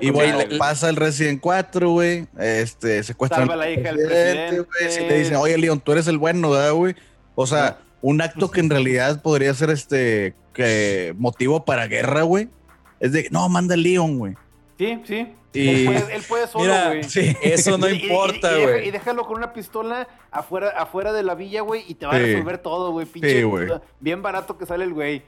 Y 0.00 0.10
güey. 0.10 0.56
pasa 0.58 0.88
el 0.88 0.96
Resident 0.96 1.40
4, 1.40 1.90
güey. 1.90 2.26
Este, 2.38 3.02
secuestran 3.02 3.40
Salva 3.48 3.54
a 3.54 3.56
la 3.56 3.70
hija 3.70 3.92
del 3.92 4.06
presidente. 4.06 4.56
güey. 4.60 4.90
Si 4.92 4.98
te 5.00 5.18
dicen, 5.18 5.36
oye, 5.36 5.58
Leon, 5.58 5.80
tú 5.80 5.92
eres 5.92 6.06
el 6.06 6.18
bueno, 6.18 6.50
¿verdad, 6.50 6.72
güey? 6.72 6.94
O 7.34 7.46
sea, 7.46 7.78
un 8.00 8.20
acto 8.22 8.50
que 8.50 8.60
en 8.60 8.70
realidad 8.70 9.20
podría 9.22 9.52
ser 9.54 9.70
este 9.70 10.34
que 10.54 11.14
motivo 11.18 11.64
para 11.64 11.86
guerra, 11.88 12.22
güey. 12.22 12.48
Es 13.00 13.12
de, 13.12 13.28
no, 13.30 13.48
manda 13.48 13.74
a 13.74 13.76
Leon, 13.76 14.18
güey. 14.18 14.34
Sí, 14.78 15.00
sí. 15.04 15.34
Y- 15.52 15.68
Él, 15.68 15.84
puede, 15.86 16.14
él 16.16 16.22
puede 16.28 16.46
solo, 16.46 16.72
güey. 16.86 17.02
Sí. 17.04 17.36
Eso 17.42 17.76
no 17.76 17.88
Y- 17.88 17.92
y- 17.94 17.96
y- 17.96 18.02
importa, 18.04 18.56
güey. 18.56 18.86
Y 18.86 18.90
déjalo 18.92 19.24
con 19.24 19.38
una 19.38 19.52
pistola 19.52 20.06
afuera, 20.30 20.68
afuera 20.76 21.12
de 21.12 21.24
la 21.24 21.34
villa, 21.34 21.62
güey, 21.62 21.82
y 21.88 21.94
te 21.94 22.06
va 22.06 22.12
a 22.12 22.18
resolver 22.18 22.58
todo, 22.58 22.92
güey. 22.92 23.06
Pinche. 23.06 23.38
Sí, 23.38 23.42
güey. 23.42 23.66
Bien 23.98 24.22
barato 24.22 24.56
que 24.56 24.66
sale 24.66 24.84
el 24.84 24.92
güey. 24.94 25.22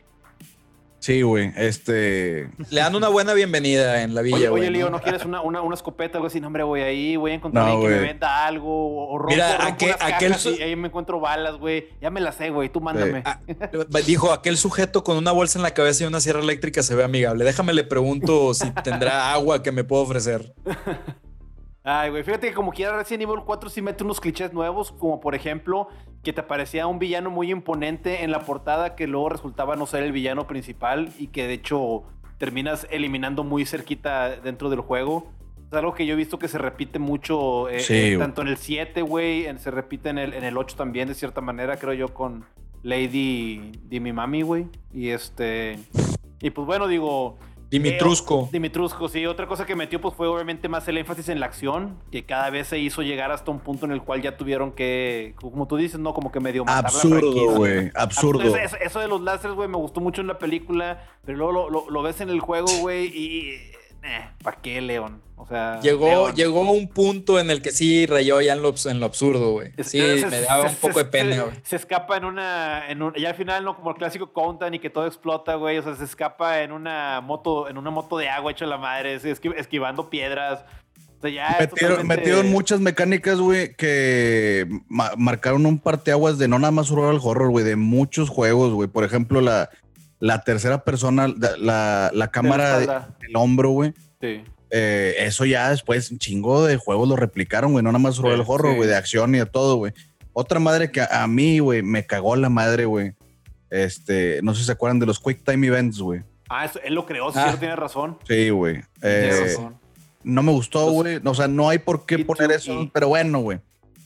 Sí, 1.03 1.21
güey. 1.23 1.53
Este. 1.57 2.49
Le 2.71 2.81
dan 2.81 2.95
una 2.95 3.09
buena 3.09 3.35
bienvenida 3.35 4.03
en 4.05 4.15
la 4.15 4.23
villa, 4.23 4.37
Oye, 4.37 4.49
güey. 4.51 4.63
oye, 4.63 4.71
Leo, 4.71 4.87
¿no? 4.89 4.99
¿no 4.99 5.03
quieres 5.03 5.25
una, 5.25 5.41
una, 5.41 5.61
una 5.61 5.75
escopeta 5.75 6.19
algo 6.19 6.29
así? 6.29 6.41
No, 6.41 6.47
hombre, 6.47 6.63
voy 6.63 6.81
ahí, 6.81 7.17
voy 7.17 7.33
a 7.33 7.35
encontrar 7.35 7.65
No, 7.67 7.73
alguien 7.73 7.91
que 7.91 7.97
me 7.99 8.03
venda 8.07 8.47
algo. 8.47 8.69
O, 8.71 9.15
o 9.15 9.19
rompo, 9.19 9.35
Mira, 9.35 9.57
rompo 9.59 9.73
aquel- 9.85 9.97
unas 9.97 10.03
aquel 10.15 10.29
cajas 10.29 10.43
su- 10.43 10.51
y 10.55 10.63
ahí 10.63 10.77
me 10.77 10.87
encuentro 10.87 11.19
balas, 11.19 11.57
güey. 11.57 11.89
Ya 12.01 12.11
me 12.11 12.21
las 12.21 12.37
sé, 12.37 12.51
güey. 12.51 12.69
Tú 12.69 12.81
mándame. 12.81 13.23
Ah, 13.25 13.41
Dijo, 14.07 14.33
aquel 14.33 14.57
sujeto 14.57 15.03
con 15.03 15.17
una 15.17 15.33
bolsa 15.33 15.59
en 15.59 15.65
la 15.65 15.73
cabeza 15.75 16.05
y 16.05 16.07
una 16.07 16.21
sierra 16.21 16.39
eléctrica 16.41 16.85
se 16.85 16.95
ve 16.95 17.03
amigable. 17.03 17.45
Déjame 17.45 17.73
le 17.75 17.83
pregunto 17.83 18.55
si 18.55 18.71
tendrá 18.85 19.33
agua 19.33 19.61
que 19.65 19.73
me 19.73 19.83
puedo 19.83 20.03
ofrecer. 20.03 20.55
Ay, 21.85 22.11
güey, 22.11 22.23
fíjate 22.23 22.49
que 22.49 22.55
como 22.55 22.71
quiera 22.71 22.97
Resident 22.97 23.25
Evil 23.25 23.41
4 23.45 23.69
sí 23.69 23.83
mete 23.83 24.05
unos 24.05 24.21
clichés 24.21 24.53
nuevos, 24.53 24.93
como 24.93 25.21
por 25.21 25.35
ejemplo 25.35 25.89
que 26.23 26.33
te 26.33 26.43
parecía 26.43 26.87
un 26.87 27.01
villano 27.01 27.29
muy 27.31 27.51
imponente 27.51 28.23
en 28.23 28.31
la 28.31 28.41
portada 28.41 28.95
que 28.95 29.09
luego 29.09 29.31
resultaba 29.31 29.75
no 29.75 29.87
ser 29.87 30.05
el 30.05 30.13
villano 30.13 30.47
principal 30.47 31.11
y 31.19 31.29
que 31.29 31.49
de 31.49 31.55
hecho 31.55 32.05
terminas 32.39 32.87
eliminando 32.91 33.43
muy 33.43 33.67
cerquita 33.67 34.37
dentro 34.37 34.71
del 34.71 34.81
juego. 34.81 35.31
Es 35.71 35.79
algo 35.79 35.95
que 35.95 36.07
yo 36.07 36.13
he 36.13 36.17
visto 36.17 36.39
que 36.39 36.49
se 36.49 36.59
repite 36.59 36.99
mucho, 36.99 37.69
eh, 37.69 37.81
Sí, 37.81 37.95
eh, 37.95 38.19
tanto 38.19 38.43
en 38.43 38.49
el 38.49 38.59
7, 38.59 39.03
güey, 39.03 39.47
se 39.59 39.71
repite 39.71 40.11
en 40.11 40.19
el, 40.19 40.35
en 40.35 40.45
el 40.45 40.59
8 40.59 40.77
también, 40.77 41.09
de 41.09 41.15
cierta 41.15 41.41
manera, 41.41 41.79
creo 41.79 41.95
yo, 41.95 42.13
con 42.13 42.45
Lady 42.83 43.73
Dimimami, 43.85 44.43
güey. 44.43 44.67
Y 44.93 45.09
este... 45.09 45.79
Y 46.41 46.51
pues 46.51 46.67
bueno, 46.67 46.87
digo... 46.89 47.39
Dimitrusco. 47.73 48.45
Eh, 48.45 48.49
Dimitrusco, 48.53 49.09
sí. 49.09 49.27
Otra 49.27 49.47
cosa 49.47 49.67
que 49.67 49.75
metió 49.75 50.01
pues 50.01 50.15
fue 50.15 50.29
obviamente 50.29 50.69
más 50.69 50.87
el 50.89 50.99
énfasis 50.99 51.29
en 51.31 51.41
la 51.41 51.47
acción, 51.47 51.99
que 52.13 52.25
cada 52.25 52.51
vez 52.51 52.69
se 52.69 52.79
hizo 52.79 53.03
llegar 53.03 53.33
hasta 53.33 53.51
un 53.51 53.59
punto 53.61 53.87
en 53.87 53.93
el 53.93 54.03
cual 54.03 54.23
ya 54.23 54.37
tuvieron 54.37 54.73
que, 54.73 55.35
como 55.41 55.67
tú 55.67 55.77
dices, 55.77 55.99
¿no? 55.99 56.15
Como 56.15 56.31
que 56.31 56.39
medio 56.41 56.65
matar 56.65 56.85
Absurdo, 56.87 57.57
güey. 57.57 57.91
Absurdo. 57.95 58.43
Eso, 58.43 58.57
eso- 58.57 58.77
eso 58.81 59.01
de 59.01 59.09
los 59.09 59.21
láseres, 59.21 59.57
güey, 59.57 59.69
me 59.69 59.77
gustó 59.79 60.01
mucho 60.01 60.21
en 60.21 60.27
la 60.29 60.39
película, 60.39 61.03
pero 61.25 61.39
luego 61.39 61.53
lo, 61.53 61.71
lo- 61.71 61.91
lo 61.91 62.03
ves 62.03 62.21
en 62.21 62.29
el 62.29 62.41
juego, 62.41 62.69
güey, 62.81 63.07
y... 63.07 63.51
Eh, 64.05 64.29
¿Para 64.43 64.57
qué, 64.61 64.81
León? 64.81 65.23
O 65.43 65.47
sea... 65.49 65.81
Llegó, 65.81 66.07
León. 66.07 66.35
llegó 66.37 66.61
un 66.71 66.87
punto 66.89 67.41
en 67.41 67.51
el 67.51 67.63
que 67.63 67.73
sí 67.73 68.07
rayó 68.07 68.41
ya 68.41 68.53
en 68.53 68.63
lo, 68.63 68.73
abs- 68.73 68.89
en 68.89 69.01
lo 69.01 69.07
absurdo, 69.07 69.51
güey. 69.51 69.73
Sí, 69.83 69.99
se- 70.21 70.27
me 70.29 70.41
daba 70.41 70.63
un 70.63 70.69
se- 70.71 70.77
poco 70.77 71.01
de 71.01 71.05
pena, 71.07 71.43
güey. 71.43 71.57
Se 71.65 71.75
escapa 71.77 72.17
en 72.17 72.25
una, 72.25 72.89
en 72.89 73.03
un- 73.03 73.13
ya 73.15 73.31
al 73.31 73.35
final 73.35 73.65
no 73.65 73.75
como 73.75 73.91
el 73.91 73.97
clásico 73.97 74.33
Countdown 74.33 74.75
y 74.75 74.79
que 74.79 74.89
todo 74.89 75.07
explota, 75.07 75.57
güey. 75.57 75.79
O 75.79 75.83
sea, 75.83 75.97
se 75.97 76.05
escapa 76.05 76.63
en 76.63 76.71
una 76.71 77.21
moto, 77.21 77.69
en 77.69 77.77
una 77.77 77.91
moto 77.91 78.19
de 78.19 78.29
agua 78.29 78.53
hecha 78.53 78.67
la 78.67 78.79
madre, 78.79 79.19
se 79.19 79.33
esqui- 79.35 79.55
esquivando 79.57 80.09
piedras. 80.11 80.61
O 81.19 81.23
sea, 81.23 81.31
ya 81.31 81.57
Metieron, 81.61 81.97
totalmente- 81.97 82.17
metieron 82.17 82.51
muchas 82.51 82.79
mecánicas, 82.81 83.39
güey, 83.39 83.75
que 83.75 84.67
ma- 84.89 85.13
marcaron 85.17 85.67
un 85.67 85.79
parteaguas 85.81 86.39
de 86.39 86.47
no 86.49 86.59
nada 86.59 86.71
más 86.71 86.87
survival 86.87 87.19
horror, 87.23 87.51
güey, 87.51 87.65
de 87.65 87.77
muchos 87.77 88.29
juegos, 88.29 88.73
güey. 88.73 88.89
Por 88.89 89.05
ejemplo, 89.05 89.41
la, 89.41 89.71
la 90.21 90.43
tercera 90.45 90.85
persona, 90.85 91.27
la, 91.29 91.57
la, 91.59 92.11
la 92.15 92.29
cámara 92.31 92.79
de- 92.79 92.87
del 92.87 93.35
hombro, 93.37 93.71
güey. 93.71 93.93
Sí. 94.21 94.43
Eh, 94.75 95.17
eso 95.19 95.45
ya 95.45 95.69
después 95.69 96.11
un 96.11 96.19
chingo 96.19 96.65
de 96.65 96.79
juegos 96.79 97.07
lo 97.09 97.15
replicaron, 97.17 97.73
güey. 97.73 97.85
No 97.85 97.91
nada 97.93 98.03
más 98.03 98.15
survival 98.15 98.39
Sí, 98.45 98.45
horror, 98.49 98.71
sí. 98.73 98.77
güey, 98.79 98.89
de 98.89 98.97
acción 98.97 99.35
y 99.35 99.39
de 99.39 99.47
todo, 99.47 99.77
güey. 99.77 99.93
Otra 100.33 100.59
madre 100.61 100.91
que 100.91 101.03
a, 101.03 101.23
a 101.23 101.27
mí, 101.27 101.59
güey, 101.59 101.83
me 101.83 102.07
cagó 102.07 102.35
la 102.37 102.49
madre, 102.49 102.87
güey. 102.87 103.13
Este, 103.71 104.41
no 104.43 104.55
sé 104.55 104.61
si 104.61 104.67
se 104.67 104.73
acuerdan 104.73 104.99
de 104.99 105.07
los 105.07 105.21
Quick 105.21 105.45
Time 105.45 105.67
Events, 105.67 105.99
güey. 106.01 106.23
Ah, 106.49 106.65
eso- 106.65 106.81
él 106.85 106.95
lo 106.95 107.07
creó, 107.07 107.31
sí, 107.33 107.39
Ah. 107.41 107.51
él 107.53 107.59
tiene 107.59 107.77
razón. 107.77 108.19
Sí, 108.27 108.51
güey. 108.51 108.81
Eh, 109.03 109.57
no 110.23 110.43
me 110.43 110.53
gustó, 110.53 110.91
güey. 110.91 111.21
O 111.25 111.35
sea, 111.35 111.49
no 111.49 111.69
hay 111.69 111.79
por 111.79 112.07
qué 112.07 112.19
poner 112.25 112.53
eso, 112.53 112.89
pero 112.93 113.09
bueno, 113.09 113.41
güey. 113.41 113.59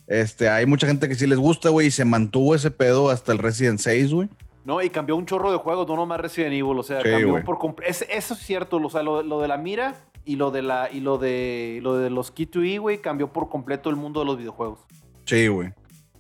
Este, 0.07 0.49
hay 0.49 0.67
mucha 0.67 0.87
gente 0.87 1.09
que 1.09 1.17
sí 1.17 1.27
les 1.27 1.39
gusta, 1.39 1.69
güey, 1.69 1.89
y 1.89 1.91
se 1.91 2.05
mantuvo 2.05 2.55
ese 2.55 2.71
pedo 2.71 3.11
hasta 3.11 3.33
el 3.33 3.39
Resident 3.39 3.81
6, 3.81 4.13
güey. 4.13 4.29
No, 4.65 4.83
y 4.83 4.91
cambió 4.91 5.17
un 5.17 5.27
chorro 5.27 5.51
de 5.53 5.59
juegos, 5.59 5.87
no 5.89 5.97
nomás 5.97 6.21
Resident 6.21 6.53
Evil, 6.55 6.79
o 6.79 6.83
sea, 6.83 7.01
Sí, 7.03 7.09
cambió 7.11 7.45
por 7.45 7.59
comple- 7.59 7.85
es- 7.87 8.05
Eso 8.09 8.35
es 8.35 8.41
cierto, 8.41 8.77
o 8.79 8.91
sea, 8.91 9.03
lo, 9.03 9.23
lo 9.23 9.41
de 9.41 9.49
la 9.49 9.57
mira 9.59 9.95
y 10.27 10.37
lo 10.37 10.51
de 10.51 10.61
la 10.61 10.91
y 10.93 11.01
lo 11.01 11.17
de 11.17 11.79
lo 11.83 11.97
de 11.97 12.11
los 12.11 12.31
Key 12.31 12.47
to 12.47 12.63
E, 12.63 12.79
güey, 12.79 13.01
cambió 13.01 13.33
por 13.33 13.49
completo 13.49 13.89
el 13.89 13.97
mundo 13.97 14.21
de 14.21 14.27
los 14.27 14.37
videojuegos. 14.37 14.81
Sí, 15.25 15.47
güey. 15.47 15.73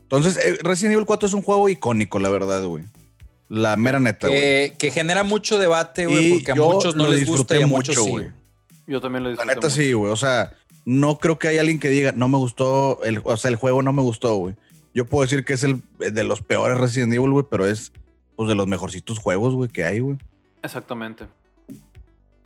Entonces, 0.03 0.39
eh, 0.39 0.59
Resident 0.63 0.95
Evil 0.95 1.05
4 1.05 1.27
es 1.27 1.35
un 1.35 1.43
juego 1.43 1.69
icónico, 1.69 2.19
la 2.19 2.31
verdad, 2.31 2.65
güey. 2.65 2.85
La 3.49 3.77
mera 3.77 4.01
neta, 4.01 4.29
güey. 4.29 4.41
Que, 4.41 4.75
que 4.79 4.91
genera 4.91 5.25
mucho 5.25 5.59
debate, 5.59 6.07
güey, 6.07 6.35
porque 6.35 6.53
a 6.53 6.55
muchos 6.55 6.97
no 6.97 7.09
les 7.09 7.27
gusta 7.27 7.59
y 7.59 7.63
a 7.63 7.67
muchos 7.67 7.97
mucho, 7.97 8.05
sí. 8.05 8.11
güey. 8.11 8.31
Yo 8.87 9.01
también 9.01 9.25
lo 9.25 9.31
La 9.31 9.35
disfruté. 9.35 9.55
neta 9.55 9.67
mucho. 9.67 9.77
sí, 9.77 9.93
güey. 9.93 10.13
O 10.13 10.17
sea, 10.17 10.53
no 10.85 11.19
creo 11.19 11.39
que 11.39 11.49
haya 11.49 11.61
alguien 11.61 11.81
que 11.81 11.89
diga, 11.89 12.13
no 12.13 12.29
me 12.29 12.39
gustó, 12.39 13.03
el, 13.03 13.21
o 13.25 13.37
sea, 13.37 13.51
el 13.51 13.57
juego 13.57 13.83
no 13.83 13.93
me 13.93 14.03
gustó, 14.03 14.37
güey. 14.37 14.55
Yo 14.95 15.05
puedo 15.05 15.23
decir 15.23 15.45
que 15.45 15.53
es 15.55 15.65
el 15.65 15.83
de 15.99 16.25
los 16.25 16.41
peores 16.41 16.79
Resident 16.79 17.13
Evil, 17.13 17.31
güey, 17.31 17.45
pero 17.51 17.67
es 17.67 17.93
pues, 18.37 18.49
de 18.49 18.55
los 18.55 18.69
mejorcitos 18.69 19.19
juegos, 19.19 19.55
güey, 19.55 19.69
que 19.69 19.85
hay, 19.85 19.99
güey. 19.99 20.17
Exactamente. 20.63 21.27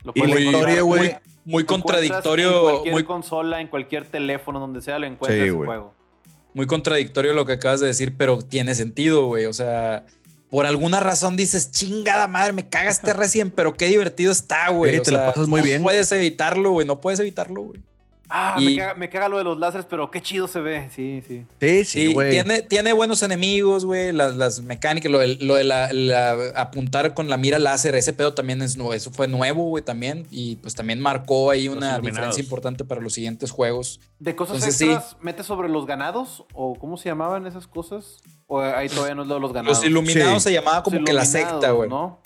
Lo 0.03 0.11
Y 0.15 0.21
la 0.25 0.39
historia, 0.39 0.81
güey, 0.81 1.15
Muy, 1.43 1.63
contradictorio, 1.65 2.55
En 2.55 2.61
cualquier 2.71 2.93
muy, 2.93 3.03
consola, 3.03 3.61
en 3.61 3.67
cualquier 3.67 4.05
teléfono, 4.05 4.59
donde 4.59 4.81
sea, 4.81 4.99
lo 4.99 5.07
encuentras 5.07 5.43
Sí, 5.43 5.49
güey. 5.49 5.65
juego. 5.67 5.93
muy 6.53 6.67
contradictorio 6.67 7.33
lo 7.33 7.45
que 7.45 7.53
acabas 7.53 7.79
de 7.79 7.87
decir, 7.87 8.15
pero 8.17 8.39
tiene 8.41 8.75
sentido, 8.75 9.25
güey. 9.25 9.45
O 9.45 9.53
sea, 9.53 10.05
por 10.49 10.65
alguna 10.65 10.99
razón 10.99 11.37
dices, 11.37 11.71
chingada 11.71 12.27
madre, 12.27 12.51
me 12.53 12.67
caga 12.67 12.89
este 12.89 13.13
Resident, 13.13 13.53
pero 13.55 13.73
qué 13.73 13.87
divertido 13.87 14.31
está, 14.31 14.69
güey. 14.69 14.97
Sí, 14.97 15.01
te 15.03 15.11
la 15.11 15.19
sea, 15.19 15.27
pasas 15.33 15.47
muy 15.47 15.61
no 15.61 15.65
bien. 15.65 15.81
puedes 15.81 16.11
evitarlo, 16.11 16.71
güey. 16.71 16.85
No 16.85 16.99
puedes 16.99 17.19
evitarlo, 17.21 17.61
güey. 17.61 17.81
Ah, 18.33 18.55
Y- 18.59 18.65
me, 18.65 18.75
caga, 18.77 18.93
me 18.95 19.09
caga 19.09 19.27
lo 19.29 19.37
de 19.39 19.43
los 19.43 19.59
láseres, 19.59 19.85
pero 19.89 20.09
qué 20.09 20.21
chido 20.21 20.47
se 20.47 20.61
ve. 20.61 20.89
Sí, 20.95 21.21
sí. 21.27 21.45
Sí, 21.59 21.83
Sí, 21.83 22.07
sí, 22.07 22.13
güey. 22.13 22.31
tiene, 22.31 22.61
tiene 22.61 22.93
buenos 22.93 23.21
enemigos, 23.23 23.83
güey. 23.83 24.13
Las, 24.13 24.37
las 24.37 24.61
mecánicas, 24.61 25.11
lo 25.11 25.19
de, 25.19 25.35
lo 25.41 25.55
de 25.55 25.65
la, 25.65 25.91
la- 25.91 26.53
apuntar 26.55 27.13
con 27.13 27.27
la 27.29 27.35
mira 27.35 27.59
láser, 27.59 27.93
ese 27.95 28.13
pedo 28.13 28.33
también 28.33 28.61
es 28.61 28.77
nuevo. 28.77 28.93
Eso 28.93 29.11
fue 29.11 29.27
nuevo, 29.27 29.63
güey, 29.65 29.83
también. 29.83 30.25
Y 30.31 30.55
pues 30.57 30.75
también 30.75 31.01
marcó 31.01 31.51
ahí 31.51 31.65
Los 31.65 31.75
una 31.75 31.87
iluminados. 31.87 32.05
diferencia 32.15 32.41
importante 32.43 32.85
para 32.85 33.01
los 33.01 33.11
siguientes 33.13 33.51
juegos. 33.51 33.99
¿De 34.19 34.35
cosas 34.35 34.55
Entonces, 34.55 34.77
sí. 34.77 34.85
extras 34.91 35.17
metes 35.21 35.45
sobre 35.45 35.67
los 35.67 35.85
ganados? 35.85 36.45
¿O 36.53 36.75
cómo 36.75 36.95
se 36.95 37.09
llamaban 37.09 37.45
esas 37.47 37.67
cosas? 37.67 38.17
¿O 38.47 38.59
ahí 38.61 38.87
todavía 38.87 39.15
no 39.15 39.23
es 39.23 39.27
lo 39.27 39.33
de 39.35 39.39
los 39.41 39.51
ganados? 39.51 39.77
Los 39.79 39.85
iluminados 39.85 40.43
Sí. 40.43 40.49
se 40.49 40.53
llamaba 40.53 40.83
como 40.83 40.97
Los 40.99 41.05
que 41.05 41.13
la 41.13 41.25
secta, 41.25 41.71
güey. 41.71 41.89
¿no? 41.89 42.21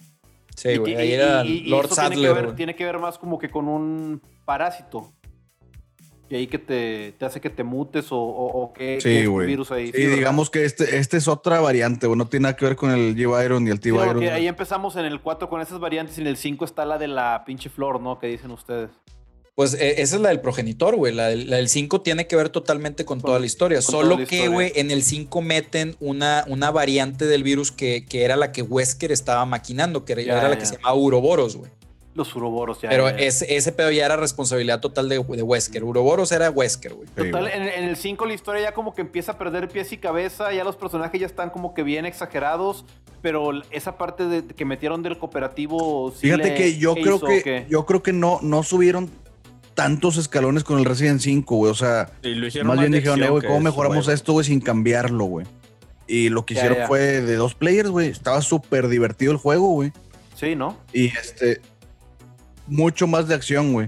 Sí, 0.56 0.78
güey. 0.78 0.94
y- 0.94 0.96
Ahí 0.96 1.10
y- 1.10 1.12
era 1.14 1.44
y- 1.46 1.48
y 1.50 1.62
Lord 1.70 1.86
eso 1.88 1.96
tiene 1.96 2.10
que, 2.10 2.16
Sadler, 2.16 2.34
ver, 2.36 2.44
güey. 2.46 2.56
tiene 2.56 2.76
que 2.76 2.86
ver 2.86 3.00
más 3.00 3.18
como 3.18 3.38
que 3.40 3.50
con 3.50 3.68
un 3.68 4.22
parásito. 4.46 5.12
Y 6.28 6.36
ahí 6.36 6.48
que 6.48 6.58
te, 6.58 7.12
te 7.20 7.26
hace 7.26 7.40
que 7.40 7.52
te 7.52 7.64
mutes 7.64 8.12
o, 8.12 8.18
o, 8.18 8.64
o 8.64 8.74
que 8.74 9.00
Sí, 9.00 9.10
es 9.18 9.30
virus 9.46 9.72
ahí. 9.72 9.92
Sí, 9.92 10.02
¿verdad? 10.04 10.16
digamos 10.18 10.50
que 10.50 10.66
este, 10.66 10.98
este 10.98 11.18
es 11.18 11.28
otra 11.28 11.60
variante, 11.60 12.08
güey. 12.08 12.18
No 12.18 12.28
tiene 12.28 12.44
nada 12.46 12.56
que 12.56 12.66
ver 12.66 12.76
con 12.76 12.90
el 12.92 13.16
G-Byron 13.16 13.64
ni 13.64 13.70
el 13.70 13.76
Sí, 13.78 13.82
T-Byron. 13.92 14.24
ahí 14.30 14.48
empezamos 14.48 14.96
en 14.96 15.06
el 15.06 15.22
4 15.22 15.50
con 15.50 15.62
esas 15.62 15.80
variantes 15.80 16.18
y 16.18 16.22
en 16.22 16.28
el 16.28 16.38
5 16.38 16.66
está 16.66 16.84
la 16.86 16.98
de 16.98 17.08
la 17.08 17.44
pinche 17.46 17.70
flor, 17.70 18.02
¿no? 18.02 18.18
Que 18.20 18.26
dicen 18.28 18.50
ustedes. 18.50 18.90
Pues 19.54 19.74
eh, 19.76 20.02
esa 20.02 20.16
es 20.18 20.22
la 20.22 20.30
del 20.30 20.42
progenitor, 20.42 20.98
güey. 20.98 21.14
La, 21.14 21.28
del- 21.28 21.50
la 21.50 21.56
del 21.58 21.70
5 21.70 22.02
tiene 22.02 22.28
que 22.28 22.36
ver 22.36 22.50
totalmente 22.50 23.06
con, 23.06 23.20
Con- 23.22 23.28
toda 23.28 23.40
la 23.40 23.46
historia. 23.46 23.82
Solo 23.82 24.18
que, 24.26 24.50
güey, 24.50 24.74
en 24.76 24.92
el 24.92 25.02
5 25.04 25.42
meten 25.42 25.96
una, 26.02 26.44
una 26.50 26.72
variante 26.72 27.26
del 27.26 27.44
virus 27.44 27.72
que, 27.72 28.04
que 28.06 28.26
era 28.26 28.36
la 28.36 28.52
que 28.52 28.64
Wesker 28.64 29.14
estaba 29.14 29.46
maquinando, 29.46 30.04
que 30.04 30.12
era, 30.14 30.22
Ya, 30.24 30.34
era 30.40 30.50
la 30.50 30.56
ya. 30.56 30.60
que 30.60 30.66
se 30.66 30.76
llamaba 30.76 30.96
Uroboros, 30.96 31.56
güey. 31.56 31.72
Los 32.16 32.34
uroboros 32.36 32.82
ya. 32.82 32.90
Pero 32.90 33.10
ese, 33.10 33.56
ese 33.58 33.72
pedo 33.74 33.92
ya 33.92 34.06
era 34.06 34.16
responsabilidad 34.16 34.80
total 34.80 35.10
de, 35.10 35.16
de 35.22 35.42
Wesker. 35.44 35.84
Uroboros 35.84 36.32
era 36.32 36.50
Wesker, 36.50 36.94
güey. 36.94 37.08
Total, 37.10 37.48
en, 37.48 37.64
en 37.64 37.84
el 37.84 37.98
5 37.98 38.26
la 38.26 38.34
historia 38.34 38.62
ya 38.64 38.74
como 38.74 38.96
que 38.96 39.02
empieza 39.02 39.34
a 39.34 39.38
perder 39.38 39.68
pies 39.68 39.92
y 39.92 39.98
cabeza, 39.98 40.54
ya 40.54 40.64
los 40.64 40.78
personajes 40.78 41.20
ya 41.20 41.28
están 41.28 41.50
como 41.50 41.74
que 41.74 41.84
bien 41.84 42.06
exagerados, 42.06 42.86
pero 43.22 43.50
esa 43.72 43.98
parte 43.98 44.26
de, 44.28 44.46
que 44.48 44.64
metieron 44.66 45.04
del 45.04 45.18
cooperativo... 45.20 46.12
sí 46.12 46.22
Fíjate 46.22 46.44
le- 46.50 46.56
que 46.56 46.78
yo 46.78 46.96
¿qué 46.96 47.02
creo 47.02 47.16
hizo 47.18 47.26
que 47.28 47.66
yo 47.70 47.86
creo 47.86 48.02
que 48.02 48.14
no, 48.14 48.40
no 48.42 48.64
subieron 48.64 49.10
tantos 49.74 50.16
escalones 50.16 50.64
con 50.64 50.80
el 50.80 50.86
Resident 50.86 51.20
5, 51.20 51.56
güey. 51.58 51.70
O 51.72 51.76
sea, 51.76 52.10
Y 52.24 52.30
lo 52.36 52.48
hicieron 52.48 52.68
más 52.70 52.80
bien 52.80 52.94
dijeron, 52.94 53.22
eh, 53.22 53.30
güey, 53.30 53.46
¿cómo 53.46 53.60
mejoramos 53.60 54.06
juego. 54.06 54.16
esto, 54.16 54.32
güey, 54.32 54.46
sin 54.46 54.62
cambiarlo, 54.62 55.26
güey? 55.26 55.46
Y 56.08 56.30
lo 56.30 56.46
que 56.46 56.54
Ya, 56.54 56.62
hicieron 56.62 56.78
ya. 56.78 56.88
fue 56.88 57.00
de 57.22 57.36
dos 57.36 57.56
players, 57.56 57.90
güey. 57.90 58.08
Estaba 58.08 58.42
súper 58.42 58.88
divertido 58.88 59.34
el 59.34 59.38
juego, 59.38 59.68
güey. 59.72 59.92
Sí, 60.36 60.56
¿no? 60.56 60.78
Y 60.94 61.08
este, 61.08 61.60
mucho 62.68 63.08
más 63.08 63.28
de 63.28 63.36
acción, 63.36 63.74
güey. 63.74 63.88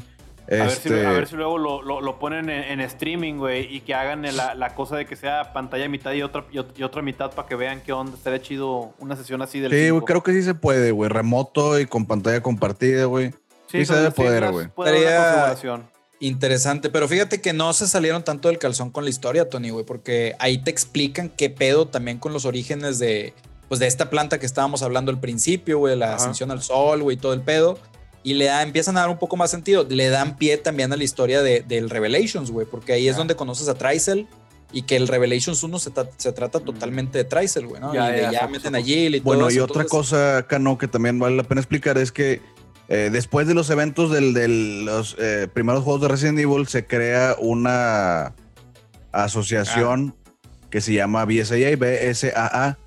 A, 0.49 0.52
ver 0.56 0.70
si, 0.72 0.78
Este, 0.88 1.06
a 1.06 1.12
ver 1.12 1.28
si 1.28 1.36
luego 1.36 1.58
lo, 1.58 1.82
lo- 1.82 1.99
lo 1.99 2.20
ponen 2.20 2.49
en, 2.49 2.64
en 2.64 2.80
streaming, 2.80 3.34
güey, 3.36 3.66
y 3.76 3.82
que 3.82 3.94
hagan 3.94 4.22
la, 4.36 4.56
la 4.56 4.76
cosa 4.76 4.95
de 4.95 5.06
que 5.06 5.18
sea 5.18 5.52
pantalla 5.52 5.90
mitad 5.90 6.14
y 6.14 6.22
otra, 6.22 6.45
y, 6.52 6.56
ot- 6.58 6.72
y 6.78 6.84
otra 6.84 7.02
mitad 7.02 7.32
para 7.32 7.48
que 7.49 7.56
vean 7.56 7.82
qué 7.86 7.91
onda. 7.91 8.16
Estaría 8.16 8.41
chido 8.41 8.94
una 8.99 9.18
sesión 9.18 9.41
así 9.41 9.60
del 9.60 9.72
Sí, 9.72 9.90
güey, 9.90 10.04
creo 10.06 10.24
que 10.24 10.32
sí 10.32 10.44
se 10.44 10.54
puede, 10.54 10.91
güey. 10.91 11.10
Remoto 11.10 11.78
y 11.80 11.86
con 11.86 12.06
pantalla 12.06 12.41
compartida, 12.41 13.04
güey. 13.06 13.32
sí 13.70 13.86
se 13.86 13.88
con 13.88 13.95
debe 13.98 14.12
poder, 14.12 14.49
güey. 14.52 14.68
Interesante, 16.20 16.90
pero 16.90 17.08
fíjate 17.08 17.41
que 17.41 17.54
no 17.54 17.74
se 17.74 17.86
salieron 17.88 18.24
tanto 18.24 18.48
del 18.48 18.58
calzón 18.58 18.90
con 18.90 19.04
la 19.04 19.10
historia, 19.12 19.49
Tony, 19.49 19.70
güey, 19.70 19.86
porque 19.86 20.36
ahí 20.40 20.58
te 20.64 20.72
explican 20.72 21.30
qué 21.30 21.49
pedo 21.52 21.88
también 21.90 22.18
con 22.18 22.34
los 22.34 22.45
orígenes 22.45 22.98
de, 22.98 23.34
pues, 23.68 23.80
de 23.80 23.86
esta 23.86 24.10
planta 24.10 24.40
que 24.40 24.48
estábamos 24.48 24.82
hablando 24.82 25.12
al 25.12 25.20
principio, 25.20 25.78
güey, 25.78 25.95
la 25.95 26.08
Ajá. 26.08 26.16
ascensión 26.16 26.49
al 26.49 26.64
sol, 26.64 27.04
güey, 27.04 27.18
todo 27.18 27.34
el 27.34 27.41
pedo. 27.41 27.78
Y 28.28 28.34
le 28.34 28.45
da, 28.45 28.62
empiezan 28.62 28.98
a 28.98 29.02
dar 29.02 29.10
un 29.10 29.18
poco 29.18 29.38
más 29.38 29.49
sentido. 29.52 29.86
Le 29.90 30.10
dan 30.10 30.36
pie 30.38 30.58
también 30.58 30.91
a 30.91 30.98
la 30.98 31.04
historia 31.06 31.41
de, 31.41 31.62
del 31.62 31.90
Revelations, 31.90 32.52
güey, 32.52 32.68
porque 32.70 32.91
ahí 32.91 33.08
es 33.08 33.16
donde 33.16 33.36
conoces 33.38 33.70
a 33.70 33.76
Tricel 33.76 34.28
y 34.74 34.82
que 34.82 34.98
el 34.98 35.08
Revelations 35.08 35.64
1 35.64 35.80
se, 35.80 35.91
tra- 35.94 36.10
se 36.18 36.34
trata 36.34 36.60
totalmente 36.60 37.18
de 37.20 37.24
Tricel, 37.24 37.68
güey, 37.68 37.80
¿no? 37.80 37.94
Y 37.94 37.98
de 38.12 38.28
ya, 38.34 38.48
meten 38.49 38.76
a 38.76 38.80
somos- 38.80 38.86
Jill 38.86 39.16
y 39.16 39.20
todo 39.22 39.24
Bueno, 39.34 39.49
y 39.49 39.60
otra 39.60 39.84
entonces- 39.84 39.90
cosa, 39.91 40.45
Cano, 40.49 40.78
que 40.78 40.90
también 40.90 41.18
vale 41.20 41.38
la 41.38 41.44
pena 41.44 41.62
explicar 41.62 41.98
es 41.98 42.12
que 42.12 42.41
eh, 42.90 43.10
después 43.14 43.48
de 43.48 43.54
los 43.54 43.70
eventos 43.70 44.12
de 44.12 44.48
los 44.49 45.16
eh, 45.20 45.48
primeros 45.54 45.84
juegos 45.86 46.02
de 46.02 46.08
Resident 46.10 46.40
Evil, 46.40 46.68
se 46.68 46.86
crea 46.86 47.36
una 47.40 48.34
asociación 49.14 50.16
que 50.70 50.82
se 50.82 50.94
llama 50.94 51.24
BSAA, 51.26 51.76
BSAA, 51.78 52.78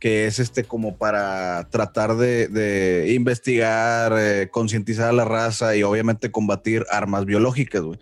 que 0.00 0.26
es 0.26 0.38
este 0.40 0.64
como 0.64 0.96
para 0.96 1.68
tratar 1.70 2.16
de, 2.16 2.48
de 2.48 3.12
investigar, 3.12 4.14
eh, 4.18 4.48
concientizar 4.50 5.10
a 5.10 5.12
la 5.12 5.24
raza 5.24 5.76
y 5.76 5.82
obviamente 5.84 6.30
combatir 6.32 6.84
armas 6.90 7.24
biológicas, 7.26 7.82
güey. 7.82 7.98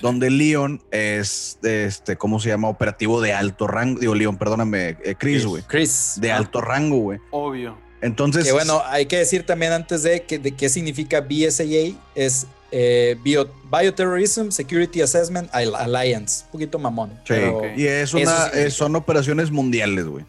donde 0.00 0.30
Leon 0.30 0.80
es, 0.92 1.58
este, 1.62 2.16
¿cómo 2.16 2.38
se 2.40 2.48
llama? 2.48 2.68
Operativo 2.68 3.20
de 3.20 3.32
alto 3.32 3.66
rango. 3.66 3.98
Digo, 4.00 4.14
Leon, 4.14 4.38
perdóname, 4.38 4.96
eh, 5.04 5.14
Chris, 5.18 5.44
güey. 5.44 5.62
Chris. 5.66 6.14
De 6.20 6.30
Ah. 6.30 6.36
alto 6.36 6.60
rango, 6.60 6.98
güey. 6.98 7.18
Obvio. 7.32 7.76
Entonces, 8.00 8.44
Que 8.44 8.52
bueno, 8.52 8.80
hay 8.86 9.06
que 9.06 9.18
decir 9.18 9.44
también 9.44 9.72
antes 9.72 10.02
de, 10.04 10.22
que, 10.22 10.38
de 10.38 10.52
qué 10.52 10.68
significa 10.70 11.20
BSAA, 11.20 11.98
es 12.14 12.46
eh, 12.72 13.16
Bio- 13.24 13.50
Bioterrorism 13.70 14.50
Security 14.50 15.02
Assessment 15.02 15.50
Al- 15.52 15.74
Alliance. 15.74 16.44
Un 16.46 16.52
poquito 16.52 16.78
mamón. 16.78 17.10
sí, 17.24 17.24
pero 17.26 17.62
y 17.76 17.86
es 17.86 18.14
una, 18.14 18.48
son 18.70 18.94
operaciones 18.96 19.50
mundiales, 19.50 20.06
güey. 20.06 20.24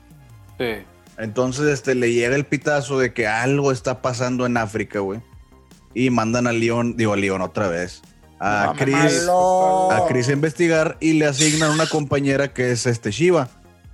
Sí. 0.58 0.84
Entonces, 1.22 1.68
este, 1.68 1.94
le 1.94 2.12
llega 2.12 2.36
el 2.36 2.46
pitazo 2.46 2.98
de 2.98 3.14
que 3.14 3.28
algo 3.28 3.72
está 3.72 4.02
pasando 4.02 4.48
en 4.48 4.58
África, 4.58 5.00
güey. 5.00 5.22
Y 5.94 6.10
mandan 6.10 6.48
a 6.48 6.52
Leon, 6.52 6.98
digo, 6.98 7.14
a 7.14 7.18
Leon 7.18 7.42
otra 7.42 7.68
vez. 7.68 8.02
A 8.40 8.74
Chris, 8.76 9.28
a 9.30 10.06
Chris 10.08 10.30
a 10.30 10.32
investigar 10.32 10.98
y 11.00 11.14
le 11.14 11.28
asignan 11.28 11.70
una 11.72 11.86
compañera 11.86 12.54
que 12.54 12.72
es 12.72 12.88
este 12.88 13.12
Shiva. 13.12 13.50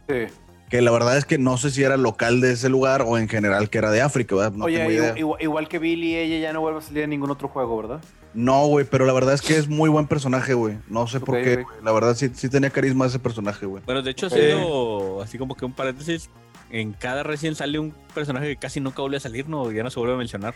Sí. 0.08 0.28
Que 0.70 0.82
la 0.82 0.90
verdad 0.92 1.18
es 1.18 1.26
que 1.26 1.38
no 1.38 1.58
sé 1.58 1.70
si 1.70 1.84
era 1.84 1.98
local 1.98 2.40
de 2.40 2.54
ese 2.54 2.70
lugar 2.70 3.02
o 3.02 3.18
en 3.18 3.28
general 3.28 3.70
que 3.70 3.78
era 3.78 3.92
de 3.92 4.02
África, 4.02 4.36
¿verdad? 4.36 4.54
No 4.54 4.66
Oye, 4.66 4.78
tengo 4.78 4.92
idea. 4.92 5.18
igual, 5.18 5.42
igual 5.42 5.68
que 5.68 5.80
Billy, 5.80 6.16
ella 6.16 6.40
ya 6.40 6.54
no 6.54 6.62
vuelve 6.62 6.80
a 6.80 6.82
salir 6.82 7.04
en 7.04 7.10
ningún 7.10 7.30
otro 7.30 7.50
juego, 7.50 7.76
¿verdad? 7.76 8.00
No, 8.34 8.68
güey, 8.68 8.86
pero 8.86 9.06
la 9.06 9.14
verdad 9.14 9.34
es 9.34 9.42
que 9.42 9.58
es 9.58 9.68
muy 9.68 9.90
buen 9.90 10.08
personaje, 10.08 10.54
güey. 10.54 10.78
No 10.88 11.08
sé 11.08 11.20
por 11.20 11.42
qué. 11.42 11.56
ok. 11.56 11.64
güey. 11.64 11.78
La 11.84 11.92
verdad 11.92 12.16
sí, 12.16 12.30
sí 12.34 12.48
tenía 12.48 12.70
carisma 12.70 13.06
ese 13.06 13.20
personaje, 13.20 13.66
güey. 13.66 13.84
Bueno, 13.86 14.02
de 14.02 14.12
hecho, 14.12 14.28
haciendo 14.28 15.22
así 15.24 15.38
como 15.38 15.56
que 15.56 15.66
un 15.66 15.74
paréntesis, 15.74 16.30
en 16.72 16.94
cada 16.94 17.24
recién 17.24 17.56
sale 17.56 17.80
un 17.80 17.94
personaje 18.14 18.48
que 18.48 18.58
casi 18.58 18.80
nunca 18.80 19.02
vuelve 19.02 19.18
a 19.18 19.22
salir, 19.22 19.48
no, 19.48 19.72
ya 19.72 19.84
no 19.84 19.90
se 19.90 20.00
vuelve 20.00 20.16
a 20.16 20.18
mencionar. 20.18 20.56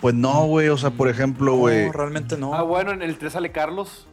Pues 0.00 0.14
no, 0.14 0.46
güey. 0.46 0.68
O 0.68 0.78
sea, 0.78 0.90
por 0.90 1.08
ejemplo, 1.08 1.56
güey. 1.56 1.86
No, 1.86 1.92
realmente 1.92 2.36
no. 2.38 2.54
Ah, 2.54 2.62
bueno, 2.62 2.92
en 2.92 3.02
el 3.02 3.18
3 3.18 3.32
sale 3.34 3.52
Carlos. 3.52 4.06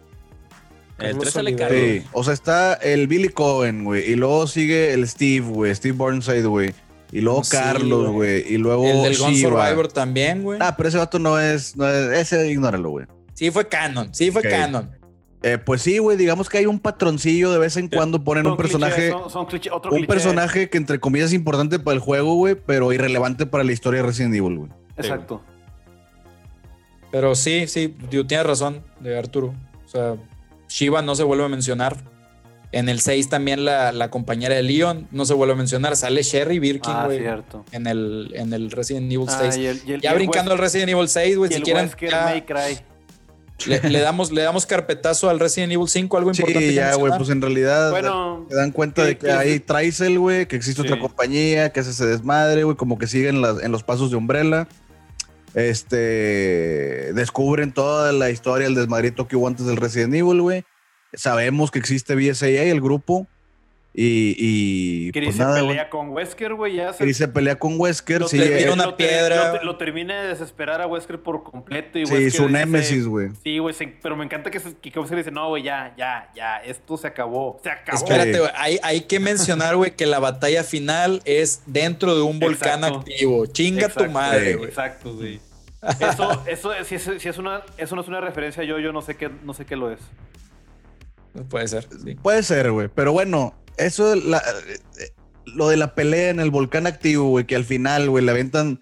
El 0.97 1.05
Carlos 1.07 1.19
3 1.21 1.33
sale. 1.33 1.55
Carlos. 1.55 1.79
Sí, 1.79 2.03
o 2.11 2.23
sea, 2.23 2.33
está 2.33 2.73
el 2.73 3.07
Billy 3.07 3.29
Cohen, 3.29 3.83
güey, 3.83 4.11
y 4.11 4.15
luego 4.15 4.47
sigue 4.47 4.93
el 4.93 5.07
Steve, 5.07 5.45
güey, 5.47 5.73
Steve 5.75 5.95
Burnside, 5.95 6.45
güey, 6.47 6.73
y 7.11 7.21
luego 7.21 7.43
Sí, 7.43 7.51
Carlos, 7.51 8.09
güey. 8.11 8.43
y 8.51 8.57
luego 8.57 8.85
el 8.87 9.03
del 9.03 9.17
Gun. 9.17 9.35
Survivor 9.35 9.87
también, 9.89 10.43
güey. 10.43 10.57
Ah, 10.61 10.75
pero 10.75 10.89
ese 10.89 10.97
vato 10.97 11.19
no 11.19 11.39
es, 11.39 11.75
no 11.77 11.87
es- 11.87 12.17
ese 12.19 12.49
ignóralo, 12.51 12.89
güey. 12.89 13.05
Sí 13.35 13.51
fue 13.51 13.67
canon, 13.67 14.13
sí 14.13 14.31
fue 14.31 14.41
canon. 14.41 14.89
Eh, 15.43 15.57
pues 15.59 15.83
sí, 15.83 15.99
güey, 15.99 16.17
digamos 16.17 16.49
que 16.49 16.57
hay 16.57 16.65
un 16.65 16.79
patroncillo 16.79 17.51
de 17.51 17.59
vez 17.59 17.77
en 17.77 17.89
cuando 17.89 18.23
ponen 18.23 18.43
Son 18.43 18.53
un 18.53 18.57
personaje, 18.57 18.95
clichés, 18.95 19.11
son- 19.21 19.29
son 19.29 19.45
clichés, 19.45 19.71
otro 19.71 19.91
un 19.91 19.97
cliché. 19.97 20.07
personaje 20.13 20.69
que 20.69 20.77
entre 20.77 20.99
comillas 20.99 21.27
es 21.27 21.33
importante 21.33 21.77
para 21.79 21.93
el 21.93 21.99
juego, 21.99 22.33
güey, 22.35 22.55
pero 22.55 22.91
irrelevante 22.91 23.45
para 23.45 23.63
la 23.63 23.71
historia 23.71 24.01
de 24.01 24.07
Resident 24.07 24.33
Evil, 24.33 24.57
güey. 24.57 24.71
Exacto. 24.97 25.41
Pero 27.11 27.35
sí, 27.35 27.67
sí, 27.67 27.95
tienes 28.09 28.45
razón 28.45 28.83
de 28.99 29.17
Arturo. 29.17 29.53
O 29.85 29.89
sea, 29.89 30.15
Shiva 30.67 31.01
no 31.01 31.15
se 31.15 31.23
vuelve 31.23 31.45
a 31.45 31.49
mencionar. 31.49 31.95
En 32.73 32.89
el 32.89 32.99
6 32.99 33.29
también 33.29 33.63
la, 33.63 33.93
la 33.93 34.09
compañera 34.09 34.53
de 34.55 34.61
Leon 34.63 35.07
no 35.11 35.23
se 35.25 35.33
vuelve 35.33 35.53
a 35.53 35.55
mencionar. 35.55 35.95
Sale 35.95 36.21
Sherry 36.21 36.59
Birkin, 36.59 36.91
Ah, 36.93 37.05
güey. 37.05 37.19
cierto. 37.19 37.63
en, 37.71 37.87
el, 37.87 38.31
en 38.35 38.51
el 38.51 38.71
Resident 38.71 39.09
Evil 39.11 39.27
Ah, 39.29 39.37
6. 39.39 39.55
y 39.57 39.65
el- 39.67 39.81
y 39.87 39.91
el- 39.93 39.99
y 39.99 40.01
ya 40.01 40.09
el 40.11 40.15
brincando 40.17 40.51
al 40.51 40.57
Resident 40.57 40.89
Evil 40.89 41.07
6, 41.07 41.37
güey, 41.37 41.53
si 41.53 41.61
quieren, 41.61 41.85
Wesker 41.85 42.09
ya 42.09 42.23
May 42.25 42.41
Cry. 42.41 42.79
Le, 43.65 43.81
le 43.89 43.99
damos, 43.99 44.31
le 44.31 44.41
damos 44.43 44.65
carpetazo 44.65 45.29
al 45.29 45.39
Resident 45.39 45.73
Evil 45.73 45.87
5, 45.87 46.17
algo 46.17 46.29
importante. 46.31 46.69
Sí, 46.69 46.73
ya, 46.75 46.95
güey, 46.95 47.11
pues 47.17 47.29
en 47.29 47.41
realidad 47.41 47.91
Bueno, 47.91 48.45
se 48.49 48.55
dan 48.55 48.71
cuenta 48.71 49.01
¿qué 49.03 49.07
de 49.07 49.17
que 49.17 49.31
hay? 49.31 49.59
Tricel, 49.59 50.19
güey, 50.19 50.45
que 50.47 50.55
existe 50.55 50.81
Sí. 50.81 50.87
otra 50.87 50.99
compañía, 50.99 51.71
que 51.71 51.79
hace 51.79 51.89
ese 51.91 52.05
desmadre, 52.05 52.63
güey, 52.63 52.75
como 52.77 52.97
que 52.97 53.07
siguen 53.07 53.41
las, 53.41 53.61
en 53.61 53.71
los 53.71 53.83
pasos 53.83 54.11
de 54.11 54.17
Umbrella. 54.17 54.67
Este, 55.53 57.13
descubren 57.13 57.71
toda 57.71 58.11
la 58.11 58.29
historia, 58.29 58.67
el 58.67 58.75
desmadrito 58.75 59.27
que 59.27 59.35
hubo 59.35 59.47
antes 59.47 59.65
del 59.65 59.77
Resident 59.77 60.13
Evil, 60.13 60.41
güey. 60.41 60.63
Sabemos 61.13 61.71
que 61.71 61.79
existe 61.79 62.15
BSAA, 62.15 62.63
el 62.63 62.81
grupo, 62.81 63.27
y, 63.99 64.35
y 64.37 65.11
Chris 65.11 65.25
pues 65.29 65.35
se 65.37 65.41
nada, 65.43 65.59
pelea 65.59 65.89
con 65.89 66.09
Wesker, 66.09 66.53
güey. 66.53 66.75
Ya 66.75 66.93
se, 66.93 67.03
Chris 67.03 67.17
se 67.17 67.27
pelea 67.27 67.57
con 67.57 67.79
Wesker, 67.79 68.21
lo 68.21 68.27
sí, 68.27 68.37
le 68.37 68.65
eh, 68.65 68.69
una 68.71 68.85
lo 68.85 68.93
ter- 68.93 69.07
piedra. 69.09 69.53
Lo, 69.55 69.63
lo 69.63 69.77
termina 69.77 70.21
de 70.21 70.27
desesperar 70.27 70.81
a 70.81 70.85
Wesker 70.87 71.19
por 71.23 71.41
completo. 71.43 71.97
Y 71.97 72.05
sí, 72.05 72.13
Wesker 72.13 72.31
su 72.31 72.43
dice- 72.47 72.53
némesis, 72.53 73.07
güey. 73.07 73.29
Sí, 73.43 73.57
güey, 73.57 73.73
pero 74.03 74.15
me 74.15 74.23
encanta 74.23 74.51
que, 74.51 74.59
se- 74.59 74.75
que 74.75 74.99
Wesker 74.99 75.17
dice, 75.17 75.31
no, 75.31 75.49
güey, 75.49 75.63
ya, 75.63 75.95
ya, 75.97 76.31
ya, 76.35 76.57
esto 76.57 76.95
se 76.95 77.07
acabó, 77.07 77.59
se 77.63 77.71
acabó. 77.71 77.97
Espérate, 77.97 78.33
Sí. 78.33 78.39
güey, 78.39 78.51
hay, 78.55 78.79
hay 78.83 79.01
que 79.01 79.19
mencionar, 79.19 79.75
güey, 79.75 79.95
que 79.95 80.05
la 80.05 80.19
batalla 80.19 80.63
final 80.63 81.23
es 81.25 81.63
dentro 81.65 82.15
de 82.15 82.21
un 82.21 82.39
volcán 82.39 82.83
Exacto. 82.83 82.99
activo. 82.99 83.45
Chinga 83.47 83.89
tu 83.89 84.05
madre, 84.11 84.51
sí. 84.51 84.57
güey. 84.57 84.69
Exacto, 84.69 85.15
güey. 85.15 85.39
Eso, 85.99 86.43
eso, 86.47 86.71
si 86.83 86.95
es, 86.95 87.09
si 87.17 87.29
es 87.29 87.37
una, 87.39 87.63
eso 87.77 87.95
no 87.95 88.01
es 88.03 88.07
una 88.07 88.21
referencia, 88.21 88.63
yo, 88.63 88.77
yo 88.77 88.91
no 88.93 89.01
sé 89.01 89.15
qué, 89.15 89.31
no 89.43 89.53
sé 89.55 89.65
qué 89.65 89.75
lo 89.75 89.91
es. 89.91 89.99
Puede 91.49 91.67
ser, 91.67 91.87
sí. 92.03 92.15
Puede 92.15 92.43
ser, 92.43 92.71
güey. 92.71 92.89
Pero 92.93 93.11
bueno, 93.13 93.53
eso, 93.77 94.15
la- 94.15 94.43
lo 95.45 95.69
de 95.69 95.77
la 95.77 95.95
pelea 95.95 96.29
en 96.29 96.39
el 96.39 96.51
volcán 96.51 96.87
activo, 96.87 97.29
güey, 97.29 97.45
que 97.45 97.55
al 97.55 97.63
final, 97.65 98.09
güey, 98.09 98.23
le 98.23 98.31
aventan 98.31 98.81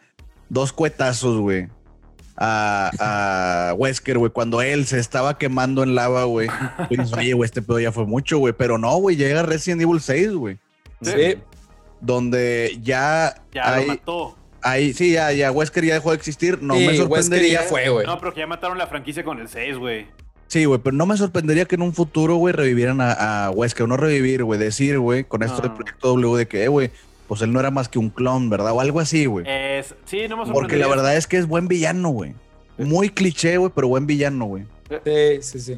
dos 0.50 0.74
cuetazos, 0.74 1.38
güey. 1.40 1.68
A, 2.38 3.70
a 3.70 3.74
Wesker, 3.76 4.18
güey, 4.18 4.32
cuando 4.32 4.62
él 4.62 4.86
se 4.88 5.00
estaba 5.00 5.38
quemando 5.38 5.84
en 5.84 5.96
lava, 5.96 6.26
güey. 6.26 6.50
Oye, 7.18 7.34
güey, 7.34 7.46
este 7.48 7.62
pedo 7.62 7.80
ya 7.80 7.92
fue 7.94 8.06
mucho, 8.06 8.40
güey. 8.40 8.54
Pero 8.54 8.78
no, 8.78 8.96
güey, 8.98 9.16
llega 9.16 9.44
Resident 9.44 9.82
Evil 9.84 10.02
6, 10.02 10.32
güey. 10.34 10.58
Sí. 11.02 11.36
Donde 12.02 12.78
ya, 12.82 13.36
Ya 13.54 13.74
hay, 13.76 13.86
lo 13.88 13.94
mató. 13.94 14.38
hay- 14.62 14.94
sí, 14.94 15.14
ya, 15.14 15.32
ya, 15.32 15.52
Wesker 15.52 15.86
ya 15.86 15.94
dejó 15.94 16.10
de 16.12 16.18
existir. 16.18 16.62
No 16.62 16.74
Sí, 16.74 16.82
me 16.82 16.88
Wesker 16.88 17.08
sorprendería. 17.08 17.62
ya 17.62 17.68
fue, 17.68 17.88
güey. 17.90 18.06
No, 18.06 18.20
pero 18.20 18.34
que 18.34 18.42
ya 18.42 18.48
mataron 18.48 18.78
la 18.78 18.88
franquicia 18.88 19.24
con 19.24 19.40
el 19.40 19.48
6, 19.48 19.78
güey. 19.78 20.08
Sí, 20.48 20.66
güey, 20.66 20.80
pero 20.84 20.96
no 20.96 21.06
me 21.06 21.18
sorprendería 21.18 21.66
que 21.66 21.76
en 21.76 21.82
un 21.82 21.94
futuro, 21.94 22.36
güey, 22.36 22.54
revivieran 22.54 23.02
a, 23.02 23.46
a 23.48 23.52
Wesker. 23.52 23.88
No 23.88 23.98
revivir, 23.98 24.44
güey, 24.44 24.60
decir, 24.60 25.00
güey, 25.00 25.24
con 25.24 25.44
esto 25.44 25.62
del 25.62 25.74
proyecto 25.74 26.10
W 26.10 26.38
de 26.38 26.48
que, 26.48 26.64
eh, 26.64 26.68
güey, 26.68 26.92
pues 27.28 27.42
él 27.42 27.52
no 27.52 27.60
era 27.60 27.72
más 27.72 27.90
que 27.90 27.98
un 28.00 28.10
clon, 28.10 28.50
¿verdad? 28.50 28.72
O 28.74 28.80
algo 28.80 29.00
así, 29.00 29.26
güey. 29.26 29.46
Es, 29.50 29.96
sí, 30.06 30.28
no 30.30 30.46
me 30.46 30.52
Porque 30.54 30.78
la 30.78 30.88
verdad 30.88 31.16
es 31.18 31.26
que 31.28 31.38
es 31.38 31.48
buen 31.48 31.68
villano, 31.68 32.10
güey. 32.10 32.34
Muy 32.78 33.10
cliché, 33.10 33.58
güey, 33.58 33.72
pero 33.74 33.88
buen 33.88 34.06
villano, 34.06 34.46
güey. 34.46 34.64
Sí, 35.04 35.42
sí, 35.42 35.60
sí. 35.60 35.78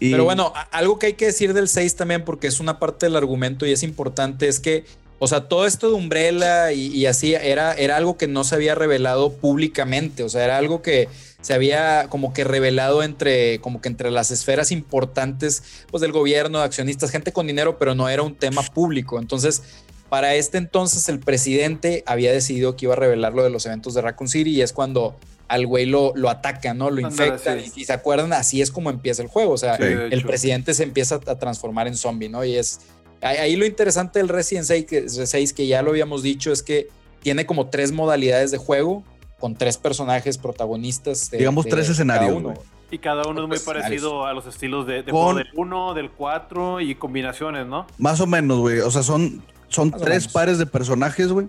Y- 0.00 0.12
Pero 0.12 0.24
bueno, 0.24 0.52
algo 0.70 0.98
que 0.98 1.06
hay 1.06 1.12
que 1.14 1.26
decir 1.26 1.54
del 1.54 1.68
6 1.68 1.96
también, 1.96 2.24
porque 2.24 2.46
es 2.46 2.60
una 2.60 2.78
parte 2.78 3.06
del 3.06 3.16
argumento 3.16 3.66
y 3.66 3.72
es 3.72 3.82
importante, 3.82 4.46
es 4.46 4.60
que, 4.60 4.84
o 5.18 5.26
sea, 5.26 5.48
todo 5.48 5.66
esto 5.66 5.88
de 5.88 5.94
Umbrella 5.94 6.70
y, 6.72 6.86
y 6.88 7.06
así 7.06 7.34
era, 7.34 7.72
era 7.72 7.96
algo 7.96 8.16
que 8.16 8.28
no 8.28 8.44
se 8.44 8.54
había 8.54 8.74
revelado 8.76 9.32
públicamente, 9.32 10.22
o 10.22 10.28
sea, 10.28 10.44
era 10.44 10.56
algo 10.58 10.82
que 10.82 11.08
se 11.48 11.54
había 11.54 12.08
como 12.10 12.34
que 12.34 12.44
revelado 12.44 13.02
entre, 13.02 13.58
como 13.62 13.80
que 13.80 13.88
entre 13.88 14.10
las 14.10 14.30
esferas 14.30 14.70
importantes, 14.70 15.62
pues 15.90 16.02
del 16.02 16.12
gobierno, 16.12 16.58
de 16.58 16.66
accionistas, 16.66 17.10
gente 17.10 17.32
con 17.32 17.46
dinero, 17.46 17.78
pero 17.78 17.94
no 17.94 18.10
era 18.10 18.22
un 18.22 18.34
tema 18.34 18.60
público. 18.62 19.18
Entonces, 19.18 19.62
para 20.10 20.34
este 20.34 20.58
entonces 20.58 21.08
el 21.08 21.20
presidente 21.20 22.02
había 22.04 22.32
decidido 22.32 22.76
que 22.76 22.84
iba 22.84 22.92
a 22.92 22.98
revelar 22.98 23.32
lo 23.32 23.42
de 23.42 23.48
los 23.48 23.64
eventos 23.64 23.94
de 23.94 24.02
Raccoon 24.02 24.28
City 24.28 24.50
y 24.50 24.60
es 24.60 24.74
cuando 24.74 25.16
al 25.48 25.66
güey 25.66 25.86
lo, 25.86 26.12
lo 26.16 26.28
atacan, 26.28 26.76
¿no? 26.76 26.90
Lo 26.90 27.10
sí. 27.10 27.22
Y 27.64 27.70
si 27.70 27.84
se 27.86 27.94
acuerdan, 27.94 28.34
así 28.34 28.60
es 28.60 28.70
como 28.70 28.90
empieza 28.90 29.22
el 29.22 29.28
juego. 29.28 29.52
O 29.52 29.56
sea, 29.56 29.78
Sí. 29.78 29.84
el 29.84 30.22
presidente 30.26 30.74
se 30.74 30.82
empieza 30.82 31.14
a 31.14 31.38
transformar 31.38 31.88
en 31.88 31.96
zombie, 31.96 32.28
¿no? 32.28 32.44
Y 32.44 32.56
es 32.56 32.80
ahí 33.22 33.38
ahí 33.38 33.56
lo 33.56 33.64
interesante 33.64 34.18
del 34.18 34.28
Resident 34.28 34.66
6 34.66 34.84
que, 34.84 35.08
6, 35.08 35.54
que 35.54 35.66
ya 35.66 35.80
lo 35.80 35.92
habíamos 35.92 36.22
dicho, 36.22 36.52
es 36.52 36.62
que 36.62 36.88
tiene 37.22 37.46
como 37.46 37.70
tres 37.70 37.90
modalidades 37.90 38.50
de 38.50 38.58
juego 38.58 39.02
con 39.38 39.54
tres 39.54 39.76
personajes 39.78 40.38
protagonistas. 40.38 41.30
de- 41.30 41.38
Digamos, 41.38 41.64
de 41.64 41.70
tres 41.70 41.82
cada 41.86 41.92
escenarios, 41.92 42.36
uno. 42.36 42.54
Y 42.90 42.98
cada 42.98 43.28
uno 43.28 43.42
es 43.42 43.48
muy 43.48 43.58
parecido 43.58 44.24
a 44.26 44.32
los 44.32 44.46
estilos 44.46 44.86
de, 44.86 45.02
de 45.02 45.12
Con- 45.12 45.20
juego 45.22 45.34
del 45.38 45.48
1, 45.54 45.94
del 45.94 46.10
4 46.10 46.80
y 46.80 46.94
combinaciones, 46.94 47.66
¿no? 47.66 47.86
Más 47.98 48.20
o 48.20 48.26
menos, 48.26 48.58
güey. 48.58 48.80
O 48.80 48.90
sea, 48.90 49.02
son, 49.02 49.42
son 49.68 49.90
Más 49.90 50.00
tres 50.00 50.26
pares 50.28 50.58
de 50.58 50.64
personajes, 50.66 51.30
güey. 51.30 51.48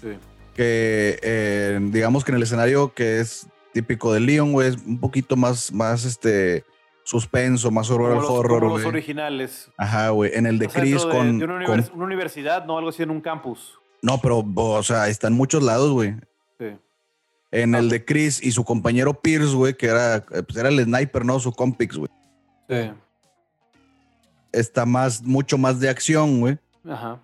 Sí. 0.00 0.08
Que 0.54 1.18
eh, 1.22 1.78
digamos 1.92 2.24
que 2.24 2.32
en 2.32 2.36
el 2.36 2.42
escenario 2.42 2.92
que 2.94 3.20
es 3.20 3.46
típico 3.74 4.12
de 4.12 4.20
Leon, 4.20 4.52
güey, 4.52 4.68
es 4.68 4.76
un 4.76 4.98
poquito 4.98 5.36
más, 5.36 5.70
más 5.72 6.04
este 6.04 6.64
suspenso, 7.04 7.70
más 7.70 7.90
horror 7.90 8.10
Como 8.10 8.20
los, 8.22 8.30
horror, 8.30 8.60
como 8.62 8.78
los 8.78 8.86
originales. 8.86 9.70
Ajá, 9.76 10.08
güey. 10.10 10.30
En 10.34 10.46
el 10.46 10.58
de 10.58 10.66
O 10.66 10.70
sea, 10.70 10.80
Chris 10.80 11.02
de- 11.04 11.10
con, 11.10 11.38
de 11.38 11.44
una, 11.44 11.64
con- 11.64 11.90
una 11.94 12.04
universidad, 12.04 12.64
no 12.64 12.76
algo 12.78 12.90
así 12.90 13.02
en 13.02 13.10
un 13.10 13.20
campus. 13.20 13.78
No, 14.02 14.20
pero, 14.20 14.44
o 14.54 14.82
sea, 14.82 15.08
está 15.08 15.26
en 15.28 15.34
muchos 15.34 15.62
lados, 15.62 15.90
güey. 15.92 16.14
Sí. 16.58 16.66
En 17.50 17.74
el 17.74 17.88
de 17.88 18.04
Chris 18.04 18.42
y 18.42 18.52
su 18.52 18.62
compañero 18.64 19.20
Pierce, 19.20 19.54
güey, 19.54 19.74
que 19.74 19.86
era, 19.86 20.16
eh, 20.16 20.42
pues 20.46 20.56
era 20.56 20.68
el 20.68 20.82
sniper, 20.84 21.24
¿no? 21.24 21.40
Su 21.40 21.52
compix, 21.52 21.96
güey. 21.96 22.10
Sí. 22.68 22.90
Está 24.52 24.86
más, 24.86 25.22
mucho 25.22 25.58
más 25.58 25.80
de 25.80 25.88
acción, 25.88 26.40
güey. 26.40 26.58
Ajá. 26.88 27.20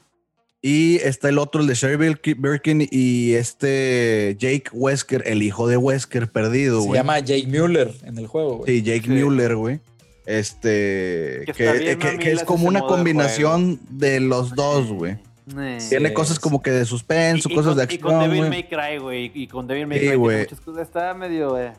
Y 0.63 0.97
está 0.97 1.29
el 1.29 1.39
otro, 1.39 1.61
el 1.61 1.67
de 1.67 1.75
Sherry 1.75 1.97
Birkin- 1.97 2.89
y 2.91 3.35
este 3.35 4.35
Jake 4.39 4.65
Wesker, 4.73 5.23
el 5.27 5.43
hijo 5.43 5.69
de 5.69 5.77
Wesker 5.77 6.31
perdido, 6.33 6.81
Se 6.81 6.87
güey. 6.87 6.99
llama 7.01 7.19
Jake 7.19 7.47
Mueller 7.47 7.93
en 8.05 8.17
el 8.17 8.27
juego, 8.27 8.59
güey. 8.59 8.79
Sí, 8.79 8.83
Jake 8.83 9.03
Sí. 9.03 9.11
Mueller, 9.11 9.57
güey. 9.57 9.81
Este, 10.25 11.43
Que 11.45 11.53
que, 11.55 11.65
está 11.67 11.73
bien 11.79 11.99
que- 11.99 12.07
que 12.09 12.13
mamilas 12.17 12.41
es 12.41 12.45
como 12.45 12.67
una 12.67 12.81
modo 12.81 12.91
de 12.93 12.97
combinación 12.97 13.81
de 13.91 14.21
los 14.21 14.55
dos, 14.55 14.89
güey. 14.91 15.19
Eh. 15.59 15.79
Tiene 15.89 16.09
Sí, 16.09 16.15
cosas 16.15 16.39
como 16.39 16.62
que 16.62 16.71
de 16.71 16.85
suspenso, 16.87 17.49
Y- 17.49 17.53
y 17.53 17.55
cosas 17.57 17.75
con- 17.75 17.87
de 17.87 17.95
Y 17.95 17.99
con 17.99 18.15
acción, 18.15 18.31
Devil 18.31 18.47
güey. 18.47 18.51
May 18.51 18.69
Cry, 18.69 18.99
güey. 18.99 19.31
Y 19.35 19.47
con 19.47 19.66
Devil 19.66 19.87
May 19.87 19.99
Sí, 20.01 20.09
Cry 20.09 20.16
muchas 20.19 20.61
cosas. 20.61 20.83
Está 20.83 21.12
medio, 21.15 21.59
eh. 21.59 21.73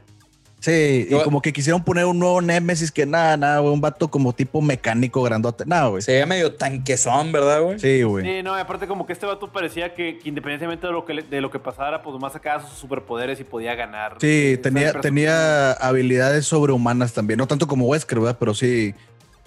Sí, 0.60 1.06
Yo- 1.12 1.20
y 1.22 1.24
como 1.24 1.44
que 1.44 1.54
quisieron 1.54 1.84
poner 1.84 2.06
un 2.06 2.18
nuevo 2.18 2.42
Nemesis 2.42 2.92
que 2.92 3.06
nada, 3.06 3.38
nada, 3.38 3.60
güey, 3.60 3.72
un 3.72 3.82
vato 3.82 4.08
como 4.08 4.34
tipo 4.34 4.62
mecánico 4.62 5.22
grandote. 5.22 5.64
Nada, 5.68 5.90
güey. 5.90 6.02
Se 6.02 6.14
veía 6.14 6.26
medio 6.26 6.54
tanquezón, 6.56 7.32
¿verdad, 7.32 7.62
güey? 7.62 7.78
Sí, 7.80 8.02
güey. 8.02 8.26
Sí, 8.26 8.42
no, 8.44 8.58
y 8.58 8.62
aparte 8.62 8.88
como 8.88 9.06
que 9.06 9.14
este 9.14 9.28
vato 9.28 9.52
parecía 9.52 9.94
que, 9.94 10.18
que 10.18 10.30
independientemente 10.30 10.88
de 10.88 10.94
lo 10.94 11.06
que, 11.06 11.14
le- 11.14 11.22
de 11.24 11.40
lo 11.42 11.52
que 11.52 11.60
pasara, 11.60 12.02
pues 12.02 12.14
nomás 12.14 12.34
sacaba 12.34 12.68
sus 12.68 12.80
superpoderes 12.80 13.40
y 13.40 13.44
podía 13.44 13.76
ganar. 13.76 14.18
Sí, 14.20 14.54
sea, 14.56 14.62
tenía, 14.64 14.94
tenía 15.02 15.72
habilidades 15.74 16.48
sobrehumanas 16.48 17.14
también. 17.14 17.38
No 17.38 17.46
tanto 17.46 17.68
como 17.68 17.86
Wesker, 17.86 18.20
¿verdad? 18.20 18.38
Pero 18.40 18.56
sí, 18.56 18.96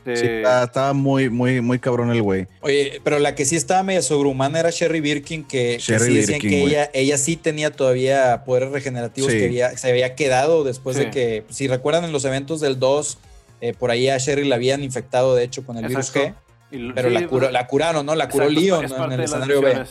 sí 0.04 0.12
estaba, 0.26 0.64
estaba 0.64 0.92
muy, 0.92 1.28
muy, 1.30 1.60
muy 1.60 1.78
cabrón 1.78 2.10
el 2.10 2.22
güey. 2.22 2.46
Oye, 2.60 3.00
pero 3.04 3.18
la 3.18 3.34
que 3.34 3.44
sí 3.44 3.56
estaba 3.56 3.82
media 3.82 4.02
sobrehumana 4.02 4.60
era 4.60 4.70
Sherry 4.70 5.00
Birkin, 5.00 5.44
que, 5.44 5.74
que 5.76 5.78
Sherry 5.78 6.04
sí 6.06 6.14
decían 6.14 6.40
Birkin, 6.40 6.50
que 6.50 6.60
güey. 6.62 6.72
ella, 6.74 6.90
ella 6.94 7.18
sí 7.18 7.36
tenía 7.36 7.70
todavía 7.70 8.44
poderes 8.44 8.70
regenerativos 8.70 9.30
Sí. 9.32 9.38
que 9.38 9.44
había- 9.46 9.76
se 9.76 9.90
había 9.90 10.14
quedado 10.14 10.64
después 10.64 10.96
Sí. 10.96 11.04
de 11.04 11.10
que, 11.10 11.44
si 11.50 11.68
recuerdan 11.68 12.04
en 12.04 12.12
los 12.12 12.24
eventos 12.24 12.60
del 12.60 12.78
2, 12.78 13.18
eh, 13.60 13.74
por 13.74 13.90
ahí 13.90 14.08
a 14.08 14.18
Sherry 14.18 14.46
la 14.46 14.54
habían 14.56 14.82
infectado, 14.82 15.34
de 15.34 15.44
hecho, 15.44 15.64
con 15.64 15.76
el 15.78 15.86
virus 15.88 16.12
G. 16.14 16.34
Y- 16.70 16.92
pero 16.92 17.08
sí, 17.08 17.14
la, 17.14 17.26
curó- 17.26 17.50
la 17.50 17.66
curaron, 17.66 18.04
¿no? 18.06 18.14
La 18.14 18.28
curó 18.28 18.44
exacto, 18.48 19.04
en 19.04 19.12
el 19.12 19.20
escenario 19.20 19.60
B. 19.62 19.84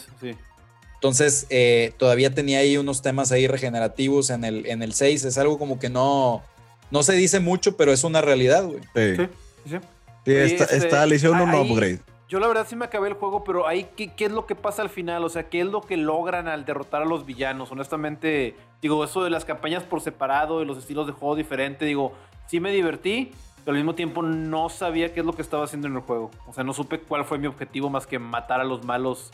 Entonces, 0.95 1.45
eh, 1.49 1.93
todavía 1.97 2.33
tenía 2.33 2.59
ahí 2.59 2.75
unos 2.77 3.01
temas 3.03 3.31
ahí 3.31 3.45
regenerativos 3.47 4.29
en 4.31 4.43
el, 4.43 4.65
en 4.65 4.81
el 4.81 4.93
6. 4.93 5.25
Es 5.25 5.37
algo 5.37 5.59
como 5.59 5.77
que 5.79 5.89
no, 5.89 6.43
no 6.89 7.03
se 7.03 7.13
dice 7.13 7.39
mucho, 7.39 7.77
pero 7.77 7.93
es 7.93 8.03
una 8.03 8.21
realidad, 8.21 8.65
güey. 8.65 8.79
Sí, 8.95 9.27
Sí, 9.69 9.75
sí, 10.31 10.53
está, 10.53 10.63
este, 10.65 10.77
está- 10.77 11.05
le 11.05 11.15
hicieron 11.15 11.41
un 11.41 11.49
ahí- 11.49 11.71
upgrade. 11.71 11.99
Yo 12.29 12.41
la 12.41 12.47
verdad 12.47 12.65
sí 12.69 12.75
me 12.75 12.83
acabé 12.83 13.07
el 13.07 13.13
juego, 13.13 13.45
pero 13.45 13.67
ahí, 13.69 13.87
¿qué, 13.95 14.13
¿qué 14.13 14.25
es 14.25 14.31
lo 14.33 14.45
que 14.45 14.53
pasa 14.53 14.81
al 14.81 14.89
final? 14.89 15.23
O 15.23 15.29
sea, 15.29 15.47
¿qué 15.47 15.61
es 15.61 15.65
lo 15.67 15.79
que 15.79 15.95
logran 15.95 16.49
al 16.49 16.65
derrotar 16.65 17.01
a 17.01 17.05
los 17.05 17.25
villanos? 17.25 17.71
Honestamente, 17.71 18.53
digo, 18.81 19.01
eso 19.05 19.23
de 19.23 19.29
las 19.29 19.45
campañas 19.45 19.83
por 19.83 20.01
separado 20.01 20.61
y 20.61 20.65
los 20.65 20.77
estilos 20.77 21.07
de 21.07 21.13
juego 21.13 21.37
diferente, 21.37 21.85
digo, 21.85 22.11
sí 22.47 22.59
me 22.59 22.71
divertí, 22.73 23.31
pero 23.63 23.77
al 23.77 23.81
mismo 23.83 23.95
tiempo 23.95 24.23
no 24.23 24.67
sabía 24.67 25.13
qué 25.13 25.21
es 25.21 25.25
lo 25.25 25.31
que 25.31 25.41
estaba 25.41 25.63
haciendo 25.63 25.87
en 25.87 25.95
el 25.95 26.01
juego. 26.01 26.29
O 26.47 26.53
sea, 26.53 26.65
no 26.65 26.73
supe 26.73 26.99
cuál 26.99 27.23
fue 27.23 27.37
mi 27.37 27.47
objetivo 27.47 27.89
más 27.89 28.05
que 28.05 28.19
matar 28.19 28.59
a 28.59 28.65
los 28.65 28.83
malos, 28.83 29.31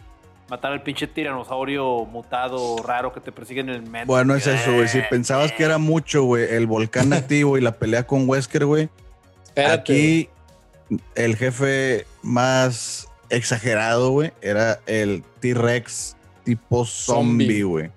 matar 0.52 0.72
al 0.72 0.84
pinche 0.84 1.08
tiranosaurio 1.08 2.06
mutado 2.06 2.76
raro 2.86 3.12
que 3.12 3.22
te 3.22 3.32
persigue 3.32 3.62
en 3.62 3.70
el 3.70 3.82
metro. 3.82 4.06
Bueno, 4.06 4.36
es 4.36 4.46
eso, 4.46 4.72
güey. 4.72 4.88
Si 4.88 5.02
pensabas 5.10 5.52
que 5.52 5.64
era 5.64 5.80
mucho, 5.80 6.26
güey, 6.26 6.46
el 6.54 6.68
volcán 6.68 7.12
activo 7.14 7.58
y 7.58 7.62
la 7.62 7.72
pelea 7.72 8.06
con 8.06 8.30
Wesker, 8.30 8.68
güey. 8.68 8.90
Aquí 9.56 10.30
el 11.16 11.36
jefe 11.36 12.06
más 12.22 13.08
exagerado, 13.30 14.12
güey, 14.12 14.32
era 14.42 14.80
el 14.86 15.24
T-Rex 15.40 16.16
tipo 16.44 16.86
zombie, 16.86 17.64
güey. 17.64 17.92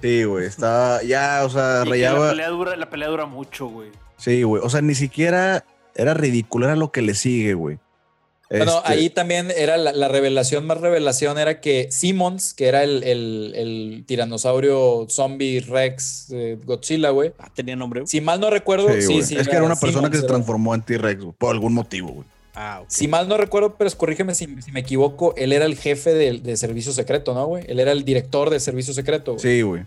Sí, 0.00 0.24
güey, 0.24 0.46
estaba 0.46 1.02
ya, 1.02 1.42
o 1.44 1.50
sea, 1.50 1.82
y 1.84 1.90
que 1.90 1.98
La 1.98 2.08
rayaba. 2.10 2.30
pelea, 2.30 2.48
dura, 2.48 2.76
la 2.76 2.88
pelea 2.90 3.08
dura 3.08 3.26
mucho, 3.26 3.66
güey. 3.66 3.90
Sí, 4.16 4.42
güey, 4.42 4.62
o 4.64 4.70
sea, 4.70 4.80
ni 4.80 4.94
siquiera 4.94 5.64
era 5.94 6.14
ridículo, 6.14 6.66
era 6.66 6.76
lo 6.76 6.90
que 6.92 7.02
le 7.02 7.14
sigue, 7.14 7.54
güey. 7.54 7.78
Bueno, 8.50 8.78
Este, 8.78 8.92
ahí 8.92 9.10
también 9.10 9.52
era 9.54 9.76
la, 9.76 9.92
la 9.92 10.08
revelación 10.08 10.66
más 10.66 10.80
revelación 10.80 11.38
era 11.38 11.60
que 11.60 11.88
Simmons, 11.90 12.54
que 12.54 12.66
era 12.68 12.82
el, 12.82 13.02
el- 13.04 13.52
el 13.54 14.04
tiranosaurio 14.06 15.06
zombie 15.10 15.60
Rex 15.60 16.28
eh, 16.30 16.58
Godzilla, 16.64 17.10
güey. 17.10 17.32
Ah, 17.38 17.50
tenía 17.54 17.76
nombre. 17.76 18.06
Si 18.06 18.20
mal 18.20 18.40
no 18.40 18.48
recuerdo, 18.50 18.88
sí, 19.00 19.22
sí, 19.22 19.36
es 19.36 19.46
que 19.48 19.54
era 19.56 19.64
una 19.64 19.76
persona 19.76 20.06
Simmons, 20.06 20.10
que 20.12 20.20
se 20.22 20.26
transformó 20.26 20.74
en 20.74 20.82
T-Rex, 20.82 21.22
güey, 21.22 21.34
por 21.36 21.50
algún 21.52 21.74
motivo, 21.74 22.08
güey. 22.08 22.26
Ah, 22.54 22.80
ok. 22.82 22.86
Si 22.90 23.06
mal 23.06 23.28
no 23.28 23.36
recuerdo, 23.36 23.76
pero 23.76 23.90
corrígeme 23.96 24.34
si, 24.34 24.46
si 24.62 24.72
me 24.72 24.80
equivoco, 24.80 25.34
él 25.36 25.52
era 25.52 25.64
el 25.64 25.76
jefe 25.76 26.14
del- 26.14 26.42
de, 26.42 26.56
servicio 26.56 26.92
secreto, 26.92 27.34
¿no, 27.34 27.46
güey? 27.46 27.64
Él 27.68 27.78
era 27.80 27.92
el 27.92 28.04
director 28.04 28.50
de 28.50 28.58
servicio 28.60 28.92
secreto, 28.94 29.32
güey. 29.34 29.42
Sí, 29.42 29.62
güey. 29.62 29.82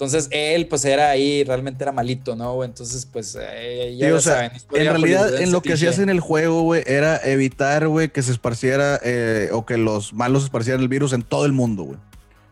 Entonces 0.00 0.28
él, 0.30 0.66
pues 0.66 0.82
era 0.86 1.10
ahí, 1.10 1.44
realmente 1.44 1.84
era 1.84 1.92
malito, 1.92 2.34
¿no, 2.34 2.54
güey? 2.54 2.70
Entonces, 2.70 3.04
pues, 3.04 3.36
eh, 3.38 3.94
ya 3.98 4.06
Sí, 4.06 4.12
o 4.12 4.20
sea, 4.22 4.34
saben, 4.34 4.52
En 4.72 4.86
realidad, 4.86 5.42
en 5.42 5.52
lo 5.52 5.60
que 5.60 5.74
hacías 5.74 5.98
en 5.98 6.08
el 6.08 6.20
juego, 6.20 6.62
güey, 6.62 6.82
era 6.86 7.18
evitar, 7.22 7.86
güey, 7.86 8.08
que 8.08 8.22
se 8.22 8.32
esparciera 8.32 8.98
eh, 9.04 9.50
o 9.52 9.66
que 9.66 9.76
los 9.76 10.14
malos 10.14 10.44
esparcieran 10.44 10.80
el 10.80 10.88
virus 10.88 11.12
en 11.12 11.22
todo 11.22 11.44
el 11.44 11.52
mundo, 11.52 11.82
güey. 11.82 11.98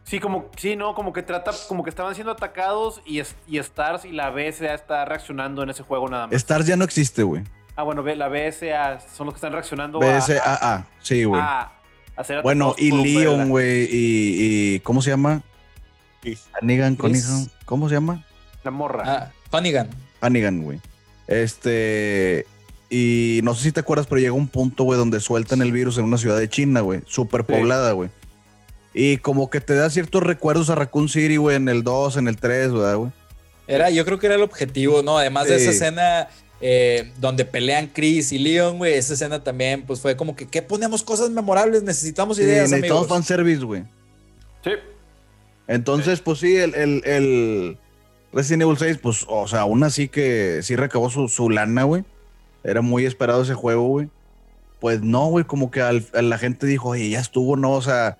Sí, 0.05 0.21
como, 0.21 0.51
sí, 0.59 0.77
no, 0.77 0.95
como 0.95 1.15
que 1.15 1.23
trata, 1.23 1.53
como 1.69 1.85
que 1.85 1.89
estaban 1.89 2.15
siendo 2.15 2.33
atacados 2.33 3.01
y, 3.07 3.21
es- 3.21 3.35
y 3.47 3.57
Stars 3.57 4.05
y 4.05 4.13
la 4.13 4.29
BSA 4.29 4.75
está 4.75 5.07
reaccionando 5.07 5.63
en 5.63 5.71
ese 5.71 5.83
juego 5.83 6.07
nada 6.07 6.27
más. 6.27 6.37
Stars 6.37 6.67
ya 6.67 6.77
no 6.77 6.85
existe, 6.85 7.23
güey. 7.23 7.45
Ah, 7.77 7.83
bueno, 7.83 8.03
ve- 8.03 8.15
la 8.17 8.29
BSA 8.29 9.01
son 9.17 9.25
los 9.25 9.33
que 9.33 9.39
están 9.39 9.53
reaccionando 9.53 10.03
a- 10.03 10.19
BSAA, 10.19 10.87
sí, 11.01 11.25
güey. 11.25 11.41
a, 11.41 11.61
a 11.63 11.73
hacer 12.15 12.43
Bueno, 12.43 12.75
y. 12.77 12.91
Leon, 12.91 13.49
güey, 13.49 13.85
y, 13.85 14.75
y- 14.75 14.81
¿cómo 14.81 15.01
se 15.01 15.09
llama? 15.09 15.41
Sí. 16.23 16.37
Hannigan. 16.61 16.97
Cunningham, 16.97 17.49
¿cómo 17.65 17.89
se 17.89 17.95
llama? 17.95 18.25
La 18.65 18.71
morra. 18.71 19.03
Ah, 19.07 19.57
Hunnigan. 19.57 19.89
Hannigan, 20.21 20.63
güey. 20.63 20.81
Este, 21.27 22.47
y 22.91 23.41
no 23.45 23.55
sé 23.55 23.63
si 23.65 23.73
te 23.73 23.81
acuerdas, 23.81 24.07
pero 24.09 24.21
llega 24.21 24.33
un 24.33 24.49
punto, 24.49 24.85
güey, 24.85 24.99
donde 24.99 25.21
sueltan 25.21 25.63
el 25.63 25.73
virus 25.73 25.99
en 25.99 26.05
una 26.05 26.19
ciudad 26.19 26.39
de 26.39 26.49
China, 26.49 26.81
güey, 26.81 27.03
súper 27.07 27.45
poblada, 27.45 27.93
güey. 27.93 28.11
Y 28.95 29.19
como 29.19 29.49
que 29.51 29.61
te 29.61 29.75
da 29.75 29.91
ciertos 29.91 30.23
recuerdos 30.23 30.71
a 30.71 30.75
Raccoon 30.75 31.09
City, 31.09 31.37
güey, 31.37 31.57
en 31.57 31.69
el 31.69 31.85
2, 31.85 32.17
en 32.17 32.27
el 32.29 32.37
3, 32.37 32.73
¿verdad, 32.73 32.97
güey? 32.97 33.11
Era, 33.69 33.91
yo 33.91 34.05
creo 34.05 34.19
que 34.19 34.27
era 34.27 34.35
el 34.37 34.43
objetivo, 34.43 35.03
¿no? 35.03 35.19
Además 35.19 35.47
de 35.47 35.59
Sí. 35.59 35.63
esa 35.65 35.71
escena 35.73 36.29
eh, 36.61 37.13
donde 37.19 37.45
pelean 37.45 37.87
Chris 37.87 38.33
y 38.33 38.39
Leon, 38.39 38.79
güey, 38.79 38.95
esa 38.95 39.13
escena 39.15 39.45
también, 39.45 39.83
pues 39.87 40.01
fue 40.01 40.17
como 40.17 40.35
que, 40.35 40.49
¿qué 40.49 40.63
ponemos 40.63 41.05
cosas 41.05 41.31
memorables? 41.31 41.83
Necesitamos 41.85 42.39
Sí, 42.39 42.43
ideas, 42.43 42.71
necesitamos 42.71 43.03
amigos. 43.05 43.09
fanservice, 43.09 43.63
güey. 43.65 43.85
Sí. 44.65 44.71
Entonces, 45.69 46.21
pues 46.21 46.39
sí, 46.41 46.57
el, 46.57 46.75
el, 46.75 47.03
el 47.05 47.79
Resident 48.33 48.63
Evil 48.63 48.77
6, 48.79 48.99
pues, 49.03 49.25
o 49.29 49.47
sea, 49.47 49.61
aún 49.61 49.85
así 49.85 50.09
que 50.09 50.61
sí 50.63 50.75
recabó 50.77 51.11
su, 51.11 51.29
su 51.29 51.51
lana, 51.51 51.85
güey. 51.85 52.05
Era 52.65 52.81
muy 52.81 53.05
esperado 53.07 53.43
ese 53.43 53.55
juego, 53.55 53.87
güey. 53.87 54.09
Pues 54.81 55.03
no, 55.03 55.27
güey, 55.29 55.45
como 55.45 55.71
que 55.71 55.81
al- 55.83 56.07
a 56.15 56.23
la 56.23 56.39
gente 56.39 56.67
dijo, 56.67 56.91
oye, 56.91 57.09
ya 57.11 57.21
estuvo, 57.21 57.57
¿no? 57.57 57.73
O 57.73 57.83
sea, 57.83 58.19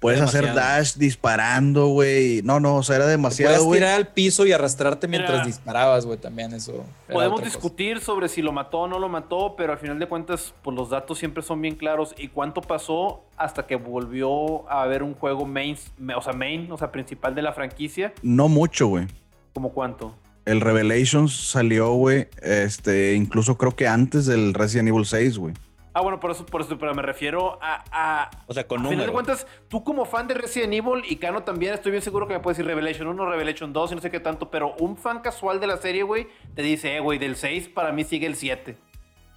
puedes 0.00 0.20
hacer 0.20 0.54
dash 0.54 0.94
disparando, 0.96 1.88
güey. 1.88 2.42
No, 2.42 2.58
no, 2.58 2.76
o 2.76 2.82
sea, 2.82 2.96
era 2.96 3.06
demasiado, 3.06 3.52
Puedes 3.52 3.64
güey. 3.66 3.80
tirar 3.80 3.94
al 3.94 4.08
piso 4.08 4.46
y 4.46 4.52
arrastrarte 4.52 5.06
mientras 5.06 5.32
Mira. 5.32 5.44
disparabas, 5.44 6.06
güey, 6.06 6.18
también 6.18 6.52
eso. 6.54 6.84
Podemos 7.10 7.40
cosa. 7.40 7.52
discutir 7.52 8.00
sobre 8.00 8.28
si 8.28 8.42
lo 8.42 8.52
mató 8.52 8.80
o 8.80 8.88
no 8.88 8.98
lo 8.98 9.08
mató, 9.08 9.54
pero 9.56 9.72
al 9.72 9.78
final 9.78 9.98
de 9.98 10.06
cuentas, 10.08 10.54
pues 10.62 10.76
los 10.76 10.90
datos 10.90 11.18
siempre 11.18 11.42
son 11.42 11.60
bien 11.62 11.76
claros. 11.76 12.14
¿Y 12.18 12.28
cuánto 12.28 12.60
pasó 12.62 13.22
hasta 13.36 13.66
que 13.66 13.76
volvió 13.76 14.68
a 14.70 14.82
haber 14.82 15.02
un 15.02 15.14
juego 15.14 15.44
main, 15.46 15.76
o 16.16 16.22
sea, 16.22 16.32
main, 16.32 16.70
o 16.72 16.78
sea, 16.78 16.90
principal 16.90 17.34
de 17.34 17.42
la 17.42 17.52
franquicia? 17.52 18.12
No 18.22 18.48
mucho, 18.48 18.88
güey. 18.88 19.06
¿Como 19.52 19.72
cuánto? 19.72 20.14
El 20.46 20.62
Revelations 20.62 21.32
salió, 21.50 21.92
güey, 21.92 22.26
este, 22.42 23.14
incluso 23.14 23.58
creo 23.58 23.76
que 23.76 23.86
antes 23.86 24.26
del 24.26 24.54
Resident 24.54 24.88
Evil 24.88 25.04
6, 25.04 25.38
güey. 25.38 25.54
Ah, 25.92 26.02
bueno, 26.02 26.20
por 26.20 26.30
eso, 26.30 26.46
por 26.46 26.60
eso, 26.60 26.78
pero 26.78 26.94
me 26.94 27.02
refiero 27.02 27.58
a. 27.60 27.82
a 27.90 28.30
O 28.46 28.54
sea, 28.54 28.66
con 28.66 28.78
a 28.80 28.82
final 28.88 28.90
de 29.06 29.06
números. 29.12 29.12
cuentas, 29.42 29.46
tú 29.68 29.82
como 29.82 30.04
fan 30.04 30.28
de 30.28 30.34
Resident 30.34 30.72
Evil 30.72 31.02
y 31.08 31.16
Cano 31.16 31.42
también, 31.42 31.74
estoy 31.74 31.90
bien 31.90 32.02
seguro 32.02 32.28
que 32.28 32.34
me 32.34 32.40
puedes 32.40 32.58
decir 32.58 32.66
Revelation 32.68 33.08
1, 33.08 33.26
Revelation 33.30 33.72
2 33.72 33.92
y 33.92 33.94
no 33.96 34.00
sé 34.00 34.10
qué 34.10 34.20
tanto, 34.20 34.50
pero 34.50 34.74
un 34.78 34.96
fan 34.96 35.20
casual 35.20 35.58
de 35.58 35.66
la 35.66 35.78
serie, 35.78 36.04
güey, 36.04 36.28
te 36.54 36.62
dice, 36.62 36.96
eh, 36.96 37.00
güey, 37.00 37.18
del 37.18 37.34
6 37.34 37.68
para 37.70 37.90
mí 37.90 38.04
sigue 38.04 38.26
el 38.28 38.36
7. 38.36 38.76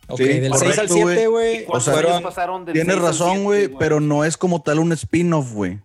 Ok, 0.10 0.18
Sí, 0.18 0.26
del 0.26 0.54
6 0.54 0.78
al 0.80 0.88
correcto, 0.90 0.94
7, 1.08 1.28
güey. 1.28 1.64
O 1.64 1.66
¿Cuántos 1.66 1.84
sea, 1.86 1.94
fueron- 1.94 2.22
pasaron 2.24 2.66
del 2.66 2.74
Tienes 2.74 2.94
6 2.94 3.00
al 3.06 3.10
razón, 3.12 3.28
7, 3.32 3.44
güey, 3.44 3.68
pero 3.80 4.00
no 4.00 4.24
es 4.26 4.38
como 4.38 4.62
tal 4.62 4.78
un 4.80 4.92
spin-off, 4.92 5.54
güey. 5.54 5.80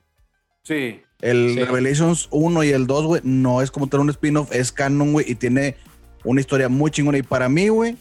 Sí. 0.65 1.03
El 1.21 1.55
Sí. 1.55 1.65
Revelations 1.65 2.29
1 2.31 2.63
y 2.63 2.71
el 2.71 2.87
2, 2.87 3.07
güey, 3.07 3.21
no 3.25 3.63
es 3.63 3.71
como 3.71 3.87
tal 3.87 4.01
un 4.01 4.11
spin-off, 4.11 4.53
es 4.53 4.71
canon, 4.71 5.13
güey, 5.13 5.25
y 5.31 5.35
tiene 5.35 5.77
una 6.25 6.41
historia 6.41 6.69
muy 6.69 6.91
chingona. 6.91 7.17
Y 7.19 7.23
para 7.23 7.49
mí, 7.49 7.69
güey, 7.69 7.97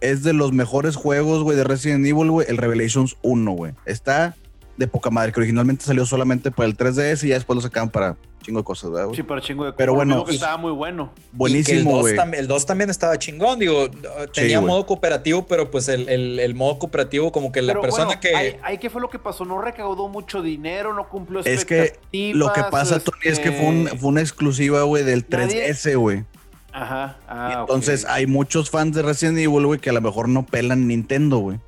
es 0.00 0.22
de 0.22 0.32
los 0.32 0.52
mejores 0.52 0.96
juegos, 0.96 1.42
güey, 1.42 1.56
de 1.56 1.64
Resident 1.64 2.04
Evil, 2.06 2.30
güey, 2.30 2.46
el 2.48 2.56
Revelations 2.56 3.16
1, 3.22 3.52
güey. 3.52 3.72
Está 3.86 4.34
de 4.76 4.86
poca 4.88 5.10
madre, 5.10 5.32
que 5.32 5.40
originalmente 5.40 5.84
salió 5.84 6.06
solamente 6.06 6.50
para 6.50 6.66
el 6.66 6.76
3DS 6.76 7.24
y 7.24 7.28
ya 7.28 7.34
después 7.34 7.54
lo 7.54 7.60
sacaban 7.60 7.90
para 7.90 8.16
chingo 8.42 8.60
de 8.60 8.64
cosas, 8.64 8.90
¿verdad, 8.90 9.04
güey? 9.08 9.16
Sí, 9.16 9.22
para 9.22 9.42
chingo 9.42 9.66
de 9.66 9.74
Pero 9.74 9.92
por 9.94 10.06
lo 10.06 10.14
bueno, 10.14 10.24
que 10.24 10.34
estaba 10.34 10.56
muy 10.56 10.72
bueno. 10.72 11.12
Buenísimo, 11.32 12.06
el 12.08 12.16
2 12.16 12.24
tam- 12.24 12.34
el 12.34 12.48
2 12.48 12.64
también 12.64 12.88
estaba 12.88 13.18
chingón, 13.18 13.58
digo, 13.58 13.90
tenía 14.32 14.62
modo 14.62 14.86
cooperativo, 14.86 15.46
pero 15.46 15.70
pues 15.70 15.88
el, 15.90 16.08
el- 16.08 16.40
el 16.40 16.54
modo 16.54 16.78
cooperativo 16.78 17.30
como 17.30 17.52
que 17.52 17.60
la 17.60 17.74
Pero 17.74 17.82
persona 17.82 18.06
bueno, 18.06 18.20
que... 18.22 18.34
ahí, 18.34 18.56
ahí 18.62 18.78
qué 18.78 18.88
fue 18.88 19.02
lo 19.02 19.10
que 19.10 19.18
pasó, 19.18 19.44
no 19.44 19.60
recaudó 19.60 20.08
mucho 20.08 20.40
dinero, 20.40 20.94
no 20.94 21.10
cumplió 21.10 21.40
Es 21.40 21.66
que 21.66 21.82
expectativas. 21.82 22.36
Lo 22.38 22.52
que 22.54 22.62
pasa, 22.70 23.00
Tony, 23.00 23.18
es 23.24 23.38
que 23.38 23.52
fue, 23.52 23.66
un- 23.66 23.86
este, 23.88 23.98
fue 23.98 24.08
una 24.08 24.20
exclusiva, 24.22 24.82
güey, 24.84 25.04
del 25.04 25.26
Nadie- 25.28 25.68
3DS, 25.68 25.96
güey. 25.98 26.24
Ajá, 26.72 27.18
ah, 27.28 27.58
Entonces, 27.60 28.04
ok. 28.04 28.10
hay 28.10 28.26
muchos 28.26 28.70
fans 28.70 28.94
de 28.94 29.02
Resident 29.02 29.38
Evil, 29.38 29.66
güey, 29.66 29.80
que 29.80 29.90
a 29.90 29.92
lo 29.92 30.00
mejor 30.00 30.28
no 30.28 30.44
pelan 30.46 30.86
Nintendo, 30.86 31.38
güey. 31.38 31.58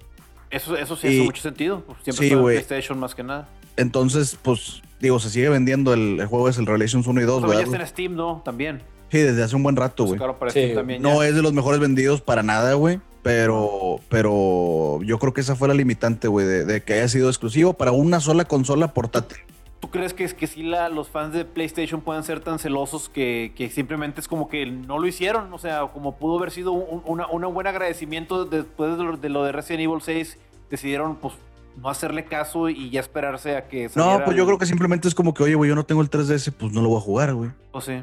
Eso, 0.51 0.77
eso 0.77 0.97
sí 0.97 1.09
y- 1.09 1.11
hace 1.19 1.23
mucho 1.25 1.43
sentido. 1.43 1.81
pues, 1.87 1.99
Siempre 2.05 2.29
Sí, 2.29 2.35
güey. 2.35 2.57
PlayStation 2.57 2.99
más 2.99 3.15
que 3.15 3.23
nada. 3.23 3.49
Entonces, 3.77 4.39
pues, 4.43 4.83
digo, 5.01 5.19
se 5.19 5.31
sigue 5.31 5.49
vendiendo 5.49 5.95
el, 5.95 6.21
el 6.21 6.27
juego, 6.27 6.49
es 6.49 6.59
el 6.59 6.67
Relations 6.67 7.07
1 7.07 7.21
y 7.21 7.25
2, 7.25 7.41
Todavía 7.43 7.59
¿verdad? 7.61 7.73
está 7.75 7.83
en 7.85 7.89
Steam, 7.89 8.15
¿no? 8.17 8.43
También. 8.45 8.83
Sí, 9.11 9.19
desde 9.19 9.43
hace 9.43 9.57
un 9.57 9.63
buen 9.63 9.77
rato, 9.77 10.05
güey. 10.05 10.19
Sí, 10.19 10.51
Steam 10.51 10.75
también. 10.75 11.03
No 11.03 11.23
ya. 11.23 11.29
es 11.29 11.35
de 11.35 11.43
los 11.43 11.53
mejores 11.53 11.81
vendidos 11.81 12.21
para 12.21 12.43
nada, 12.43 12.75
güey. 12.75 13.01
Pero, 13.23 14.01
pero 14.09 15.01
yo 15.05 15.19
creo 15.19 15.33
que 15.33 15.41
esa 15.43 15.55
fue 15.55 15.69
la 15.69 15.75
limitante, 15.75 16.27
güey, 16.29 16.45
de, 16.45 16.65
de 16.65 16.83
que 16.83 16.95
haya 16.95 17.09
sido 17.09 17.29
exclusivo 17.29 17.73
para 17.75 17.93
una 17.93 18.19
sola 18.21 18.45
consola 18.47 18.93
portátil. 18.95 19.39
¿Tú 19.83 19.91
crees 19.91 20.15
que, 20.15 20.23
es 20.23 20.33
que 20.33 20.47
sí 20.47 20.63
la, 20.63 20.89
los 20.89 21.09
fans 21.09 21.35
de 21.35 21.45
PlayStation 21.45 22.03
puedan 22.03 22.23
ser 22.23 22.39
tan 22.39 22.61
celosos 22.61 23.09
que, 23.09 23.53
simplemente 23.75 24.21
es 24.21 24.29
como 24.29 24.49
que 24.49 24.65
no 24.65 25.01
lo 25.01 25.09
hicieron? 25.09 25.53
O 25.53 25.59
sea, 25.59 25.89
como 25.89 26.19
pudo 26.19 26.39
haber 26.39 26.53
sido 26.53 26.71
un, 26.71 27.03
una, 27.05 27.27
una 27.27 27.49
buen 27.49 27.67
agradecimiento 27.67 28.45
después 28.45 28.97
de 28.97 29.03
lo, 29.03 29.17
de 29.17 29.29
lo 29.29 29.43
de 29.43 29.51
Resident 29.51 29.83
Evil 29.83 30.01
6, 30.01 30.39
decidieron 30.71 31.17
pues 31.17 31.35
no 31.77 31.89
hacerle 31.89 32.25
caso 32.25 32.69
y 32.69 32.91
ya 32.91 33.01
esperarse 33.01 33.57
a 33.57 33.69
que 33.69 33.91
No, 33.95 34.23
pues 34.25 34.37
yo 34.37 34.45
creo 34.47 34.59
que 34.59 34.67
simplemente 34.67 35.09
es 35.09 35.15
como 35.15 35.35
que, 35.35 35.43
oye, 35.43 35.55
güey, 35.55 35.69
yo 35.69 35.75
no 35.75 35.85
tengo 35.85 36.03
el 36.03 36.11
3DS, 36.11 36.53
pues 36.53 36.73
no 36.73 36.83
lo 36.83 36.89
voy 36.91 36.99
a 36.99 37.01
jugar, 37.01 37.35
güey. 37.35 37.51
Pues 37.73 37.85
sí. 37.85 38.03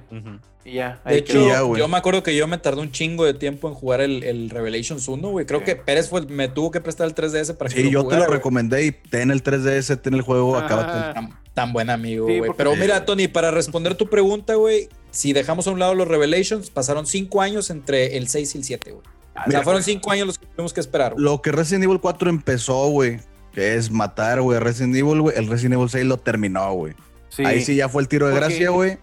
Y 0.66 0.74
ya. 0.74 1.02
De 1.06 1.18
hecho, 1.18 1.76
yo 1.76 1.88
me 1.88 1.98
acuerdo 1.98 2.24
que 2.24 2.36
yo 2.36 2.48
me 2.48 2.58
tardé 2.58 2.82
un 2.82 2.92
chingo 2.92 3.26
de 3.26 3.34
tiempo 3.34 3.68
en 3.70 3.74
jugar 3.74 4.02
el, 4.02 4.24
el 4.24 4.50
Revelations 4.50 5.08
1, 5.08 5.30
güey. 5.30 5.46
Creo 5.46 5.64
que 5.64 5.76
Pérez 5.76 6.10
fue, 6.10 6.26
me 6.26 6.48
tuvo 6.48 6.72
que 6.72 6.82
prestar 6.82 7.08
el 7.08 7.16
3DS 7.16 7.56
para 7.56 7.70
que 7.70 7.82
Sí, 7.82 7.90
yo 7.90 8.06
te 8.08 8.18
lo 8.18 8.28
recomendé 8.28 8.86
y 8.86 8.92
ten 8.92 9.32
el 9.32 9.44
3DS, 9.44 10.02
ten 10.02 10.14
el 10.14 10.22
juego, 10.22 10.58
acá. 10.58 11.14
Tan, 11.14 11.40
tan, 11.54 11.74
buen 11.74 11.90
amigo, 11.90 12.26
güey. 12.26 12.52
Pero 12.58 12.76
mira, 12.76 13.06
Tony, 13.06 13.28
para 13.28 13.52
responder 13.52 13.96
tu 13.96 14.10
pregunta, 14.10 14.56
güey, 14.56 14.90
si 15.12 15.34
dejamos 15.34 15.68
a 15.68 15.72
un 15.72 15.80
lado 15.80 15.96
los 15.96 16.08
Revelations, 16.08 16.70
pasaron 16.70 17.06
cinco 17.06 17.42
años 17.42 17.70
entre 17.70 18.18
el 18.18 18.28
6 18.28 18.56
y 18.56 18.58
el 18.58 18.64
7, 18.64 18.92
güey. 18.92 19.04
O 19.48 19.52
sea, 19.52 19.64
fueron 19.64 19.84
cinco 19.84 20.12
años 20.12 20.28
los 20.28 20.38
que 20.38 20.46
tuvimos 20.46 20.74
que 20.74 20.80
esperar. 20.80 21.14
Lo 21.18 21.42
que 21.42 21.52
Resident 21.52 21.86
Evil 21.86 22.00
4 22.00 22.30
empezó, 22.30 22.90
güey, 22.90 23.20
que 23.60 23.76
es 23.76 23.92
matar, 23.92 24.40
güey, 24.40 24.58
Resident 24.58 24.96
Evil, 24.96 25.20
güey, 25.20 25.38
el 25.38 25.48
Resident 25.48 25.74
Evil 25.74 25.90
6 25.90 26.06
lo 26.06 26.16
terminó, 26.16 26.72
güey. 26.72 26.94
Ahí 27.40 27.62
sí 27.62 27.76
ya 27.76 27.90
fue 27.90 28.02
el 28.02 28.08
tiro 28.08 28.30
de 28.30 28.36
gracia, 28.36 28.70
güey. 28.70 29.00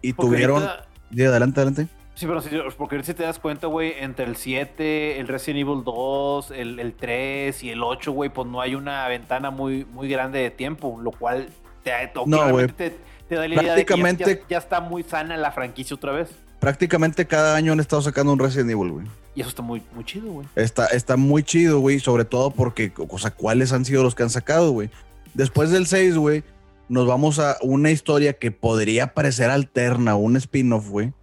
Y 0.00 0.14
tuvieron... 0.14 0.66
Sí, 1.14 1.22
adelante, 1.22 1.60
adelante. 1.60 1.88
Sí, 2.14 2.24
pero 2.26 2.40
si, 2.40 2.48
porque 2.78 3.02
si 3.02 3.12
te 3.12 3.22
das 3.22 3.38
cuenta, 3.38 3.66
güey, 3.66 3.92
entre 3.98 4.24
el 4.24 4.36
7, 4.36 5.20
el 5.20 5.28
Resident 5.28 5.60
Evil 5.60 5.84
2, 5.84 6.52
el, 6.52 6.80
el 6.80 6.94
3 6.94 7.62
y 7.62 7.68
el 7.68 7.82
8, 7.82 8.12
güey, 8.12 8.30
pues 8.30 8.48
no 8.48 8.62
hay 8.62 8.74
una 8.74 9.06
ventana 9.08 9.50
muy, 9.50 9.84
muy 9.84 10.08
grande 10.08 10.38
de 10.38 10.50
tiempo, 10.50 10.98
lo 11.02 11.10
cual 11.10 11.48
te, 11.82 11.92
no, 12.24 12.50
güey. 12.50 12.66
te, 12.68 12.96
te, 13.28 13.34
da 13.34 13.46
la 13.46 13.62
idea 13.62 13.74
de 13.74 13.84
que 13.84 13.94
ya, 13.94 14.12
ya, 14.12 14.38
ya, 14.48 14.58
está 14.58 14.80
muy 14.80 15.02
sana 15.02 15.36
la 15.36 15.52
franquicia 15.52 15.94
otra 15.94 16.12
vez. 16.12 16.30
Prácticamente 16.60 17.26
cada 17.26 17.56
año 17.56 17.72
han 17.72 17.80
estado 17.80 18.00
sacando 18.00 18.32
un 18.32 18.38
Resident 18.38 18.70
Evil, 18.70 18.90
güey. 18.90 19.06
Y 19.40 19.42
eso 19.42 19.48
está 19.48 19.62
muy, 19.62 19.82
muy 19.94 20.04
chido, 20.04 20.30
güey. 20.30 20.46
Está, 20.54 20.84
está 20.88 21.16
muy 21.16 21.42
chido, 21.42 21.80
güey, 21.80 21.98
sobre 21.98 22.26
todo 22.26 22.50
porque, 22.50 22.92
o 22.94 23.16
sea, 23.16 23.30
¿cuáles 23.30 23.72
han 23.72 23.86
sido 23.86 24.02
los 24.02 24.14
que 24.14 24.22
han 24.22 24.28
sacado, 24.28 24.70
güey? 24.72 24.90
Después 25.32 25.70
del 25.70 25.86
6, 25.86 26.18
güey, 26.18 26.44
nos 26.90 27.06
vamos 27.06 27.38
a 27.38 27.56
una 27.62 27.90
historia 27.90 28.34
que 28.34 28.50
podría 28.50 29.14
parecer 29.14 29.48
alterna, 29.48 30.14
un 30.14 30.36
spin-off, 30.36 30.90
güey. 30.90 31.14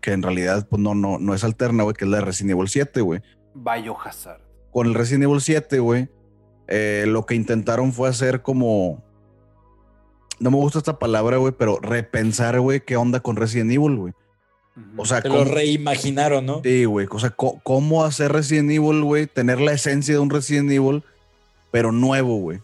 Que 0.00 0.12
en 0.12 0.22
realidad, 0.22 0.64
pues 0.70 0.80
no, 0.80 0.94
no, 0.94 1.18
no 1.18 1.34
es 1.34 1.42
alterna, 1.42 1.82
güey, 1.82 1.96
que 1.96 2.04
es 2.04 2.10
la 2.12 2.18
de 2.18 2.24
Resident 2.26 2.52
Evil 2.52 2.68
7, 2.68 3.00
güey. 3.00 3.20
Biohazard. 3.54 4.40
Con 4.70 4.86
el 4.86 4.94
Resident 4.94 5.24
Evil 5.24 5.40
7, 5.40 5.80
güey, 5.80 6.08
eh, 6.68 7.04
lo 7.08 7.26
que 7.26 7.34
intentaron 7.34 7.92
fue 7.92 8.08
hacer 8.08 8.42
como. 8.42 9.02
No 10.38 10.52
me 10.52 10.56
gusta 10.56 10.78
esta 10.78 11.00
palabra, 11.00 11.38
güey, 11.38 11.52
pero 11.58 11.80
repensar, 11.80 12.60
güey, 12.60 12.84
qué 12.84 12.96
onda 12.96 13.18
con 13.18 13.34
Resident 13.34 13.72
Evil, 13.72 13.96
güey. 13.96 14.12
O 14.96 15.04
sea, 15.04 15.20
lo 15.20 15.44
reimaginaron, 15.44 16.46
¿no? 16.46 16.60
Sí, 16.62 16.84
güey. 16.84 17.06
O 17.10 17.18
sea, 17.18 17.30
cómo 17.30 18.04
hacer 18.04 18.32
Resident 18.32 18.70
Evil, 18.70 19.02
güey, 19.02 19.26
tener 19.26 19.60
la 19.60 19.72
esencia 19.72 20.14
de 20.14 20.20
un 20.20 20.30
Resident 20.30 20.70
Evil, 20.70 21.02
pero 21.70 21.92
nuevo, 21.92 22.36
güey 22.36 22.60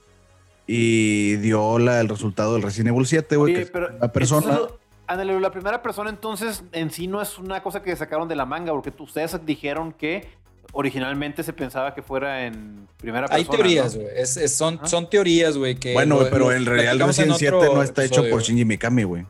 y 0.67 1.37
dio 1.37 1.79
la, 1.79 2.01
el 2.01 2.09
resultado 2.09 2.55
del 2.55 2.63
Resident 2.63 2.89
Evil 2.89 3.07
7, 3.07 3.37
güey. 3.37 3.67
la 4.01 4.13
persona. 4.13 4.61
La 5.09 5.53
primera 5.53 5.83
persona 5.83 6.11
entonces 6.11 6.65
en 6.73 6.91
sí 6.91 7.07
no 7.07 7.23
es 7.23 7.39
una 7.39 7.63
cosa 7.63 7.83
que 7.83 7.95
sacaron 7.95 8.27
de 8.27 8.35
la 8.35 8.45
manga, 8.45 8.73
porque 8.73 8.93
ustedes 8.99 9.39
dijeron 9.47 9.93
que 9.93 10.29
originalmente 10.73 11.45
se 11.45 11.53
pensaba 11.53 11.95
que 11.95 12.03
fuera 12.03 12.45
en 12.45 12.89
primera 12.97 13.29
persona. 13.29 13.49
Hay 13.51 13.57
teorías, 13.57 13.97
güey. 13.97 14.09
son, 14.49 14.81
son 14.85 15.09
teorías, 15.09 15.57
güey. 15.57 15.79
Bueno, 15.93 16.19
pero 16.29 16.53
en 16.53 16.67
realidad 16.67 16.95
el 16.95 17.01
Resident 17.01 17.37
7 17.37 17.57
no 17.73 17.83
está 17.83 18.05
hecho 18.05 18.29
por 18.29 18.43
Shinji 18.43 18.65
Mikami, 18.65 19.05
güey. 19.05 19.27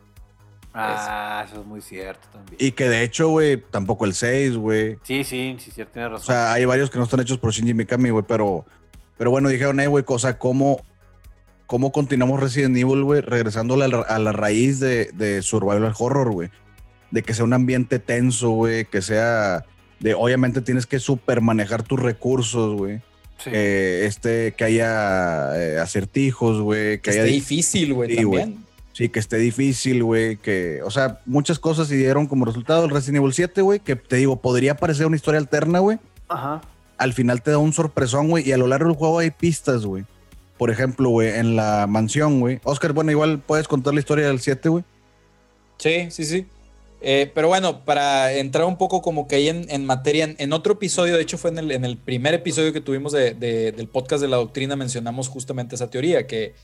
Ah, 0.79 1.45
eso 1.47 1.61
es 1.61 1.65
muy 1.65 1.81
cierto 1.81 2.27
también. 2.31 2.57
Y 2.59 2.71
que 2.71 2.87
de 2.87 3.03
hecho, 3.03 3.29
güey, 3.29 3.57
tampoco 3.57 4.05
el 4.05 4.13
6, 4.13 4.57
güey. 4.57 4.97
Sí, 5.03 5.23
sí, 5.23 5.55
sí, 5.59 5.71
cierto, 5.71 5.93
tienes 5.93 6.11
razón. 6.11 6.23
O 6.23 6.27
sea, 6.27 6.53
hay 6.53 6.65
varios 6.65 6.89
que 6.89 6.97
no 6.97 7.05
están 7.05 7.19
hechos 7.19 7.37
por 7.37 7.51
Shinji 7.51 7.73
Mikami, 7.73 8.09
güey, 8.11 8.25
pero, 8.27 8.65
pero 9.17 9.31
bueno, 9.31 9.49
dijeron, 9.49 9.79
eh, 9.79 9.87
güey, 9.87 10.03
cosa 10.03 10.37
como 10.37 10.81
cómo 11.65 11.91
continuamos 11.91 12.39
Resident 12.39 12.77
Evil, 12.77 13.03
güey, 13.03 13.21
regresando 13.21 13.75
a 13.75 13.87
la, 13.87 13.97
a 14.01 14.19
la 14.19 14.31
raíz 14.31 14.79
de, 14.79 15.11
de, 15.13 15.41
Survival 15.41 15.93
Horror, 15.97 16.31
güey. 16.31 16.49
De 17.11 17.21
que 17.23 17.33
sea 17.33 17.43
un 17.43 17.53
ambiente 17.53 17.99
tenso, 17.99 18.51
güey, 18.51 18.85
que 18.85 19.01
sea 19.01 19.65
de, 19.99 20.13
obviamente 20.13 20.61
tienes 20.61 20.85
que 20.85 20.99
super 20.99 21.41
manejar 21.41 21.83
tus 21.83 21.99
recursos, 21.99 22.75
güey. 22.75 23.01
Sí. 23.37 23.51
este, 23.53 24.53
que 24.53 24.63
haya 24.63 25.55
eh, 25.55 25.79
acertijos, 25.79 26.59
güey. 26.59 26.97
Que, 26.97 27.01
que 27.01 27.09
haya 27.11 27.21
esté 27.21 27.33
difícil, 27.33 27.93
güey, 27.93 28.09
sí, 28.09 28.15
también. 28.15 28.65
Sí, 28.97 29.09
que 29.09 29.19
esté 29.19 29.37
difícil, 29.37 30.03
güey. 30.03 30.37
Que, 30.37 30.81
o 30.83 30.89
sea, 30.89 31.21
muchas 31.27 31.59
cosas 31.59 31.87
se 31.87 31.95
dieron 31.95 32.25
como 32.25 32.45
resultado 32.45 32.83
el 32.83 32.89
Resident 32.89 33.17
Evil 33.17 33.33
7, 33.33 33.61
güey. 33.61 33.79
Que 33.79 33.95
te 33.95 34.15
digo, 34.15 34.41
podría 34.41 34.75
parecer 34.75 35.05
una 35.05 35.15
historia 35.15 35.39
alterna, 35.39 35.77
güey. 35.77 35.99
Ajá. 36.27 36.61
Al 36.97 37.13
final 37.13 37.43
te 37.43 37.51
da 37.51 37.59
un 37.59 37.73
sorpresón, 37.73 38.29
güey. 38.29 38.49
Y 38.49 38.53
a 38.53 38.57
lo 38.57 38.65
largo 38.65 38.89
del 38.89 38.97
juego 38.97 39.19
hay 39.19 39.29
pistas, 39.29 39.85
güey 39.85 40.03
por 40.57 40.71
ejemplo, 40.71 41.09
güey, 41.09 41.29
en 41.29 41.55
la 41.55 41.85
mansión, 41.87 42.39
güey. 42.39 42.59
Oscar, 42.63 42.93
bueno, 42.93 43.11
igual 43.11 43.39
puedes 43.39 43.67
contar 43.67 43.93
la 43.93 43.99
historia 43.99 44.27
del 44.27 44.39
7, 44.39 44.69
güey. 44.69 44.83
Sí, 45.77 46.07
sí, 46.09 46.25
sí. 46.25 46.47
Eh, 46.99 47.31
pero 47.35 47.47
bueno, 47.47 47.85
para 47.85 48.33
entrar 48.33 48.65
un 48.65 48.77
poco 48.77 49.03
como 49.03 49.27
que 49.27 49.35
ahí 49.35 49.49
en, 49.49 49.67
en 49.69 49.85
materia, 49.85 50.33
en, 50.35 50.53
otro 50.53 50.73
episodio, 50.73 51.15
de 51.15 51.21
hecho 51.21 51.37
fue 51.37 51.51
en 51.51 51.59
el, 51.59 51.71
en 51.71 51.85
el 51.85 51.95
primer 51.97 52.33
episodio 52.33 52.73
que 52.73 52.81
tuvimos 52.81 53.11
de, 53.11 53.35
de, 53.35 53.71
del 53.71 53.87
podcast 53.87 54.19
de 54.19 54.27
la 54.27 54.37
doctrina, 54.37 54.75
mencionamos 54.75 55.27
justamente 55.27 55.75
esa 55.75 55.91
teoría, 55.91 56.25
que 56.25 56.55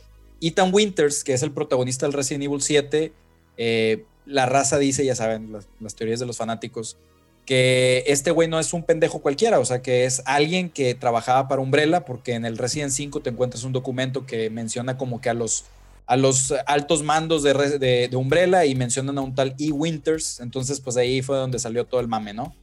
Ethan 0.44 0.72
Winters, 0.74 1.24
que 1.24 1.34
es 1.34 1.42
el 1.44 1.52
protagonista 1.52 2.06
del 2.06 2.14
Resident 2.14 2.44
Evil 2.44 2.62
7, 2.62 3.14
eh, 3.58 4.06
la 4.26 4.46
raza 4.46 4.78
dice, 4.78 5.06
ya 5.06 5.16
saben, 5.16 5.52
las, 5.80 5.96
teorías 5.96 6.20
de 6.20 6.26
los 6.26 6.38
fanáticos, 6.38 6.98
que 7.46 8.04
este 8.08 8.32
güey 8.32 8.48
no 8.48 8.60
es 8.60 8.74
un 8.74 8.84
pendejo 8.84 9.22
cualquiera, 9.22 9.60
o 9.60 9.66
sea, 9.66 9.82
que 9.82 10.06
es 10.06 10.22
alguien 10.26 10.70
que 10.70 10.96
trabajaba 10.96 11.48
para 11.48 11.62
Umbrella, 11.62 12.06
porque 12.06 12.34
en 12.34 12.46
el 12.46 12.58
Resident 12.58 12.92
5 12.92 13.22
te 13.22 13.30
encuentras 13.30 13.64
un 13.64 13.74
documento 13.74 14.26
que 14.26 14.50
menciona 14.50 14.98
como 14.98 15.20
que 15.20 15.30
a 15.30 15.34
los, 15.34 15.66
a 16.06 16.16
los 16.16 16.54
altos 16.68 17.04
mandos 17.04 17.44
de, 17.44 17.54
de, 17.80 18.08
de 18.08 18.16
Umbrella 18.16 18.66
y 18.66 18.76
mencionan 18.76 19.18
a 19.18 19.22
un 19.22 19.36
tal 19.36 19.56
E. 19.60 19.72
Winters, 19.72 20.40
entonces 20.40 20.80
pues 20.80 20.96
ahí 20.96 21.22
fue 21.22 21.38
donde 21.38 21.60
salió 21.60 21.86
todo 21.86 22.00
el 22.00 22.08
mame, 22.08 22.34
¿no? 22.34 22.56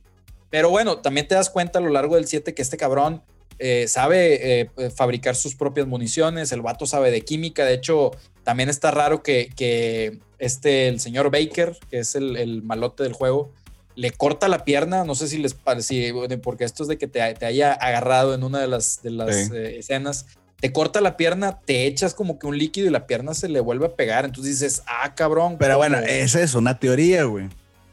Pero 0.50 0.70
bueno, 0.70 0.98
también 0.98 1.28
te 1.28 1.34
das 1.34 1.48
cuenta 1.48 1.78
a 1.78 1.82
lo 1.82 1.90
largo 1.90 2.16
del 2.16 2.26
7 2.26 2.54
que 2.54 2.62
este 2.62 2.76
cabrón 2.76 3.22
eh, 3.60 3.86
sabe 3.88 4.60
eh, 4.60 4.70
fabricar 4.94 5.36
sus 5.36 5.54
propias 5.54 5.86
municiones, 5.86 6.50
el 6.50 6.62
vato 6.62 6.86
sabe 6.86 7.10
de 7.10 7.20
química, 7.20 7.64
de 7.64 7.74
hecho 7.74 8.10
también 8.42 8.68
está 8.68 8.90
raro 8.90 9.22
que, 9.22 9.50
que 9.54 10.18
este, 10.38 10.88
el 10.88 10.98
señor 10.98 11.30
Baker, 11.30 11.76
que 11.90 11.98
es 11.98 12.14
el, 12.14 12.36
el 12.36 12.62
malote 12.62 13.02
del 13.02 13.12
juego, 13.12 13.52
le 13.96 14.12
corta 14.12 14.48
la 14.48 14.64
pierna, 14.64 15.04
no 15.04 15.14
sé 15.14 15.28
si 15.28 15.36
les 15.36 15.52
parece, 15.52 16.14
porque 16.42 16.64
esto 16.64 16.84
es 16.84 16.88
de 16.88 16.96
que 16.96 17.06
te, 17.06 17.20
haya 17.20 17.72
agarrado 17.72 18.34
en 18.34 18.44
una 18.44 18.60
de 18.60 18.66
las, 18.66 19.02
de 19.02 19.10
las 19.10 19.50
eh, 19.50 19.78
escenas, 19.78 20.24
te 20.58 20.72
corta 20.72 21.02
la 21.02 21.18
pierna, 21.18 21.60
te 21.60 21.86
echas 21.86 22.14
como 22.14 22.38
que 22.38 22.46
un 22.46 22.56
líquido 22.56 22.86
y 22.86 22.90
la 22.90 23.06
pierna 23.06 23.34
se 23.34 23.50
le 23.50 23.60
vuelve 23.60 23.86
a 23.86 23.94
pegar, 23.96 24.24
entonces 24.24 24.60
dices, 24.60 24.82
ah, 24.86 25.14
cabrón. 25.14 25.56
Pero 25.58 25.76
bueno, 25.76 25.98
esa 25.98 26.40
es 26.40 26.54
una 26.54 26.78
teoría, 26.78 27.24
güey. 27.24 27.48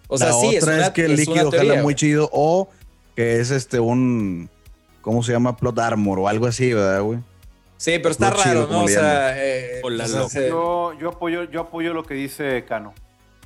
O 0.07 0.17
sea, 0.17 0.31
sí, 0.31 0.57
otra 0.57 0.87
es, 0.87 0.89
que 0.91 1.03
el 1.03 1.17
líquido 1.17 1.51
jala 1.51 1.81
muy 1.81 1.93
chido 1.93 2.29
o 2.31 2.69
que 3.15 3.41
es 3.41 3.51
este 3.51 3.81
un, 3.81 4.49
¿cómo 5.07 5.23
se 5.23 5.31
llama? 5.31 5.55
Plot 5.55 5.79
armor 5.79 6.19
o 6.19 6.27
algo 6.27 6.47
así, 6.47 6.73
¿verdad, 6.73 7.01
güey? 7.01 7.19
Sí, 7.77 7.97
pero 7.99 8.09
está 8.09 8.29
raro, 8.29 8.67
¿no? 8.69 8.83
O 8.83 8.87
sea, 8.89 9.33
eh, 9.37 9.81
yo, 10.49 10.93
yo, 10.99 11.09
apoyo, 11.09 11.45
yo 11.45 11.61
apoyo 11.61 11.93
lo 11.93 12.03
que 12.03 12.13
dice 12.13 12.65
Cano. 12.65 12.93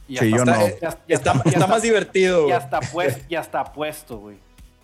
Y 0.07 0.17
sí, 0.17 0.31
yo 0.31 0.43
no. 0.43 0.53
Está, 0.59 0.97
está, 1.07 1.67
más 1.67 1.83
divertido. 1.83 2.49
Ya 2.49 2.57
está, 2.57 2.79
pues, 2.79 3.27
ya 3.29 3.41
está 3.41 3.63
puesto, 3.63 4.17
güey. 4.17 4.37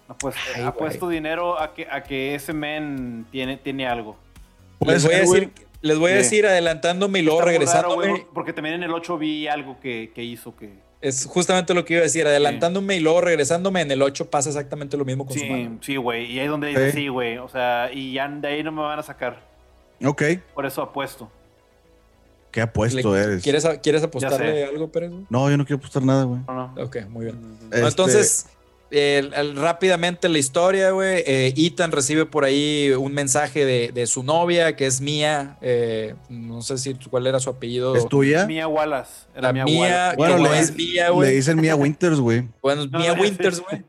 Ha 0.08 0.72
puesto, 0.72 1.10
dinero 1.10 1.60
a 1.60 1.74
que, 1.74 1.88
a 1.90 2.04
que 2.04 2.36
ese 2.36 2.54
men 2.54 3.26
tiene, 3.32 3.58
tiene 3.58 3.88
algo. 3.88 4.16
Les 4.82 5.04
voy 5.04 5.16
a 5.16 5.20
decir, 5.20 5.52
les 5.82 5.98
voy 5.98 6.12
a 6.12 6.16
decir 6.16 6.45
adelantándome 6.45 7.20
y 7.20 7.22
luego 7.24 7.41
regresando. 7.41 7.98
porque 8.36 8.54
también 8.54 8.76
en 8.76 8.84
el 8.84 8.94
8 8.94 9.18
vi 9.18 9.48
algo 9.48 9.80
que, 9.80 10.12
que, 10.14 10.24
hizo 10.24 10.56
que. 10.56 10.74
Es 10.99 11.26
justamente 11.26 11.74
lo 11.74 11.86
que 11.86 11.94
iba 11.94 12.02
a 12.02 12.03
decir, 12.03 12.26
adelantándome 12.26 12.95
y 12.95 12.99
luego 12.99 13.22
regresándome 13.22 13.82
en 13.82 13.91
el 13.91 14.02
8 14.02 14.30
pasa 14.30 14.49
exactamente 14.49 14.98
lo 14.98 15.06
mismo 15.06 15.26
con 15.26 15.34
sí, 15.34 15.41
su 15.41 15.45
mano. 15.45 15.78
Sí, 15.82 15.95
güey. 15.95 16.26
Y 16.32 16.40
ahí 16.40 16.45
es 16.45 16.52
donde 16.52 16.69
dice 16.69 16.91
sí, 16.91 17.07
güey. 17.07 17.38
o 17.38 17.48
sea, 17.48 17.91
y 17.94 18.14
ya 18.14 18.28
de 18.28 18.48
ahí 18.48 18.64
no 18.64 18.72
me 18.72 18.82
van 18.82 18.98
a 18.98 19.03
sacar. 19.03 19.40
Ok. 20.03 20.24
Por 20.53 20.65
eso 20.65 20.82
apuesto. 20.82 21.30
¿Qué 22.52 22.61
apuesto 22.61 23.15
eres? 23.15 23.44
¿Quieres, 23.44 23.68
¿quieres 23.84 24.02
apostarle 24.02 24.65
algo, 24.65 24.91
Pérez? 24.91 25.11
No, 25.30 25.49
yo 25.49 25.57
no 25.57 25.65
quiero 25.65 25.78
apostar 25.78 26.02
nada, 26.02 26.24
güey. 26.24 26.41
No, 26.48 26.53
no. 26.53 26.84
Ok, 26.84 26.98
muy 27.10 27.26
bien. 27.26 27.60
Este... 27.72 27.88
entonces, 27.88 28.48
rápidamente 29.55 30.30
la 30.30 30.38
historia, 30.38 30.91
güey. 30.91 31.23
Eh, 31.26 31.53
Ethan 31.55 31.91
recibe 31.91 32.26
por 32.26 32.45
ahí 32.45 32.91
un 32.91 33.14
mensaje 33.14 33.65
de, 33.65 33.91
de 33.93 34.07
su 34.07 34.23
novia, 34.23 34.76
que 34.76 34.85
es 34.85 35.01
Mía. 35.01 35.57
Eh, 35.61 36.15
no 36.30 36.61
sé 36.61 36.77
si 36.77 36.93
cuál 37.09 37.27
era 37.27 37.39
su 37.39 37.49
apellido. 37.49 37.95
¿Es 37.95 38.07
tuya? 38.07 38.45
Mía 38.45 38.68
Wallace. 38.68 39.27
Era 39.35 39.51
Mía, 39.51 39.65
Mía 39.65 40.14
Bueno, 40.18 40.38
le, 40.38 40.59
es 40.59 40.76
Mía, 40.76 41.09
güey. 41.09 41.30
Le 41.30 41.35
dicen 41.35 41.59
Mía 41.59 41.76
Winters, 41.76 42.19
güey. 42.19 42.47
Bueno, 42.61 42.88
Mía 42.88 43.14
Winters, 43.19 43.61
güey. 43.61 43.84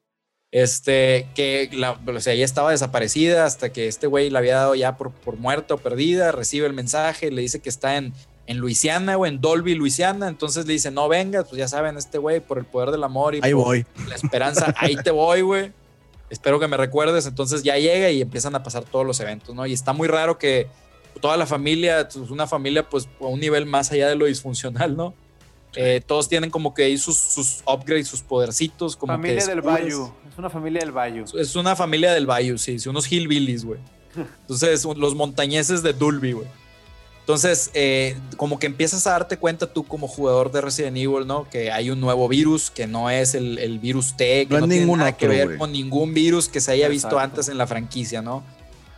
Este, 0.51 1.27
que 1.35 1.69
la, 1.73 1.93
o 1.93 2.21
sea, 2.21 2.33
ella 2.33 2.47
estaba 2.47 2.71
desaparecida 2.71 3.45
hasta 3.45 3.71
que 3.71 3.87
este 3.87 4.07
güey 4.07 4.31
la 4.31 4.39
había 4.39 4.55
dado 4.55 4.75
ya 4.75 4.97
por, 4.97 5.13
por 5.13 5.37
muerta 5.37 5.75
o 5.75 5.79
perdida. 5.79 6.33
Recibe 6.33 6.67
el 6.67 6.73
mensaje, 6.73 7.31
le 7.31 7.43
dice 7.43 7.61
que 7.61 7.69
está 7.69 7.97
en 7.97 8.15
en 8.49 8.57
Luisiana, 8.57 9.15
güey, 9.17 9.31
en 9.31 9.41
Dolby, 9.43 9.75
Luisiana. 9.75 10.27
Entonces 10.27 10.67
le 10.67 10.73
dicen, 10.73 10.95
no 10.95 11.07
vengas, 11.07 11.45
pues 11.49 11.59
ya 11.59 11.69
saben, 11.69 11.99
este 11.99 12.17
güey, 12.17 12.41
por 12.41 12.59
el 12.59 12.65
poder 12.65 12.91
del 12.91 13.05
amor 13.05 13.35
y 13.35 13.41
Ahí 13.43 13.53
por 13.53 13.65
voy. 13.65 13.87
la 14.09 14.15
esperanza, 14.15 14.75
ahí 14.79 14.97
te 14.97 15.11
voy, 15.11 15.43
güey. 15.43 15.73
Espero 16.31 16.59
que 16.59 16.67
me 16.67 16.79
recuerdes. 16.79 17.27
Entonces 17.27 17.63
ya 17.63 17.77
llega 17.77 18.11
y 18.11 18.23
empiezan 18.23 18.55
a 18.55 18.63
pasar 18.63 18.85
todos 18.85 19.07
los 19.07 19.21
eventos, 19.21 19.55
¿no? 19.55 19.67
Y 19.67 19.75
está 19.75 19.93
muy 19.93 20.09
raro 20.09 20.39
que 20.39 20.67
toda 21.21 21.37
la 21.37 21.45
familia, 21.45 22.01
es 22.01 22.17
una 22.17 22.47
familia, 22.47 22.89
pues, 22.89 23.07
a 23.21 23.27
un 23.27 23.39
nivel 23.39 23.67
más 23.67 23.93
allá 23.93 24.09
de 24.09 24.17
lo 24.17 24.25
disfuncional, 24.25 24.97
¿no? 24.97 25.13
Eh, 25.75 26.01
todos 26.07 26.27
tienen 26.31 26.49
como 26.49 26.73
que 26.73 26.85
ahí 26.85 26.97
sus, 26.97 27.19
sus 27.19 27.63
upgrades, 27.67 28.09
sus 28.09 28.23
podercitos. 28.23 28.97
Como 28.97 29.13
Familia 29.13 29.41
que 29.41 29.47
del. 29.47 29.61
Bayou. 29.61 30.11
Es 30.27 30.39
una 30.39 30.49
familia 30.49 30.81
del 30.81 30.93
Bayou. 30.93 31.27
Es 31.39 31.55
una 31.55 31.77
familia 31.77 32.15
del 32.15 32.25
Bayou, 32.25 32.57
sí, 32.57 32.79
sí, 32.79 32.89
unos 32.89 33.13
hillbillies, 33.13 33.67
güey. 33.67 33.81
Entonces, 34.41 34.87
los 34.87 35.15
montañeses 35.15 35.83
de 35.83 35.93
Dulby, 35.93 36.33
güey. 36.33 36.49
Entonces, 37.29 37.71
eh, 37.75 38.17
como 38.39 38.59
que 38.59 38.65
empiezas 38.65 39.07
a 39.07 39.11
darte 39.11 39.37
cuenta 39.37 39.67
tú 39.71 39.85
como 39.85 40.09
jugador 40.09 40.51
de 40.51 40.63
Resident 40.63 40.97
Evil, 40.97 41.27
¿no? 41.27 41.47
Que 41.51 41.71
hay 41.71 41.91
un 41.91 42.01
nuevo 42.01 42.27
virus, 42.27 42.71
que 42.71 42.87
no 42.87 43.11
es 43.11 43.35
el, 43.35 43.59
el 43.59 43.79
virus 43.79 44.17
T, 44.17 44.47
que 44.47 44.55
No 44.55 44.61
no, 44.61 44.65
es 44.65 44.71
tiene 44.71 44.97
nada 44.97 45.13
que 45.15 45.27
otro, 45.27 45.37
ver 45.37 45.47
güey. 45.49 45.59
con 45.59 45.71
ningún 45.71 46.15
virus 46.15 46.49
que 46.49 46.63
se 46.63 46.73
haya 46.73 46.89
visto 46.89 47.09
Exacto. 47.09 47.25
antes 47.25 47.49
en 47.49 47.59
la 47.59 47.67
franquicia, 47.67 48.23
¿no? 48.23 48.43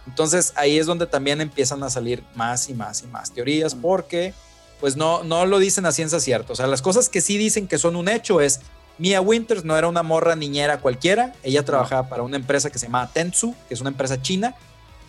Entonces, 0.07 0.52
ahí 0.55 0.78
es 0.78 0.86
donde 0.86 1.09
también 1.09 1.40
empiezan 1.40 1.82
a 1.82 1.90
salir 1.90 2.23
más 2.36 2.69
y 2.69 2.74
más 2.74 3.02
y 3.02 3.09
más 3.09 3.32
teorías, 3.32 3.74
porque 3.74 4.32
pues 4.78 4.97
no, 4.97 5.24
no 5.24 5.44
lo 5.44 5.59
dicen 5.59 5.85
a 5.86 5.90
ciencia 5.90 6.20
cierta. 6.20 6.52
O 6.52 6.57
sea, 6.57 6.69
las 6.69 6.82
cosas 6.82 7.09
que 7.09 7.20
sí 7.20 7.36
dicen 7.36 7.66
que 7.66 7.78
son 7.78 7.97
un 7.97 8.09
hecho 8.09 8.40
es, 8.40 8.61
Mia 8.98 9.20
Winters 9.20 9.65
no 9.65 9.77
era 9.77 9.89
una 9.89 10.05
morra 10.05 10.36
niñera 10.36 10.78
cualquiera, 10.78 11.32
ella 11.43 11.65
trabajaba 11.65 12.09
para 12.09 12.23
una 12.23 12.36
empresa 12.36 12.70
que 12.70 12.78
se 12.78 12.86
llamaba 12.86 13.11
Tensu, 13.12 13.57
que 13.66 13.74
es 13.74 13.81
una 13.81 13.90
empresa 13.90 14.23
china, 14.23 14.55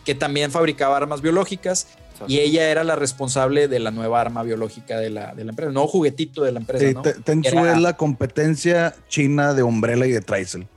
que 0.06 0.16
también 0.16 0.50
fabricaba 0.50 0.98
armas 0.98 1.22
biológicas, 1.22 1.86
y 2.28 2.40
ella 2.40 2.70
era 2.70 2.84
la 2.84 2.96
responsable 2.96 3.68
de 3.68 3.80
la 3.80 3.92
nueva 3.92 4.22
arma 4.22 4.44
biológica 4.44 4.98
de 5.00 5.10
la, 5.10 5.34
de 5.36 5.44
la 5.46 5.52
empresa, 5.52 5.68
el 5.70 5.74
nuevo 5.74 5.88
juguetito 5.88 6.44
de 6.44 6.52
la 6.52 6.60
empresa, 6.60 6.88
Sí, 6.88 6.94
¿no? 6.94 7.02
Te- 7.02 7.14
Tensu 7.14 7.50
Era- 7.60 7.74
es 7.74 7.80
la 7.82 7.98
competencia 7.98 8.96
china 9.08 9.54
de 9.54 9.64
Umbrella 9.64 10.06
y 10.06 10.12
de 10.12 10.22
Trisel. 10.22 10.68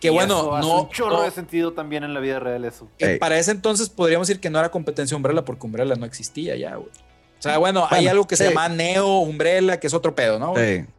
Que 0.00 0.08
Y 0.08 0.10
bueno, 0.10 0.38
eso 0.38 0.56
hace 0.56 0.68
no, 0.68 0.82
un 0.82 0.88
chorro 0.90 1.16
no- 1.18 1.22
de 1.22 1.30
sentido 1.30 1.72
también 1.72 2.04
en 2.04 2.12
la 2.14 2.20
vida 2.20 2.38
real 2.38 2.64
eso. 2.64 2.88
que 2.98 3.16
para 3.16 3.38
ese 3.38 3.50
entonces 3.50 3.88
podríamos 3.88 4.28
decir 4.28 4.40
que 4.40 4.50
no 4.50 4.58
era 4.58 4.70
competencia 4.70 5.16
Umbrella 5.16 5.44
porque 5.44 5.66
Umbrella 5.66 5.94
no 5.96 6.04
existía 6.06 6.54
ya, 6.56 6.76
güey. 6.76 6.88
O 7.38 7.42
sea, 7.42 7.58
bueno, 7.58 7.86
hay 7.90 8.08
algo 8.08 8.26
que 8.26 8.36
se 8.36 8.48
llama 8.48 8.68
Neo, 8.68 9.18
Umbrella, 9.18 9.78
que 9.78 9.86
es 9.86 9.94
otro 9.94 10.14
pedo, 10.14 10.38
¿no? 10.38 10.54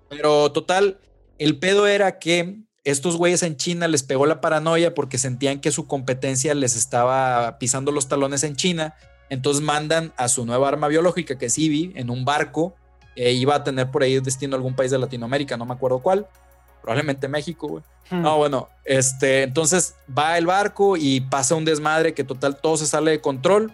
Pero 0.10 0.52
total, 0.52 0.98
el 1.40 1.58
pedo 1.58 1.88
era 1.88 2.20
que 2.20 2.58
estos 2.84 3.18
güeyes 3.18 3.44
en 3.44 3.58
China 3.58 3.88
les 3.88 4.04
pegó 4.04 4.26
la 4.26 4.40
paranoia 4.40 4.94
porque 4.94 5.18
sentían 5.18 5.60
que 5.60 5.72
su 5.72 5.88
competencia 5.88 6.54
les 6.54 6.76
estaba 6.78 7.58
pisando 7.60 7.92
los 7.92 8.08
talones 8.08 8.44
en 8.44 8.56
China. 8.56 8.96
Entonces 9.30 9.62
mandan 9.64 10.14
a 10.18 10.28
su 10.28 10.46
nueva 10.46 10.68
arma 10.68 10.88
biológica, 10.88 11.38
que 11.38 11.48
es 11.48 11.58
Eevee, 11.58 11.92
en 11.96 12.10
un 12.10 12.24
barco. 12.26 12.76
Eh, 13.16 13.34
iba 13.34 13.56
a 13.56 13.64
tener 13.64 13.90
por 13.90 14.04
ahí 14.04 14.20
destino 14.20 14.56
a 14.56 14.58
algún 14.58 14.76
país 14.76 14.92
de 14.92 14.98
Latinoamérica, 15.00 15.58
no 15.58 15.66
me 15.66 15.74
acuerdo 15.74 16.00
cuál. 16.00 16.28
Probablemente 16.82 17.28
México, 17.28 17.68
güey. 17.68 17.84
Hmm. 18.10 18.22
No, 18.22 18.38
bueno, 18.38 18.70
este, 18.86 19.44
entonces 19.44 19.96
va 20.18 20.38
el 20.38 20.46
barco 20.46 20.96
y 20.96 21.22
pasa 21.22 21.56
un 21.56 21.66
desmadre 21.66 22.14
que 22.14 22.24
total 22.24 22.58
todo 22.62 22.78
se 22.78 22.86
sale 22.86 23.12
de 23.12 23.22
control. 23.22 23.74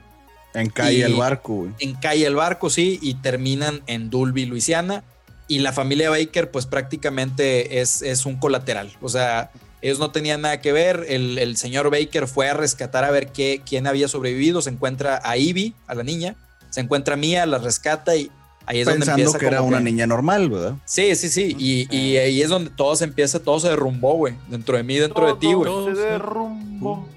En 0.56 0.70
calle 0.70 1.00
Y- 1.00 1.02
el 1.02 1.16
barco, 1.16 1.54
güey. 1.56 1.72
Encalla 1.80 2.28
el 2.28 2.36
barco, 2.36 2.70
sí, 2.70 3.00
y 3.02 3.16
terminan 3.16 3.82
en 3.86 4.10
Dulby, 4.10 4.46
Luisiana. 4.46 5.04
Y 5.48 5.60
la 5.60 5.74
familia 5.74 6.10
Baker, 6.10 6.50
pues 6.52 6.66
prácticamente 6.66 7.82
es, 7.82 8.02
es 8.02 8.26
un 8.26 8.38
colateral. 8.38 8.92
O 9.02 9.10
sea, 9.10 9.52
ellos 9.84 10.00
no 10.00 10.10
tenían 10.12 10.42
nada 10.42 10.60
que 10.62 10.72
ver. 10.72 11.06
El, 11.10 11.38
el 11.38 11.58
señor 11.58 11.92
Baker 11.92 12.28
fue 12.28 12.50
a 12.50 12.54
rescatar 12.56 13.04
a 13.04 13.12
ver 13.12 13.28
qué, 13.32 13.62
quién 13.64 13.86
había 13.86 14.08
sobrevivido. 14.08 14.62
Se 14.64 14.72
encuentra 14.72 15.22
a 15.24 15.38
Ivy, 15.38 15.76
a 15.86 15.94
la 15.94 16.02
niña. 16.04 16.36
Se 16.72 16.82
encuentra 16.82 17.14
a 17.14 17.18
Mia, 17.18 17.46
la 17.46 17.60
rescata 17.60 18.16
y 18.16 18.32
ahí 18.66 18.80
es 18.80 18.86
donde 18.86 19.02
Pensando 19.02 19.22
empieza 19.22 19.38
que 19.40 19.46
era 19.46 19.62
una 19.62 19.78
que- 19.80 19.84
niña 19.84 20.08
normal, 20.08 20.50
¿verdad? 20.50 20.76
Sí, 20.86 21.16
sí, 21.16 21.30
sí. 21.30 21.56
Y, 21.60 21.96
y 21.96 22.18
ahí 22.18 22.42
es 22.42 22.50
donde 22.50 22.72
todo 22.72 22.96
se 22.96 23.04
empieza, 23.04 23.40
todo 23.44 23.60
se 23.60 23.68
derrumbó, 23.70 24.16
güey. 24.16 24.34
Dentro 24.48 24.78
de 24.78 24.84
mí, 24.84 24.96
dentro 24.98 25.28
de 25.28 25.34
ti, 25.40 25.54
güey. 25.54 25.70
Todo 25.70 25.94
Se 25.94 26.02
derrumbó. 26.02 27.08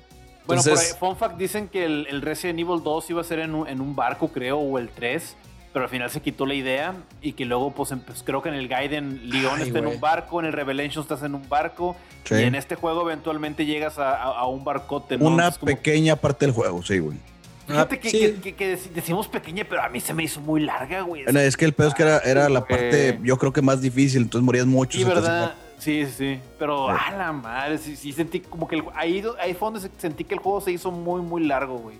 Bueno, 0.46 0.62
por 0.62 0.78
ahí, 0.78 0.86
fun 1.00 1.16
fact, 1.16 1.38
dicen 1.38 1.68
que 1.68 1.84
el, 1.84 2.06
el 2.08 2.22
Resident 2.22 2.58
Evil 2.60 2.80
2 2.84 3.10
iba 3.10 3.20
a 3.20 3.24
ser 3.24 3.38
en 3.40 3.54
un, 3.54 3.66
en 3.68 3.80
un 3.80 3.96
barco, 3.96 4.28
creo, 4.28 4.58
o 4.58 4.78
el 4.78 4.88
3, 4.90 5.36
pero 5.76 5.84
al 5.84 5.90
final 5.90 6.08
se 6.08 6.22
quitó 6.22 6.46
la 6.46 6.54
idea 6.54 6.94
y 7.20 7.34
que 7.34 7.44
luego, 7.44 7.70
pues, 7.72 7.90
em- 7.92 8.00
pues, 8.00 8.22
creo 8.22 8.40
que 8.40 8.48
en 8.48 8.54
el 8.54 8.66
Gaiden 8.66 9.28
Leon 9.28 9.56
Ay, 9.60 9.66
está 9.66 9.78
en 9.80 9.86
un 9.88 10.00
barco, 10.00 10.40
en 10.40 10.46
el 10.46 10.54
Revelation 10.54 11.02
estás 11.02 11.22
en 11.22 11.34
un 11.34 11.46
barco, 11.50 11.94
Sí. 12.24 12.34
y 12.36 12.44
en 12.44 12.54
este 12.54 12.76
juego 12.76 13.02
eventualmente 13.02 13.66
llegas 13.66 13.98
a, 13.98 14.14
a- 14.14 14.38
a 14.38 14.46
un 14.46 14.64
barcote, 14.64 15.18
¿no? 15.18 15.26
Una 15.26 15.50
como- 15.50 15.66
pequeña 15.66 16.16
parte 16.16 16.46
del 16.46 16.54
juego, 16.54 16.82
sí, 16.82 16.98
güey. 16.98 17.18
Fíjate 17.66 18.00
que, 18.00 18.08
Sí. 18.08 18.18
que- 18.20 18.34
que- 18.40 18.54
que 18.54 18.74
dec- 18.78 18.88
decimos 18.94 19.28
pequeña, 19.28 19.66
pero 19.68 19.82
a 19.82 19.90
mí 19.90 20.00
se 20.00 20.14
me 20.14 20.22
hizo 20.24 20.40
muy 20.40 20.62
larga, 20.62 21.02
güey. 21.02 21.24
Bueno, 21.24 21.40
Es 21.40 21.58
que 21.58 21.66
el 21.66 21.74
pedo 21.74 21.88
es 21.88 21.94
que 21.94 22.04
era, 22.04 22.20
era 22.20 22.48
la 22.48 22.64
parte, 22.66 23.12
güey. 23.12 23.28
yo 23.28 23.36
creo 23.36 23.52
que 23.52 23.60
más 23.60 23.82
difícil, 23.82 24.22
entonces 24.22 24.46
morías 24.46 24.64
mucho. 24.64 24.96
Sí, 24.96 25.04
¿verdad? 25.04 25.44
hacía- 25.44 25.56
Sí, 25.78 26.06
sí, 26.06 26.12
sí. 26.16 26.40
Pero, 26.58 26.86
Sí. 26.88 27.04
a 27.06 27.16
la 27.18 27.32
madre, 27.32 27.76
sí, 27.76 27.96
sí 27.96 28.12
sentí 28.14 28.40
como 28.40 28.66
que 28.66 28.76
el- 28.76 28.84
ahí, 28.94 29.22
ahí 29.38 29.52
fue 29.52 29.66
donde 29.70 29.80
se- 29.80 29.90
sentí 29.98 30.24
que 30.24 30.32
el 30.32 30.40
juego 30.40 30.62
se 30.62 30.72
hizo 30.72 30.90
muy, 30.90 31.20
muy 31.20 31.44
largo, 31.44 31.76
güey. 31.76 31.98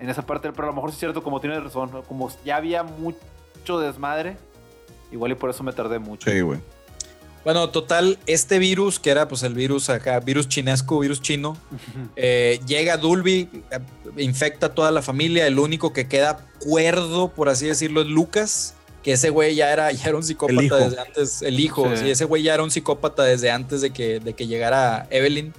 En 0.00 0.08
esa 0.08 0.22
parte, 0.26 0.50
pero 0.52 0.64
a 0.64 0.70
lo 0.70 0.74
mejor 0.74 0.90
sí 0.90 0.94
es 0.94 1.00
cierto, 1.00 1.22
como 1.22 1.40
tienes 1.40 1.62
razón, 1.62 1.90
¿no? 1.92 2.02
como 2.02 2.30
ya 2.44 2.56
había 2.56 2.82
mucho 2.82 3.78
desmadre, 3.78 4.36
igual 5.12 5.32
y 5.32 5.34
por 5.34 5.50
eso 5.50 5.62
me 5.62 5.72
tardé 5.72 5.98
mucho. 5.98 6.30
Sí, 6.30 6.40
güey. 6.40 6.60
Bueno, 7.44 7.70
total, 7.70 8.18
este 8.26 8.58
virus, 8.58 8.98
que 8.98 9.10
era 9.10 9.26
pues 9.28 9.42
el 9.42 9.54
virus 9.54 9.88
acá, 9.88 10.20
virus 10.20 10.48
chinesco, 10.48 10.98
virus 10.98 11.22
chino, 11.22 11.56
eh, 12.16 12.60
llega 12.66 12.94
a 12.94 12.96
Dulby, 12.98 13.48
infecta 14.18 14.66
a 14.66 14.74
toda 14.74 14.90
la 14.90 15.00
familia. 15.02 15.46
El 15.46 15.58
único 15.58 15.92
que 15.92 16.06
queda 16.06 16.46
cuerdo, 16.60 17.28
por 17.28 17.48
así 17.48 17.66
decirlo, 17.66 18.02
es 18.02 18.08
Lucas, 18.08 18.74
que 19.02 19.12
ese 19.12 19.30
güey 19.30 19.54
ya 19.54 19.72
era, 19.72 19.90
ya 19.92 20.08
era 20.08 20.16
un 20.16 20.22
psicópata 20.22 20.76
desde 20.76 21.00
antes, 21.00 21.42
el 21.42 21.58
hijo, 21.60 21.88
Sí. 21.96 22.02
sí. 22.04 22.10
ese 22.10 22.26
güey 22.26 22.42
ya 22.42 22.52
era 22.54 22.62
un 22.62 22.70
psicópata 22.70 23.24
desde 23.24 23.50
antes 23.50 23.80
de 23.80 23.90
que, 23.90 24.20
de 24.20 24.34
que 24.34 24.46
llegara 24.46 25.06
Evelyn. 25.10 25.54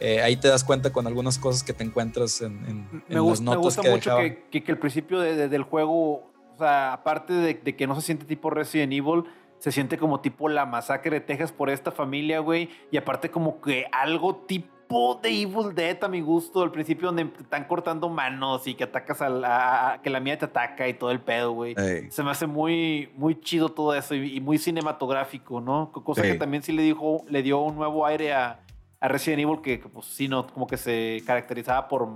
Eh, 0.00 0.22
ahí 0.22 0.36
te 0.36 0.48
das 0.48 0.64
cuenta 0.64 0.90
con 0.92 1.06
algunas 1.06 1.38
cosas 1.38 1.62
que 1.62 1.72
te 1.72 1.84
encuentras 1.84 2.40
en, 2.40 2.52
en- 2.66 2.88
en 2.90 3.02
me, 3.08 3.14
las 3.16 3.22
gusta, 3.22 3.42
me 3.42 3.56
notas 3.56 3.62
gusta 3.64 3.82
que 3.82 3.90
mucho 3.90 4.16
que, 4.16 4.44
que, 4.50 4.64
que 4.64 4.72
el 4.72 4.78
principio 4.78 5.20
de- 5.20 5.36
de- 5.36 5.48
del 5.48 5.62
juego, 5.62 6.12
o 6.54 6.56
sea, 6.58 6.92
aparte 6.94 7.32
de, 7.34 7.54
de 7.54 7.76
que 7.76 7.86
no 7.86 7.94
se 7.94 8.00
siente 8.02 8.24
tipo 8.24 8.48
Resident 8.50 8.92
Evil, 8.92 9.24
se 9.58 9.70
siente 9.72 9.98
como 9.98 10.20
tipo 10.20 10.48
la 10.48 10.64
masacre 10.64 11.10
de 11.10 11.20
Texas 11.20 11.52
por 11.52 11.68
esta 11.68 11.90
familia, 11.92 12.38
güey. 12.40 12.70
Y 12.90 12.96
aparte 12.96 13.30
como 13.30 13.60
que 13.60 13.84
algo 13.92 14.36
tipo 14.36 15.20
de 15.22 15.42
Evil 15.42 15.74
Dead 15.74 16.02
a 16.02 16.08
mi 16.08 16.22
gusto, 16.22 16.62
al 16.62 16.72
principio 16.72 17.08
donde 17.08 17.26
te 17.26 17.42
están 17.42 17.64
cortando 17.64 18.08
manos 18.08 18.66
y 18.66 18.74
que 18.74 18.84
atacas 18.84 19.20
a 19.20 19.28
la, 19.28 19.92
a- 19.92 20.02
que 20.02 20.08
la 20.08 20.18
mía 20.18 20.38
te 20.38 20.46
ataca 20.46 20.88
y 20.88 20.94
todo 20.94 21.10
el 21.10 21.20
pedo, 21.20 21.52
güey. 21.52 21.74
Ey. 21.76 22.10
Se 22.10 22.22
me 22.24 22.30
hace 22.30 22.46
muy, 22.46 23.10
muy 23.16 23.38
chido 23.38 23.68
todo 23.68 23.94
eso 23.94 24.14
y, 24.14 24.36
y 24.36 24.40
muy 24.40 24.56
cinematográfico, 24.56 25.60
¿no? 25.60 25.92
Co- 25.92 26.02
Cosa 26.04 26.22
que 26.32 26.38
también 26.38 26.62
sí 26.62 26.72
le 26.72 26.82
dijo, 26.82 27.22
le 27.28 27.42
dio 27.42 27.60
un 27.60 27.76
nuevo 27.76 28.06
aire 28.06 28.32
a, 28.32 28.60
a 29.00 29.08
Resident 29.08 29.40
Evil 29.40 29.60
que, 29.62 29.80
que, 29.80 29.88
pues 29.88 30.06
sí, 30.06 30.28
no, 30.28 30.46
como 30.46 30.66
que 30.66 30.76
se 30.76 31.22
caracterizaba 31.26 31.88
por 31.88 32.08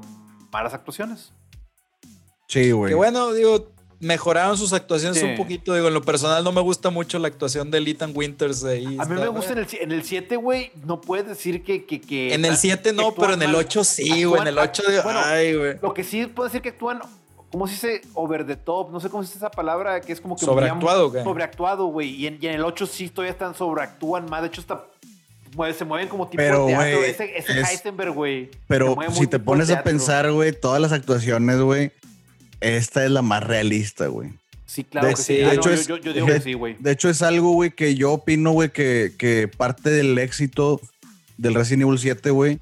malas 0.53 0.75
actuaciones. 0.75 1.33
Sí, 2.47 2.71
güey. 2.73 2.91
Que 2.91 2.95
bueno, 2.95 3.33
digo, 3.33 3.71
mejoraron 4.01 4.57
sus 4.59 4.73
actuaciones 4.73 5.19
Sí. 5.19 5.25
un 5.25 5.37
poquito. 5.37 5.75
Digo, 5.75 5.89
en 5.89 5.95
lo 5.95 6.03
personal 6.03 6.45
no 6.45 6.53
me 6.53 6.61
gusta 6.61 6.91
mucho 6.91 7.19
la 7.19 7.29
actuación 7.29 7.71
de 7.71 7.79
Ethan 7.79 8.13
Winters 8.15 8.63
ahí. 8.65 8.97
A 8.99 9.05
mí 9.07 9.15
me 9.15 9.29
gusta 9.29 9.53
en 9.53 9.59
el, 9.59 9.67
en 9.81 9.93
el 9.93 10.05
7, 10.05 10.37
güey, 10.37 10.71
no 10.85 11.01
puedes 11.01 11.27
decir 11.27 11.65
que... 11.65 11.85
que, 11.87 12.01
que 12.01 12.35
En 12.35 12.45
el 12.45 12.57
7 12.57 12.93
no, 12.93 13.15
pero 13.15 13.33
en 13.35 13.43
el 13.43 13.49
mal. 13.53 13.57
8 13.65 13.85
sí, 13.85 14.25
güey. 14.25 14.43
En 14.43 14.49
el 14.49 14.59
8 14.59 14.83
de. 14.89 15.01
Bueno, 15.01 15.21
ay, 15.25 15.57
güey. 15.57 15.79
Lo 15.81 15.95
que 15.95 16.05
sí 16.05 16.27
puedo 16.27 16.49
decir 16.49 16.61
que 16.61 16.69
actúan, 16.71 17.01
¿cómo 17.51 17.67
se 17.67 17.73
dice? 17.73 18.03
Over 18.13 18.47
the 18.47 18.57
top, 18.57 18.91
no 18.91 19.01
sé 19.01 19.09
cómo 19.09 19.23
se 19.23 19.29
dice 19.29 19.39
esa 19.39 19.51
palabra, 19.51 20.01
que 20.01 20.13
es 20.13 20.21
como 20.21 20.37
que... 20.37 20.45
¿Sobreactuado, 20.45 21.11
güey? 21.11 21.25
Sobreactuado, 21.25 21.87
güey. 21.87 22.11
Y 22.11 22.27
en, 22.27 22.39
y 22.41 22.47
en 22.47 22.55
el 22.57 22.65
8 22.65 22.87
sí 22.87 23.09
todavía 23.09 23.33
están 23.33 23.55
sobreactúan 23.55 24.27
más. 24.29 24.43
De 24.43 24.49
hecho, 24.49 24.61
está, 24.61 24.87
se 25.77 25.85
mueven 25.85 26.09
como 26.09 26.29
tipo 26.29 26.37
Pero, 26.43 26.67
de 26.67 26.73
teatro. 26.75 26.99
güey, 26.99 27.11
ese 27.11 27.37
ese 27.39 27.61
es- 27.61 27.71
Heisenberg, 27.71 28.13
güey. 28.13 28.51
Pero 28.67 28.97
si 29.13 29.27
te 29.27 29.39
pones 29.39 29.71
a 29.71 29.83
pensar, 29.83 30.31
güey, 30.33 30.53
todas 30.53 30.81
las 30.81 30.93
actuaciones, 30.93 31.59
güey, 31.61 31.93
esta 32.61 33.05
es 33.05 33.11
la 33.11 33.23
más 33.23 33.43
realista, 33.43 34.07
güey. 34.09 34.31
Sí, 34.67 34.83
claro 34.85 35.09
de- 35.09 35.15
que 35.15 35.23
sí. 35.23 35.37
de 35.37 35.45
Ah, 35.47 35.55
hecho 35.55 35.69
no, 35.69 35.75
es- 35.75 35.87
yo, 35.87 35.97
yo- 35.99 36.03
yo 36.05 36.13
digo 36.15 36.27
de- 36.27 36.35
que 36.35 36.41
sí, 36.41 36.53
güey. 36.55 36.77
De 36.81 36.91
hecho, 36.91 37.09
es 37.09 37.23
algo, 37.23 37.53
güey, 37.53 37.71
que 37.71 37.95
yo 37.95 38.13
opino, 38.13 38.51
güey, 38.53 38.71
que, 38.71 39.13
que 39.17 39.47
parte 39.49 39.91
del 39.91 40.19
éxito 40.19 40.81
del 41.37 41.55
Resident 41.55 41.83
Evil 41.83 41.99
7, 41.99 42.31
güey, 42.31 42.59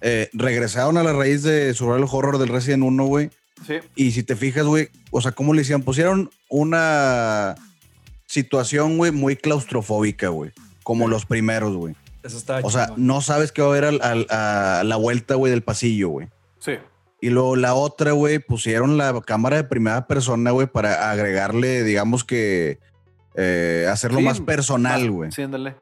eh, 0.00 0.30
regresaron 0.32 0.96
a 0.96 1.02
la 1.02 1.12
raíz 1.12 1.42
de 1.42 1.74
Survival 1.74 2.08
Horror 2.10 2.38
del 2.38 2.48
Resident 2.48 2.84
1, 2.84 3.04
güey. 3.06 3.30
Sí. 3.66 3.74
Y 3.96 4.12
si 4.12 4.22
te 4.22 4.36
fijas, 4.36 4.64
güey, 4.64 4.88
o 5.10 5.20
sea, 5.20 5.32
¿cómo 5.32 5.52
le 5.52 5.62
hicieron? 5.62 5.82
Pusieron 5.82 6.30
una 6.48 7.56
situación, 8.26 8.96
güey, 8.98 9.10
muy 9.10 9.36
claustrofóbica, 9.36 10.28
güey. 10.28 10.52
Como 10.88 11.06
los 11.06 11.26
primeros, 11.26 11.76
güey. 11.76 11.94
Eso 12.22 12.38
estaba 12.38 12.60
O 12.62 12.70
sea, 12.70 12.94
no 12.96 13.20
sabes 13.20 13.52
qué 13.52 13.60
va 13.60 13.68
a 13.68 13.70
haber 13.72 13.84
al- 13.84 14.00
al- 14.02 14.26
a 14.30 14.82
la 14.86 14.96
vuelta, 14.96 15.34
güey, 15.34 15.50
del 15.50 15.60
pasillo, 15.62 16.08
güey. 16.08 16.28
Sí. 16.60 16.72
Y 17.20 17.28
luego 17.28 17.56
la 17.56 17.74
otra, 17.74 18.12
güey, 18.12 18.38
pusieron 18.38 18.96
la 18.96 19.20
cámara 19.20 19.56
de 19.58 19.64
primera 19.64 20.06
persona, 20.06 20.50
güey, 20.50 20.66
para 20.66 21.10
agregarle, 21.10 21.82
digamos 21.84 22.24
que, 22.24 22.78
eh, 23.34 23.86
hacerlo 23.90 24.20
Sí, 24.20 24.24
más 24.24 24.40
personal, 24.40 25.10
güey. 25.10 25.30
Sí, 25.30 25.42
ándale. 25.42 25.76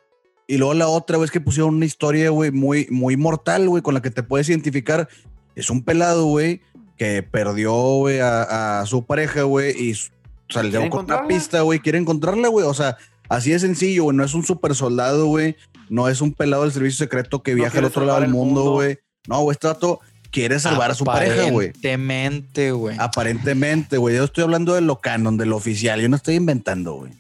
Y 0.49 0.59
luego 0.59 0.75
la 0.75 0.89
otra, 0.89 1.19
güey, 1.19 1.27
es 1.27 1.31
que 1.31 1.41
pusieron 1.41 1.77
una 1.77 1.85
historia, 1.85 2.31
güey, 2.31 2.51
muy, 2.51 2.89
muy 2.91 3.17
mortal, 3.17 3.69
güey, 3.69 3.83
con 3.83 3.95
la 3.95 4.03
que 4.03 4.11
te 4.11 4.25
puedes 4.25 4.49
identificar. 4.49 5.09
Es 5.55 5.71
un 5.71 5.85
pelado, 5.85 6.25
güey, 6.27 6.63
que 6.99 7.23
perdió, 7.23 7.73
güey, 7.75 8.19
a, 8.19 8.81
a 8.81 8.87
su 8.87 9.07
pareja, 9.07 9.43
güey, 9.45 9.71
y 9.81 9.95
salió 10.49 10.71
¿Quieren 10.73 10.91
con 10.91 11.05
una 11.05 11.27
pista, 11.29 11.61
güey. 11.63 11.79
Quiere 11.79 11.99
encontrarla, 11.99 12.49
güey. 12.49 12.67
O 12.67 12.75
sea, 12.75 12.97
así 13.29 13.51
de 13.51 13.59
sencillo, 13.59 14.05
güey. 14.05 14.17
No 14.17 14.25
es 14.25 14.35
un 14.35 14.45
super 14.45 14.75
soldado, 14.75 15.27
güey. 15.27 15.57
No 15.89 16.09
es 16.09 16.21
un 16.21 16.33
pelado 16.33 16.63
del 16.63 16.73
servicio 16.73 17.05
secreto 17.05 17.43
que 17.43 17.53
No 17.53 17.59
viaja 17.59 17.79
al 17.79 17.85
otro 17.85 18.05
lado 18.05 18.21
del 18.21 18.31
mundo, 18.31 18.73
güey. 18.73 18.99
No, 19.29 19.41
güey, 19.41 19.55
este 19.55 19.67
vato 19.67 20.01
quiere 20.31 20.59
salvar 20.59 20.91
a 20.91 20.95
su 20.95 21.05
pareja, 21.05 21.51
güey. 21.51 21.69
Aparentemente, 21.69 22.73
güey. 22.73 22.97
Aparentemente, 22.99 23.97
güey. 23.97 24.17
Yo 24.17 24.25
estoy 24.25 24.45
hablando 24.45 24.75
de 24.75 24.81
lo 24.81 25.01
canon, 25.01 25.37
de 25.37 25.47
lo 25.47 25.57
oficial. 25.57 26.01
Yo 26.01 26.09
no 26.09 26.17
estoy 26.17 26.35
inventando, 26.35 26.95
güey. 26.95 27.13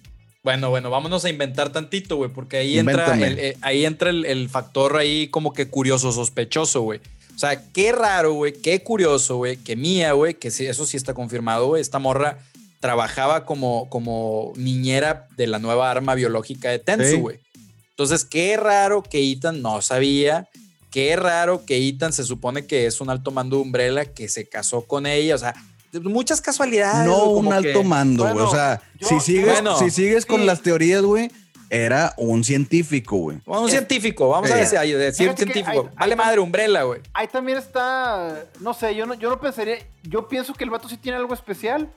Bueno, 0.42 0.70
bueno, 0.70 0.90
vámonos 0.90 1.24
a 1.24 1.28
inventar 1.28 1.72
tantito, 1.72 2.16
güey, 2.16 2.30
porque 2.30 2.58
ahí 2.58 2.78
entra, 2.78 3.14
el, 3.14 3.36
eh, 3.36 3.56
ahí 3.62 3.84
entra 3.84 4.10
el, 4.10 4.24
el 4.24 4.48
factor 4.48 4.96
ahí 4.96 5.26
como 5.26 5.52
que 5.52 5.66
curioso, 5.66 6.12
sospechoso, 6.12 6.82
güey. 6.82 7.00
O 7.34 7.38
sea, 7.38 7.70
qué 7.72 7.90
raro, 7.90 8.32
güey, 8.32 8.52
qué 8.52 8.82
curioso, 8.82 9.38
güey, 9.38 9.56
que 9.56 9.74
Mía, 9.74 10.12
güey, 10.12 10.34
que 10.34 10.52
sí, 10.52 10.64
eso 10.64 10.86
sí 10.86 10.96
está 10.96 11.14
confirmado, 11.14 11.66
güey, 11.66 11.82
esta 11.82 11.98
morra 11.98 12.38
trabajaba 12.86 13.44
como, 13.44 13.88
como 13.90 14.52
niñera 14.56 15.26
de 15.36 15.46
la 15.48 15.58
nueva 15.58 15.90
arma 15.90 16.14
biológica 16.14 16.70
de. 16.70 16.78
Tensu, 16.78 17.18
güey. 17.20 17.40
Entonces, 17.90 18.24
qué 18.24 18.56
raro 18.56 19.02
que 19.02 19.18
Ethan 19.32 19.60
no 19.62 19.82
sabía, 19.82 20.48
qué 20.90 21.16
raro 21.16 21.64
que 21.64 21.88
Ethan 21.88 22.12
se 22.12 22.22
supone 22.24 22.66
que 22.66 22.86
es 22.86 23.00
un 23.00 23.10
alto 23.10 23.30
mando 23.30 23.56
de 23.56 23.62
Umbrella, 23.62 24.04
que 24.04 24.28
se 24.28 24.48
casó 24.48 24.82
con 24.82 25.06
ella, 25.06 25.34
o 25.34 25.38
sea, 25.38 25.54
muchas 26.02 26.40
casualidades. 26.40 27.06
no 27.08 27.24
un 27.30 27.52
alto 27.52 27.80
que- 27.80 27.84
mando, 27.88 28.22
güey. 28.24 28.34
Bueno, 28.34 28.48
O 28.50 28.54
sea, 28.54 28.82
yo- 29.00 29.08
si 29.08 29.20
sigues, 29.20 29.46
Bueno, 29.52 29.78
si 29.78 29.90
sigues 29.90 30.26
con 30.26 30.40
sí. 30.40 30.46
las 30.46 30.60
teorías, 30.62 31.02
güey, 31.02 31.30
era 31.70 32.12
un 32.18 32.44
científico, 32.44 33.16
güey. 33.16 33.38
Bueno, 33.46 33.62
un 33.62 33.70
científico, 33.70 34.28
vamos 34.28 34.50
a 34.50 34.56
decir, 34.56 34.78
a 34.78 34.82
decir 34.82 35.32
científico. 35.34 35.68
hay- 35.70 35.96
vale 35.96 36.12
hay- 36.12 36.16
madre, 36.16 36.38
Umbrella, 36.40 36.82
güey. 36.82 37.00
Ahí 37.14 37.26
también 37.28 37.56
está, 37.58 38.44
no 38.60 38.72
sé, 38.74 38.94
yo 38.94 39.06
no, 39.06 39.14
yo 39.14 39.30
no 39.30 39.40
pensaría, 39.40 39.78
yo 40.04 40.28
pienso 40.28 40.52
que 40.54 40.64
el 40.64 40.70
vato 40.70 40.86
sí 40.88 40.96
tiene 40.98 41.16
algo 41.18 41.32
especial, 41.34 41.90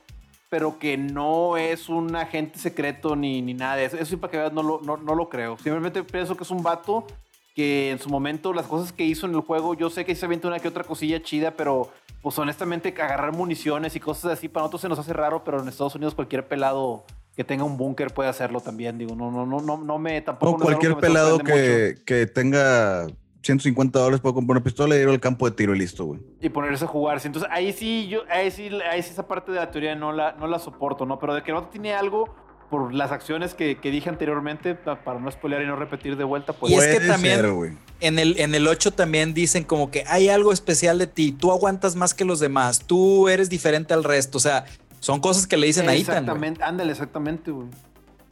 pero 0.50 0.78
que 0.78 0.98
no 0.98 1.56
es 1.56 1.88
un 1.88 2.14
agente 2.16 2.58
secreto 2.58 3.16
ni, 3.16 3.40
ni 3.40 3.54
nada 3.54 3.76
de 3.76 3.84
eso. 3.86 3.96
Eso 3.96 4.04
sí, 4.04 4.16
para 4.16 4.30
que 4.32 4.36
veas, 4.36 4.52
no 4.52 4.62
lo, 4.62 4.80
no, 4.82 4.96
no 4.96 5.14
lo 5.14 5.28
creo. 5.28 5.56
Simplemente 5.56 6.02
pienso 6.02 6.36
que 6.36 6.42
es 6.42 6.50
un 6.50 6.62
vato 6.62 7.06
que 7.54 7.92
en 7.92 8.00
su 8.00 8.10
momento 8.10 8.52
las 8.52 8.66
cosas 8.66 8.92
que 8.92 9.04
hizo 9.04 9.26
en 9.26 9.34
el 9.34 9.40
juego, 9.40 9.74
yo 9.74 9.90
sé 9.90 10.04
que 10.04 10.14
se 10.14 10.26
avienta 10.26 10.48
una 10.48 10.58
que 10.58 10.68
otra 10.68 10.82
cosilla 10.82 11.22
chida, 11.22 11.52
pero 11.52 11.88
pues 12.20 12.36
honestamente 12.38 12.88
agarrar 12.88 13.32
municiones 13.32 13.94
y 13.94 14.00
cosas 14.00 14.32
así 14.32 14.48
para 14.48 14.64
nosotros 14.64 14.82
se 14.82 14.88
nos 14.88 14.98
hace 14.98 15.12
raro, 15.12 15.44
pero 15.44 15.62
en 15.62 15.68
Estados 15.68 15.94
Unidos 15.94 16.14
cualquier 16.14 16.46
pelado 16.46 17.04
que 17.36 17.44
tenga 17.44 17.62
un 17.62 17.76
búnker 17.76 18.12
puede 18.12 18.28
hacerlo 18.28 18.60
también. 18.60 18.98
Digo, 18.98 19.14
no, 19.14 19.30
no, 19.30 19.46
no, 19.46 19.60
no, 19.60 19.78
no 19.78 19.98
me 19.98 20.20
tampoco. 20.20 20.56
O 20.56 20.58
no 20.58 20.64
cualquier 20.64 20.96
pelado 20.96 21.38
que, 21.38 21.94
que 22.04 22.26
tenga 22.26 23.06
150 23.42 23.98
dólares 23.98 24.20
puede 24.20 24.34
comprar 24.34 24.56
una 24.58 24.64
pistola 24.64 24.96
y 24.96 25.00
ir 25.00 25.08
al 25.08 25.18
campo 25.20 25.48
de 25.48 25.56
tiro 25.56 25.74
y 25.74 25.78
listo, 25.78 26.04
güey. 26.04 26.20
y 26.40 26.48
ponerse 26.50 26.84
a 26.84 26.88
jugar. 26.88 27.20
sí. 27.20 27.26
Entonces 27.28 27.50
ahí 27.52 27.72
sí, 27.72 28.08
yo, 28.08 28.20
ahí 28.30 28.50
sí, 28.50 28.68
ahí 28.90 29.02
sí 29.02 29.10
esa 29.12 29.26
parte 29.26 29.50
de 29.52 29.58
la 29.58 29.70
teoría 29.70 29.94
no 29.94 30.12
la, 30.12 30.32
no 30.32 30.46
la 30.46 30.58
soporto, 30.58 31.06
¿no? 31.06 31.18
Pero 31.18 31.34
de 31.34 31.42
que 31.42 31.52
vato 31.52 31.68
tiene 31.70 31.94
algo 31.94 32.34
por 32.68 32.94
las 32.94 33.10
acciones 33.10 33.54
que, 33.54 33.78
que 33.78 33.90
dije 33.90 34.08
anteriormente, 34.10 34.74
pa- 34.76 35.02
para 35.02 35.18
no 35.18 35.28
spoilear 35.30 35.62
y 35.62 35.66
no 35.66 35.74
repetir 35.74 36.16
de 36.16 36.22
vuelta, 36.24 36.52
pues. 36.52 36.70
Y 36.72 36.76
es 36.76 36.86
que 36.86 37.06
también- 37.06 37.40
ser. 37.40 37.72
En 38.00 38.18
el, 38.18 38.38
en 38.38 38.54
el 38.54 38.68
8 38.68 38.92
también 38.92 39.34
dicen 39.34 39.64
como 39.64 39.90
que 39.90 40.04
hay 40.06 40.28
algo 40.28 40.52
especial 40.52 40.98
de 40.98 41.06
ti, 41.06 41.32
tú 41.32 41.50
aguantas 41.50 41.96
más 41.96 42.14
que 42.14 42.24
los 42.24 42.40
demás, 42.40 42.80
tú 42.86 43.28
eres 43.28 43.48
diferente 43.50 43.92
al 43.92 44.04
resto, 44.04 44.38
o 44.38 44.40
sea, 44.40 44.66
son 45.00 45.18
cosas 45.20 45.46
que 45.46 45.56
le 45.56 45.66
dicen 45.66 45.88
a 45.88 45.94
Ethan, 45.94 46.04
güey. 46.04 46.18
Exactamente, 46.18 46.62
ándale, 46.62 46.92
exactamente, 46.92 47.50
güey. 47.50 47.66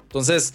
Entonces, 0.03 0.55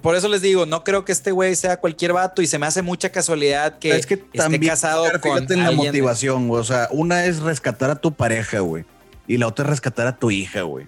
por 0.00 0.14
eso 0.14 0.28
les 0.28 0.42
digo, 0.42 0.64
no 0.64 0.84
creo 0.84 1.04
que 1.04 1.12
este 1.12 1.32
güey 1.32 1.56
sea 1.56 1.78
cualquier 1.78 2.12
vato 2.12 2.40
y 2.40 2.46
se 2.46 2.58
me 2.58 2.66
hace 2.66 2.82
mucha 2.82 3.10
casualidad 3.10 3.78
que, 3.78 3.96
es 3.96 4.06
que 4.06 4.14
esté 4.14 4.38
también, 4.38 4.62
casado 4.64 5.04
fíjate 5.06 5.28
con 5.28 5.52
en 5.52 5.64
la 5.64 5.72
motivación, 5.72 6.48
güey. 6.48 6.60
O 6.60 6.64
sea, 6.64 6.88
una 6.92 7.24
es 7.26 7.40
rescatar 7.40 7.90
a 7.90 7.96
tu 7.96 8.12
pareja, 8.12 8.60
güey. 8.60 8.84
Y 9.26 9.38
la 9.38 9.48
otra 9.48 9.64
es 9.64 9.70
rescatar 9.70 10.06
a 10.06 10.16
tu 10.16 10.30
hija, 10.30 10.62
güey. 10.62 10.86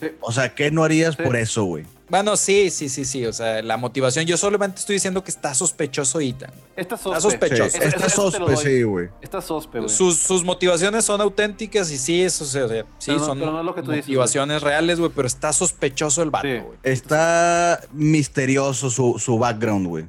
Sí. 0.00 0.08
O 0.20 0.32
sea, 0.32 0.54
¿qué 0.54 0.70
no 0.70 0.82
harías 0.82 1.14
Sí. 1.16 1.22
por 1.22 1.36
eso, 1.36 1.64
güey? 1.64 1.84
Bueno, 2.12 2.36
sí, 2.36 2.68
sí, 2.68 2.90
sí, 2.90 3.06
sí, 3.06 3.24
o 3.24 3.32
sea, 3.32 3.62
la 3.62 3.78
motivación, 3.78 4.26
yo 4.26 4.36
solamente 4.36 4.78
estoy 4.80 4.96
diciendo 4.96 5.24
que 5.24 5.30
está 5.30 5.54
sospechoso 5.54 6.20
Ethan. 6.20 6.50
Esta 6.76 6.98
sospe. 6.98 7.20
sospechoso. 7.22 7.70
Sí, 7.70 7.78
Está 7.82 7.96
te 7.96 8.02
lo 8.02 8.08
sospe, 8.10 8.56
sí, 8.58 8.82
güey. 8.82 9.08
Esta 9.22 9.40
sospe, 9.40 9.78
güey. 9.78 9.88
Sus, 9.88 10.18
sus 10.18 10.44
motivaciones 10.44 11.06
son 11.06 11.22
auténticas 11.22 11.90
y 11.90 11.96
sí, 11.96 12.20
eso, 12.22 12.44
o 12.44 12.46
sea, 12.46 12.68
sí, 12.68 12.82
Pero 13.06 13.18
no- 13.18 13.24
son 13.24 13.38
pero 13.38 13.52
no 13.52 13.60
es 13.60 13.64
lo 13.64 13.74
que 13.74 13.80
tú 13.82 13.92
dices, 13.92 14.08
motivaciones 14.08 14.60
reales, 14.62 15.00
güey, 15.00 15.10
pero 15.16 15.26
está 15.26 15.54
sospechoso 15.54 16.22
el 16.22 16.28
vato, 16.28 16.46
Sí. 16.48 16.58
güey. 16.58 16.78
Está 16.82 17.80
misterioso 17.92 18.90
su, 18.90 19.18
su 19.18 19.38
background, 19.38 19.86
güey. 19.86 20.04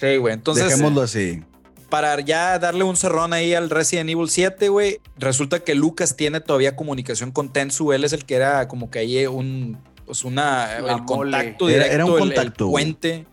Sí, 0.00 0.16
güey. 0.18 0.34
Entonces, 0.34 0.68
Dejémoslo 0.68 1.02
así. 1.02 1.42
para 1.88 2.20
ya 2.20 2.56
darle 2.60 2.84
un 2.84 2.96
cerrón 2.96 3.32
ahí 3.32 3.52
al 3.52 3.68
Resident 3.68 4.08
Evil 4.10 4.28
7, 4.30 4.68
güey, 4.68 5.00
resulta 5.18 5.58
que 5.58 5.74
Lucas 5.74 6.14
tiene 6.14 6.40
todavía 6.40 6.76
comunicación 6.76 7.32
con 7.32 7.52
Tensu. 7.52 7.92
Él 7.92 8.04
es 8.04 8.12
el 8.12 8.24
que 8.24 8.36
era 8.36 8.68
como 8.68 8.92
que 8.92 9.00
ahí 9.00 9.26
un, 9.26 9.76
pues 10.12 10.24
una, 10.24 10.78
La 10.80 10.92
el 10.94 11.04
contacto 11.06 11.68
Era- 11.70 11.84
directo, 11.84 11.94
era 11.94 12.04
un 12.04 12.10
el- 12.10 12.16
el, 12.16 12.20
contacto, 12.34 12.68
puente. 12.70 13.26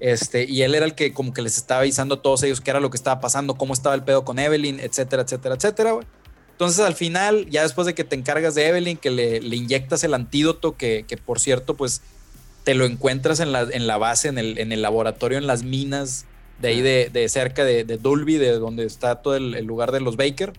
Este, 0.00 0.44
y 0.44 0.62
él 0.62 0.74
era 0.74 0.86
el 0.86 0.94
que 0.94 1.12
como 1.12 1.34
que 1.34 1.42
les 1.42 1.58
estaba 1.58 1.80
avisando 1.82 2.14
a 2.16 2.22
todos 2.22 2.42
ellos 2.42 2.60
qué 2.62 2.70
era 2.70 2.80
lo 2.80 2.88
que 2.90 2.96
estaba 2.96 3.20
pasando, 3.20 3.54
cómo 3.54 3.74
estaba 3.74 3.94
el 3.94 4.02
pedo 4.02 4.24
con 4.24 4.38
Evelyn, 4.38 4.80
etcétera, 4.80 5.22
etcétera, 5.22 5.54
etcétera, 5.56 5.92
güey. 5.92 6.06
Entonces 6.52 6.80
al 6.84 6.94
final, 6.94 7.48
ya 7.50 7.62
después 7.62 7.86
de 7.86 7.94
que 7.94 8.02
te 8.04 8.16
encargas 8.16 8.54
de 8.54 8.66
Evelyn, 8.66 8.96
que 8.96 9.10
le, 9.10 9.40
le 9.42 9.56
inyectas 9.56 10.02
el 10.04 10.14
antídoto, 10.14 10.76
que, 10.76 11.04
que 11.06 11.16
por 11.18 11.38
cierto, 11.38 11.74
pues 11.76 12.00
te 12.64 12.74
lo 12.74 12.84
encuentras 12.86 13.40
en 13.40 13.52
la, 13.52 13.62
en 13.70 13.86
la 13.86 13.98
base, 13.98 14.28
en 14.28 14.38
el, 14.38 14.58
en 14.58 14.72
el 14.72 14.80
laboratorio, 14.80 15.36
en 15.38 15.46
las 15.46 15.62
minas 15.64 16.24
de 16.60 16.68
ahí 16.68 16.80
de, 16.80 17.10
de 17.12 17.28
cerca 17.28 17.64
de, 17.64 17.84
de 17.84 17.96
Dolby, 17.98 18.38
de 18.38 18.52
donde 18.52 18.84
está 18.86 19.16
todo 19.22 19.36
el, 19.36 19.54
el 19.54 19.66
lugar 19.66 19.92
de 19.92 20.00
los 20.00 20.16
Baker. 20.16 20.52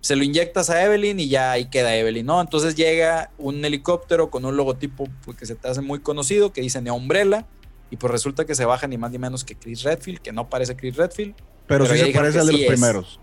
Se 0.00 0.16
lo 0.16 0.24
inyectas 0.24 0.70
a 0.70 0.82
Evelyn 0.82 1.20
y 1.20 1.28
ya 1.28 1.52
ahí 1.52 1.66
queda 1.66 1.94
Evelyn, 1.94 2.24
¿no? 2.24 2.40
Entonces 2.40 2.74
llega 2.74 3.30
un 3.38 3.62
helicóptero 3.64 4.30
con 4.30 4.44
un 4.46 4.56
logotipo 4.56 5.06
pues, 5.24 5.36
que 5.36 5.44
se 5.46 5.54
te 5.56 5.68
hace 5.68 5.80
muy 5.82 6.00
conocido, 6.00 6.52
que 6.52 6.62
dice 6.62 6.80
Neo 6.80 6.94
Umbrella, 6.94 7.46
y 7.90 7.96
pues 7.96 8.10
resulta 8.10 8.44
que 8.46 8.54
se 8.54 8.64
baja 8.64 8.86
ni 8.86 8.96
más 8.98 9.10
ni 9.10 9.18
menos 9.18 9.44
que 9.44 9.54
Chris 9.56 9.82
Redfield, 9.82 10.20
que 10.20 10.32
no 10.32 10.48
parece 10.48 10.74
Chris 10.76 10.96
Redfield. 10.96 11.34
Pero, 11.66 11.84
Pero 11.84 11.96
sí 11.96 12.06
se 12.06 12.12
parece 12.18 12.38
al 12.40 12.46
de 12.46 12.52
sí 12.52 12.58
los 12.58 12.62
es. 12.62 12.66
primeros. 12.80 13.20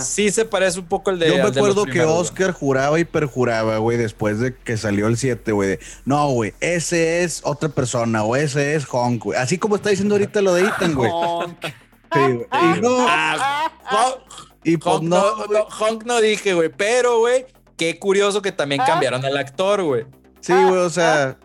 Sí 0.00 0.30
se 0.30 0.44
parece 0.44 0.78
un 0.78 0.86
poco 0.86 1.10
al 1.10 1.18
de 1.18 1.28
Yo 1.28 1.34
me 1.34 1.40
acuerdo 1.42 1.84
que 1.84 1.90
primeros, 1.90 2.12
güey. 2.12 2.20
Oscar 2.22 2.52
juraba 2.52 2.98
y 3.00 3.04
perjuraba, 3.04 3.78
güey, 3.78 3.98
después 3.98 4.38
de 4.38 4.54
que 4.56 4.76
salió 4.76 5.06
el 5.08 5.16
7, 5.16 5.50
güey. 5.52 5.68
de, 5.70 5.80
No, 6.04 6.28
güey, 6.30 6.54
ese 6.60 7.24
es 7.24 7.40
otra 7.44 7.68
persona 7.68 8.22
o 8.24 8.36
ese 8.36 8.74
es 8.76 8.86
Honk, 8.90 9.24
güey. 9.24 9.38
Así 9.38 9.58
como 9.58 9.76
está 9.76 9.90
diciendo 9.90 10.14
ahorita 10.14 10.42
lo 10.42 10.54
de 10.54 10.62
Ethan, 10.62 10.94
güey. 10.94 11.10
Honk. 11.12 11.64
Sí, 11.64 12.20
güey. 12.20 12.46
Y 12.76 12.80
no, 12.80 12.96
Ah, 13.08 13.70
Honk- 13.90 14.47
y 14.68 14.76
pues 14.76 14.96
Honk 14.96 15.04
no, 15.04 15.36
no, 15.36 15.46
no, 15.46 15.60
Honk 15.64 16.04
no 16.04 16.20
dije, 16.20 16.54
güey, 16.54 16.68
pero, 16.68 17.20
güey, 17.20 17.46
qué 17.76 17.98
curioso 17.98 18.42
que 18.42 18.52
también 18.52 18.82
cambiaron 18.84 19.24
al 19.24 19.36
actor, 19.36 19.82
güey. 19.82 20.04
Sí, 20.40 20.52
güey, 20.52 20.80
o 20.80 20.90
sea. 20.90 21.38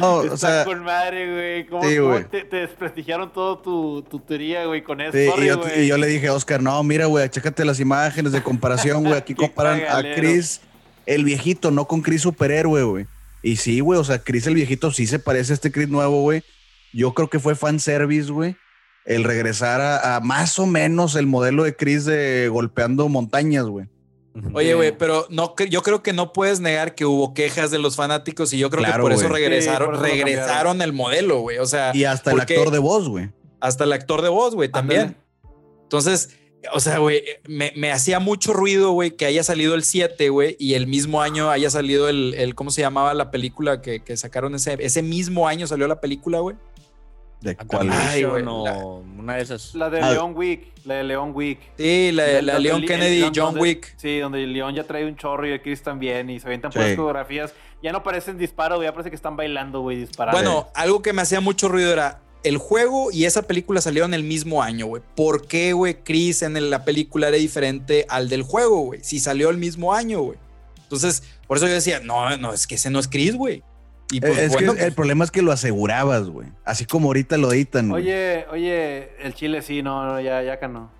No, 0.00 0.16
o 0.16 0.36
sea. 0.36 0.64
con 0.64 0.82
madre, 0.82 1.32
güey. 1.32 1.66
¿Cómo, 1.66 1.88
sí, 1.88 1.96
cómo 1.96 2.08
güey. 2.08 2.24
te, 2.24 2.44
te 2.44 2.56
desprestigiaron 2.56 3.32
todo 3.32 3.58
tu, 3.58 4.02
tu 4.02 4.18
teoría, 4.20 4.64
güey, 4.64 4.82
con 4.82 5.00
eso? 5.00 5.12
Sí, 5.12 5.26
Sorry, 5.26 5.44
y, 5.44 5.48
yo, 5.48 5.58
güey. 5.58 5.84
y 5.84 5.86
yo 5.86 5.98
le 5.98 6.06
dije 6.06 6.28
a 6.28 6.32
Oscar, 6.32 6.62
no, 6.62 6.82
mira, 6.82 7.06
güey, 7.06 7.28
chécate 7.28 7.64
las 7.64 7.78
imágenes 7.78 8.32
de 8.32 8.42
comparación, 8.42 9.04
güey. 9.04 9.14
Aquí 9.14 9.34
comparan 9.36 9.82
a. 9.88 10.02
Chris, 10.14 10.62
el 11.06 11.24
viejito, 11.24 11.70
no 11.70 11.86
con 11.86 12.00
Chris 12.00 12.22
superhéroe, 12.22 12.82
güey. 12.82 13.06
Y 13.42 13.56
sí, 13.56 13.80
güey, 13.80 13.98
o 13.98 14.04
sea, 14.04 14.18
Chris 14.18 14.46
el 14.46 14.54
viejito 14.54 14.90
sí 14.92 15.06
se 15.06 15.18
parece 15.18 15.52
a 15.52 15.54
este 15.54 15.70
Chris 15.70 15.88
nuevo, 15.88 16.22
güey. 16.22 16.42
Yo 16.92 17.12
creo 17.14 17.28
que 17.28 17.38
fue 17.38 17.54
fanservice, 17.54 18.30
güey. 18.32 18.56
El 19.04 19.24
regresar 19.24 19.80
a, 19.80 20.16
a 20.16 20.20
más 20.20 20.58
o 20.58 20.66
menos 20.66 21.14
el 21.16 21.26
modelo 21.26 21.64
de 21.64 21.74
Chris 21.74 22.04
de 22.04 22.48
golpeando 22.48 23.08
montañas, 23.08 23.64
güey. 23.66 23.86
Oye, 24.54 24.74
güey, 24.74 24.96
pero 24.96 25.26
no, 25.28 25.54
yo 25.68 25.82
creo 25.82 26.02
que 26.04 26.12
no 26.12 26.32
puedes 26.32 26.60
negar 26.60 26.94
que 26.94 27.04
hubo 27.04 27.34
quejas 27.34 27.72
de 27.72 27.78
los 27.80 27.96
fanáticos 27.96 28.52
y 28.52 28.58
yo 28.58 28.70
creo 28.70 28.84
Claro, 28.84 28.98
que 28.98 29.02
por 29.02 29.12
eso 29.12 29.28
regresaron, 29.28 29.88
Sí, 29.94 29.98
por 29.98 30.06
eso 30.06 30.16
lo 30.16 30.24
regresaron 30.24 30.82
el 30.82 30.92
modelo, 30.92 31.40
güey. 31.40 31.58
O 31.58 31.66
sea, 31.66 31.90
Y 31.94 32.04
hasta 32.04 32.30
el 32.30 32.40
actor 32.40 32.70
de 32.70 32.78
voz, 32.78 33.08
güey. 33.08 33.30
hasta 33.60 33.84
el 33.84 33.92
actor 33.92 34.22
de 34.22 34.28
voz, 34.28 34.54
güey, 34.54 34.68
también. 34.68 35.16
Entonces, 35.82 36.30
o 36.72 36.78
sea, 36.78 36.98
güey, 36.98 37.22
me, 37.48 37.72
me 37.76 37.90
hacía 37.90 38.20
mucho 38.20 38.52
ruido, 38.52 38.92
güey, 38.92 39.16
que 39.16 39.26
haya 39.26 39.42
salido 39.42 39.74
el 39.74 39.82
7, 39.82 40.28
güey, 40.28 40.56
y 40.60 40.74
el 40.74 40.86
mismo 40.86 41.20
año 41.22 41.50
haya 41.50 41.68
salido 41.68 42.08
el, 42.08 42.34
el 42.34 42.54
¿cómo 42.54 42.70
se 42.70 42.82
llamaba 42.82 43.12
la 43.14 43.30
película 43.32 43.80
que, 43.82 44.04
que 44.04 44.16
sacaron 44.16 44.54
ese, 44.54 44.76
ese 44.78 45.02
mismo 45.02 45.48
año 45.48 45.66
salió 45.66 45.88
la 45.88 46.00
película, 46.00 46.38
güey? 46.38 46.56
¿De 47.40 47.56
cuál? 47.56 47.88
Ay, 47.90 48.24
güey, 48.24 48.42
no, 48.42 48.64
la- 48.64 48.76
una 48.84 49.36
de 49.36 49.42
esas. 49.42 49.74
La 49.74 49.88
de 49.88 50.00
Ah. 50.00 50.10
Leon 50.12 50.32
Wick. 50.36 50.72
La 50.84 50.94
de 50.96 51.04
Leon 51.04 51.32
Wick. 51.34 51.58
Sí, 51.78 52.10
la, 52.12 52.22
De- 52.24 52.42
la 52.42 52.58
Leon 52.58 52.82
Kennedy 52.82 53.18
y 53.20 53.22
John 53.24 53.32
donde- 53.54 53.60
Wick. 53.60 53.94
Sí, 53.96 54.18
donde 54.18 54.46
Leon 54.46 54.74
ya 54.74 54.84
trae 54.84 55.06
un 55.06 55.16
chorro 55.16 55.46
y 55.46 55.52
el 55.52 55.62
Chris 55.62 55.82
también. 55.82 56.28
Y 56.30 56.38
se 56.40 56.46
avientan 56.46 56.70
Sí. 56.72 56.78
puras 56.78 56.90
coreografías. 56.96 57.54
Ya 57.82 57.92
no 57.92 58.02
parecen 58.02 58.36
disparos, 58.36 58.76
güey, 58.78 58.88
ya 58.88 58.92
parece 58.92 59.08
que 59.10 59.16
están 59.16 59.36
bailando, 59.36 59.80
güey, 59.80 59.98
disparando. 60.00 60.36
Bueno, 60.38 60.68
algo 60.74 61.00
que 61.00 61.12
me 61.14 61.22
hacía 61.22 61.40
mucho 61.40 61.68
ruido 61.68 61.92
era 61.92 62.20
el 62.42 62.58
juego 62.58 63.10
y 63.10 63.24
esa 63.24 63.42
película 63.42 63.80
salieron 63.80 64.12
el 64.12 64.22
mismo 64.22 64.62
año, 64.62 64.86
güey. 64.86 65.02
¿Por 65.16 65.46
qué, 65.46 65.72
güey, 65.72 66.02
Chris 66.04 66.42
en 66.42 66.68
la 66.70 66.84
película 66.84 67.28
era 67.28 67.36
diferente 67.38 68.04
al 68.10 68.28
del 68.28 68.42
juego, 68.42 68.80
güey? 68.82 69.00
Si 69.02 69.18
salió 69.18 69.48
el 69.48 69.56
mismo 69.56 69.94
año, 69.94 70.20
güey. 70.20 70.38
Entonces, 70.82 71.22
por 71.46 71.56
eso 71.56 71.66
yo 71.68 71.72
decía, 71.74 72.00
no, 72.00 72.36
no, 72.36 72.52
es 72.52 72.66
que 72.66 72.74
ese 72.74 72.90
no 72.90 72.98
es 72.98 73.08
Chris, 73.08 73.34
güey. 73.34 73.62
Y 74.10 74.20
pues, 74.20 74.38
es 74.38 74.52
bueno, 74.52 74.74
que 74.74 74.84
el 74.84 74.92
problema 74.92 75.24
es 75.24 75.30
que 75.30 75.42
lo 75.42 75.52
asegurabas, 75.52 76.28
güey. 76.28 76.48
Así 76.64 76.84
como 76.84 77.08
ahorita 77.08 77.36
lo 77.36 77.52
editan, 77.52 77.88
güey. 77.90 78.02
Oye, 78.04 78.46
oye, 78.50 79.10
el 79.24 79.34
chile 79.34 79.62
sí, 79.62 79.82
no, 79.82 80.04
no, 80.04 80.20
ya, 80.20 80.42
ya 80.42 80.54
acá 80.54 80.66
no. 80.68 80.90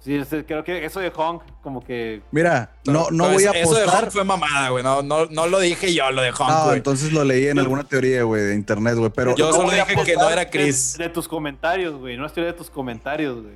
Sí, 0.00 0.14
es- 0.14 0.28
creo 0.46 0.64
que 0.64 0.82
eso 0.84 1.00
de 1.00 1.12
Honk, 1.14 1.42
como 1.60 1.84
que. 1.84 2.22
Mira, 2.30 2.70
no, 2.86 3.08
no 3.10 3.24
voy 3.30 3.44
a 3.44 3.50
eso- 3.50 3.54
Eso 3.54 3.74
de 3.74 3.80
apostar. 3.82 4.04
Honk 4.04 4.12
fue 4.12 4.24
mamada, 4.24 4.70
güey. 4.70 4.82
No, 4.82 5.02
no, 5.02 5.26
no 5.26 5.46
lo 5.48 5.58
dije 5.58 5.92
yo, 5.92 6.10
lo 6.10 6.22
de 6.22 6.30
Honk, 6.30 6.48
No, 6.48 6.64
güey. 6.66 6.76
entonces 6.78 7.12
lo 7.12 7.24
leí 7.24 7.48
en 7.48 7.58
alguna 7.58 7.84
teoría, 7.84 8.22
güey, 8.22 8.40
de 8.42 8.54
internet, 8.54 8.94
güey. 8.96 9.10
Pero, 9.14 9.34
Yo 9.34 9.48
no 9.48 9.52
solo 9.52 9.70
dije 9.70 9.84
que 9.86 9.92
apostar 9.92 10.16
no 10.16 10.30
era 10.30 10.44
de- 10.44 10.50
Chris. 10.50 10.96
De, 10.96 11.08
tus 11.10 11.28
comentarios, 11.28 11.96
güey. 11.98 12.16
No 12.16 12.24
estoy 12.24 12.44
de 12.44 12.52
tus 12.54 12.70
comentarios, 12.70 13.42
güey. 13.42 13.54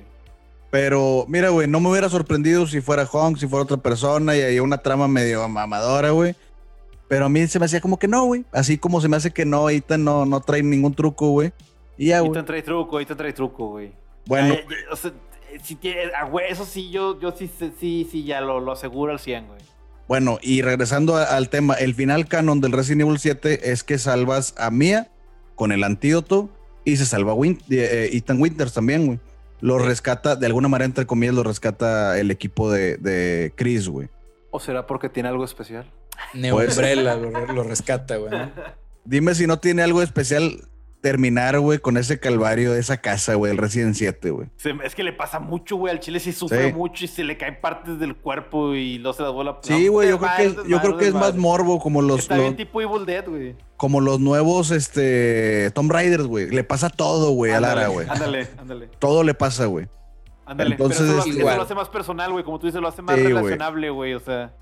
pero 0.69 1.25
mira, 1.27 1.49
güey, 1.49 1.67
no 1.67 1.79
me 1.79 1.89
hubiera 1.89 2.09
sorprendido 2.09 2.65
si 2.67 2.81
fuera 2.81 3.05
Hong, 3.05 3.37
si 3.37 3.47
fuera 3.47 3.63
otra 3.63 3.77
persona 3.77 4.35
y 4.35 4.41
hay 4.41 4.59
una 4.59 4.77
trama 4.79 5.07
medio 5.07 5.47
mamadora, 5.47 6.09
güey. 6.11 6.35
Pero 7.07 7.25
a 7.25 7.29
mí 7.29 7.45
se 7.47 7.59
me 7.59 7.65
hacía 7.65 7.81
como 7.81 7.99
que 7.99 8.07
no, 8.07 8.25
güey. 8.25 8.45
Así 8.51 8.77
como 8.77 8.99
se 9.01 9.07
me 9.07 9.17
hace 9.17 9.31
que 9.31 9.45
no, 9.45 9.69
Ethan 9.69 10.03
no, 10.03 10.25
no 10.25 10.41
trae 10.41 10.63
ningún 10.63 10.93
truco, 10.93 11.29
güey. 11.29 11.51
Y 11.97 12.07
ya, 12.07 12.21
güey. 12.21 12.31
te 12.33 12.43
trae 12.43 12.61
truco, 12.61 13.05
te 13.05 13.15
trae 13.15 13.33
truco, 13.33 13.67
güey. 13.69 13.91
Bueno, 14.25 14.55
Ya, 14.55 14.61
ya, 14.61 14.67
o 14.91 14.95
sea, 14.95 15.11
eh, 15.51 15.59
si 15.61 15.75
tiene- 15.75 16.09
güey, 16.31 16.51
eso 16.51 16.65
sí, 16.65 16.89
yo, 16.89 17.19
yo 17.19 17.31
sí, 17.31 17.49
sí, 17.59 17.71
sí, 17.79 18.07
sí, 18.09 18.23
ya 18.23 18.41
lo, 18.41 18.59
lo 18.59 18.71
aseguro 18.71 19.11
al 19.11 19.19
100, 19.19 19.47
güey. 19.47 19.59
bueno, 20.07 20.39
y 20.41 20.61
regresando 20.61 21.15
a- 21.17 21.23
al 21.23 21.49
tema, 21.49 21.75
el 21.75 21.93
final 21.93 22.27
canon 22.27 22.61
del 22.61 22.71
Resident 22.71 23.01
Evil 23.01 23.19
7 23.19 23.71
es 23.71 23.83
que 23.83 23.97
salvas 23.97 24.55
a 24.57 24.71
Mia 24.71 25.11
con 25.55 25.71
el 25.71 25.83
antídoto 25.83 26.49
y 26.85 26.95
se 26.97 27.05
salva 27.05 27.33
Win- 27.33 27.61
eh, 27.69 28.09
Ethan 28.13 28.41
Winters 28.41 28.73
también, 28.73 29.05
güey. 29.05 29.19
Lo 29.61 29.77
rescata, 29.79 30.35
de 30.35 30.45
alguna 30.47 30.67
manera, 30.67 30.85
entre 30.85 31.05
comillas, 31.05 31.35
lo 31.35 31.43
rescata 31.43 32.19
el 32.19 32.31
equipo 32.31 32.69
de, 32.71 32.97
de 32.97 33.53
Chris, 33.55 33.87
güey. 33.87 34.09
¿O 34.51 34.59
será 34.59 34.85
porque 34.87 35.07
tiene 35.09 35.29
algo 35.29 35.45
especial? 35.45 35.85
Neo 36.33 36.55
Pues- 36.55 36.69
Umbrella 36.77 37.15
lo, 37.15 37.29
lo 37.53 37.63
rescata, 37.63 38.17
güey. 38.17 38.31
¿no? 38.31 38.51
Dime 39.05 39.35
si 39.35 39.47
no 39.47 39.59
tiene 39.59 39.81
algo 39.83 40.01
especial 40.01 40.61
terminar, 41.01 41.59
güey, 41.59 41.79
con 41.79 41.97
ese 41.97 42.17
calvario 42.17 42.71
de 42.71 42.79
esa 42.79 42.95
casa, 43.01 43.33
güey, 43.33 43.51
el 43.51 43.57
Resident 43.57 43.93
7, 43.93 44.29
güey. 44.31 44.47
Se- 44.55 44.73
es 44.85 44.95
que 44.95 45.03
le 45.03 45.11
pasa 45.11 45.41
mucho, 45.41 45.75
güey. 45.75 45.91
Al 45.91 45.99
chile 45.99 46.21
sí 46.21 46.31
sufre 46.31 46.67
Sí. 46.69 46.73
mucho 46.73 47.03
y 47.03 47.07
se 47.09 47.25
le 47.25 47.35
caen 47.37 47.59
partes 47.59 47.99
del 47.99 48.15
cuerpo 48.15 48.73
y 48.73 48.99
no 48.99 49.11
se 49.11 49.21
las 49.23 49.33
vuela. 49.33 49.57
Sí, 49.63 49.87
no, 49.87 49.91
güey, 49.91 50.07
yo 50.09 50.17
creo 50.17 50.31
que, 50.37 50.45
es- 50.45 50.55
yo 50.55 50.61
desmadre, 50.63 50.81
creo 50.87 50.97
que 50.97 51.07
es 51.07 51.13
más 51.13 51.35
morbo 51.35 51.79
como 51.79 52.01
los, 52.01 52.19
Está 52.21 52.35
los- 52.37 52.45
bien 52.45 52.55
tipo 52.55 52.79
Evil 52.81 53.05
Dead, 53.05 53.27
güey. 53.27 53.55
como 53.75 53.99
los 53.99 54.21
nuevos 54.21 54.71
este 54.71 55.71
Tomb 55.71 55.91
Raiders, 55.91 56.23
güey. 56.25 56.49
Le 56.49 56.63
pasa 56.63 56.89
todo, 56.89 57.31
güey, 57.31 57.51
a 57.51 57.59
Lara, 57.59 57.81
Ándale, 57.87 57.93
güey. 57.93 58.07
Ándale, 58.09 58.47
ándale. 58.57 58.87
Todo 58.99 59.23
le 59.23 59.33
pasa, 59.33 59.65
güey. 59.65 59.87
Ándale. 60.45 60.71
Entonces, 60.71 60.99
Pero 60.99 61.09
eso, 61.09 61.15
lo 61.17 61.21
hace, 61.21 61.29
igual. 61.31 61.47
eso 61.47 61.57
lo 61.57 61.63
hace 61.63 61.75
más 61.75 61.89
personal, 61.89 62.31
güey. 62.31 62.45
Como 62.45 62.59
tú 62.59 62.67
dices, 62.67 62.81
lo 62.81 62.87
hace 62.87 63.01
más 63.01 63.15
Sí, 63.17 63.23
relacionable, 63.23 63.89
güey. 63.89 64.13
O 64.13 64.19
sea. 64.21 64.53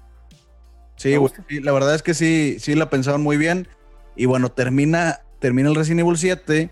Sí, 1.01 1.15
güey. 1.15 1.31
la 1.61 1.71
verdad 1.71 1.95
es 1.95 2.03
que 2.03 2.13
sí, 2.13 2.57
sí 2.59 2.75
la 2.75 2.89
pensaron 2.89 3.21
muy 3.21 3.37
bien. 3.37 3.67
Y 4.15 4.25
bueno, 4.25 4.49
termina, 4.49 5.21
termina 5.39 5.69
el 5.69 5.75
Resident 5.75 6.01
Evil 6.01 6.17
7. 6.17 6.69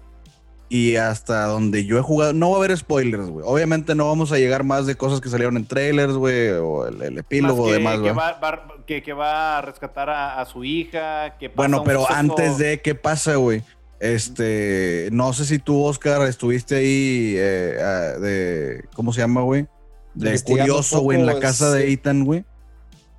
Y 0.72 0.98
hasta 0.98 1.46
donde 1.46 1.84
yo 1.86 1.98
he 1.98 2.02
jugado, 2.04 2.32
no 2.34 2.52
va 2.52 2.58
a 2.58 2.60
haber 2.60 2.78
spoilers, 2.78 3.28
güey. 3.28 3.44
Obviamente 3.48 3.96
no 3.96 4.06
vamos 4.06 4.32
a 4.32 4.38
llegar 4.38 4.64
más 4.64 4.86
de 4.86 4.94
cosas 4.94 5.20
que 5.20 5.28
salieron 5.28 5.58
en 5.58 5.66
trailers, 5.66 6.14
güey, 6.14 6.50
o 6.50 6.86
el, 6.86 7.02
el 7.02 7.18
epílogo 7.18 7.64
más 7.64 7.68
que, 7.72 7.74
demás, 7.74 7.94
que, 7.96 8.00
güey. 8.02 8.14
va, 8.14 8.32
va- 8.40 8.74
que, 8.86 9.02
que 9.02 9.14
va 9.14 9.58
a 9.58 9.62
rescatar 9.62 10.12
a, 10.12 10.40
a 10.40 10.46
su 10.46 10.64
hija. 10.64 11.38
Que 11.40 11.50
pasa 11.50 11.56
Bueno, 11.58 11.84
pero 11.84 12.02
suceso- 12.02 12.14
antes 12.20 12.58
de 12.60 12.82
qué 12.82 12.94
pasa, 12.94 13.36
güey. 13.38 13.64
Este, 14.00 15.10
no 15.12 15.34
sé 15.34 15.46
si 15.46 15.58
tú, 15.60 15.84
Oscar, 15.84 16.22
estuviste 16.28 16.76
ahí 16.76 17.34
eh, 17.38 17.78
ah, 17.82 18.20
de, 18.20 18.86
¿cómo 18.94 19.12
se 19.12 19.22
llama, 19.22 19.42
güey? 19.42 19.66
De 20.14 20.40
curioso, 20.44 21.00
güey, 21.02 21.20
en 21.20 21.26
la 21.26 21.40
casa 21.40 21.72
de 21.72 21.88
sí. 21.88 21.94
Ethan, 21.94 22.26
güey. 22.26 22.46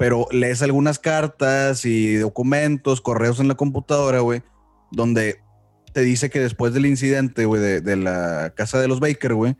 Pero 0.01 0.27
lees 0.31 0.63
algunas 0.63 0.99
cartas 0.99 1.85
y 1.85 2.15
documentos, 2.15 3.03
correos 3.03 3.39
en 3.39 3.49
la 3.49 3.55
computadora, 3.55 4.21
güey, 4.21 4.41
donde 4.91 5.41
te 5.93 6.01
dice 6.01 6.31
que 6.31 6.41
después 6.41 6.73
del 6.73 6.87
incidente, 6.87 7.45
güey, 7.45 7.61
de, 7.83 7.97
la 7.97 8.55
casa 8.57 8.81
de 8.81 8.89
los 8.89 8.99
Baker, 8.99 9.35
güey, 9.35 9.59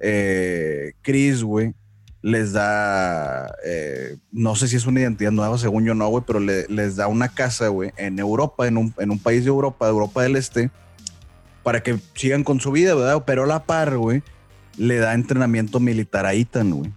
eh, 0.00 0.92
Chris, 1.00 1.42
güey, 1.42 1.72
les 2.20 2.52
da, 2.52 3.54
eh, 3.64 4.18
no 4.32 4.54
sé 4.54 4.68
si 4.68 4.76
es 4.76 4.84
una 4.84 5.00
identidad 5.00 5.32
nueva, 5.32 5.56
según 5.56 5.86
yo 5.86 5.94
no, 5.94 6.08
güey, 6.08 6.22
pero 6.26 6.40
le- 6.40 6.68
les 6.68 6.96
da 6.96 7.08
una 7.08 7.30
casa, 7.30 7.68
güey, 7.68 7.90
en 7.96 8.18
Europa, 8.18 8.68
en 8.68 8.76
un, 8.76 8.94
en 8.98 9.10
un 9.10 9.18
país 9.18 9.44
de 9.44 9.48
Europa, 9.48 9.86
de 9.86 9.92
Europa 9.92 10.24
del 10.24 10.36
Este, 10.36 10.70
para 11.62 11.82
que 11.82 11.98
sigan 12.12 12.44
con 12.44 12.60
su 12.60 12.70
vida, 12.70 12.94
¿verdad? 12.94 13.24
Pero 13.26 13.44
a 13.44 13.46
la 13.46 13.64
par, 13.64 13.96
güey, 13.96 14.22
le 14.76 14.98
da 14.98 15.14
entrenamiento 15.14 15.80
militar 15.80 16.26
a 16.26 16.34
Ethan, 16.34 16.70
güey. 16.70 16.92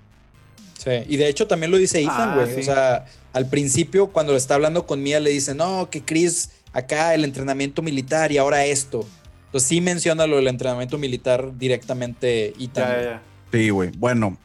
Sí, 0.90 1.04
y 1.14 1.18
de 1.18 1.28
hecho 1.28 1.48
también 1.48 1.72
lo 1.72 1.78
dice 1.78 2.00
Ethan, 2.02 2.30
Ah, 2.32 2.36
güey. 2.36 2.54
sí. 2.56 2.62
O 2.62 2.64
sea, 2.64 3.06
al 3.34 3.50
principio, 3.50 4.08
cuando 4.08 4.32
le 4.32 4.38
está 4.38 4.56
hablando 4.56 4.86
con 4.86 5.04
Mia, 5.04 5.20
le 5.20 5.30
dice, 5.32 5.54
no, 5.54 5.90
que 5.90 6.02
Chris, 6.04 6.52
acá 6.72 7.14
el 7.14 7.26
entrenamiento 7.26 7.82
militar 7.82 8.32
y 8.32 8.38
ahora 8.38 8.66
esto. 8.66 9.06
Entonces 9.48 9.68
sí 9.70 9.82
menciona 9.82 10.28
lo 10.28 10.38
del 10.38 10.48
entrenamiento 10.48 10.98
militar 10.98 11.58
directamente 11.58 12.50
Ethan. 12.60 12.70
Ya, 12.76 12.88
ya, 12.88 12.94
güey. 12.96 13.06
ya. 13.06 13.22
Sí, 13.52 13.70
güey. 13.70 13.92
Bueno, 13.98 14.38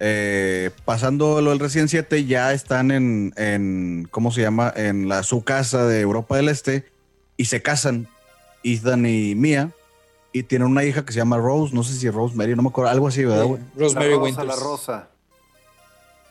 eh, 0.00 0.70
pasando 0.84 1.40
lo 1.40 1.50
del 1.50 1.60
Resident 1.60 1.88
7, 1.90 2.24
ya 2.26 2.52
están 2.52 2.90
en, 2.90 3.32
en, 3.36 4.08
¿cómo 4.10 4.30
se 4.32 4.42
llama? 4.42 4.72
En 4.76 5.08
la, 5.08 5.22
su 5.22 5.44
casa 5.44 5.86
de 5.86 6.00
Europa 6.00 6.36
del 6.36 6.48
Este 6.48 6.84
y 7.36 7.46
se 7.46 7.62
casan, 7.62 8.06
Ethan 8.62 9.06
y 9.06 9.34
Mia, 9.34 9.70
y 10.32 10.42
tienen 10.42 10.68
una 10.68 10.84
hija 10.84 11.04
que 11.04 11.12
se 11.12 11.18
llama 11.18 11.36
Rose, 11.38 11.74
no 11.74 11.82
sé 11.84 11.94
si 11.94 12.10
Rosemary, 12.10 12.54
no 12.56 12.62
me 12.62 12.68
acuerdo, 12.68 12.90
algo 12.90 13.08
así, 13.08 13.24
¿verdad, 13.24 13.44
güey? 13.44 13.60
Rosemary 13.76 14.10
la 14.10 14.16
rosa, 14.16 14.24
Winters. 14.24 14.46
la 14.48 14.56
rosa. 14.56 15.08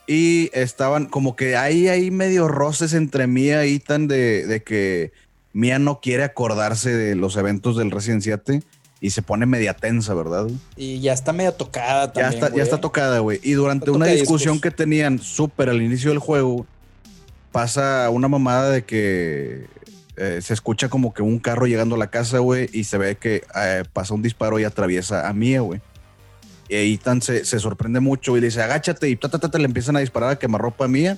Y 0.07 0.49
estaban 0.53 1.05
como 1.05 1.35
que 1.35 1.55
hay 1.55 1.87
ahí 1.87 2.11
medio 2.11 2.47
roces 2.47 2.93
entre 2.93 3.27
Mia 3.27 3.65
y 3.65 3.75
Ethan 3.75 4.07
de, 4.07 4.45
de 4.45 4.61
que 4.63 5.11
Mia 5.53 5.79
no 5.79 6.01
quiere 6.01 6.23
acordarse 6.23 6.93
de 6.95 7.15
los 7.15 7.37
eventos 7.37 7.77
del 7.77 7.91
Resident 7.91 8.23
7 8.23 8.63
y 8.99 9.09
se 9.09 9.21
pone 9.21 9.45
media 9.45 9.73
tensa, 9.73 10.13
¿verdad? 10.13 10.47
Y 10.77 10.99
ya 11.01 11.13
está 11.13 11.33
media 11.33 11.51
tocada 11.55 12.07
Ya 12.07 12.13
también. 12.13 12.33
está, 12.43 12.55
ya 12.55 12.63
está 12.63 12.79
tocada, 12.79 13.19
güey. 13.19 13.39
Y 13.43 13.51
durante 13.53 13.91
una 13.91 14.05
discusión 14.07 14.61
que 14.61 14.71
tenían 14.71 15.19
súper 15.19 15.69
al 15.69 15.81
inicio 15.81 16.09
del 16.09 16.19
juego, 16.19 16.65
pasa 17.51 18.09
una 18.09 18.27
mamada 18.27 18.71
de 18.71 18.83
que 18.83 19.67
eh, 20.15 20.39
se 20.41 20.53
escucha 20.53 20.89
como 20.89 21.13
que 21.13 21.21
un 21.21 21.39
carro 21.39 21.65
llegando 21.65 21.95
a 21.95 21.97
la 21.97 22.07
casa, 22.07 22.39
güey, 22.39 22.69
y 22.71 22.85
se 22.85 22.97
ve 22.97 23.15
que 23.17 23.43
eh, 23.55 23.83
pasa 23.91 24.13
un 24.13 24.21
disparo 24.21 24.59
y 24.59 24.63
atraviesa 24.63 25.27
a 25.27 25.33
Mia, 25.33 25.61
güey. 25.61 25.81
Y 26.69 26.93
Ethan 26.93 27.21
se, 27.21 27.45
se 27.45 27.59
sorprende 27.59 27.99
mucho 27.99 28.37
y 28.37 28.41
le 28.41 28.47
dice, 28.47 28.61
agáchate, 28.61 29.09
y 29.09 29.15
ta, 29.15 29.29
ta, 29.29 29.37
ta, 29.39 29.49
ta, 29.51 29.57
le 29.57 29.65
empiezan 29.65 29.95
a 29.95 29.99
disparar 29.99 30.29
a 30.31 30.39
quemarropa 30.39 30.85
a 30.85 30.87
Mia, 30.87 31.17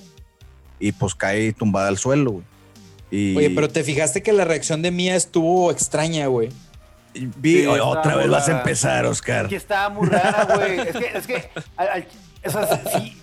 y 0.78 0.92
pues 0.92 1.14
cae 1.14 1.52
tumbada 1.52 1.88
al 1.88 1.98
suelo, 1.98 2.32
güey. 2.32 2.44
Y 3.10 3.36
Oye, 3.36 3.50
pero 3.50 3.68
te 3.68 3.84
fijaste 3.84 4.22
que 4.22 4.32
la 4.32 4.44
reacción 4.44 4.82
de 4.82 4.90
Mia 4.90 5.14
estuvo 5.14 5.70
extraña, 5.70 6.26
güey. 6.26 6.48
vi- 7.14 7.60
Sí, 7.60 7.66
otra 7.66 8.16
vez 8.16 8.28
vas 8.28 8.48
a 8.48 8.58
empezar, 8.58 9.06
Oscar. 9.06 9.48
Que 9.48 9.56
estaba 9.56 9.88
muy 9.88 10.08
rara, 10.08 10.56
güey. 10.56 10.80
Es 10.80 10.96
que, 10.96 11.10
es 11.18 11.26
que, 11.26 11.50
al- 11.76 11.88
al- 11.88 12.06
o 12.44 12.50
sea, 12.50 12.82
sí, 12.98 13.16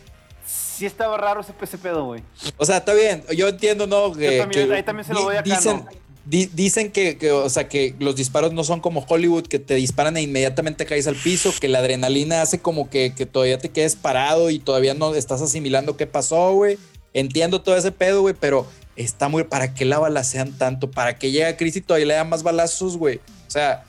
sí 0.45 0.85
estaba 0.85 1.17
raro 1.17 1.41
ese, 1.41 1.53
ese 1.61 1.77
pedo, 1.77 2.05
güey. 2.05 2.23
O 2.57 2.65
sea, 2.65 2.77
está 2.77 2.93
bien. 2.93 3.23
Yo 3.35 3.49
entiendo, 3.49 3.85
¿no? 3.85 4.13
Que, 4.13 4.39
también- 4.39 4.69
que 4.69 4.73
ahí 4.75 4.83
también 4.83 5.05
se 5.05 5.13
lo 5.13 5.21
doy 5.23 5.35
acá, 5.35 5.43
Dicen, 5.55 5.77
¿no? 5.85 6.02
Di- 6.25 6.49
dicen 6.53 6.91
que, 6.91 7.17
que, 7.17 7.31
o 7.31 7.49
sea, 7.49 7.67
que 7.67 7.95
los 7.99 8.15
disparos 8.15 8.53
no 8.53 8.63
son 8.63 8.79
como 8.79 9.05
Hollywood, 9.07 9.47
que 9.47 9.59
te 9.59 9.75
disparan 9.75 10.17
e 10.17 10.21
inmediatamente 10.21 10.85
caes 10.85 11.07
al 11.07 11.15
piso, 11.15 11.53
que 11.59 11.67
la 11.67 11.79
adrenalina 11.79 12.41
hace 12.41 12.59
como 12.59 12.89
que, 12.89 13.13
que 13.15 13.25
todavía 13.25 13.57
te 13.57 13.69
quedes 13.69 13.95
parado 13.95 14.49
y 14.49 14.59
todavía 14.59 14.93
no 14.93 15.13
estás 15.15 15.41
asimilando 15.41 15.97
qué 15.97 16.07
pasó, 16.07 16.53
güey. 16.53 16.77
Entiendo 17.13 17.61
todo 17.61 17.77
ese 17.77 17.91
pedo, 17.91 18.21
güey, 18.21 18.35
pero 18.39 18.65
está 18.95 19.27
muy... 19.29 19.43
¿Para 19.43 19.73
qué 19.73 19.85
la 19.85 19.99
balacean 19.99 20.57
tanto? 20.57 20.89
¿Para 20.89 21.17
que 21.17 21.31
llegue 21.31 21.45
a 21.45 21.57
Chris 21.57 21.75
y 21.75 21.81
todavía 21.81 22.07
le 22.07 22.13
dan 22.15 22.29
más 22.29 22.41
balazos, 22.43 22.97
güey? 22.97 23.17
O 23.47 23.51
sea, 23.51 23.83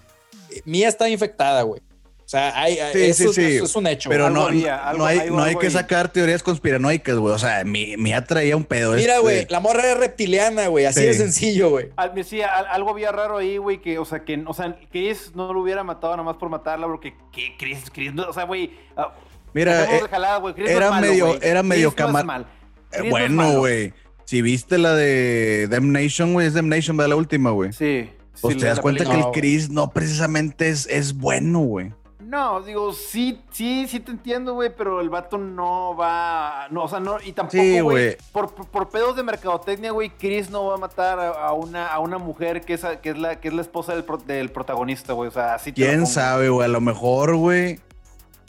Mía 0.65 0.89
está 0.89 1.09
infectada, 1.09 1.63
güey. 1.63 1.81
O 2.25 2.29
sea, 2.29 2.59
hay, 2.59 2.79
Sí, 2.95 3.03
eso, 3.03 3.33
sí, 3.35 3.35
sí. 3.35 3.57
eso 3.57 3.65
es 3.67 3.77
un 3.77 3.87
hecho. 3.87 4.09
Pero 4.09 4.25
güey. 4.25 4.35
no, 4.35 4.47
había, 4.47 4.77
no, 4.77 4.83
algo- 4.83 4.99
no 4.99 5.05
hay, 5.07 5.19
algo- 5.19 5.37
no 5.37 5.43
hay 5.45 5.57
que 5.57 5.71
sacar 5.71 6.09
teorías 6.09 6.43
conspiranoicas, 6.43 7.17
güey. 7.17 7.35
O 7.35 7.39
sea, 7.39 7.65
mi, 7.65 7.97
Mia 7.99 8.25
traía 8.25 8.57
un 8.57 8.65
pedo. 8.65 8.93
Mira, 8.95 9.13
este- 9.17 9.21
güey, 9.23 9.47
la 9.51 9.61
morra 9.61 9.93
es 9.93 9.99
reptiliana, 9.99 10.69
güey. 10.69 10.87
Así 10.87 11.01
Sí. 11.01 11.07
de 11.07 11.15
sencillo, 11.15 11.69
güey. 11.71 11.91
Al- 11.97 12.11
me 12.11 12.17
decía, 12.23 12.47
al- 12.57 12.67
algo 12.69 12.91
había 12.91 13.13
raro 13.13 13.37
ahí, 13.37 13.59
güey, 13.59 13.81
que, 13.81 13.99
o 13.99 14.05
sea, 14.07 14.25
que, 14.25 14.43
o 14.47 14.55
sea, 14.55 14.75
Chris 14.91 15.33
no 15.35 15.53
lo 15.53 15.61
hubiera 15.61 15.85
matado 15.85 16.15
nada 16.15 16.23
más 16.25 16.37
por 16.37 16.49
matarla, 16.49 16.87
porque 16.87 17.15
que 17.31 17.55
Chris, 17.59 17.91
Chris, 17.93 18.15
no, 18.15 18.25
o 18.29 18.33
sea, 18.33 18.45
güey, 18.45 18.71
ah, 18.97 19.13
Mira, 19.53 19.85
eh, 19.95 20.03
de 20.03 20.09
jalada, 20.09 20.39
güey, 20.39 20.55
Chris 20.55 20.71
no 20.71 20.77
era 20.79 20.91
malo, 20.91 21.07
medio- 21.07 21.27
güey. 21.27 21.39
era 21.43 21.63
medio 21.63 21.91
Chris 21.93 22.01
no 22.01 22.07
es 22.07 22.25
camar- 22.25 22.25
mal. 22.25 22.47
eh, 22.93 23.11
bueno, 23.11 23.59
güey. 23.59 23.93
Si 24.25 24.41
viste 24.41 24.79
la 24.79 24.95
de 24.95 25.69
Damnation, 25.69 26.33
güey, 26.33 26.47
es 26.47 26.55
Damnation, 26.55 26.97
¿verdad? 26.97 27.11
La 27.11 27.17
última, 27.17 27.51
güey. 27.51 27.73
Sí. 27.75 28.09
Pues 28.41 28.55
sí, 28.55 28.61
te 28.61 28.67
das 28.67 28.81
cuenta 28.81 29.05
que 29.05 29.13
el 29.13 29.25
Chris 29.33 29.69
no 29.71 29.91
precisamente 29.91 30.69
es, 30.71 30.87
es 30.87 31.15
bueno, 31.15 31.61
güey. 31.61 31.93
No, 32.35 32.61
digo, 32.63 32.93
sí, 32.93 33.41
sí, 33.53 33.87
sí 33.89 34.01
te 34.01 34.11
entiendo, 34.11 34.55
güey, 34.55 34.69
pero 34.77 35.01
el 35.01 35.09
vato 35.09 35.39
no 35.39 35.95
va. 35.97 36.67
No, 36.71 36.83
o 36.83 36.89
sea, 36.89 36.99
no, 36.99 37.19
y 37.25 37.31
tampoco, 37.33 37.57
Sí, 37.63 37.79
güey. 37.79 38.17
por, 38.33 38.53
por, 38.53 38.89
pedos 38.89 39.15
de 39.15 39.23
mercadotecnia, 39.23 39.93
güey, 39.93 40.11
Chris 40.11 40.51
no 40.51 40.67
va 40.67 40.75
a 40.75 40.79
matar 40.79 41.21
a, 41.21 41.29
a 41.31 41.53
una, 41.53 41.87
a 41.87 42.01
una 42.01 42.19
mujer 42.19 42.63
que 42.63 42.75
es, 42.75 42.85
que 43.03 43.11
es, 43.11 43.19
la, 43.19 43.41
que 43.41 43.47
es 43.49 43.55
la 43.55 43.63
esposa 43.63 43.95
del, 43.95 44.03
pro- 44.03 44.19
del 44.19 44.51
protagonista, 44.51 45.13
güey. 45.13 45.29
O 45.29 45.33
sea, 45.33 45.55
así 45.55 45.73
¿Quién 45.73 46.07
sabe, 46.09 46.49
güey? 46.49 46.65
A 46.65 46.69
lo 46.69 46.81
mejor, 46.81 47.37
güey. 47.37 47.79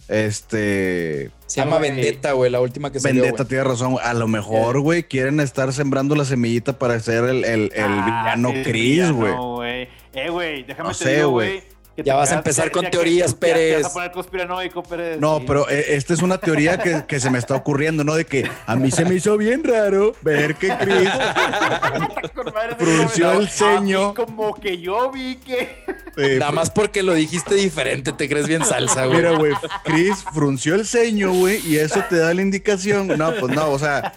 Este. 0.08 1.32
Se 1.46 1.62
llama 1.62 1.76
Ah, 1.76 1.80
güey. 1.80 1.92
Vendetta, 1.92 2.32
güey, 2.34 2.52
la 2.52 2.62
última 2.62 2.92
que 2.92 3.00
salió, 3.00 3.22
Vendetta 3.22 3.44
güey. 3.44 3.50
tiene 3.50 3.64
razón. 3.66 3.92
güey. 3.94 4.06
A 4.06 4.14
lo 4.14 4.28
mejor, 4.28 4.80
güey, 4.80 5.04
quieren 5.04 5.40
estar 5.40 5.72
sembrando 5.74 6.16
la 6.16 6.26
semillita 6.26 6.78
para 6.80 7.00
ser 7.00 7.24
el, 7.26 7.44
el, 7.46 7.72
el 7.74 7.84
Ah, 8.00 8.24
villano 8.36 8.50
sí, 8.52 8.64
Chris, 8.64 9.12
güey. 9.12 9.34
güey. 9.36 9.90
Eh, 10.14 10.30
güey, 10.30 10.64
déjame 10.64 10.90
No 10.90 10.96
te 10.96 11.04
sé, 11.04 11.16
digo, 11.18 11.30
güey. 11.30 11.64
Ya 11.98 12.04
te 12.04 12.12
vas 12.14 12.32
a 12.32 12.36
empezar 12.36 12.72
con 12.72 12.90
teorías, 12.90 13.32
ya- 13.32 13.34
ya 13.36 13.40
te 13.40 13.54
Pérez. 13.54 13.84
vas 13.84 13.92
a 13.92 13.94
poner 13.94 14.12
conspiranoico, 14.12 14.84
Pérez. 14.84 15.20
No, 15.20 15.38
Sí. 15.40 15.44
pero 15.48 15.70
eh, 15.70 15.86
esta 15.96 16.14
es 16.14 16.22
una 16.22 16.38
teoría 16.38 16.78
que, 16.78 17.04
que 17.08 17.20
se 17.20 17.30
me 17.30 17.38
está 17.38 17.56
ocurriendo, 17.56 18.04
¿no? 18.04 18.16
De 18.16 18.26
que 18.26 18.50
a 18.66 18.76
mí 18.76 18.92
se 18.92 19.06
me 19.06 19.16
hizo 19.16 19.38
bien 19.38 19.64
raro 19.64 20.14
ver 20.22 20.56
que 20.56 20.70
Chris 20.78 21.10
frunció 22.78 23.32
el 23.40 23.50
ceño. 23.50 24.14
Como 24.14 24.54
que 24.56 24.78
yo 24.80 25.12
vi 25.12 25.36
que. 25.38 25.84
eh, 26.18 26.38
Nada 26.40 26.52
más 26.52 26.70
porque 26.70 27.04
lo 27.04 27.14
dijiste 27.14 27.56
diferente, 27.56 28.12
te 28.12 28.28
crees 28.30 28.48
bien 28.48 28.64
salsa, 28.66 29.06
güey. 29.06 29.18
Mira, 29.18 29.32
güey, 29.38 29.54
Chris 29.84 30.24
frunció 30.34 30.76
el 30.76 30.86
ceño, 30.86 31.32
güey, 31.34 31.60
y 31.66 31.78
eso 31.78 32.04
te 32.10 32.18
da 32.18 32.34
la 32.34 32.42
indicación. 32.42 33.08
No, 33.18 33.34
pues 33.40 33.56
no, 33.56 33.70
o 33.72 33.80
sea, 33.80 34.14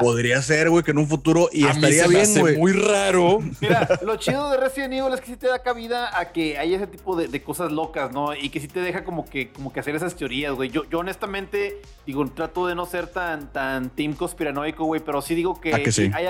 podría 0.00 0.40
ser, 0.42 0.70
güey, 0.70 0.82
que 0.84 0.92
en 0.92 0.98
un 0.98 1.08
futuro 1.08 1.48
y 1.52 1.64
A 1.64 1.74
mí 1.74 1.86
estaría 1.86 2.02
se 2.04 2.08
bien, 2.08 2.40
güey. 2.40 2.56
muy 2.56 2.72
raro. 2.72 3.40
Mira, 3.60 3.88
lo 4.02 4.16
chido 4.16 4.50
de 4.50 4.56
Resident 4.58 4.92
Evil 4.94 5.12
es 5.14 5.20
que 5.20 5.26
sí 5.26 5.36
te 5.36 5.48
da 5.48 5.60
cabida 5.60 6.16
a 6.18 6.32
que 6.32 6.58
hay 6.58 6.74
ese 6.84 6.92
tipo 6.96 7.16
de, 7.16 7.28
de 7.28 7.42
cosas 7.42 7.72
locas, 7.72 8.12
¿no? 8.12 8.34
Y 8.34 8.48
que 8.50 8.60
sí 8.60 8.68
te 8.68 8.80
deja 8.80 9.04
como 9.04 9.24
que, 9.24 9.50
como 9.50 9.72
que 9.72 9.80
hacer 9.80 9.94
esas 9.96 10.14
teorías, 10.16 10.52
güey. 10.54 10.70
Yo, 10.70 10.84
yo 10.88 11.00
honestamente, 11.00 11.80
digo, 12.06 12.24
trato 12.28 12.66
de 12.66 12.74
no 12.74 12.86
ser 12.86 13.06
tan, 13.08 13.52
tan 13.52 13.90
team 13.90 14.14
conspiranoico, 14.14 14.84
güey, 14.84 15.00
pero 15.04 15.20
sí 15.22 15.34
digo 15.34 15.60
que, 15.60 15.74
Ah, 15.74 15.78
que 15.82 15.92
sí. 15.92 16.10
hay 16.14 16.26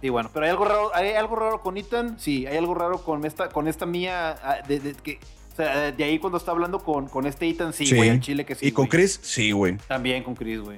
Sí, 0.00 0.10
bueno, 0.10 0.28
pero 0.34 0.44
hay 0.44 0.50
algo 0.50 0.64
raro, 0.66 0.90
hay 0.94 1.12
algo 1.12 1.34
raro 1.36 1.60
con 1.62 1.78
Ethan, 1.78 2.18
sí, 2.20 2.46
hay 2.46 2.58
algo 2.58 2.74
raro 2.74 2.98
con 3.02 3.24
esta, 3.24 3.48
con 3.48 3.66
esta 3.68 3.86
mía, 3.86 4.36
ah, 4.42 4.58
de, 4.68 4.78
de- 4.78 4.92
que, 4.94 5.18
o 5.52 5.56
sea, 5.56 5.92
de 5.92 6.04
ahí 6.04 6.18
cuando 6.18 6.36
está 6.36 6.50
hablando 6.50 6.80
con, 6.80 7.08
con 7.08 7.24
este 7.26 7.48
Ethan, 7.48 7.72
sí, 7.72 7.86
Sí. 7.86 7.96
güey, 7.96 8.10
en 8.10 8.20
Chile 8.20 8.44
que 8.44 8.54
sí. 8.54 8.66
y 8.66 8.72
con. 8.72 8.86
Chris, 8.86 9.18
sí, 9.22 9.52
güey. 9.52 9.78
También 9.88 10.22
con 10.22 10.34
Chris, 10.34 10.60
güey. 10.60 10.76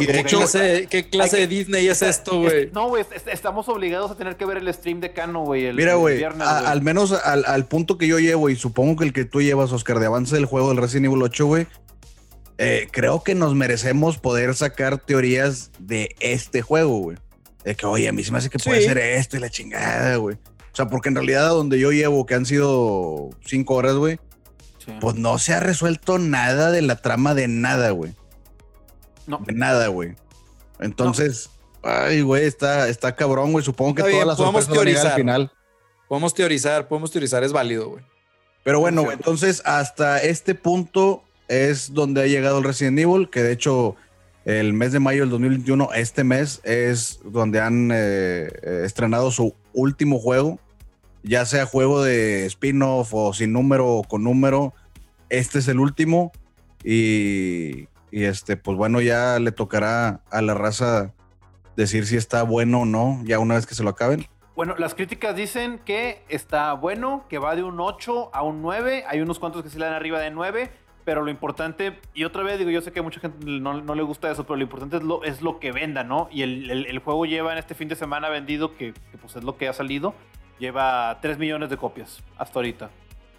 Y 0.00 0.06
de 0.06 0.18
hecho- 0.20 0.38
¿Qué 0.40 0.44
clase, 0.44 0.86
qué 0.90 1.08
clase 1.08 1.36
de 1.36 1.46
Disney 1.46 1.86
es 1.86 2.02
esto, 2.02 2.40
güey? 2.40 2.64
es- 2.64 2.72
no, 2.72 2.88
güey, 2.88 3.02
est- 3.14 3.28
estamos 3.28 3.68
obligados 3.68 4.10
a 4.10 4.16
tener 4.16 4.36
que 4.36 4.44
ver 4.44 4.56
el 4.56 4.72
stream 4.74 5.00
de 5.00 5.12
Cano, 5.12 5.44
güey. 5.44 5.66
el- 5.66 5.76
Mira, 5.76 5.94
güey, 5.94 6.16
viernes, 6.18 6.46
a- 6.46 6.60
güey. 6.60 6.72
al 6.72 6.82
menos 6.82 7.12
al, 7.12 7.44
al 7.46 7.66
punto 7.66 7.96
que 7.96 8.08
yo 8.08 8.18
llevo, 8.18 8.50
y 8.50 8.56
supongo 8.56 8.96
que 8.96 9.04
el 9.04 9.12
que 9.12 9.24
tú 9.24 9.40
llevas, 9.42 9.70
Oscar, 9.72 10.00
de 10.00 10.06
avance 10.06 10.34
del 10.34 10.46
juego 10.46 10.70
del 10.70 10.78
Resident 10.78 11.06
Evil 11.06 11.22
8, 11.22 11.46
güey, 11.46 11.66
eh, 12.58 12.88
creo 12.90 13.22
que 13.22 13.34
nos 13.34 13.54
merecemos 13.54 14.18
poder 14.18 14.54
sacar 14.54 14.98
teorías 14.98 15.70
de 15.78 16.16
este 16.20 16.62
juego, 16.62 16.98
güey. 16.98 17.18
De 17.64 17.74
que, 17.76 17.86
oye, 17.86 18.08
a 18.08 18.12
mí 18.12 18.24
se 18.24 18.32
me 18.32 18.38
hace 18.38 18.48
que 18.50 18.58
puede 18.58 18.80
Sí. 18.80 18.86
ser 18.88 18.98
esto 18.98 19.36
y 19.36 19.40
la 19.40 19.50
chingada, 19.50 20.16
güey. 20.16 20.36
O 20.36 20.76
sea, 20.76 20.88
porque 20.88 21.08
en 21.10 21.14
realidad 21.16 21.46
a 21.46 21.50
donde 21.50 21.78
yo 21.78 21.90
llevo, 21.92 22.26
que 22.26 22.34
han 22.34 22.44
sido 22.46 23.30
cinco 23.44 23.74
horas, 23.74 23.94
güey, 23.94 24.18
Sí. 24.84 24.92
pues 25.00 25.16
no 25.16 25.38
se 25.38 25.52
ha 25.54 25.60
resuelto 25.60 26.18
nada 26.18 26.70
de 26.70 26.82
la 26.82 26.96
trama 27.02 27.34
de 27.34 27.46
nada, 27.48 27.90
güey. 27.90 28.12
No. 29.26 29.42
De 29.44 29.52
nada, 29.52 29.88
güey. 29.88 30.14
Entonces, 30.78 31.50
ay, 31.82 32.22
güey, 32.22 32.44
está, 32.44 32.88
está 32.88 33.14
cabrón, 33.14 33.52
güey. 33.52 33.64
Supongo 33.64 33.94
que 33.94 34.02
todas 34.02 34.26
las 34.26 34.36
podemos 34.36 34.68
llegar 34.68 34.78
al 34.78 34.84
teorizar. 34.84 35.16
final. 35.16 35.52
Podemos 36.08 36.34
teorizar, 36.34 36.88
podemos 36.88 37.10
teorizar, 37.10 37.42
es 37.42 37.52
válido, 37.52 37.90
güey. 37.90 38.04
Pero 38.62 38.80
bueno, 38.80 39.02
güey, 39.02 39.16
entonces 39.16 39.62
hasta 39.64 40.18
este 40.18 40.54
punto 40.54 41.22
es 41.48 41.94
donde 41.94 42.22
ha 42.22 42.26
llegado 42.26 42.58
el 42.58 42.64
Resident 42.64 42.98
Evil, 42.98 43.30
que 43.30 43.42
de 43.42 43.52
hecho 43.52 43.96
el 44.44 44.72
mes 44.72 44.92
de 44.92 45.00
mayo 45.00 45.22
del 45.22 45.30
2021, 45.30 45.90
este 45.94 46.22
mes, 46.22 46.60
es 46.62 47.20
donde 47.24 47.60
han 47.60 47.90
eh, 47.92 48.48
eh, 48.62 48.82
estrenado 48.84 49.32
su 49.32 49.54
último 49.72 50.20
juego, 50.20 50.60
ya 51.24 51.44
sea 51.44 51.66
juego 51.66 52.02
de 52.02 52.46
spin-off 52.46 53.12
o 53.12 53.32
sin 53.32 53.52
número 53.52 53.88
o 53.88 54.04
con 54.04 54.22
número. 54.22 54.72
Este 55.30 55.58
es 55.58 55.66
el 55.66 55.80
último 55.80 56.30
y, 56.84 57.88
y 58.16 58.24
este, 58.24 58.56
pues 58.56 58.78
bueno, 58.78 59.02
ya 59.02 59.38
le 59.38 59.52
tocará 59.52 60.22
a 60.30 60.40
la 60.40 60.54
raza 60.54 61.12
decir 61.76 62.06
si 62.06 62.16
está 62.16 62.44
bueno 62.44 62.80
o 62.80 62.84
no, 62.86 63.20
ya 63.24 63.38
una 63.38 63.56
vez 63.56 63.66
que 63.66 63.74
se 63.74 63.82
lo 63.82 63.90
acaben. 63.90 64.24
Bueno, 64.54 64.74
las 64.78 64.94
críticas 64.94 65.36
dicen 65.36 65.80
que 65.84 66.24
está 66.30 66.72
bueno, 66.72 67.26
que 67.28 67.36
va 67.36 67.54
de 67.54 67.62
un 67.62 67.78
8 67.78 68.30
a 68.32 68.42
un 68.42 68.62
9. 68.62 69.04
Hay 69.06 69.20
unos 69.20 69.38
cuantos 69.38 69.62
que 69.62 69.68
se 69.68 69.78
le 69.78 69.84
dan 69.84 69.92
arriba 69.92 70.18
de 70.18 70.30
9. 70.30 70.70
Pero 71.04 71.20
lo 71.20 71.30
importante, 71.30 72.00
y 72.14 72.24
otra 72.24 72.42
vez 72.42 72.58
digo, 72.58 72.70
yo 72.70 72.80
sé 72.80 72.90
que 72.90 73.00
a 73.00 73.02
mucha 73.02 73.20
gente 73.20 73.36
no, 73.44 73.94
le 73.94 74.02
gusta 74.02 74.30
eso, 74.30 74.44
pero 74.44 74.56
lo 74.56 74.62
importante 74.62 74.96
es 75.26 75.42
lo, 75.42 75.60
que 75.60 75.72
venda, 75.72 76.02
¿no? 76.02 76.30
Y 76.32 76.40
el 76.40 76.98
juego 77.00 77.26
lleva 77.26 77.52
en 77.52 77.58
este 77.58 77.74
fin 77.74 77.86
de 77.86 77.96
semana 77.96 78.30
vendido, 78.30 78.78
que, 78.78 78.94
que, 78.94 79.18
pues 79.18 79.36
es 79.36 79.44
lo 79.44 79.58
que 79.58 79.68
ha 79.68 79.74
salido, 79.74 80.14
lleva 80.58 81.18
3 81.20 81.36
millones 81.36 81.68
de 81.68 81.76
copias 81.76 82.24
hasta 82.38 82.58
ahorita. 82.58 82.90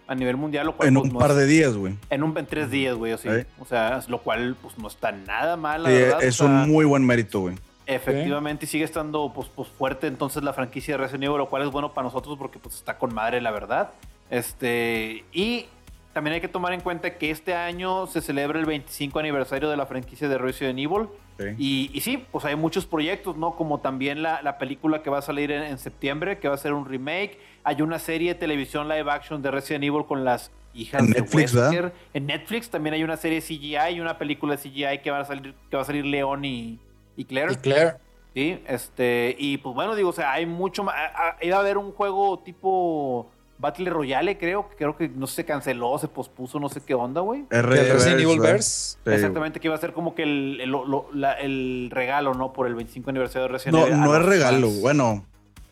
A 0.08 0.16
nivel 0.16 0.38
mundial, 0.38 0.66
lo 0.68 0.76
cual 0.78 0.88
En 0.88 0.94
pues, 0.96 1.08
un 1.08 1.14
no 1.14 1.20
par 1.20 1.32
es- 1.32 1.38
de 1.38 1.46
días, 1.48 1.76
güey. 1.76 1.94
En, 2.10 2.24
un, 2.24 2.38
en 2.38 2.46
tres 2.46 2.72
días, 2.72 2.96
güey, 2.96 3.12
así. 3.12 3.28
Sí. 3.30 3.46
O 3.60 3.66
sea, 3.66 4.00
lo 4.08 4.20
cual 4.20 4.56
pues 4.62 4.78
no 4.78 4.88
está 4.88 5.12
nada 5.12 5.58
mal, 5.58 5.84
la 5.84 5.90
Sí, 5.90 5.96
verdad. 5.96 6.24
es 6.24 6.40
o 6.42 6.46
sea, 6.48 6.54
un 6.64 6.70
muy 6.72 6.86
buen 6.86 7.06
mérito, 7.06 7.42
güey. 7.42 7.56
Efectivamente, 7.86 8.66
y 8.66 8.68
sigue 8.68 8.84
estando 8.84 9.32
pues, 9.34 9.48
pues 9.54 9.68
fuerte 9.70 10.08
entonces 10.08 10.44
la 10.44 10.54
franquicia 10.54 10.94
de 10.96 10.98
Resident 11.04 11.24
Evil, 11.26 11.38
lo 11.38 11.50
cual 11.50 11.64
es 11.64 11.72
bueno 11.72 11.94
para 11.94 12.06
nosotros 12.06 12.38
porque 12.38 12.60
pues 12.60 12.76
está 12.76 12.98
con 12.98 13.14
madre, 13.14 13.40
la 13.42 13.52
verdad. 13.52 13.92
Este, 14.30 15.24
y 15.32 15.66
también 16.14 16.36
hay 16.36 16.42
que 16.42 16.48
tomar 16.48 16.74
en 16.74 16.82
cuenta 16.82 17.18
que 17.18 17.32
este 17.32 17.54
año 17.54 18.08
se 18.08 18.22
celebra 18.22 18.60
el 18.60 18.66
25 18.66 19.20
aniversario 19.20 19.70
de 19.70 19.78
la 19.78 19.86
franquicia 19.86 20.28
de 20.28 20.38
Resident 20.38 20.80
Evil. 20.80 21.08
Sí. 21.38 21.46
Y, 21.58 21.92
y 21.94 22.02
sí, 22.02 22.26
pues 22.32 22.46
hay 22.46 22.56
muchos 22.56 22.86
proyectos, 22.86 23.38
¿no? 23.38 23.56
Como 23.56 23.80
también 23.80 24.24
la, 24.24 24.42
la 24.42 24.58
película 24.58 25.04
que 25.04 25.10
va 25.10 25.20
a 25.20 25.22
salir 25.22 25.52
en, 25.52 25.64
en 25.64 25.78
septiembre, 25.78 26.40
que 26.40 26.48
va 26.48 26.56
a 26.56 26.58
ser 26.58 26.74
un 26.74 26.86
remake. 26.86 27.40
Hay 27.64 27.82
una 27.82 28.00
serie 28.00 28.34
de 28.34 28.40
televisión 28.40 28.88
live 28.88 29.12
action 29.12 29.42
de 29.42 29.52
Resident 29.52 29.84
Evil 29.84 30.06
con 30.06 30.26
las 30.26 30.52
hijas 30.74 31.02
En 31.02 31.12
de 31.12 31.22
Netflix, 31.22 31.54
¿verdad? 31.54 31.70
Wesker. 31.70 31.94
En 32.14 32.26
Netflix 32.26 32.70
también 32.70 32.94
hay 32.94 33.04
una 33.04 33.18
serie 33.18 33.42
CGI 33.42 33.96
y 33.96 34.00
una 34.00 34.18
película 34.18 34.56
de 34.56 34.62
CGI 34.62 35.00
que 35.04 35.12
va 35.12 35.20
a 35.20 35.26
salir, 35.26 35.54
que 35.70 35.76
va 35.76 35.84
a 35.84 35.86
salir 35.86 36.06
León 36.06 36.46
y, 36.46 36.80
y 37.16 37.26
Claire. 37.26 37.54
Y 37.54 37.56
Claire. 37.58 37.94
Sí, 38.34 38.60
este, 38.68 39.36
y 39.40 39.58
pues 39.58 39.74
bueno, 39.74 39.96
digo, 39.96 40.10
o 40.10 40.14
sea, 40.14 40.32
hay 40.32 40.46
mucho 40.46 40.84
más. 40.84 40.96
Iba 41.42 41.58
a 41.58 41.60
haber 41.60 41.78
un 41.78 41.92
juego 41.92 42.40
tipo 42.40 43.32
Battle 43.60 43.90
Royale, 43.90 44.38
creo, 44.38 44.70
que 44.70 44.76
creo 44.76 44.96
que 44.96 45.10
no 45.10 45.26
sé, 45.28 45.36
se 45.38 45.46
canceló, 45.46 45.98
se 45.98 46.08
pospuso, 46.08 46.60
no 46.60 46.70
sé 46.70 46.82
qué 46.82 46.94
onda, 46.94 47.22
güey. 47.22 47.46
Resident 47.50 48.20
Evil. 48.22 48.40
Verse. 48.40 48.98
Exactamente, 49.06 49.60
que 49.60 49.68
iba 49.68 49.76
a 49.76 49.80
ser 49.80 49.94
como 49.94 50.14
que 50.14 50.24
el, 50.24 50.60
el, 50.62 50.70
lo- 50.70 51.10
la- 51.14 51.34
el 51.34 51.90
regalo, 51.92 52.34
¿no? 52.36 52.54
Por 52.54 52.68
el 52.68 52.76
25 52.76 53.10
aniversario 53.10 53.44
de 53.44 53.48
Resident 53.50 53.76
No, 53.80 53.88
Evil. 53.88 53.94
a 53.94 53.98
no 54.06 54.16
es 54.16 54.26
regalo, 54.26 54.68
fans. 54.68 54.82
bueno. 54.82 55.26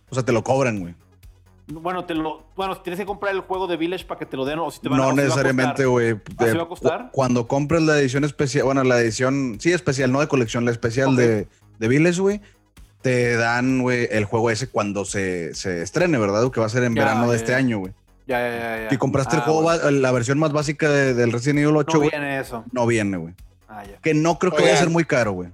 O 0.10 0.16
sea, 0.16 0.24
te 0.24 0.32
lo 0.32 0.44
cobran, 0.44 0.80
güey. 0.80 0.96
Bueno, 1.68 2.06
te 2.06 2.14
lo, 2.14 2.44
bueno, 2.56 2.78
tienes 2.82 3.00
que 3.00 3.08
comprar 3.08 3.34
el 3.34 3.42
juego 3.42 3.66
de 3.66 3.76
Village 3.76 4.06
para 4.06 4.20
que 4.20 4.28
te 4.28 4.38
lo 4.38 4.46
den 4.46 4.60
o 4.60 4.70
si 4.70 4.80
te 4.82 4.88
van 4.90 5.00
No 5.00 5.10
a 5.10 5.14
necesariamente, 5.14 5.84
costar. 5.84 5.88
güey. 5.88 6.12
¿Así 6.38 6.58
va 6.58 6.64
a 6.64 6.68
costar? 6.68 7.02
cu- 7.06 7.10
Cuando 7.12 7.48
compras 7.48 7.82
la 7.82 8.00
edición 8.00 8.24
especial, 8.24 8.66
bueno, 8.66 8.84
la 8.84 9.00
edición, 9.00 9.58
sí, 9.60 9.74
especial, 9.74 10.12
no 10.12 10.20
de 10.20 10.28
colección, 10.28 10.64
la 10.66 10.70
especial 10.72 11.16
de, 11.16 11.48
de 11.80 11.88
Village, 11.88 12.22
güey, 12.22 12.42
te 13.06 13.36
dan, 13.38 13.84
güey, 13.84 14.08
el 14.10 14.26
juego 14.26 14.50
ese 14.50 14.66
cuando 14.68 15.06
se, 15.06 15.54
se 15.54 15.84
estrene, 15.84 16.18
¿verdad? 16.18 16.50
Que 16.50 16.60
va 16.60 16.66
a 16.66 16.70
ser 16.70 16.84
en 16.86 16.96
Ya, 16.96 17.04
verano 17.04 17.26
ya, 17.28 17.32
de 17.34 17.38
este 17.38 17.52
ya. 17.52 17.58
año, 17.58 17.78
güey. 17.78 17.94
Ya, 18.26 18.40
ya, 18.40 18.58
ya, 18.58 18.84
ya. 18.86 18.90
Si 18.90 18.98
compraste 18.98 19.36
el 19.36 19.42
Ah, 19.44 19.46
juego, 19.46 19.62
bueno. 19.62 19.92
la 19.92 20.12
versión 20.12 20.40
más 20.40 20.52
básica 20.52 20.90
de- 20.90 21.14
del 21.14 21.32
Resident 21.32 21.60
Evil 21.60 21.78
8, 21.78 21.98
No 22.00 22.10
viene 22.10 22.40
eso. 22.40 22.66
no 22.72 22.88
viene, 22.88 23.18
güey. 23.18 23.36
Ah, 23.70 23.84
ya. 23.86 23.98
Que 24.02 24.16
no 24.16 24.40
creo 24.40 24.54
que 24.56 24.64
vaya 24.64 24.74
a 24.74 24.78
ser 24.80 24.90
muy 24.90 25.06
caro, 25.06 25.34
güey. 25.34 25.50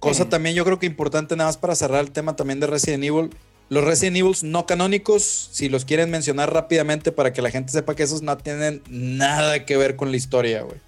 Cosa 0.00 0.24
Sí. 0.24 0.28
también 0.28 0.56
yo 0.56 0.64
creo 0.64 0.80
que 0.80 0.86
importante 0.86 1.36
nada 1.36 1.48
más 1.50 1.56
para 1.56 1.76
cerrar 1.76 2.00
el 2.00 2.10
tema 2.10 2.34
también 2.34 2.58
de 2.58 2.66
Resident 2.66 3.04
Evil. 3.04 3.30
Los 3.68 3.84
Resident 3.84 4.16
Evil 4.16 4.34
no 4.42 4.66
canónicos, 4.66 5.50
si 5.52 5.68
los 5.68 5.84
quieren 5.84 6.10
mencionar 6.10 6.52
rápidamente 6.52 7.12
para 7.12 7.32
que 7.32 7.42
la 7.42 7.50
gente 7.50 7.70
sepa 7.70 7.94
que 7.94 8.02
esos 8.02 8.22
no 8.22 8.36
tienen 8.38 8.82
nada 8.90 9.64
que 9.64 9.76
ver 9.76 9.94
con 9.94 10.10
la 10.10 10.16
historia, 10.16 10.62
güey. 10.62 10.80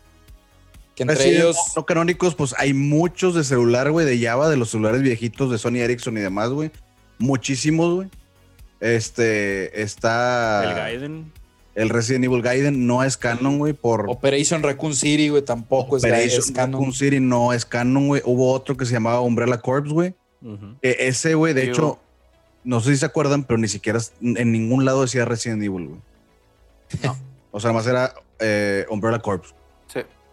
Que 1.01 1.05
entre 1.05 1.17
Así 1.17 1.31
ellos... 1.31 1.57
no, 1.57 1.81
no 1.81 1.87
canónicos, 1.87 2.35
pues 2.35 2.55
hay 2.59 2.75
muchos 2.75 3.35
de 3.35 3.43
celular, 3.43 3.91
güey, 3.91 4.05
de 4.05 4.23
Java, 4.23 4.51
de 4.51 4.59
los 4.59 4.69
celulares 4.71 5.01
viejitos 5.01 5.51
de 5.51 5.57
Sony 5.57 5.77
Ericsson 5.77 6.19
y 6.19 6.21
demás, 6.21 6.51
güey. 6.51 6.71
Muchísimos, 7.19 7.95
güey. 7.95 8.09
Este 8.81 9.81
está 9.81 10.63
El 10.65 10.75
Gaiden. 10.75 11.33
el 11.75 11.89
Resident 11.89 12.27
Evil 12.27 12.43
Gaiden 12.43 12.87
no 12.87 13.03
es 13.03 13.17
canon, 13.17 13.57
güey, 13.57 13.73
por 13.73 14.11
Operation 14.11 14.63
Raccoon 14.63 14.95
City, 14.95 15.31
güey, 15.31 15.43
tampoco 15.43 15.97
es, 15.97 16.05
Operation 16.05 16.39
es 16.41 16.51
canon. 16.53 16.81
Raccoon 16.81 16.93
City 16.93 17.19
no 17.19 17.55
es 17.55 17.65
canon, 17.65 18.09
güey. 18.09 18.21
Hubo 18.27 18.53
otro 18.53 18.77
que 18.77 18.85
se 18.85 18.93
llamaba 18.93 19.23
Umbrella 19.23 19.57
Corps, 19.59 19.89
güey. 19.91 20.15
E- 20.83 20.97
ese, 21.01 21.35
güey, 21.35 21.55
de 21.55 21.65
hecho, 21.65 21.99
no 22.63 22.81
sé 22.81 22.91
si 22.91 22.99
se 22.99 23.07
acuerdan, 23.07 23.45
pero 23.45 23.57
ni 23.57 23.69
siquiera 23.69 24.01
en 24.21 24.53
ningún 24.53 24.85
lado 24.85 25.01
decía 25.01 25.25
Resident 25.25 25.63
Evil, 25.63 25.89
güey. 25.89 26.01
No. 27.03 27.17
O 27.53 27.59
sea, 27.59 27.71
además 27.71 27.87
era 27.87 28.15
eh, 28.39 28.85
Umbrella 28.91 29.19
Corps. 29.21 29.55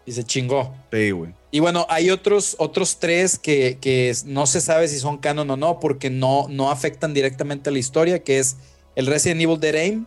Y 0.08 0.12
se 0.12 0.24
chingó. 0.24 0.74
Sí, 0.90 1.10
güey. 1.10 1.34
Y 1.50 1.60
bueno, 1.60 1.86
hay 1.90 2.08
otros, 2.08 2.56
otros 2.58 2.98
tres 2.98 3.38
que, 3.38 3.76
que 3.78 4.14
no 4.24 4.46
se 4.46 4.62
sabe 4.62 4.88
si 4.88 4.98
son 4.98 5.18
canon 5.18 5.50
o 5.50 5.56
no, 5.58 5.80
porque 5.80 6.08
no, 6.08 6.46
no 6.48 6.70
afectan 6.70 7.12
directamente 7.12 7.68
a 7.68 7.72
la 7.74 7.78
historia, 7.78 8.22
que 8.24 8.38
es 8.38 8.56
el 8.96 9.06
Resident 9.06 9.42
Evil 9.42 9.60
Dead 9.60 9.74
Aim 9.74 10.06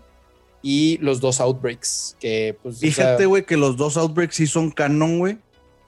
y 0.63 0.97
los 1.01 1.19
dos 1.21 1.39
Outbreaks. 1.39 2.17
Que, 2.19 2.57
pues, 2.63 2.77
o 2.77 2.79
sea, 2.79 2.89
Fíjate, 2.89 3.25
güey, 3.27 3.45
que 3.45 3.57
los 3.57 3.77
dos 3.77 3.95
Outbreaks 3.97 4.35
sí 4.35 4.47
son 4.47 4.71
canon, 4.71 5.19
güey. 5.19 5.37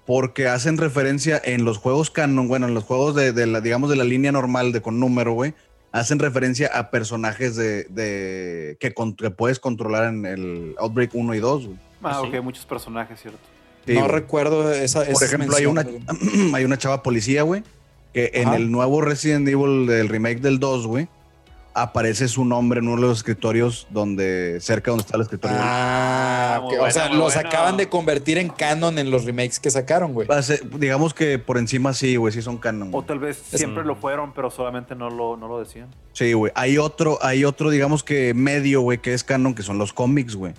Porque 0.06 0.48
hacen 0.48 0.77
referencia 0.77 1.41
en 1.44 1.64
los 1.65 1.77
juegos 1.80 2.11
canon, 2.11 2.48
bueno, 2.48 2.68
en 2.68 2.73
los 2.76 2.84
juegos 2.84 3.15
de, 3.15 3.31
de 3.31 3.48
la, 3.48 3.61
digamos, 3.61 3.90
de 3.90 3.95
la 3.95 4.03
línea 4.03 4.31
normal 4.31 4.73
de 4.73 4.81
con 4.81 4.99
número, 4.99 5.34
güey. 5.34 5.53
Hacen 5.91 6.19
referencia 6.19 6.68
a 6.73 6.91
personajes 6.91 7.56
de, 7.56 7.85
de 7.85 8.76
que, 8.80 8.94
con- 8.94 9.15
que 9.15 9.31
puedes 9.31 9.60
controlar 9.60 10.10
en 10.10 10.26
el 10.26 10.76
Outbreak 10.77 11.15
1 11.15 11.34
y 11.35 11.40
2, 11.40 11.65
güey. 11.68 11.77
Ah, 12.03 12.19
Sí. 12.22 12.27
ok, 12.35 12.44
muchos 12.44 12.65
personajes, 12.65 13.22
cierto. 13.22 13.40
Sí, 13.85 13.93
no 13.93 14.01
güey. 14.01 14.11
recuerdo 14.11 14.72
esa. 14.72 14.99
Por 15.03 15.10
esa 15.14 15.26
ejemplo, 15.26 15.55
hay 15.55 15.65
una, 15.65 15.84
güey. 15.84 15.99
hay 16.53 16.64
una 16.65 16.77
chava 16.77 17.03
policía, 17.03 17.43
güey, 17.43 17.64
que 18.14 18.31
en 18.35 18.47
Ajá. 18.49 18.57
el 18.57 18.72
nuevo 18.72 19.01
Resident 19.01 19.47
Evil 19.47 19.88
del 19.88 20.07
remake 20.10 20.39
del 20.41 20.60
2, 20.60 20.88
güey, 20.88 21.07
aparece 21.76 22.27
su 22.27 22.45
nombre 22.45 22.80
en 22.80 22.88
uno 22.88 23.01
de 23.01 23.07
los 23.07 23.18
escritorios 23.18 23.88
donde, 23.89 24.60
cerca 24.61 24.91
donde 24.91 25.01
está 25.01 25.18
el 25.18 25.23
escritorio. 25.23 25.57
Ah, 25.60 26.30
Ah, 26.55 26.60
muy 26.61 26.76
ok. 26.76 26.81
o 26.84 26.91
sea, 26.91 27.10
los 27.10 27.34
bueno. 27.34 27.49
acaban 27.49 27.77
de 27.77 27.89
convertir 27.89 28.38
en 28.38 28.49
canon 28.49 28.99
en 28.99 29.10
los 29.10 29.26
remakes 29.26 29.60
que 29.60 29.72
sacaron, 29.72 30.14
güey. 30.14 30.27
Pase- 30.27 30.61
digamos 30.77 31.15
que 31.15 31.39
por 31.39 31.57
encima 31.57 31.93
sí, 31.93 32.15
güey, 32.15 32.31
sí 32.31 32.43
son 32.43 32.57
canon. 32.57 32.89
O 32.91 33.01
tal 33.03 33.18
vez 33.18 33.41
siempre 33.53 33.84
lo 33.84 33.95
fueron, 33.95 34.34
pero 34.34 34.51
solamente 34.51 34.93
no 34.93 35.10
lo, 35.10 35.35
no 35.35 35.47
lo 35.47 35.60
decían. 35.60 35.88
Sí, 36.11 36.34
güey. 36.34 36.51
Hay 36.55 36.77
otro, 36.77 37.18
hay 37.23 37.43
otro, 37.43 37.72
digamos 37.72 38.03
que 38.03 38.35
medio, 38.35 38.81
güey, 38.81 38.99
que 38.99 39.15
es 39.15 39.23
canon, 39.23 39.55
que 39.55 39.64
son 39.64 39.80
los 39.80 39.93
cómics, 39.93 40.35
güey. 40.35 40.53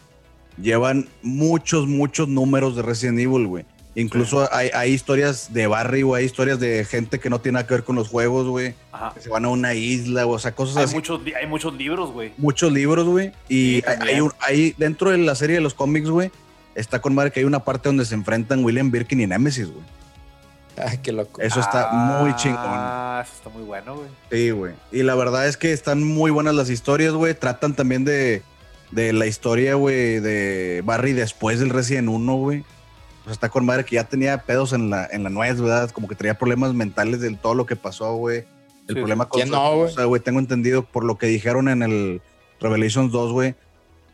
Llevan 0.57 1.09
muchos, 1.23 1.87
muchos 1.87 2.29
números 2.29 2.77
de 2.77 2.83
Resident 2.83 3.19
Evil, 3.19 3.47
güey. 3.47 3.65
Incluso 3.97 4.49
hay, 4.53 4.71
hay 4.75 4.93
historias 4.93 5.53
de 5.53 5.69
Barry, 5.69 6.03
güey, 6.03 6.21
hay 6.21 6.27
historias 6.27 6.59
de 6.59 6.85
gente 6.85 7.21
que 7.21 7.31
no 7.31 7.41
tiene 7.41 7.55
nada 7.55 7.67
que 7.67 7.75
ver 7.75 7.85
con 7.85 7.95
los 7.95 8.09
juegos, 8.09 8.49
güey. 8.49 8.75
Ajá. 8.91 9.13
Que 9.15 9.21
se 9.21 9.29
van 9.29 9.45
a 9.45 9.49
una 9.49 9.75
isla, 9.75 10.27
o 10.27 10.37
sea, 10.39 10.53
cosas 10.53 10.77
Hay 10.79 10.85
así. 10.85 10.95
muchos, 10.97 11.21
hay 11.41 11.47
muchos 11.47 11.75
libros, 11.75 12.11
güey. 12.11 12.33
muchos 12.37 12.73
libros, 12.73 13.07
güey. 13.07 13.33
Y 13.49 13.77
Sí, 13.77 13.83
hay, 13.87 14.21
hay 14.41 14.75
dentro 14.79 15.11
de 15.11 15.19
la 15.19 15.37
serie 15.37 15.57
de 15.57 15.63
los 15.63 15.75
cómics, 15.75 16.09
güey, 16.09 16.33
está 16.75 17.01
con 17.01 17.15
madre 17.15 17.31
que 17.31 17.39
hay 17.41 17.47
una 17.47 17.61
parte 17.61 17.89
donde 17.89 18.05
se 18.05 18.15
enfrentan 18.17 18.65
William 18.65 18.91
Birkin 18.91 19.21
y 19.21 19.27
Nemesis, 19.29 19.69
güey. 19.71 19.85
Ay, 20.77 20.99
qué 21.01 21.13
loco. 21.13 21.41
Eso 21.41 21.61
está 21.61 21.93
muy 21.93 22.35
chingón. 22.35 22.59
Ah, 22.65 23.23
eso 23.25 23.35
está 23.37 23.49
muy 23.49 23.63
bueno, 23.63 23.95
güey. 23.95 24.09
Sí, 24.33 24.51
güey. 24.51 24.75
Y 24.91 25.05
la 25.05 25.15
verdad 25.15 25.47
es 25.47 25.57
que 25.57 25.73
están 25.73 26.03
muy 26.03 26.33
buenas 26.33 26.57
las 26.57 26.69
historias, 26.69 27.13
güey. 27.13 27.33
Tratan 27.35 27.75
también 27.75 28.05
de, 28.05 28.43
de 28.95 29.13
la 29.13 29.27
historia, 29.27 29.75
güey, 29.75 30.21
de 30.21 30.83
Barry 30.85 31.13
después 31.13 31.59
del 31.61 31.71
Resident 31.71 32.09
1, 32.09 32.37
güey. 32.37 32.61
O 33.21 33.25
sea, 33.25 33.33
está 33.33 33.49
con 33.49 33.65
madre 33.65 33.85
que 33.85 33.97
ya 33.97 34.05
tenía 34.05 34.39
pedos 34.43 34.73
en 34.73 34.91
la, 34.91 35.09
en 35.11 35.23
la 35.25 35.31
nuez, 35.31 35.61
¿verdad? 35.61 35.91
Como 35.91 36.09
que 36.09 36.15
traía 36.15 36.39
problemas 36.39 36.75
mentales 36.75 37.21
de 37.21 37.35
todo 37.37 37.55
lo 37.55 37.67
que 37.67 37.77
pasó, 37.77 38.15
güey. 38.17 38.45
El 38.87 38.95
Sí, 38.95 38.95
problema 38.97 39.29
con 39.29 39.39
¿Quién 39.41 39.49
su 39.49 39.55
no, 39.55 39.75
güey? 39.77 39.89
esposa, 39.89 40.05
güey. 40.05 40.21
Tengo 40.21 40.39
entendido 40.41 40.85
por 40.85 41.05
lo 41.05 41.17
que 41.19 41.27
dijeron 41.27 41.69
en 41.69 41.83
el 41.83 42.21
Revelations 42.61 43.11
2, 43.13 43.33
güey. 43.33 43.55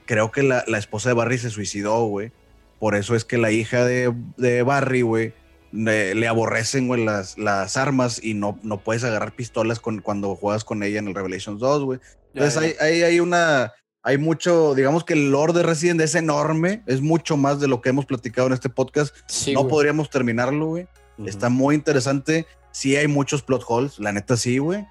Creo 0.07 0.31
que 0.31 0.43
la, 0.43 0.65
la 0.67 0.79
esposa 0.79 1.09
de 1.11 1.15
Barry 1.15 1.39
se 1.39 1.51
suicidó, 1.51 2.05
güey. 2.07 2.33
Por 2.79 2.95
eso 2.95 3.15
es 3.17 3.25
que 3.25 3.37
la 3.37 3.51
hija 3.51 3.85
de, 3.85 4.15
de 4.37 4.63
Barry, 4.63 5.03
güey, 5.03 5.35
le, 5.73 6.15
le 6.15 6.27
aborrecen, 6.29 6.87
güey, 6.89 7.05
las, 7.05 7.37
las 7.37 7.77
armas 7.77 8.21
y 8.23 8.35
no, 8.35 8.59
no 8.63 8.79
puedes 8.79 9.05
agarrar 9.05 9.33
pistolas 9.35 9.81
con, 9.81 10.01
cuando 10.01 10.35
juegas 10.37 10.65
con 10.65 10.83
ella 10.83 11.01
en 11.01 11.09
el 11.09 11.15
Revelations 11.15 11.61
2, 11.61 11.85
güey. 11.85 11.99
Ya, 12.33 12.45
Entonces 12.45 12.77
ya. 12.79 12.85
hay, 12.85 12.93
hay, 12.95 13.03
hay 13.03 13.21
una, 13.21 13.73
hay 14.03 14.19
mucho, 14.19 14.75
digamos 14.75 15.05
que 15.05 15.13
el 15.15 15.31
lore 15.31 15.53
de 15.53 15.63
Resident 15.63 16.01
es 16.01 16.15
enorme, 16.15 16.83
es 16.87 17.01
mucho 17.01 17.37
más 17.37 17.61
de 17.61 17.69
lo 17.69 17.81
que 17.81 17.91
hemos 17.91 18.07
platicado 18.07 18.47
en 18.47 18.55
este 18.55 18.69
podcast. 18.69 19.15
Sí, 19.27 19.53
no 19.53 19.61
güey. 19.61 19.71
podríamos 19.71 20.09
terminarlo, 20.11 20.67
güey. 20.67 20.87
Ujú. 21.19 21.29
Está 21.29 21.49
muy 21.51 21.75
interesante. 21.75 22.47
Sí 22.73 22.97
hay 22.97 23.09
muchos 23.09 23.43
plot 23.43 23.65
holes, 23.69 23.99
la 23.99 24.13
neta 24.13 24.37
sí, 24.37 24.59
güey. 24.59 24.87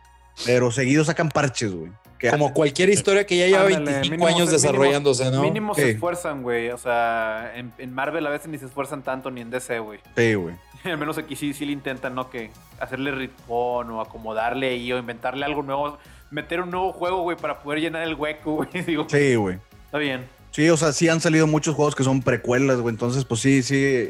Pero 0.46 0.72
seguido 0.72 1.04
sacan 1.04 1.30
parches, 1.30 1.74
güey. 1.74 1.92
Como 2.32 2.54
cualquier 2.54 2.90
historia 2.90 3.26
que 3.26 3.38
ya 3.38 3.46
lleva 3.48 3.62
Ándale, 3.62 3.86
25 3.86 4.12
mínimo 4.12 4.28
años 4.28 4.50
se- 4.50 4.56
desarrollándose, 4.56 5.32
¿no? 5.32 5.42
Mínimo 5.42 5.74
Sí. 5.74 5.82
se 5.82 5.90
esfuerzan, 5.92 6.44
güey. 6.44 6.70
O 6.70 6.78
sea, 6.78 7.54
en, 7.56 7.72
en 7.78 7.94
Marvel 7.94 8.28
a 8.28 8.30
veces 8.30 8.50
ni 8.50 8.58
se 8.58 8.66
esfuerzan 8.66 9.04
tanto, 9.04 9.32
ni 9.32 9.40
en 9.42 9.50
DC, 9.50 9.80
güey. 9.80 10.00
Sí, 10.18 10.34
güey. 10.34 10.56
Al 10.84 10.98
menos 10.98 11.18
aquí 11.18 11.36
sí, 11.38 11.54
sí 11.54 11.66
le 11.66 11.72
intentan, 11.72 12.16
¿no? 12.16 12.30
Que 12.30 12.52
hacerle 12.80 13.12
ritmón 13.12 13.90
o 13.92 14.02
acomodarle 14.02 14.70
ahí 14.70 14.92
o 14.92 14.98
inventarle 14.98 15.46
algo 15.46 15.64
nuevo. 15.64 15.98
Meter 16.32 16.62
un 16.62 16.72
nuevo 16.72 16.92
juego, 16.94 17.22
güey, 17.24 17.38
para 17.38 17.62
poder 17.62 17.82
llenar 17.82 18.04
el 18.08 18.16
hueco, 18.16 18.56
güey. 18.72 18.84
Digo, 18.86 19.08
Sí, 19.10 19.36
güey. 19.36 19.58
está 19.86 19.98
bien. 19.98 20.26
Sí, 20.52 20.70
o 20.70 20.78
sea, 20.78 20.92
sí 20.94 21.08
han 21.10 21.22
salido 21.22 21.48
muchos 21.48 21.76
juegos 21.76 21.96
que 21.96 22.04
son 22.04 22.22
precuelas, 22.22 22.80
güey. 22.80 22.94
Entonces, 22.94 23.26
pues 23.26 23.42
sí, 23.42 23.62
sí. 23.64 24.10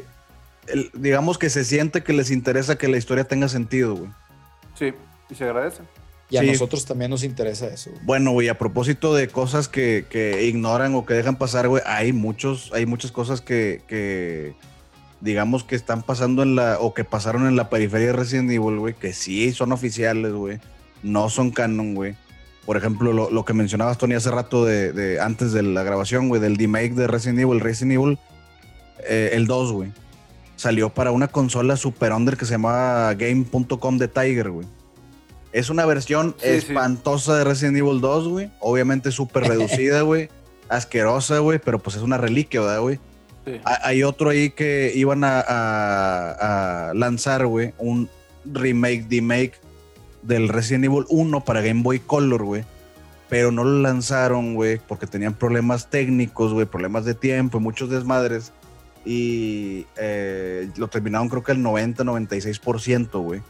el- 0.66 0.90
digamos 0.94 1.38
que 1.38 1.50
se 1.50 1.64
siente 1.64 2.02
que 2.02 2.12
les 2.12 2.30
interesa 2.30 2.76
que 2.78 2.88
la 2.88 2.96
historia 2.98 3.24
tenga 3.24 3.48
sentido, 3.48 3.94
güey. 3.96 4.10
Sí, 4.78 4.92
y 5.30 5.34
se 5.34 5.44
agradece. 5.44 5.82
Y 6.30 6.36
a 6.36 6.40
Sí. 6.42 6.46
nosotros 6.46 6.84
también 6.86 7.10
nos 7.10 7.24
interesa 7.24 7.66
eso. 7.66 7.90
güey. 7.90 8.04
Bueno, 8.04 8.30
güey, 8.32 8.48
a 8.48 8.56
propósito 8.56 9.14
de 9.14 9.26
cosas 9.28 9.68
que, 9.68 10.04
que 10.08 10.44
ignoran 10.44 10.94
o 10.94 11.04
que 11.04 11.14
dejan 11.14 11.36
pasar, 11.36 11.66
güey, 11.68 11.82
hay 11.86 12.12
muchos, 12.12 12.70
hay 12.72 12.86
muchas 12.86 13.10
cosas 13.10 13.40
que, 13.40 13.82
que 13.88 14.54
digamos 15.20 15.64
que 15.64 15.74
están 15.74 16.02
pasando 16.02 16.42
en 16.44 16.54
la, 16.56 16.78
o 16.78 16.94
que 16.94 17.04
pasaron 17.04 17.46
en 17.48 17.56
la 17.56 17.68
periferia 17.68 18.08
de 18.08 18.12
Resident 18.12 18.50
Evil, 18.50 18.78
güey, 18.78 18.94
que 18.94 19.12
sí 19.12 19.52
son 19.52 19.72
oficiales, 19.72 20.32
güey, 20.32 20.60
no 21.02 21.28
son 21.30 21.50
canon, 21.50 21.94
güey. 21.94 22.14
Por 22.66 22.76
ejemplo, 22.76 23.12
lo, 23.12 23.30
lo 23.30 23.44
que 23.44 23.52
mencionabas, 23.54 23.98
Tony, 23.98 24.14
hace 24.14 24.30
rato 24.30 24.64
de, 24.64 24.92
de- 24.92 25.20
antes 25.20 25.52
de 25.52 25.62
la 25.62 25.82
grabación, 25.82 26.28
güey, 26.28 26.40
del 26.40 26.56
remake 26.56 26.92
de 26.94 27.06
Resident 27.06 27.38
Evil, 27.40 27.60
Resident 27.60 27.92
Evil, 27.92 28.18
eh, 29.08 29.30
el 29.32 29.46
2, 29.46 29.72
güey. 29.72 29.92
Salió 30.56 30.90
para 30.90 31.10
una 31.10 31.28
consola 31.28 31.76
super 31.76 32.12
under 32.12 32.36
que 32.36 32.44
se 32.44 32.52
llamaba 32.52 33.14
Game.com 33.14 33.96
de 33.98 34.08
Tiger, 34.08 34.50
güey. 34.50 34.66
Es 35.52 35.70
una 35.70 35.84
versión 35.86 36.36
Sí, 36.38 36.46
sí. 36.48 36.54
espantosa 36.68 37.36
de 37.38 37.44
Resident 37.44 37.78
Evil 37.78 38.00
2, 38.00 38.28
güey. 38.28 38.50
Obviamente 38.60 39.10
súper 39.10 39.44
reducida, 39.44 40.02
güey. 40.02 40.28
Asquerosa, 40.68 41.38
güey, 41.38 41.58
pero 41.58 41.78
pues 41.80 41.96
es 41.96 42.02
una 42.02 42.18
reliquia, 42.18 42.60
¿verdad, 42.60 42.80
güey? 42.80 43.00
Sí. 43.46 43.52
Hay 43.64 44.02
otro 44.04 44.30
ahí 44.30 44.50
que 44.50 44.92
iban 44.94 45.24
a, 45.24 45.40
a- 45.40 46.90
a 46.90 46.94
lanzar, 46.94 47.46
güey, 47.46 47.72
un 47.78 48.08
remake, 48.44 49.06
remake 49.10 49.54
del 50.22 50.48
Resident 50.48 50.84
Evil 50.84 51.04
1 51.08 51.44
para 51.44 51.60
Game 51.60 51.82
Boy 51.82 51.98
Color, 52.00 52.42
güey. 52.44 52.64
Pero 53.28 53.52
no 53.52 53.62
lo 53.62 53.80
lanzaron, 53.80 54.54
güey, 54.54 54.80
porque 54.88 55.06
tenían 55.06 55.34
problemas 55.34 55.88
técnicos, 55.88 56.52
güey, 56.52 56.66
problemas 56.66 57.04
de 57.04 57.14
tiempo, 57.14 57.58
y 57.58 57.60
muchos 57.60 57.88
desmadres. 57.88 58.52
Y 59.04 59.86
eh, 59.96 60.68
lo 60.76 60.88
terminaron 60.88 61.28
creo 61.28 61.42
que 61.44 61.52
el 61.52 61.62
90-96%, 61.62 63.22
güey. 63.22 63.40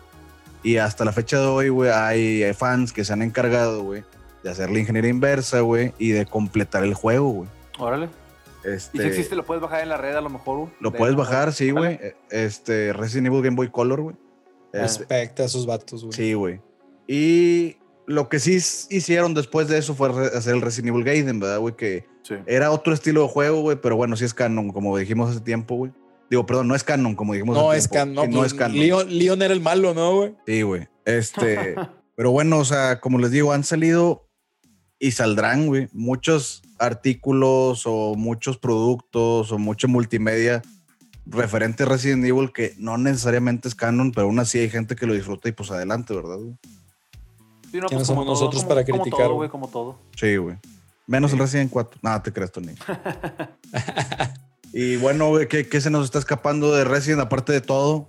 Y 0.63 0.77
hasta 0.77 1.05
la 1.07 1.13
fecha 1.13 1.41
de 1.41 1.47
hoy, 1.47 1.69
güey, 1.71 1.91
hay 1.91 2.53
fans 2.53 2.93
que 2.93 3.05
se 3.05 3.13
han 3.15 3.23
encargado, 3.23 3.83
güey, 3.83 4.05
de 4.45 4.51
hacer 4.51 4.71
la 4.71 4.79
ingeniería 4.79 5.11
inversa, 5.11 5.61
güey, 5.61 5.95
y 5.99 6.11
de 6.11 6.27
completar 6.27 6.85
el 6.85 6.93
juego, 6.95 7.31
güey. 7.31 7.49
Órale. 7.79 8.09
Este, 8.63 8.99
Y 8.99 9.01
si 9.01 9.07
existe, 9.07 9.35
lo 9.37 9.45
puedes 9.47 9.63
bajar 9.63 9.81
en 9.81 9.89
la 9.89 9.97
red 9.97 10.15
a 10.15 10.21
lo 10.21 10.29
mejor, 10.29 10.59
güey. 10.59 10.71
lo 10.81 10.91
De- 10.91 10.99
puedes 10.99 11.17
bajar, 11.17 11.55
sí, 11.55 11.71
güey. 11.71 11.95
Órale. 11.95 12.17
Este, 12.31 12.93
Resident 12.93 13.29
Evil 13.29 13.43
Game 13.43 13.57
Boy 13.57 13.71
Color, 13.71 14.01
güey. 14.03 14.17
Respecta 14.73 15.43
a 15.43 15.47
esos 15.47 15.67
vatos, 15.67 16.03
güey. 16.05 16.13
sí, 16.15 16.33
güey. 16.35 16.61
Y 17.07 17.77
lo 18.07 18.29
que 18.29 18.39
sí 18.39 18.57
hicieron 18.91 19.35
después 19.35 19.69
de 19.69 19.79
eso 19.79 19.95
fue 19.95 20.11
hacer 20.35 20.55
el 20.55 20.61
Resident 20.61 20.89
Evil 20.95 21.05
Gaiden, 21.05 21.41
¿verdad, 21.41 21.59
güey? 21.59 21.77
Que 21.77 22.05
Sí. 22.23 22.35
era 22.47 22.71
otro 22.71 22.93
estilo 22.93 23.23
de 23.23 23.29
juego, 23.29 23.63
güey, 23.63 23.77
pero 23.81 23.97
bueno, 23.97 24.15
sí 24.17 24.25
es 24.25 24.35
canon, 24.35 24.71
como 24.71 24.97
dijimos 24.97 25.31
hace 25.31 25.41
tiempo, 25.41 25.75
güey. 25.77 25.93
Digo, 26.29 26.47
perdón, 26.47 26.69
no 26.69 26.75
es 26.77 26.85
canon, 26.85 27.17
como 27.17 27.33
dijimos 27.33 27.57
No 27.57 27.71
hace 27.71 27.79
es 27.81 27.91
tiempo. 27.91 28.15
canon. 28.21 28.31
No, 28.31 28.37
no 28.37 28.39
pues, 28.43 28.53
es 28.53 28.59
canon. 28.59 28.79
Leon, 28.79 29.19
Leon 29.19 29.43
era 29.43 29.53
el 29.55 29.61
malo, 29.61 29.95
¿no, 29.95 30.15
güey? 30.17 30.35
Sí, 30.47 30.63
güey. 30.63 30.87
Este, 31.05 31.75
pero 32.15 32.31
bueno, 32.31 32.59
o 32.59 32.65
sea, 32.65 33.01
como 33.01 33.19
les 33.19 33.33
digo, 33.33 33.53
han 33.53 33.65
salido 33.65 34.29
y 35.01 35.11
saldrán, 35.13 35.67
güey, 35.67 35.89
muchos 35.93 36.63
artículos 36.79 37.83
o 37.87 38.15
muchos 38.15 38.59
productos 38.59 39.51
o 39.51 39.59
mucha 39.59 39.89
multimedia 39.89 40.63
referente 41.27 41.83
a 41.85 41.87
Resident 41.87 42.25
Evil 42.25 42.53
que 42.53 42.75
no 42.79 42.99
necesariamente 42.99 43.69
es 43.69 43.75
canon, 43.75 44.13
pero 44.13 44.27
aún 44.27 44.39
así 44.39 44.59
hay 44.59 44.71
gente 44.71 44.97
que 44.97 45.07
lo 45.07 45.15
disfruta 45.15 45.49
y 45.49 45.53
pues 45.53 45.71
adelante, 45.71 46.15
¿verdad? 46.15 46.37
güey? 46.39 46.57
Sí, 47.71 47.79
no, 47.79 47.87
¿Quiénes 47.87 48.07
como 48.09 48.23
somos 48.23 48.25
todo, 48.25 48.35
nosotros 48.35 48.63
como- 48.65 48.69
para 48.75 48.85
como 48.85 49.03
criticar, 49.03 49.27
todo, 49.27 49.35
güey? 49.37 49.49
güey, 49.49 49.51
como 49.51 49.69
todo. 49.69 49.99
Sí, 50.17 50.37
güey. 50.37 50.57
Menos 51.07 51.33
el 51.33 51.39
Resident 51.41 51.71
4. 51.71 52.01
Nada, 52.03 52.23
te 52.23 52.33
creas, 52.33 52.51
Tony. 52.53 52.73
y 54.73 54.97
bueno, 54.97 55.29
güey, 55.29 55.49
¿qué, 55.49 55.69
qué 55.69 55.81
se 55.81 55.91
nos 55.91 56.05
está 56.05 56.19
escapando 56.19 56.73
de 56.75 56.85
Resident 56.85 57.21
aparte 57.21 57.53
de 57.53 57.61
todo? 57.61 58.09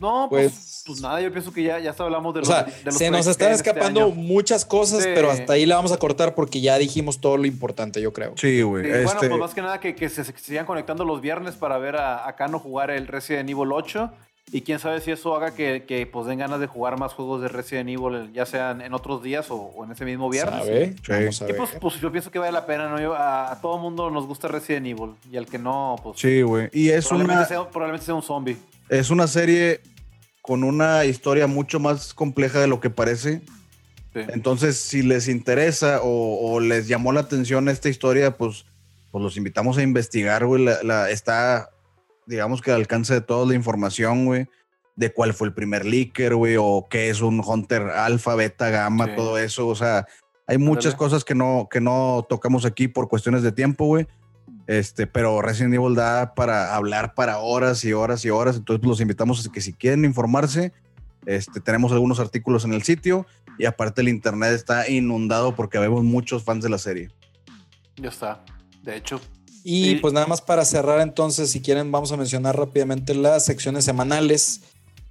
No, 0.00 0.26
pues, 0.30 0.52
Pues- 0.52 0.73
pues, 0.86 1.00
nada, 1.00 1.20
yo 1.20 1.30
pienso 1.32 1.52
que 1.52 1.62
ya, 1.62 1.78
ya 1.78 1.94
hablamos 1.98 2.34
de 2.34 2.40
O 2.40 2.42
los, 2.42 2.48
sea, 2.48 2.62
de 2.64 2.72
los 2.84 2.96
se 2.96 3.10
nos 3.10 3.26
están 3.26 3.52
este 3.52 3.70
escapando 3.70 4.10
muchas 4.10 4.64
cosas, 4.64 5.02
Sí. 5.02 5.10
pero 5.14 5.30
hasta 5.30 5.54
ahí 5.54 5.66
la 5.66 5.76
vamos 5.76 5.92
a 5.92 5.96
cortar 5.96 6.34
porque 6.34 6.60
ya 6.60 6.76
dijimos 6.78 7.20
todo 7.20 7.36
lo 7.36 7.46
importante, 7.46 8.00
yo 8.00 8.12
creo. 8.12 8.34
Sí, 8.36 8.62
güey. 8.62 8.84
Sí, 8.84 8.90
este, 8.90 9.04
Bueno, 9.04 9.20
pues 9.20 9.40
más 9.40 9.54
que 9.54 9.62
nada 9.62 9.80
que, 9.80 9.94
que 9.94 10.08
se, 10.08 10.22
que 10.32 10.38
sigan 10.40 10.66
conectando 10.66 11.04
los 11.04 11.20
viernes 11.20 11.54
para 11.54 11.78
ver 11.78 11.96
a, 11.96 12.28
a 12.28 12.36
Cano 12.36 12.58
jugar 12.58 12.90
el 12.90 13.06
Resident 13.06 13.48
Evil 13.50 13.72
8. 13.72 14.10
Y 14.52 14.60
quién 14.60 14.78
sabe 14.78 15.00
si 15.00 15.10
eso 15.10 15.34
haga 15.34 15.54
que, 15.54 15.84
que, 15.88 16.06
pues 16.06 16.26
den 16.26 16.38
ganas 16.38 16.60
de 16.60 16.66
jugar 16.66 16.98
más 16.98 17.14
juegos 17.14 17.40
de 17.40 17.48
Resident 17.48 17.88
Evil, 17.88 18.30
ya 18.34 18.44
sean 18.44 18.82
en 18.82 18.92
otros 18.92 19.22
días 19.22 19.50
o, 19.50 19.56
o 19.56 19.84
en 19.84 19.92
ese 19.92 20.04
mismo 20.04 20.28
viernes. 20.28 20.66
¿Sabe? 20.66 20.94
Sí. 21.02 21.02
Vamos 21.12 21.40
a 21.40 21.44
Y 21.44 21.48
ver. 21.48 21.56
pues, 21.56 21.70
pues 21.80 22.00
yo 22.00 22.12
pienso 22.12 22.30
que 22.30 22.38
vale 22.38 22.52
la 22.52 22.66
pena, 22.66 22.88
¿no? 22.90 23.00
Yo- 23.00 23.14
a, 23.14 23.50
a 23.50 23.60
todo 23.62 23.78
mundo 23.78 24.10
nos 24.10 24.26
gusta 24.26 24.46
Resident 24.46 24.86
Evil. 24.86 25.14
Y 25.32 25.38
al 25.38 25.46
que 25.46 25.58
no, 25.58 25.96
pues 26.02 26.20
Sí, 26.20 26.42
güey. 26.42 26.68
Y 26.72 26.90
es 26.90 27.06
probablemente, 27.08 27.38
una, 27.40 27.46
sea, 27.48 27.70
probablemente 27.70 28.04
sea 28.04 28.14
un 28.14 28.22
zombie. 28.22 28.56
es 28.90 29.08
una 29.08 29.26
serie 29.26 29.80
con 30.46 30.62
una 30.62 31.06
historia 31.06 31.46
mucho 31.46 31.80
más 31.80 32.12
compleja 32.12 32.60
de 32.60 32.66
lo 32.66 32.78
que 32.78 32.90
parece. 32.90 33.40
Sí. 34.12 34.20
Entonces, 34.28 34.76
si 34.76 35.02
les 35.02 35.26
interesa 35.26 36.00
o, 36.02 36.52
o 36.52 36.60
les 36.60 36.86
llamó 36.86 37.12
la 37.14 37.20
atención 37.20 37.70
esta 37.70 37.88
historia, 37.88 38.36
pues, 38.36 38.66
pues 39.10 39.24
los 39.24 39.38
invitamos 39.38 39.78
a 39.78 39.82
investigar, 39.82 40.44
güey. 40.44 40.62
La, 40.62 40.82
la- 40.82 41.08
está, 41.10 41.70
digamos 42.26 42.60
que 42.60 42.72
al 42.72 42.76
alcance 42.76 43.14
de 43.14 43.22
toda 43.22 43.46
la 43.46 43.54
información, 43.54 44.26
güey, 44.26 44.46
de 44.96 45.14
cuál 45.14 45.32
fue 45.32 45.46
el 45.48 45.54
primer 45.54 45.86
leaker, 45.86 46.34
güey, 46.34 46.56
o 46.58 46.88
qué 46.90 47.08
es 47.08 47.22
un 47.22 47.40
Hunter 47.42 47.80
alfa, 47.82 48.34
beta, 48.34 48.68
gamma, 48.68 49.06
Sí. 49.06 49.12
todo 49.16 49.38
eso. 49.38 49.66
O 49.66 49.74
sea, 49.74 50.06
hay 50.46 50.58
muchas 50.58 50.92
Ándale. 50.92 50.98
cosas 50.98 51.24
que 51.24 51.34
no, 51.34 51.68
que 51.70 51.80
no 51.80 52.26
tocamos 52.28 52.66
aquí 52.66 52.86
por 52.86 53.08
cuestiones 53.08 53.42
de 53.42 53.50
tiempo, 53.50 53.86
güey. 53.86 54.06
Este, 54.66 55.06
pero 55.06 55.42
Resident 55.42 55.74
Evil 55.74 55.94
da 55.94 56.34
para 56.34 56.74
hablar 56.74 57.14
para 57.14 57.38
horas 57.38 57.84
y 57.84 57.92
horas 57.92 58.24
y 58.24 58.30
horas. 58.30 58.56
Entonces, 58.56 58.86
los 58.86 59.00
invitamos 59.00 59.46
a 59.46 59.52
que 59.52 59.60
si 59.60 59.72
quieren 59.72 60.04
informarse, 60.04 60.72
este, 61.26 61.60
tenemos 61.60 61.92
algunos 61.92 62.20
artículos 62.20 62.64
en 62.64 62.72
el 62.72 62.82
sitio 62.82 63.26
y 63.58 63.66
aparte 63.66 64.00
el 64.00 64.08
internet 64.08 64.52
está 64.52 64.88
inundado 64.90 65.54
porque 65.54 65.78
vemos 65.78 66.02
muchos 66.02 66.42
fans 66.44 66.62
de 66.62 66.70
la 66.70 66.78
serie. 66.78 67.10
Ya 67.96 68.08
está. 68.08 68.44
De 68.82 68.96
hecho. 68.96 69.20
Y 69.62 69.84
Sí. 69.84 69.94
pues 69.96 70.12
nada 70.12 70.26
más 70.26 70.42
para 70.42 70.64
cerrar 70.64 71.00
entonces, 71.00 71.50
si 71.50 71.60
quieren, 71.60 71.90
vamos 71.90 72.12
a 72.12 72.16
mencionar 72.16 72.56
rápidamente 72.58 73.14
las 73.14 73.44
secciones 73.44 73.84
semanales, 73.84 74.62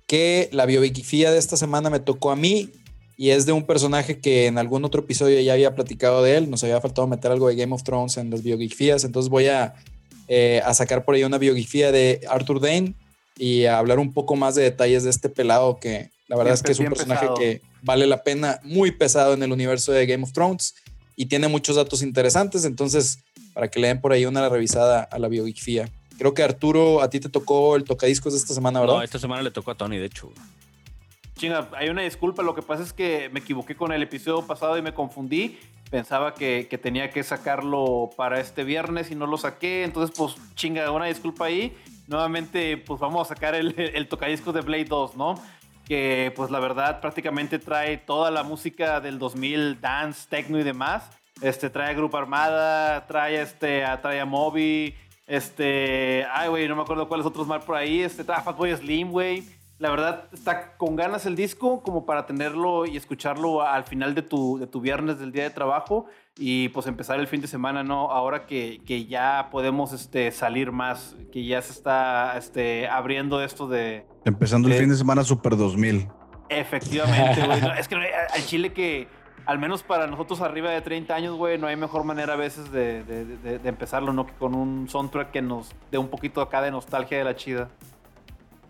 que 0.05 0.49
la 0.51 0.65
biografía 0.65 1.31
de 1.31 1.39
esta 1.39 1.57
semana 1.57 1.89
me 1.89 1.99
tocó 1.99 2.29
a 2.31 2.35
mí 2.35 2.71
y 3.17 3.29
es 3.29 3.45
de 3.45 3.51
un 3.51 3.65
personaje 3.65 4.19
que 4.19 4.47
en 4.47 4.57
algún 4.57 4.83
otro 4.85 5.01
episodio 5.01 5.39
ya 5.41 5.53
había 5.53 5.75
platicado 5.75 6.23
de 6.23 6.37
él, 6.37 6.49
nos 6.49 6.63
había 6.63 6.81
faltado 6.81 7.07
meter 7.07 7.31
algo 7.31 7.47
de 7.47 7.55
Game 7.55 7.73
of 7.73 7.83
Thrones 7.83 8.17
en 8.17 8.29
las 8.29 8.43
biografías, 8.43 9.03
entonces 9.03 9.29
voy 9.29 9.47
a, 9.47 9.75
eh, 10.27 10.61
a 10.65 10.73
sacar 10.73 11.05
por 11.05 11.15
ahí 11.15 11.23
una 11.23 11.37
biografía 11.37 11.91
de 11.91 12.21
Arthur 12.29 12.59
Dane 12.59 12.95
y 13.37 13.65
a 13.65 13.77
hablar 13.77 13.99
un 13.99 14.13
poco 14.13 14.35
más 14.35 14.55
de 14.55 14.63
detalles 14.63 15.03
de 15.03 15.09
este 15.09 15.29
pelado 15.29 15.79
que 15.79 16.11
la 16.27 16.37
verdad 16.37 16.51
Bien 16.51 16.53
es 16.53 16.63
que 16.63 16.71
es 16.71 16.79
un 16.79 16.87
personaje 16.87 17.21
pesado. 17.21 17.37
que 17.37 17.61
vale 17.81 18.07
la 18.07 18.23
pena, 18.23 18.59
muy 18.63 18.91
pesado 18.91 19.33
en 19.33 19.43
el 19.43 19.51
universo 19.51 19.91
de 19.91 20.05
Game 20.05 20.23
of 20.23 20.31
Thrones 20.31 20.75
y 21.15 21.27
tiene 21.27 21.47
muchos 21.47 21.75
datos 21.75 22.01
interesantes, 22.01 22.65
entonces 22.65 23.19
para 23.53 23.69
que 23.69 23.79
le 23.79 23.87
den 23.87 24.01
por 24.01 24.13
ahí 24.13 24.25
una 24.25 24.47
revisada 24.49 25.03
a 25.03 25.19
la 25.19 25.27
biografía. 25.27 25.89
Creo 26.17 26.33
que 26.33 26.43
Arturo, 26.43 27.01
a 27.01 27.09
ti 27.09 27.19
te 27.19 27.29
tocó 27.29 27.75
el 27.75 27.83
tocadiscos 27.83 28.33
de 28.33 28.39
esta 28.39 28.53
semana, 28.53 28.79
¿verdad? 28.79 28.95
No, 28.95 29.03
esta 29.03 29.19
semana 29.19 29.41
le 29.41 29.51
tocó 29.51 29.71
a 29.71 29.75
Tony, 29.75 29.97
de 29.97 30.05
hecho. 30.05 30.31
Chinga, 31.35 31.69
hay 31.75 31.89
una 31.89 32.03
disculpa. 32.03 32.43
Lo 32.43 32.55
que 32.55 32.61
pasa 32.61 32.83
es 32.83 32.93
que 32.93 33.29
me 33.29 33.39
equivoqué 33.39 33.75
con 33.75 33.91
el 33.91 34.01
episodio 34.03 34.45
pasado 34.45 34.77
y 34.77 34.81
me 34.81 34.93
confundí. 34.93 35.57
Pensaba 35.89 36.33
que, 36.33 36.67
que 36.69 36.77
tenía 36.77 37.09
que 37.11 37.23
sacarlo 37.23 38.09
para 38.15 38.39
este 38.39 38.63
viernes 38.63 39.11
y 39.11 39.15
no 39.15 39.27
lo 39.27 39.37
saqué. 39.37 39.83
Entonces, 39.83 40.15
pues, 40.17 40.35
chinga, 40.55 40.89
una 40.91 41.05
disculpa 41.05 41.45
ahí. 41.45 41.75
Nuevamente, 42.07 42.77
pues 42.77 42.99
vamos 42.99 43.29
a 43.29 43.33
sacar 43.35 43.55
el, 43.55 43.73
el 43.77 44.07
tocadiscos 44.07 44.53
de 44.53 44.61
Blade 44.61 44.85
2, 44.85 45.15
¿no? 45.15 45.35
Que, 45.85 46.31
pues, 46.35 46.49
la 46.49 46.59
verdad, 46.59 47.01
prácticamente 47.01 47.59
trae 47.59 47.97
toda 47.97 48.31
la 48.31 48.43
música 48.43 49.01
del 49.01 49.19
2000, 49.19 49.81
dance, 49.81 50.27
techno 50.29 50.59
y 50.59 50.63
demás. 50.63 51.09
Este, 51.41 51.69
trae 51.69 51.93
Grupo 51.93 52.17
Armada, 52.17 53.05
trae, 53.05 53.41
este, 53.41 53.83
a, 53.83 53.99
trae 54.01 54.19
a 54.19 54.25
Moby, 54.25 54.95
este, 55.27 56.25
ay, 56.31 56.49
güey, 56.49 56.67
no 56.67 56.75
me 56.75 56.83
acuerdo 56.83 57.07
cuáles 57.07 57.25
otros 57.25 57.47
más 57.47 57.63
por 57.63 57.75
ahí. 57.75 58.01
Este, 58.01 58.23
trae 58.23 58.41
Fatboy 58.43 58.75
Slim, 58.75 59.09
güey. 59.09 59.43
La 59.79 59.89
verdad, 59.89 60.25
está 60.31 60.77
con 60.77 60.95
ganas 60.95 61.25
el 61.25 61.35
disco 61.35 61.81
como 61.81 62.05
para 62.05 62.25
tenerlo 62.25 62.85
y 62.85 62.95
escucharlo 62.95 63.63
al 63.63 63.83
final 63.83 64.15
de 64.15 64.21
tu, 64.21 64.57
de 64.57 64.67
tu 64.67 64.79
viernes 64.79 65.19
del 65.19 65.31
día 65.31 65.43
de 65.43 65.49
trabajo 65.49 66.05
y 66.37 66.69
pues 66.69 66.87
empezar 66.87 67.19
el 67.19 67.27
fin 67.27 67.41
de 67.41 67.47
semana, 67.47 67.83
¿no? 67.83 68.09
Ahora 68.11 68.45
que, 68.45 68.81
que 68.85 69.05
ya 69.05 69.49
podemos 69.51 69.91
este, 69.91 70.31
salir 70.31 70.71
más, 70.71 71.17
que 71.33 71.43
ya 71.45 71.61
se 71.61 71.73
está 71.73 72.37
este, 72.37 72.87
abriendo 72.87 73.41
esto 73.43 73.67
de... 73.67 74.05
Empezando 74.25 74.69
el 74.69 74.75
fin 74.75 74.89
de 74.89 74.95
semana 74.95 75.23
Super 75.23 75.57
2000. 75.57 76.07
Efectivamente, 76.49 77.45
güey. 77.45 77.59
No, 77.61 77.73
es 77.73 77.87
que 77.87 77.95
al 77.95 78.45
Chile 78.45 78.71
que, 78.73 79.07
al 79.45 79.59
menos 79.59 79.83
para 79.83 80.07
nosotros 80.07 80.39
arriba 80.41 80.69
de 80.69 80.81
30 80.81 81.13
años, 81.13 81.35
güey, 81.35 81.57
no 81.57 81.67
hay 81.67 81.75
mejor 81.75 82.03
manera 82.05 82.33
a 82.33 82.37
veces 82.37 82.71
de, 82.71 83.03
de- 83.03 83.25
de- 83.25 83.59
de 83.59 83.69
empezarlo, 83.69 84.13
¿no? 84.13 84.27
Que 84.27 84.33
con 84.33 84.55
un 84.55 84.87
soundtrack 84.87 85.31
que 85.31 85.41
nos 85.41 85.73
dé 85.91 85.97
un 85.97 86.07
poquito 86.07 86.41
acá 86.41 86.61
de 86.61 86.71
nostalgia 86.71 87.17
de 87.17 87.23
la 87.25 87.35
chida. 87.35 87.69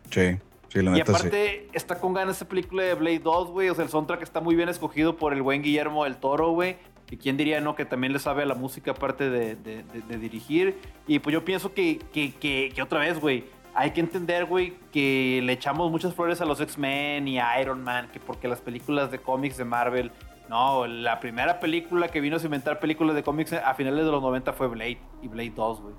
Sí, 0.10 0.38
sí, 0.74 0.82
la 0.82 0.92
Y 0.92 0.94
neta 0.96 1.14
sí. 1.14 1.18
aparte, 1.20 1.68
está 1.74 2.00
con 2.00 2.14
ganas 2.14 2.36
esta 2.36 2.48
película 2.48 2.84
de 2.84 2.96
Blade 2.96 3.20
2, 3.20 3.52
güey. 3.52 3.70
O 3.70 3.76
sea, 3.76 3.84
el 3.84 3.90
soundtrack 3.90 4.22
está 4.22 4.42
muy 4.42 4.56
bien 4.56 4.70
escogido 4.70 5.16
por 5.18 5.34
el 5.34 5.42
buen 5.42 5.62
Guillermo 5.62 6.04
del 6.04 6.18
Toro, 6.18 6.52
güey. 6.52 6.78
Y 7.12 7.18
quién 7.18 7.38
diría, 7.38 7.62
¿no? 7.62 7.76
Que 7.76 7.86
también 7.86 8.12
le 8.12 8.20
sabe 8.20 8.44
a 8.44 8.46
la 8.46 8.56
música 8.56 8.92
aparte 8.92 9.30
de, 9.30 9.56
de- 9.56 9.84
de- 9.84 10.02
de 10.02 10.18
dirigir. 10.18 10.78
Y 11.08 11.20
pues 11.20 11.34
yo 11.34 11.46
pienso 11.46 11.74
que, 11.74 12.00
que, 12.12 12.34
que- 12.34 12.72
que 12.74 12.82
otra 12.82 13.00
vez, 13.02 13.20
güey, 13.22 13.44
hay 13.76 13.92
que 13.92 14.00
entender, 14.02 14.46
güey, 14.46 14.74
que 14.92 15.42
le 15.44 15.54
echamos 15.54 15.90
muchas 15.92 16.14
flores 16.16 16.42
a 16.42 16.46
los 16.46 16.60
X-Men 16.60 17.28
y 17.28 17.40
a 17.40 17.60
Iron 17.62 17.84
Man, 17.84 18.10
que 18.12 18.20
porque 18.20 18.48
las 18.48 18.62
películas 18.62 19.12
de 19.12 19.20
cómics 19.20 19.58
de 19.58 19.66
Marvel. 19.66 20.12
No, 20.50 20.86
la 20.88 21.20
primera 21.20 21.60
película 21.60 22.08
que 22.10 22.20
vino 22.20 22.38
a 22.38 22.42
inventar 22.42 22.80
películas 22.80 23.16
de 23.16 23.24
cómics 23.24 23.54
a 23.54 23.74
finales 23.76 24.06
de 24.06 24.12
los 24.12 24.22
90 24.22 24.52
fue 24.54 24.68
Blade 24.68 24.98
y 25.22 25.28
Blade 25.28 25.54
2, 25.56 25.82
güey. 25.82 25.96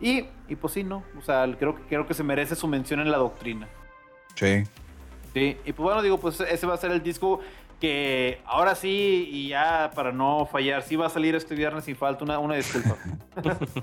Y, 0.00 0.26
y 0.48 0.56
pues 0.56 0.72
sí, 0.74 0.84
¿no? 0.84 1.02
O 1.18 1.22
sea, 1.22 1.46
creo, 1.58 1.74
creo 1.88 2.06
que 2.06 2.14
se 2.14 2.22
merece 2.22 2.54
su 2.54 2.68
mención 2.68 3.00
en 3.00 3.10
la 3.10 3.18
doctrina. 3.18 3.68
Sí. 4.34 4.64
Sí, 5.32 5.56
y 5.64 5.72
pues 5.72 5.84
bueno, 5.84 6.02
digo, 6.02 6.18
pues 6.18 6.40
ese 6.40 6.66
va 6.66 6.74
a 6.74 6.78
ser 6.78 6.92
el 6.92 7.02
disco 7.02 7.40
que 7.80 8.40
ahora 8.46 8.74
sí, 8.74 9.28
y 9.30 9.48
ya 9.48 9.90
para 9.94 10.12
no 10.12 10.46
fallar, 10.46 10.82
sí 10.82 10.96
va 10.96 11.06
a 11.06 11.10
salir 11.10 11.34
este 11.34 11.54
viernes 11.54 11.84
sin 11.84 11.96
falta, 11.96 12.24
una, 12.24 12.38
una 12.38 12.54
disculpa. 12.54 12.96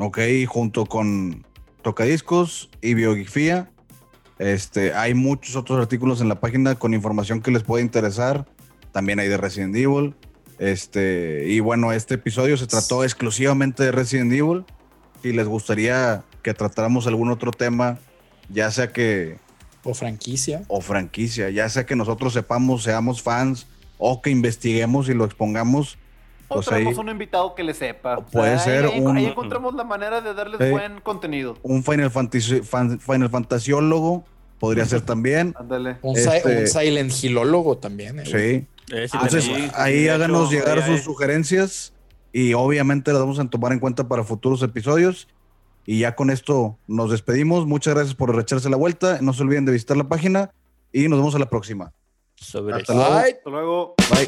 Ok, 0.00 0.20
junto 0.46 0.86
con 0.86 1.44
Tocadiscos 1.82 2.70
y 2.80 2.94
Biografía. 2.94 3.68
Este, 4.38 4.94
hay 4.94 5.14
muchos 5.14 5.56
otros 5.56 5.80
artículos 5.80 6.20
en 6.20 6.28
la 6.28 6.38
página 6.38 6.76
con 6.76 6.94
información 6.94 7.40
que 7.40 7.50
les 7.50 7.64
puede 7.64 7.82
interesar. 7.82 8.46
También 8.92 9.18
hay 9.18 9.26
de 9.26 9.36
Resident 9.36 9.74
Evil. 9.74 10.14
Este, 10.60 11.46
y 11.48 11.58
bueno, 11.58 11.92
este 11.92 12.14
episodio 12.14 12.56
se 12.56 12.68
trató 12.68 13.02
exclusivamente 13.02 13.82
de 13.82 13.90
Resident 13.90 14.32
Evil. 14.32 14.64
Si 15.20 15.32
les 15.32 15.48
gustaría 15.48 16.22
que 16.42 16.54
tratáramos 16.54 17.08
algún 17.08 17.30
otro 17.30 17.50
tema, 17.50 17.98
ya 18.50 18.70
sea 18.70 18.92
que, 18.92 19.38
O 19.90 19.94
franquicia. 19.94 20.62
o 20.68 20.80
franquicia, 20.80 21.50
ya 21.50 21.68
sea 21.68 21.86
que 21.86 21.96
nosotros 21.96 22.32
sepamos, 22.32 22.82
seamos 22.82 23.22
fans, 23.22 23.66
o 23.98 24.20
que 24.22 24.30
investiguemos 24.30 25.08
y 25.08 25.14
lo 25.14 25.24
expongamos, 25.24 25.98
O 26.50 26.54
Pues 26.54 26.66
tenemos 26.68 26.94
ahí- 26.94 27.00
un 27.00 27.08
invitado 27.10 27.54
que 27.54 27.62
le 27.62 27.74
sepa. 27.74 28.24
Puede 28.24 28.58
ser 28.58 28.86
ahí, 28.86 29.00
un- 29.00 29.14
ahí 29.18 29.26
encontramos 29.26 29.74
la 29.74 29.84
manera 29.84 30.22
de 30.22 30.32
darles 30.32 30.70
buen 30.70 30.98
contenido. 31.02 31.58
un 31.62 31.84
Final 31.84 32.10
Fantasy, 32.10 32.62
fan- 32.62 32.98
Final 33.00 33.28
Fantasiólogo 33.28 34.24
podría 34.58 34.86
ser 34.86 35.02
también. 35.02 35.54
Ándale. 35.58 35.98
Un, 36.00 36.16
Este- 36.16 36.60
un 36.62 36.66
Silent 36.66 37.12
Hillólogo 37.22 37.76
también. 37.76 38.20
eh. 38.20 38.24
Sí. 38.24 38.32
Eh, 38.96 39.08
sí, 39.08 39.10
Entonces, 39.12 39.44
sí, 39.44 39.52
ahí 39.74 40.08
háganos 40.08 40.50
hecho, 40.50 40.58
llegar 40.64 40.86
sus 40.86 41.02
sugerencias 41.02 41.92
y 42.32 42.54
obviamente 42.54 43.12
las 43.12 43.20
vamos 43.20 43.38
a 43.38 43.44
tomar 43.50 43.72
en 43.74 43.78
cuenta 43.78 44.08
para 44.08 44.24
futuros 44.24 44.62
episodios. 44.62 45.28
Y 45.90 46.00
ya 46.00 46.14
con 46.14 46.28
esto 46.28 46.78
nos 46.86 47.10
despedimos. 47.10 47.64
Muchas 47.64 47.94
gracias 47.94 48.14
por 48.14 48.38
echarse 48.38 48.68
la 48.68 48.76
vuelta. 48.76 49.20
No 49.22 49.32
se 49.32 49.42
olviden 49.42 49.64
de 49.64 49.72
visitar 49.72 49.96
la 49.96 50.06
página 50.06 50.52
y 50.92 51.08
nos 51.08 51.18
vemos 51.18 51.34
a 51.34 51.38
la 51.38 51.48
próxima. 51.48 51.94
Hasta, 52.38 52.60
luego. 52.60 52.74
Hasta 52.74 53.50
luego. 53.50 53.94
Bye. 54.10 54.26